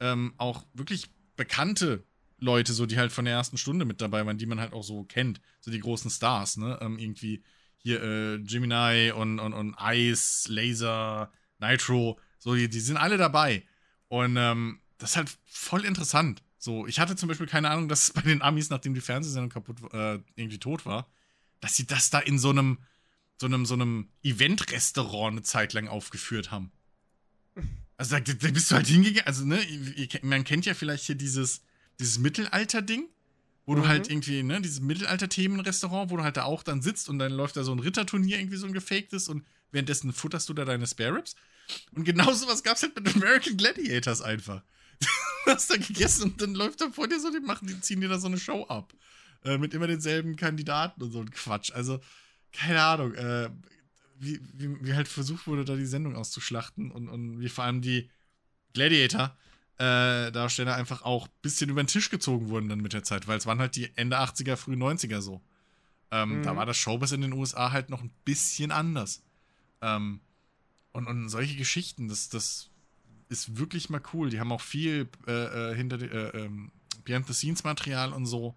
ähm, 0.00 0.34
auch 0.36 0.64
wirklich 0.74 1.10
bekannte 1.36 2.04
Leute, 2.42 2.72
so 2.72 2.86
die 2.86 2.98
halt 2.98 3.12
von 3.12 3.24
der 3.24 3.34
ersten 3.34 3.56
Stunde 3.56 3.84
mit 3.84 4.00
dabei 4.00 4.26
waren, 4.26 4.36
die 4.36 4.46
man 4.46 4.60
halt 4.60 4.72
auch 4.72 4.82
so 4.82 5.04
kennt. 5.04 5.40
So 5.60 5.70
die 5.70 5.80
großen 5.80 6.10
Stars, 6.10 6.56
ne? 6.56 6.78
Ähm, 6.82 6.98
irgendwie 6.98 7.42
hier 7.78 8.02
äh, 8.02 8.38
Gemini 8.40 9.12
und, 9.12 9.38
und, 9.38 9.52
und 9.52 9.76
Ice, 9.80 10.52
Laser, 10.52 11.32
Nitro, 11.58 12.18
so, 12.38 12.54
die, 12.54 12.68
die 12.68 12.80
sind 12.80 12.96
alle 12.96 13.16
dabei. 13.16 13.64
Und 14.08 14.36
ähm, 14.36 14.80
das 14.98 15.10
ist 15.10 15.16
halt 15.16 15.38
voll 15.46 15.84
interessant. 15.84 16.42
So, 16.58 16.86
ich 16.86 17.00
hatte 17.00 17.16
zum 17.16 17.28
Beispiel 17.28 17.46
keine 17.46 17.70
Ahnung, 17.70 17.88
dass 17.88 18.10
bei 18.14 18.22
den 18.22 18.42
Amis, 18.42 18.70
nachdem 18.70 18.94
die 18.94 19.00
Fernsehsendung 19.00 19.50
kaputt, 19.50 19.78
äh, 19.92 20.18
irgendwie 20.36 20.58
tot 20.58 20.84
war, 20.84 21.08
dass 21.60 21.76
sie 21.76 21.86
das 21.86 22.10
da 22.10 22.18
in 22.18 22.38
so 22.38 22.50
einem, 22.50 22.78
so 23.40 23.46
einem, 23.46 23.66
so 23.66 23.74
einem 23.74 24.08
Event-Restaurant 24.22 25.32
eine 25.32 25.42
Zeit 25.42 25.72
lang 25.72 25.88
aufgeführt 25.88 26.50
haben. 26.50 26.72
Also 27.98 28.16
da, 28.16 28.20
da 28.20 28.50
bist 28.50 28.68
du 28.68 28.74
halt 28.74 28.88
hingegangen, 28.88 29.26
also 29.28 29.44
ne, 29.44 29.60
man 30.22 30.42
kennt 30.42 30.66
ja 30.66 30.74
vielleicht 30.74 31.04
hier 31.04 31.14
dieses, 31.14 31.62
dieses 31.98 32.18
Mittelalter-Ding, 32.18 33.08
wo 33.66 33.72
mhm. 33.72 33.76
du 33.76 33.88
halt 33.88 34.10
irgendwie, 34.10 34.42
ne, 34.42 34.60
dieses 34.60 34.80
Mittelalter-Themen-Restaurant, 34.80 36.10
wo 36.10 36.16
du 36.16 36.22
halt 36.22 36.36
da 36.36 36.44
auch 36.44 36.62
dann 36.62 36.82
sitzt 36.82 37.08
und 37.08 37.18
dann 37.18 37.32
läuft 37.32 37.56
da 37.56 37.64
so 37.64 37.72
ein 37.72 37.78
Ritterturnier 37.78 38.38
irgendwie 38.38 38.56
so 38.56 38.66
ein 38.66 38.72
gefaktes 38.72 39.28
und 39.28 39.44
währenddessen 39.70 40.12
futterst 40.12 40.48
du 40.48 40.54
da 40.54 40.64
deine 40.64 40.86
Spare 40.86 41.16
Ribs. 41.16 41.34
Und 41.92 42.04
genau 42.04 42.32
sowas 42.32 42.62
gab's 42.62 42.82
halt 42.82 42.94
mit 42.96 43.14
American 43.14 43.56
Gladiators 43.56 44.20
einfach. 44.20 44.62
du 45.46 45.50
hast 45.50 45.70
da 45.70 45.76
gegessen 45.76 46.24
und 46.24 46.42
dann 46.42 46.54
läuft 46.54 46.80
da 46.80 46.90
vor 46.90 47.08
dir 47.08 47.20
so, 47.20 47.30
die 47.30 47.40
machen, 47.40 47.66
die 47.66 47.80
ziehen 47.80 48.00
dir 48.00 48.08
da 48.08 48.18
so 48.18 48.26
eine 48.26 48.38
Show 48.38 48.64
ab. 48.66 48.92
Äh, 49.44 49.58
mit 49.58 49.74
immer 49.74 49.86
denselben 49.86 50.36
Kandidaten 50.36 51.02
und 51.02 51.10
so 51.10 51.20
ein 51.20 51.30
Quatsch. 51.30 51.72
Also, 51.72 52.00
keine 52.52 52.82
Ahnung, 52.82 53.14
äh, 53.14 53.50
wie, 54.18 54.40
wie, 54.52 54.84
wie, 54.84 54.94
halt 54.94 55.08
versucht 55.08 55.46
wurde, 55.46 55.64
da 55.64 55.74
die 55.74 55.86
Sendung 55.86 56.14
auszuschlachten 56.14 56.92
und, 56.92 57.08
und 57.08 57.40
wie 57.40 57.48
vor 57.48 57.64
allem 57.64 57.80
die 57.80 58.08
Gladiator 58.72 59.36
äh, 59.78 60.30
Darsteller 60.30 60.74
einfach 60.74 61.02
auch 61.02 61.26
ein 61.26 61.32
bisschen 61.42 61.70
über 61.70 61.82
den 61.82 61.88
Tisch 61.88 62.10
gezogen 62.10 62.48
wurden 62.48 62.68
dann 62.68 62.80
mit 62.80 62.92
der 62.92 63.02
Zeit, 63.02 63.26
weil 63.26 63.38
es 63.38 63.46
waren 63.46 63.58
halt 63.58 63.76
die 63.76 63.90
Ende 63.96 64.18
80er, 64.18 64.56
früh 64.56 64.74
90er 64.74 65.20
so. 65.20 65.40
Ähm, 66.10 66.38
mhm. 66.38 66.42
Da 66.42 66.54
war 66.56 66.66
das 66.66 66.76
Showbiz 66.76 67.12
in 67.12 67.22
den 67.22 67.32
USA 67.32 67.72
halt 67.72 67.88
noch 67.88 68.02
ein 68.02 68.12
bisschen 68.24 68.70
anders. 68.70 69.22
Ähm, 69.80 70.20
und, 70.92 71.06
und 71.06 71.28
solche 71.28 71.56
Geschichten, 71.56 72.08
das, 72.08 72.28
das 72.28 72.70
ist 73.28 73.56
wirklich 73.56 73.88
mal 73.88 74.02
cool. 74.12 74.28
Die 74.28 74.38
haben 74.38 74.52
auch 74.52 74.60
viel 74.60 75.08
äh, 75.26 75.72
äh 75.72 75.74
hinter 75.74 76.00
äh, 76.00 76.44
ähm, 76.44 76.70
Behind-the-Scenes-Material 77.04 78.12
und 78.12 78.26
so. 78.26 78.54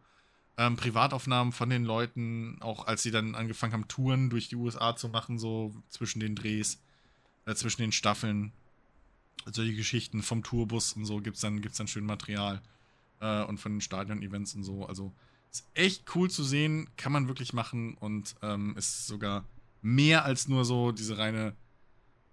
Ähm, 0.57 0.75
Privataufnahmen 0.75 1.53
von 1.53 1.69
den 1.69 1.85
Leuten, 1.85 2.57
auch 2.61 2.87
als 2.87 3.03
sie 3.03 3.11
dann 3.11 3.35
angefangen 3.35 3.73
haben, 3.73 3.87
Touren 3.87 4.29
durch 4.29 4.49
die 4.49 4.55
USA 4.55 4.95
zu 4.95 5.09
machen, 5.09 5.39
so 5.39 5.73
zwischen 5.89 6.19
den 6.19 6.35
Drehs, 6.35 6.81
äh, 7.45 7.55
zwischen 7.55 7.81
den 7.81 7.91
Staffeln 7.91 8.51
solche 9.51 9.75
Geschichten 9.75 10.23
vom 10.23 10.43
Tourbus 10.43 10.93
und 10.93 11.05
so 11.05 11.19
gibt 11.19 11.35
es 11.35 11.41
dann, 11.41 11.61
gibt's 11.61 11.77
dann 11.77 11.87
schön 11.87 12.05
Material. 12.05 12.61
Äh, 13.19 13.43
und 13.43 13.59
von 13.59 13.73
den 13.73 13.81
Stadion-Events 13.81 14.55
und 14.55 14.63
so. 14.63 14.85
Also 14.85 15.13
ist 15.51 15.67
echt 15.73 16.15
cool 16.15 16.29
zu 16.29 16.43
sehen, 16.43 16.89
kann 16.97 17.11
man 17.11 17.27
wirklich 17.27 17.53
machen 17.53 17.95
und 17.95 18.35
ähm, 18.41 18.75
ist 18.77 19.07
sogar 19.07 19.45
mehr 19.81 20.25
als 20.25 20.47
nur 20.47 20.65
so 20.65 20.91
diese 20.91 21.17
reine 21.17 21.55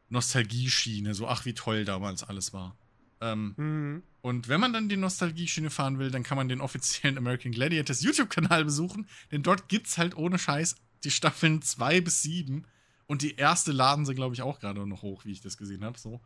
Nostalgie-Schiene. 0.08 1.14
So, 1.14 1.28
ach, 1.28 1.44
wie 1.44 1.54
toll 1.54 1.84
damals 1.84 2.24
alles 2.24 2.52
war. 2.52 2.76
Ähm, 3.20 3.54
mhm. 3.56 4.02
Und 4.22 4.48
wenn 4.48 4.60
man 4.60 4.72
dann 4.72 4.88
die 4.88 4.96
Nostalgie-Schiene 4.96 5.70
fahren 5.70 5.98
will, 5.98 6.10
dann 6.10 6.24
kann 6.24 6.36
man 6.36 6.48
den 6.48 6.60
offiziellen 6.60 7.16
American 7.16 7.52
Gladiators 7.52 8.02
YouTube-Kanal 8.02 8.64
besuchen, 8.64 9.08
denn 9.30 9.42
dort 9.42 9.68
gibt's 9.68 9.98
halt 9.98 10.16
ohne 10.16 10.38
Scheiß 10.38 10.76
die 11.04 11.10
Staffeln 11.10 11.62
2 11.62 12.00
bis 12.00 12.22
7 12.22 12.64
und 13.06 13.22
die 13.22 13.36
erste 13.36 13.72
laden 13.72 14.04
sie, 14.04 14.14
glaube 14.14 14.34
ich, 14.34 14.42
auch 14.42 14.58
gerade 14.58 14.86
noch 14.86 15.02
hoch, 15.02 15.24
wie 15.24 15.32
ich 15.32 15.40
das 15.40 15.56
gesehen 15.56 15.84
habe. 15.84 15.98
So 15.98 16.20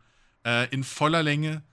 äh, 0.45 0.69
in 0.69 0.83
voller 0.83 1.23
Länge 1.23 1.63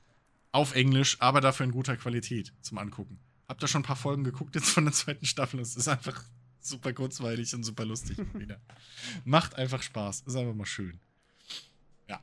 auf 0.52 0.74
Englisch, 0.74 1.16
aber 1.20 1.40
dafür 1.40 1.64
in 1.64 1.72
guter 1.72 1.96
Qualität 1.96 2.52
zum 2.60 2.78
Angucken. 2.78 3.18
Hab 3.48 3.58
da 3.58 3.66
schon 3.66 3.80
ein 3.80 3.84
paar 3.84 3.96
Folgen 3.96 4.24
geguckt 4.24 4.54
jetzt 4.54 4.70
von 4.70 4.84
der 4.84 4.94
zweiten 4.94 5.26
Staffel. 5.26 5.60
Es 5.60 5.76
ist 5.76 5.88
einfach 5.88 6.24
super 6.60 6.92
kurzweilig 6.92 7.54
und 7.54 7.64
super 7.64 7.84
lustig 7.84 8.18
wieder. 8.34 8.60
Macht 9.24 9.56
einfach 9.56 9.82
Spaß. 9.82 10.22
Ist 10.22 10.36
einfach 10.36 10.54
mal 10.54 10.64
schön. 10.64 11.00
Ja. 12.08 12.22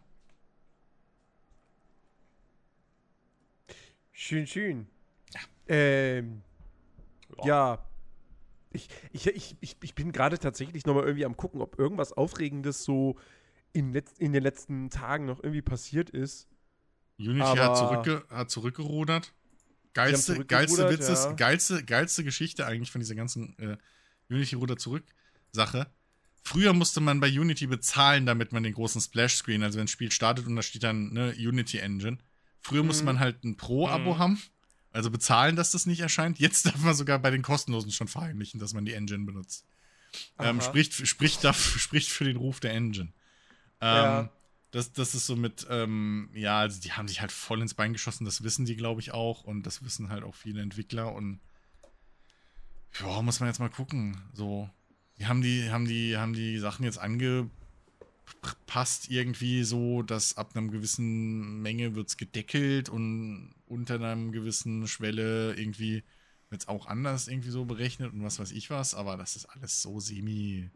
Schön, 4.12 4.48
schön. 4.48 4.88
Ja. 5.34 5.40
Ähm, 5.68 6.42
ja. 7.38 7.46
ja. 7.46 7.88
Ich, 8.74 8.88
ich, 9.12 9.28
ich, 9.28 9.58
ich, 9.60 9.78
ich 9.82 9.96
bin 9.96 10.14
gerade 10.14 10.40
tatsächlich 10.40 10.86
nochmal 10.86 11.04
irgendwie 11.04 11.26
am 11.26 11.36
gucken, 11.36 11.62
ob 11.62 11.78
irgendwas 11.78 12.14
Aufregendes 12.14 12.86
so 12.86 13.18
in, 13.74 13.94
letz, 13.94 14.14
in 14.18 14.34
den 14.34 14.44
letzten 14.44 14.90
Tagen 14.90 15.26
noch 15.26 15.44
irgendwie 15.44 15.62
passiert 15.62 16.10
ist. 16.10 16.48
Unity 17.18 17.58
hat, 17.58 17.78
zurückge 17.78 18.26
hat 18.30 18.50
zurückgerudert. 18.50 19.34
Geilste, 19.94 20.46
geilste 20.46 20.90
Witze, 20.90 21.14
ja. 21.14 21.34
geilste, 21.34 21.84
geilste 21.84 22.24
Geschichte 22.24 22.66
eigentlich 22.66 22.92
von 22.92 23.02
dieser 23.02 23.16
ganzen 23.16 23.58
äh, 23.60 23.78
Unity-Ruder 24.30 24.78
zurück-Sache. 24.78 25.88
Früher 26.44 26.74
musste 26.74 27.02
man 27.02 27.20
bei 27.20 27.28
Unity 27.28 27.68
bezahlen, 27.68 28.26
damit 28.26 28.54
man 28.54 28.64
den 28.64 28.74
großen 28.74 29.02
Splash-Screen, 29.02 29.64
also 29.64 29.78
wenn 29.78 29.86
das 29.86 29.92
Spiel 29.92 30.12
startet 30.12 30.48
und 30.48 30.56
da 30.56 30.62
steht 30.62 30.84
dann 30.84 31.12
ne, 31.14 31.36
Unity 31.38 31.80
Engine. 31.80 32.18
Früher 32.62 32.82
mhm. 32.82 32.88
musste 32.88 33.04
man 33.04 33.20
halt 33.20 33.44
ein 33.44 33.58
Pro-Abo 33.58 34.14
mhm. 34.14 34.20
haben, 34.20 34.42
also 34.92 35.12
bezahlen, 35.12 35.56
dass 35.56 35.72
das 35.72 35.86
nicht 35.86 36.00
erscheint. 36.00 36.40
Jetzt 36.40 36.66
darf 36.66 36.78
man 36.78 36.94
sogar 36.94 37.20
bei 37.20 37.30
den 37.30 37.42
kostenlosen 37.42 37.92
schon 37.92 38.08
verheimlichen, 38.08 38.60
dass 38.60 38.74
man 38.74 38.86
die 38.86 38.94
Engine 38.94 39.26
benutzt. 39.26 39.66
Ähm, 40.40 40.62
spricht, 40.62 40.94
spricht, 41.08 41.46
spricht 41.56 42.10
für 42.10 42.24
den 42.24 42.38
Ruf 42.38 42.60
der 42.60 42.74
Engine. 42.74 43.12
Ähm, 43.82 44.30
das, 44.72 44.94
das 44.94 45.16
ist 45.16 45.26
so 45.26 45.36
mit, 45.36 45.68
ähm, 45.70 46.30
ja, 46.34 46.60
also 46.60 46.80
die 46.80 46.94
haben 46.94 47.08
sich 47.08 47.22
halt 47.22 47.32
voll 47.32 47.62
ins 47.62 47.74
Bein 47.74 47.94
geschossen, 47.94 48.26
das 48.26 48.44
wissen 48.44 48.66
die, 48.66 48.76
glaube 48.76 49.02
ich, 49.02 49.12
auch. 49.14 49.44
Und 49.44 49.64
das 49.64 49.84
wissen 49.84 50.10
halt 50.10 50.24
auch 50.24 50.36
viele 50.36 50.62
Entwickler. 50.62 51.14
Und 51.14 51.40
ja, 53.00 53.22
muss 53.22 53.40
man 53.40 53.50
jetzt 53.50 53.60
mal 53.60 53.70
gucken. 53.70 54.22
So, 54.34 54.70
die 55.18 55.26
haben 55.26 55.42
die, 55.42 55.72
haben 55.72 55.86
die, 55.86 56.18
haben 56.18 56.34
die 56.34 56.58
Sachen 56.60 56.86
jetzt 56.86 57.00
angepasst 57.00 57.52
passt 58.66 59.10
irgendwie 59.10 59.64
so, 59.64 60.02
dass 60.02 60.38
ab 60.38 60.56
einer 60.56 60.68
gewissen 60.70 61.62
Menge 61.62 61.96
wird 61.96 62.10
es 62.10 62.18
gedeckelt 62.18 62.90
und 62.90 63.54
unter 63.68 63.96
einer 63.96 64.16
gewissen 64.32 64.88
Schwelle 64.88 65.54
irgendwie 65.56 66.04
wird 66.50 66.62
es 66.62 66.68
auch 66.68 66.88
anders 66.88 67.28
irgendwie 67.28 67.50
so 67.50 67.66
berechnet 67.66 68.14
und 68.14 68.24
was 68.24 68.40
weiß 68.40 68.52
ich 68.52 68.70
was, 68.70 68.94
aber 68.94 69.18
das 69.18 69.36
ist 69.36 69.46
alles 69.46 69.82
so 69.82 70.00
semi. 70.00 70.70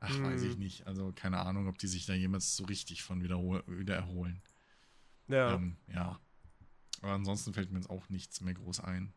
Ach, 0.00 0.14
hm. 0.14 0.24
weiß 0.24 0.42
ich 0.42 0.52
hm. 0.52 0.58
nicht. 0.58 0.86
Also 0.86 1.12
keine 1.14 1.38
Ahnung, 1.38 1.68
ob 1.68 1.78
die 1.78 1.86
sich 1.86 2.06
da 2.06 2.14
jemals 2.14 2.56
so 2.56 2.64
richtig 2.64 3.02
von 3.02 3.22
wieder, 3.22 3.38
wieder 3.66 3.94
erholen. 3.94 4.42
Ja. 5.28 5.54
Ähm, 5.54 5.76
ja. 5.92 6.20
Aber 7.02 7.12
ansonsten 7.12 7.52
fällt 7.52 7.70
mir 7.70 7.78
jetzt 7.78 7.90
auch 7.90 8.08
nichts 8.08 8.40
mehr 8.40 8.54
groß 8.54 8.80
ein. 8.80 9.12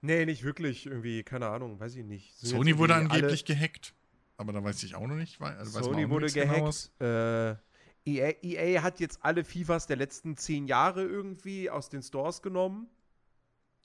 Nee, 0.00 0.26
nicht 0.26 0.42
wirklich. 0.42 0.86
Irgendwie, 0.86 1.22
keine 1.22 1.48
Ahnung, 1.48 1.80
weiß 1.80 1.96
ich 1.96 2.04
nicht. 2.04 2.36
Sind 2.38 2.50
Sony 2.50 2.78
wurde 2.78 2.94
angeblich 2.94 3.44
gehackt. 3.44 3.94
Aber 4.36 4.52
da 4.52 4.62
weiß 4.62 4.82
ich 4.82 4.94
auch 4.94 5.06
noch 5.06 5.16
nicht. 5.16 5.40
Weil, 5.40 5.56
also 5.56 5.82
Sony 5.82 6.08
wurde 6.08 6.30
gehackt. 6.30 6.92
Äh, 7.00 7.56
EA, 8.08 8.34
EA, 8.42 8.82
hat 8.82 9.00
jetzt 9.00 9.18
alle 9.22 9.44
FIFAs 9.44 9.86
der 9.86 9.96
letzten 9.96 10.36
zehn 10.36 10.66
Jahre 10.68 11.02
irgendwie 11.02 11.70
aus 11.70 11.88
den 11.88 12.02
Stores 12.02 12.40
genommen. 12.40 12.88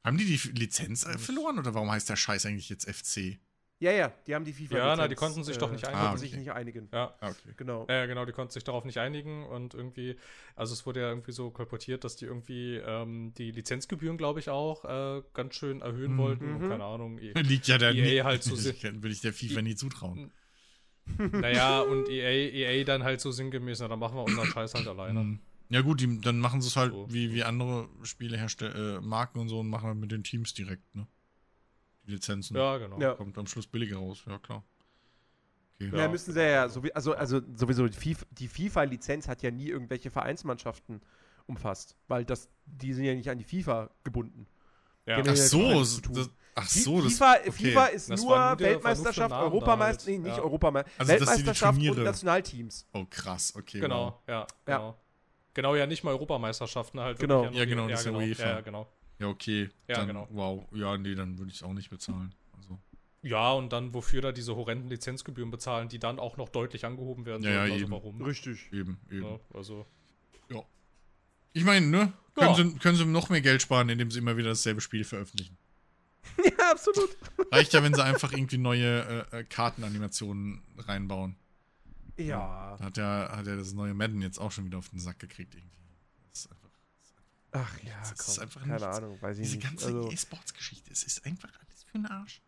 Haben 0.03 0.17
die 0.17 0.25
die 0.25 0.49
Lizenz 0.49 1.05
verloren 1.17 1.59
oder 1.59 1.73
warum 1.73 1.91
heißt 1.91 2.09
der 2.09 2.15
Scheiß 2.15 2.45
eigentlich 2.45 2.69
jetzt 2.69 2.89
FC? 2.89 3.39
Ja, 3.81 3.91
ja, 3.91 4.13
die 4.27 4.35
haben 4.35 4.45
die 4.45 4.53
FIFA. 4.53 4.77
Ja, 4.77 4.95
na, 4.95 5.07
die 5.07 5.15
konnten 5.15 5.43
sich 5.43 5.55
äh, 5.55 5.59
doch 5.59 5.71
nicht 5.71 5.87
einigen. 5.87 6.03
Ah, 6.03 6.11
okay. 6.11 6.19
sich 6.19 6.35
nicht 6.35 6.51
einigen. 6.51 6.87
Ja, 6.93 7.15
ah, 7.19 7.29
okay. 7.29 7.53
genau. 7.57 7.87
Ja, 7.89 8.05
genau, 8.05 8.25
die 8.25 8.31
konnten 8.31 8.53
sich 8.53 8.63
darauf 8.63 8.85
nicht 8.85 8.99
einigen 8.99 9.43
und 9.47 9.73
irgendwie, 9.73 10.17
also 10.55 10.73
es 10.73 10.85
wurde 10.85 11.01
ja 11.01 11.09
irgendwie 11.09 11.31
so 11.31 11.49
kolportiert, 11.49 12.03
dass 12.03 12.15
die 12.15 12.25
irgendwie 12.25 12.75
ähm, 12.75 13.33
die 13.39 13.49
Lizenzgebühren, 13.49 14.17
glaube 14.17 14.39
ich, 14.39 14.49
auch 14.49 14.85
äh, 14.85 15.23
ganz 15.33 15.55
schön 15.55 15.81
erhöhen 15.81 16.13
mhm. 16.13 16.17
wollten. 16.19 16.69
Keine 16.69 16.83
Ahnung. 16.83 17.17
Liegt 17.35 17.67
ja 17.67 17.79
da 17.79 17.89
EA 17.89 18.23
halt 18.23 18.43
so 18.43 18.55
Würde 18.55 19.09
ich 19.09 19.21
der 19.21 19.33
FIFA 19.33 19.63
nie 19.63 19.75
zutrauen. 19.75 20.31
Naja, 21.17 21.81
und 21.81 22.07
EA, 22.07 22.51
EA 22.53 22.83
dann 22.83 23.01
halt 23.03 23.19
so 23.19 23.31
sinngemäß, 23.31 23.79
na, 23.79 23.87
dann 23.87 23.97
machen 23.97 24.15
wir 24.15 24.23
unseren 24.23 24.45
Scheiß 24.45 24.75
halt 24.75 24.87
alleine. 24.87 25.23
Mhm. 25.23 25.39
Ja 25.69 25.81
gut, 25.81 26.01
die, 26.01 26.21
dann 26.21 26.37
machen 26.37 26.61
sie 26.61 26.67
es 26.67 26.75
halt 26.75 26.91
so. 26.91 27.11
wie, 27.11 27.33
wie 27.33 27.43
andere 27.43 27.89
Spielehersteller, 28.03 28.97
äh, 28.97 29.01
Marken 29.01 29.39
und 29.39 29.49
so 29.49 29.59
und 29.61 29.69
machen 29.69 29.87
halt 29.87 29.97
mit 29.97 30.11
den 30.11 30.23
Teams 30.23 30.53
direkt, 30.53 30.93
ne? 30.93 31.07
Die 32.07 32.11
Lizenzen. 32.11 32.57
Ja, 32.57 32.77
genau. 32.77 32.99
Ja. 32.99 33.13
Kommt 33.13 33.37
am 33.37 33.47
Schluss 33.47 33.67
billiger 33.67 33.97
raus, 33.97 34.23
ja 34.27 34.37
klar. 34.39 34.63
Okay. 35.75 35.97
Ja, 35.97 36.07
müssen 36.07 36.33
sie 36.33 36.41
ja, 36.41 36.63
also, 36.93 37.13
also 37.13 37.41
sowieso, 37.55 37.87
die 37.87 38.47
FIFA-Lizenz 38.47 39.27
hat 39.27 39.41
ja 39.41 39.49
nie 39.49 39.67
irgendwelche 39.67 40.11
Vereinsmannschaften 40.11 41.01
umfasst, 41.47 41.95
weil 42.07 42.23
das, 42.23 42.49
die 42.65 42.93
sind 42.93 43.05
ja 43.05 43.15
nicht 43.15 43.29
an 43.29 43.39
die 43.39 43.43
FIFA 43.43 43.89
gebunden. 44.03 44.47
Ja. 45.07 45.23
Ach 45.25 45.35
so, 45.35 45.79
das, 45.79 46.29
ach 46.53 46.67
so, 46.67 47.01
das, 47.01 47.13
FIFA, 47.13 47.33
okay. 47.33 47.51
FIFA 47.51 47.85
ist 47.87 48.09
das 48.11 48.21
nur 48.21 48.59
Weltmeisterschaft, 48.59 49.33
Europameisterschaft, 49.33 50.07
nee, 50.07 50.17
nicht 50.19 50.37
ja. 50.37 50.43
Europameisterschaft, 50.43 50.99
also, 50.99 51.11
Weltmeisterschaft 51.11 51.79
und 51.79 52.03
Nationalteams. 52.03 52.87
Oh, 52.93 53.05
krass, 53.09 53.53
okay. 53.55 53.79
Genau, 53.79 54.05
wow. 54.05 54.13
ja, 54.27 54.47
genau. 54.65 54.89
Ja. 54.89 54.97
Genau, 55.53 55.75
ja, 55.75 55.85
nicht 55.87 56.03
mal 56.03 56.11
Europameisterschaften 56.11 56.99
halt. 56.99 57.19
Genau. 57.19 57.45
Ja, 57.49 57.65
genau, 57.65 57.87
das 57.87 58.01
ist 58.01 58.05
ja 58.05 58.11
genau. 58.11 58.23
UEFA. 58.23 58.43
Ja, 58.43 58.61
genau. 58.61 58.87
Ja, 59.21 59.27
okay. 59.27 59.69
Ja, 59.87 59.97
dann, 59.97 60.07
genau. 60.07 60.27
Wow, 60.31 60.67
ja, 60.73 60.97
nee, 60.97 61.13
dann 61.13 61.37
würde 61.37 61.51
ich 61.51 61.57
es 61.57 61.63
auch 61.63 61.73
nicht 61.73 61.91
bezahlen. 61.91 62.33
Also. 62.57 62.79
Ja, 63.21 63.51
und 63.51 63.71
dann 63.71 63.93
wofür 63.93 64.21
da 64.21 64.31
diese 64.31 64.55
horrenden 64.55 64.89
Lizenzgebühren 64.89 65.51
bezahlen, 65.51 65.89
die 65.89 65.99
dann 65.99 66.17
auch 66.17 66.37
noch 66.37 66.49
deutlich 66.49 66.85
angehoben 66.85 67.25
werden 67.27 67.43
ja, 67.43 67.51
sollen. 67.51 67.67
Ja, 67.67 67.73
also 67.73 67.85
eben. 67.85 67.91
warum? 67.91 68.21
Richtig. 68.23 68.71
Eben, 68.73 68.99
eben. 69.11 69.23
Ja, 69.23 69.39
also. 69.53 69.85
Ja. 70.49 70.63
Ich 71.53 71.63
meine, 71.63 71.85
ne? 71.85 72.13
Können, 72.33 72.47
ja. 72.47 72.55
sie, 72.55 72.75
können 72.79 72.97
sie 72.97 73.05
noch 73.05 73.29
mehr 73.29 73.41
Geld 73.41 73.61
sparen, 73.61 73.89
indem 73.89 74.09
sie 74.09 74.19
immer 74.19 74.37
wieder 74.37 74.49
dasselbe 74.49 74.81
Spiel 74.81 75.03
veröffentlichen. 75.03 75.55
ja, 76.43 76.71
absolut. 76.71 77.15
Reicht 77.51 77.73
ja, 77.73 77.83
wenn 77.83 77.93
sie 77.93 78.03
einfach 78.03 78.31
irgendwie 78.31 78.57
neue 78.57 79.27
äh, 79.31 79.39
äh 79.39 79.43
Kartenanimationen 79.43 80.63
reinbauen. 80.77 81.35
Ja. 82.17 82.75
Da 82.79 82.85
hat 82.85 82.97
ja, 82.97 83.37
hat 83.37 83.45
ja 83.45 83.55
das 83.55 83.73
neue 83.73 83.93
Madden 83.93 84.21
jetzt 84.21 84.39
auch 84.39 84.51
schon 84.51 84.65
wieder 84.65 84.79
auf 84.79 84.89
den 84.89 84.99
Sack 84.99 85.19
gekriegt 85.19 85.53
irgendwie. 85.53 85.69
Das 85.77 85.91
ist 85.91 85.97
einfach, 86.11 86.29
das 86.29 86.39
ist 86.39 86.51
einfach 86.51 86.60
Ach 87.51 87.83
ja, 87.83 87.99
das 87.99 88.17
komm, 88.17 88.31
ist 88.31 88.39
einfach 88.39 88.61
keine 88.61 88.73
nichts. 88.73 88.97
Ahnung, 88.97 89.21
weiß 89.21 89.37
ich 89.37 89.43
Diese 89.43 89.57
nicht. 89.57 89.67
ganze 89.67 89.85
also, 89.87 90.11
E-Sports-Geschichte, 90.11 90.91
es 90.91 91.03
ist 91.03 91.25
einfach 91.25 91.49
alles 91.59 91.83
für 91.83 91.97
den 91.97 92.05
Arsch. 92.05 92.41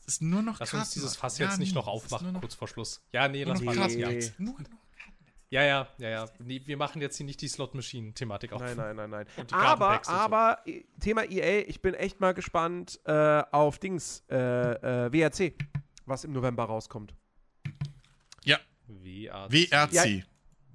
Es 0.00 0.14
ist 0.14 0.22
nur 0.22 0.42
noch 0.42 0.58
Lass 0.60 0.70
Karten. 0.70 0.84
uns 0.84 0.92
dieses 0.92 1.16
Fass 1.16 1.38
jetzt 1.38 1.52
ja, 1.52 1.56
nicht 1.56 1.74
noch 1.74 1.86
aufmachen, 1.86 2.32
noch, 2.32 2.40
kurz 2.40 2.54
vor 2.54 2.68
Schluss. 2.68 3.02
Ja, 3.12 3.28
nee, 3.28 3.44
lass 3.44 3.60
mal. 3.60 3.74
Nee. 3.88 4.32
Nur 4.38 4.54
noch 4.54 4.68
ja, 5.50 5.64
ja, 5.64 5.88
ja, 5.98 6.08
ja. 6.08 6.28
Nee, 6.38 6.62
wir 6.64 6.76
machen 6.76 7.02
jetzt 7.02 7.16
hier 7.16 7.26
nicht 7.26 7.40
die 7.40 7.48
Slot-Machine-Thematik 7.48 8.52
auf. 8.52 8.60
Nein, 8.60 8.76
nein, 8.76 8.94
nein, 8.94 9.10
nein. 9.10 9.26
Aber, 9.50 10.08
aber, 10.08 10.62
so. 10.64 10.72
Thema 11.00 11.24
EA, 11.24 11.64
ich 11.66 11.82
bin 11.82 11.94
echt 11.94 12.20
mal 12.20 12.34
gespannt 12.34 13.00
äh, 13.04 13.42
auf 13.50 13.80
Dings, 13.80 14.22
äh, 14.30 14.36
äh, 14.36 15.12
WRC, 15.12 15.54
was 16.06 16.22
im 16.22 16.32
November 16.32 16.64
rauskommt. 16.64 17.14
Ja. 18.44 18.60
WRC. 18.86 19.52
WRC. 19.52 19.92
Ja, 19.92 20.22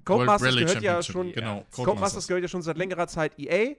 Codemasters 0.05 0.55
gehört 0.55 0.81
ja 0.81 1.03
schon, 1.03 1.31
genau, 1.31 1.65
Codemasters 1.71 2.27
gehört 2.27 2.43
ja 2.43 2.47
schon 2.47 2.61
seit 2.61 2.77
längerer 2.77 3.07
Zeit 3.07 3.37
EA. 3.37 3.75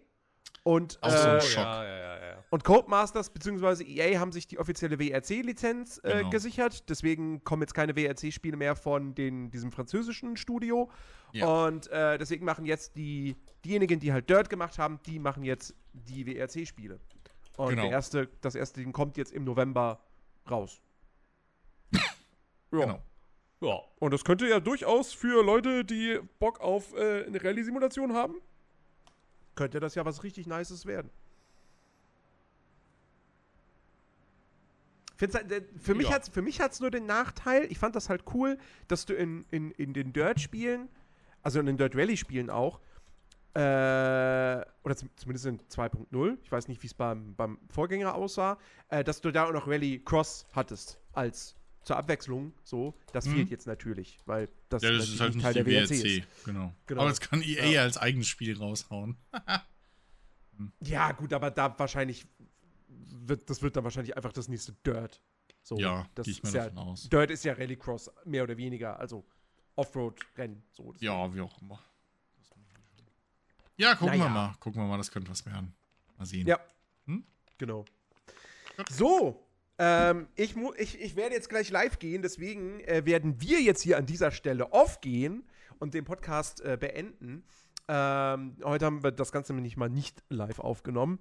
Und, 0.62 0.98
Auch 1.00 1.10
so 1.10 1.28
ein 1.28 1.36
äh, 1.36 1.40
Schock. 1.40 1.64
Ja, 1.64 1.84
ja, 1.84 1.98
ja, 1.98 2.26
ja. 2.26 2.44
Und 2.50 2.64
Codemasters 2.64 3.30
bzw. 3.30 3.84
EA 3.84 4.18
haben 4.18 4.32
sich 4.32 4.48
die 4.48 4.58
offizielle 4.58 4.98
WRC-Lizenz 4.98 6.00
äh, 6.02 6.18
genau. 6.18 6.30
gesichert. 6.30 6.88
Deswegen 6.88 7.44
kommen 7.44 7.62
jetzt 7.62 7.74
keine 7.74 7.94
WRC-Spiele 7.94 8.56
mehr 8.56 8.74
von 8.74 9.14
den, 9.14 9.50
diesem 9.50 9.70
französischen 9.70 10.36
Studio. 10.36 10.90
Ja. 11.32 11.66
Und 11.66 11.88
äh, 11.88 12.18
deswegen 12.18 12.44
machen 12.44 12.66
jetzt 12.66 12.96
die, 12.96 13.36
diejenigen, 13.64 14.00
die 14.00 14.12
halt 14.12 14.28
Dirt 14.28 14.50
gemacht 14.50 14.78
haben, 14.78 14.98
die 15.06 15.18
machen 15.18 15.44
jetzt 15.44 15.74
die 15.92 16.26
WRC-Spiele. 16.26 16.98
Und 17.56 17.70
genau. 17.70 17.82
der 17.82 17.90
erste, 17.90 18.28
das 18.40 18.54
erste 18.54 18.80
Ding 18.80 18.92
kommt 18.92 19.16
jetzt 19.16 19.32
im 19.32 19.44
November 19.44 20.00
raus. 20.50 20.80
ja. 21.92 22.00
Genau. 22.70 23.02
Ja. 23.60 23.80
Und 23.98 24.12
das 24.12 24.24
könnte 24.24 24.46
ja 24.46 24.60
durchaus 24.60 25.12
für 25.12 25.42
Leute, 25.42 25.84
die 25.84 26.20
Bock 26.38 26.60
auf 26.60 26.94
äh, 26.94 27.24
eine 27.24 27.42
Rallye-Simulation 27.42 28.12
haben, 28.12 28.36
könnte 29.54 29.80
das 29.80 29.94
ja 29.94 30.04
was 30.04 30.22
richtig 30.22 30.46
Nices 30.46 30.86
werden. 30.86 31.10
Halt, 35.20 35.50
äh, 35.50 35.62
für 35.80 35.94
mich 35.94 36.08
ja. 36.08 36.64
hat 36.64 36.72
es 36.72 36.80
nur 36.80 36.90
den 36.90 37.06
Nachteil, 37.06 37.64
ich 37.70 37.78
fand 37.78 37.96
das 37.96 38.10
halt 38.10 38.24
cool, 38.34 38.58
dass 38.88 39.06
du 39.06 39.14
in, 39.14 39.46
in, 39.50 39.70
in 39.72 39.94
den 39.94 40.12
Dirt-Spielen, 40.12 40.88
also 41.42 41.58
in 41.58 41.66
den 41.66 41.78
Dirt 41.78 41.96
Rally-Spielen 41.96 42.50
auch, 42.50 42.80
äh, 43.54 43.58
oder 44.84 44.96
zumindest 45.16 45.46
in 45.46 45.60
2.0, 45.60 46.36
ich 46.42 46.52
weiß 46.52 46.68
nicht, 46.68 46.82
wie 46.82 46.88
es 46.88 46.94
beim, 46.94 47.34
beim 47.34 47.58
Vorgänger 47.70 48.14
aussah, 48.14 48.58
äh, 48.90 49.02
dass 49.02 49.22
du 49.22 49.32
da 49.32 49.46
auch 49.46 49.52
noch 49.52 49.66
Rally 49.66 50.02
Cross 50.04 50.44
hattest 50.52 50.98
als 51.14 51.56
zur 51.86 51.96
Abwechslung 51.96 52.52
so. 52.64 52.94
Das 53.12 53.26
mhm. 53.26 53.34
fehlt 53.34 53.50
jetzt 53.50 53.66
natürlich, 53.66 54.18
weil 54.26 54.48
das, 54.68 54.82
ja, 54.82 54.90
das 54.90 55.08
ist 55.08 55.20
halt 55.20 55.34
nicht 55.34 55.44
Teil 55.44 55.54
der 55.54 55.66
WRC 55.66 55.90
ist. 55.90 56.44
Genau. 56.44 56.74
genau. 56.86 57.00
Aber 57.00 57.10
das 57.10 57.20
kann 57.20 57.40
EA 57.40 57.64
ja. 57.66 57.82
als 57.82 57.96
eigenes 57.96 58.26
Spiel 58.26 58.58
raushauen. 58.58 59.16
hm. 60.56 60.72
Ja, 60.80 61.12
gut, 61.12 61.32
aber 61.32 61.50
da 61.50 61.78
wahrscheinlich 61.78 62.26
wird, 62.88 63.48
das 63.48 63.62
wird 63.62 63.76
dann 63.76 63.84
wahrscheinlich 63.84 64.16
einfach 64.16 64.32
das 64.32 64.48
nächste 64.48 64.72
Dirt. 64.84 65.22
So, 65.62 65.78
ja, 65.78 66.08
das 66.14 66.26
ich 66.26 66.42
mal 66.42 66.52
ja, 66.52 66.64
davon 66.64 66.78
aus. 66.78 67.08
Dirt 67.08 67.30
ist 67.30 67.44
ja 67.44 67.52
Rallycross, 67.52 68.10
mehr 68.24 68.42
oder 68.42 68.56
weniger, 68.56 68.98
also 68.98 69.24
Offroad-Rennen. 69.76 70.64
So, 70.72 70.92
ja, 70.98 71.32
wie 71.34 71.40
auch 71.40 71.62
immer. 71.62 71.80
Ja, 73.76 73.94
gucken 73.94 74.18
naja. 74.18 74.24
wir 74.24 74.30
mal. 74.30 74.54
Gucken 74.58 74.82
wir 74.82 74.88
mal, 74.88 74.96
das 74.96 75.10
könnte 75.10 75.30
was 75.30 75.44
werden. 75.46 75.74
Mal 76.16 76.24
sehen. 76.24 76.46
Ja. 76.46 76.58
Hm? 77.04 77.24
Genau. 77.58 77.84
So, 78.90 79.45
ähm, 79.78 80.28
ich, 80.34 80.56
ich, 80.76 81.00
ich 81.00 81.16
werde 81.16 81.34
jetzt 81.34 81.48
gleich 81.48 81.70
live 81.70 81.98
gehen, 81.98 82.22
deswegen 82.22 82.80
äh, 82.80 83.04
werden 83.04 83.40
wir 83.40 83.60
jetzt 83.60 83.82
hier 83.82 83.98
an 83.98 84.06
dieser 84.06 84.30
Stelle 84.30 84.72
aufgehen 84.72 85.44
und 85.78 85.94
den 85.94 86.04
Podcast 86.04 86.60
äh, 86.62 86.76
beenden. 86.78 87.44
Ähm, 87.88 88.56
heute 88.64 88.86
haben 88.86 89.02
wir 89.02 89.12
das 89.12 89.32
Ganze 89.32 89.52
nämlich 89.52 89.76
mal 89.76 89.90
nicht 89.90 90.22
live 90.28 90.58
aufgenommen. 90.58 91.18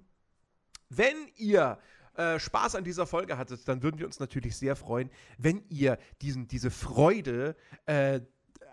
Wenn 0.88 1.16
ihr 1.36 1.78
äh, 2.14 2.38
Spaß 2.38 2.76
an 2.76 2.84
dieser 2.84 3.06
Folge 3.06 3.36
hattet, 3.36 3.68
dann 3.68 3.82
würden 3.82 3.98
wir 3.98 4.06
uns 4.06 4.20
natürlich 4.20 4.56
sehr 4.56 4.74
freuen, 4.74 5.10
wenn 5.36 5.62
ihr 5.68 5.98
diesen, 6.22 6.48
diese 6.48 6.70
Freude 6.70 7.56
äh, 7.84 8.20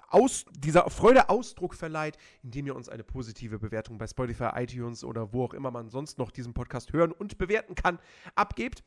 aus, 0.08 0.46
dieser 0.58 0.90
Freude 0.90 1.30
Ausdruck 1.30 1.74
verleiht, 1.74 2.18
indem 2.44 2.68
ihr 2.68 2.76
uns 2.76 2.88
eine 2.88 3.04
positive 3.04 3.60
Bewertung 3.60 3.98
bei 3.98 4.08
Spotify, 4.08 4.50
iTunes 4.56 5.04
oder 5.04 5.34
wo 5.34 5.44
auch 5.44 5.54
immer 5.54 5.72
man 5.72 5.90
sonst 5.90 6.20
noch 6.20 6.32
diesen 6.32 6.54
Podcast 6.54 6.94
hören 6.94 7.12
und 7.12 7.38
bewerten 7.38 7.76
kann, 7.76 8.00
abgebt. 8.36 8.84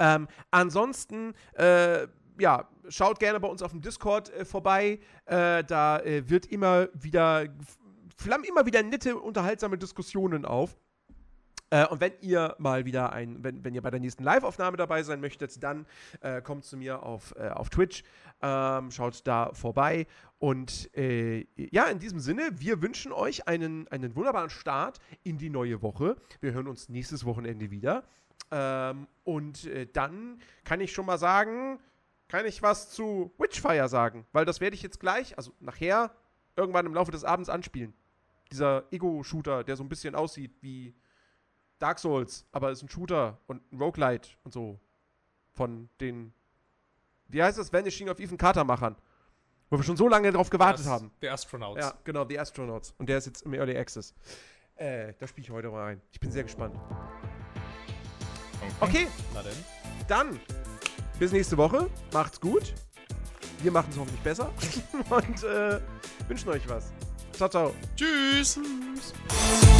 Ähm, 0.00 0.26
ansonsten, 0.50 1.34
äh, 1.52 2.08
ja, 2.38 2.68
schaut 2.88 3.20
gerne 3.20 3.38
bei 3.38 3.48
uns 3.48 3.62
auf 3.62 3.70
dem 3.70 3.82
Discord 3.82 4.30
äh, 4.30 4.44
vorbei. 4.44 4.98
Äh, 5.26 5.62
da 5.62 6.00
äh, 6.00 6.28
wird 6.28 6.46
immer 6.46 6.88
wieder, 6.94 7.44
flammen 8.16 8.44
immer 8.44 8.66
wieder 8.66 8.82
nette, 8.82 9.16
unterhaltsame 9.16 9.78
Diskussionen 9.78 10.44
auf. 10.44 10.76
Äh, 11.68 11.86
und 11.86 12.00
wenn 12.00 12.12
ihr 12.22 12.56
mal 12.58 12.84
wieder 12.84 13.12
ein, 13.12 13.44
wenn, 13.44 13.62
wenn 13.62 13.74
ihr 13.74 13.82
bei 13.82 13.90
der 13.90 14.00
nächsten 14.00 14.24
Live-Aufnahme 14.24 14.76
dabei 14.76 15.02
sein 15.02 15.20
möchtet, 15.20 15.62
dann 15.62 15.86
äh, 16.20 16.42
kommt 16.42 16.64
zu 16.64 16.76
mir 16.76 17.02
auf, 17.02 17.34
äh, 17.36 17.48
auf 17.50 17.70
Twitch, 17.70 18.02
ähm, 18.42 18.90
schaut 18.90 19.26
da 19.26 19.52
vorbei. 19.52 20.06
Und 20.38 20.90
äh, 20.96 21.46
ja, 21.56 21.84
in 21.84 21.98
diesem 21.98 22.18
Sinne, 22.20 22.48
wir 22.54 22.82
wünschen 22.82 23.12
euch 23.12 23.46
einen, 23.46 23.86
einen 23.88 24.16
wunderbaren 24.16 24.50
Start 24.50 24.98
in 25.22 25.38
die 25.38 25.50
neue 25.50 25.82
Woche. 25.82 26.16
Wir 26.40 26.52
hören 26.52 26.66
uns 26.66 26.88
nächstes 26.88 27.24
Wochenende 27.24 27.70
wieder. 27.70 28.02
Ähm, 28.50 29.06
und 29.24 29.64
äh, 29.66 29.86
dann 29.86 30.40
kann 30.64 30.80
ich 30.80 30.92
schon 30.92 31.06
mal 31.06 31.18
sagen, 31.18 31.78
kann 32.28 32.46
ich 32.46 32.62
was 32.62 32.90
zu 32.90 33.32
Witchfire 33.38 33.88
sagen, 33.88 34.26
weil 34.32 34.44
das 34.44 34.60
werde 34.60 34.74
ich 34.74 34.82
jetzt 34.82 35.00
gleich, 35.00 35.36
also 35.36 35.52
nachher, 35.60 36.12
irgendwann 36.56 36.86
im 36.86 36.94
Laufe 36.94 37.10
des 37.10 37.24
Abends 37.24 37.48
anspielen. 37.48 37.94
Dieser 38.50 38.84
Ego-Shooter, 38.90 39.64
der 39.64 39.76
so 39.76 39.84
ein 39.84 39.88
bisschen 39.88 40.14
aussieht 40.14 40.52
wie 40.60 40.94
Dark 41.78 41.98
Souls, 41.98 42.46
aber 42.52 42.70
ist 42.70 42.82
ein 42.82 42.88
Shooter 42.88 43.38
und 43.46 43.62
ein 43.72 43.78
Roguelite 43.80 44.30
und 44.44 44.52
so. 44.52 44.78
Von 45.52 45.88
den, 46.00 46.32
wie 47.28 47.42
heißt 47.42 47.58
das, 47.58 47.72
Vanishing 47.72 48.08
of 48.08 48.20
Ethan 48.20 48.38
Carter 48.38 48.64
Machern. 48.64 48.96
Wo 49.68 49.78
wir 49.78 49.84
schon 49.84 49.96
so 49.96 50.08
lange 50.08 50.32
drauf 50.32 50.50
gewartet 50.50 50.84
The 50.84 50.90
haben. 50.90 51.10
The 51.20 51.28
Astronauts. 51.28 51.80
Ja, 51.80 51.94
genau, 52.04 52.26
The 52.28 52.38
Astronauts. 52.38 52.94
Und 52.98 53.08
der 53.08 53.18
ist 53.18 53.26
jetzt 53.26 53.42
im 53.42 53.54
Early 53.54 53.76
Access. 53.76 54.14
Äh, 54.74 55.14
da 55.18 55.26
spiele 55.26 55.44
ich 55.44 55.50
heute 55.50 55.70
mal 55.70 55.82
rein. 55.82 56.02
Ich 56.10 56.18
bin 56.18 56.30
sehr 56.30 56.42
gespannt. 56.42 56.76
Okay. 58.80 59.06
Na 59.34 59.42
denn. 59.42 59.52
Dann 60.08 60.40
bis 61.18 61.32
nächste 61.32 61.56
Woche. 61.56 61.88
Macht's 62.12 62.40
gut. 62.40 62.74
Wir 63.62 63.72
machen 63.72 63.88
es 63.90 63.98
hoffentlich 63.98 64.22
besser. 64.22 64.50
Und 65.10 65.44
äh, 65.44 65.78
wünschen 66.28 66.48
euch 66.48 66.68
was. 66.68 66.92
Ciao, 67.32 67.48
ciao. 67.48 67.74
Tschüss. 67.96 68.54
Tschüss. 68.54 69.79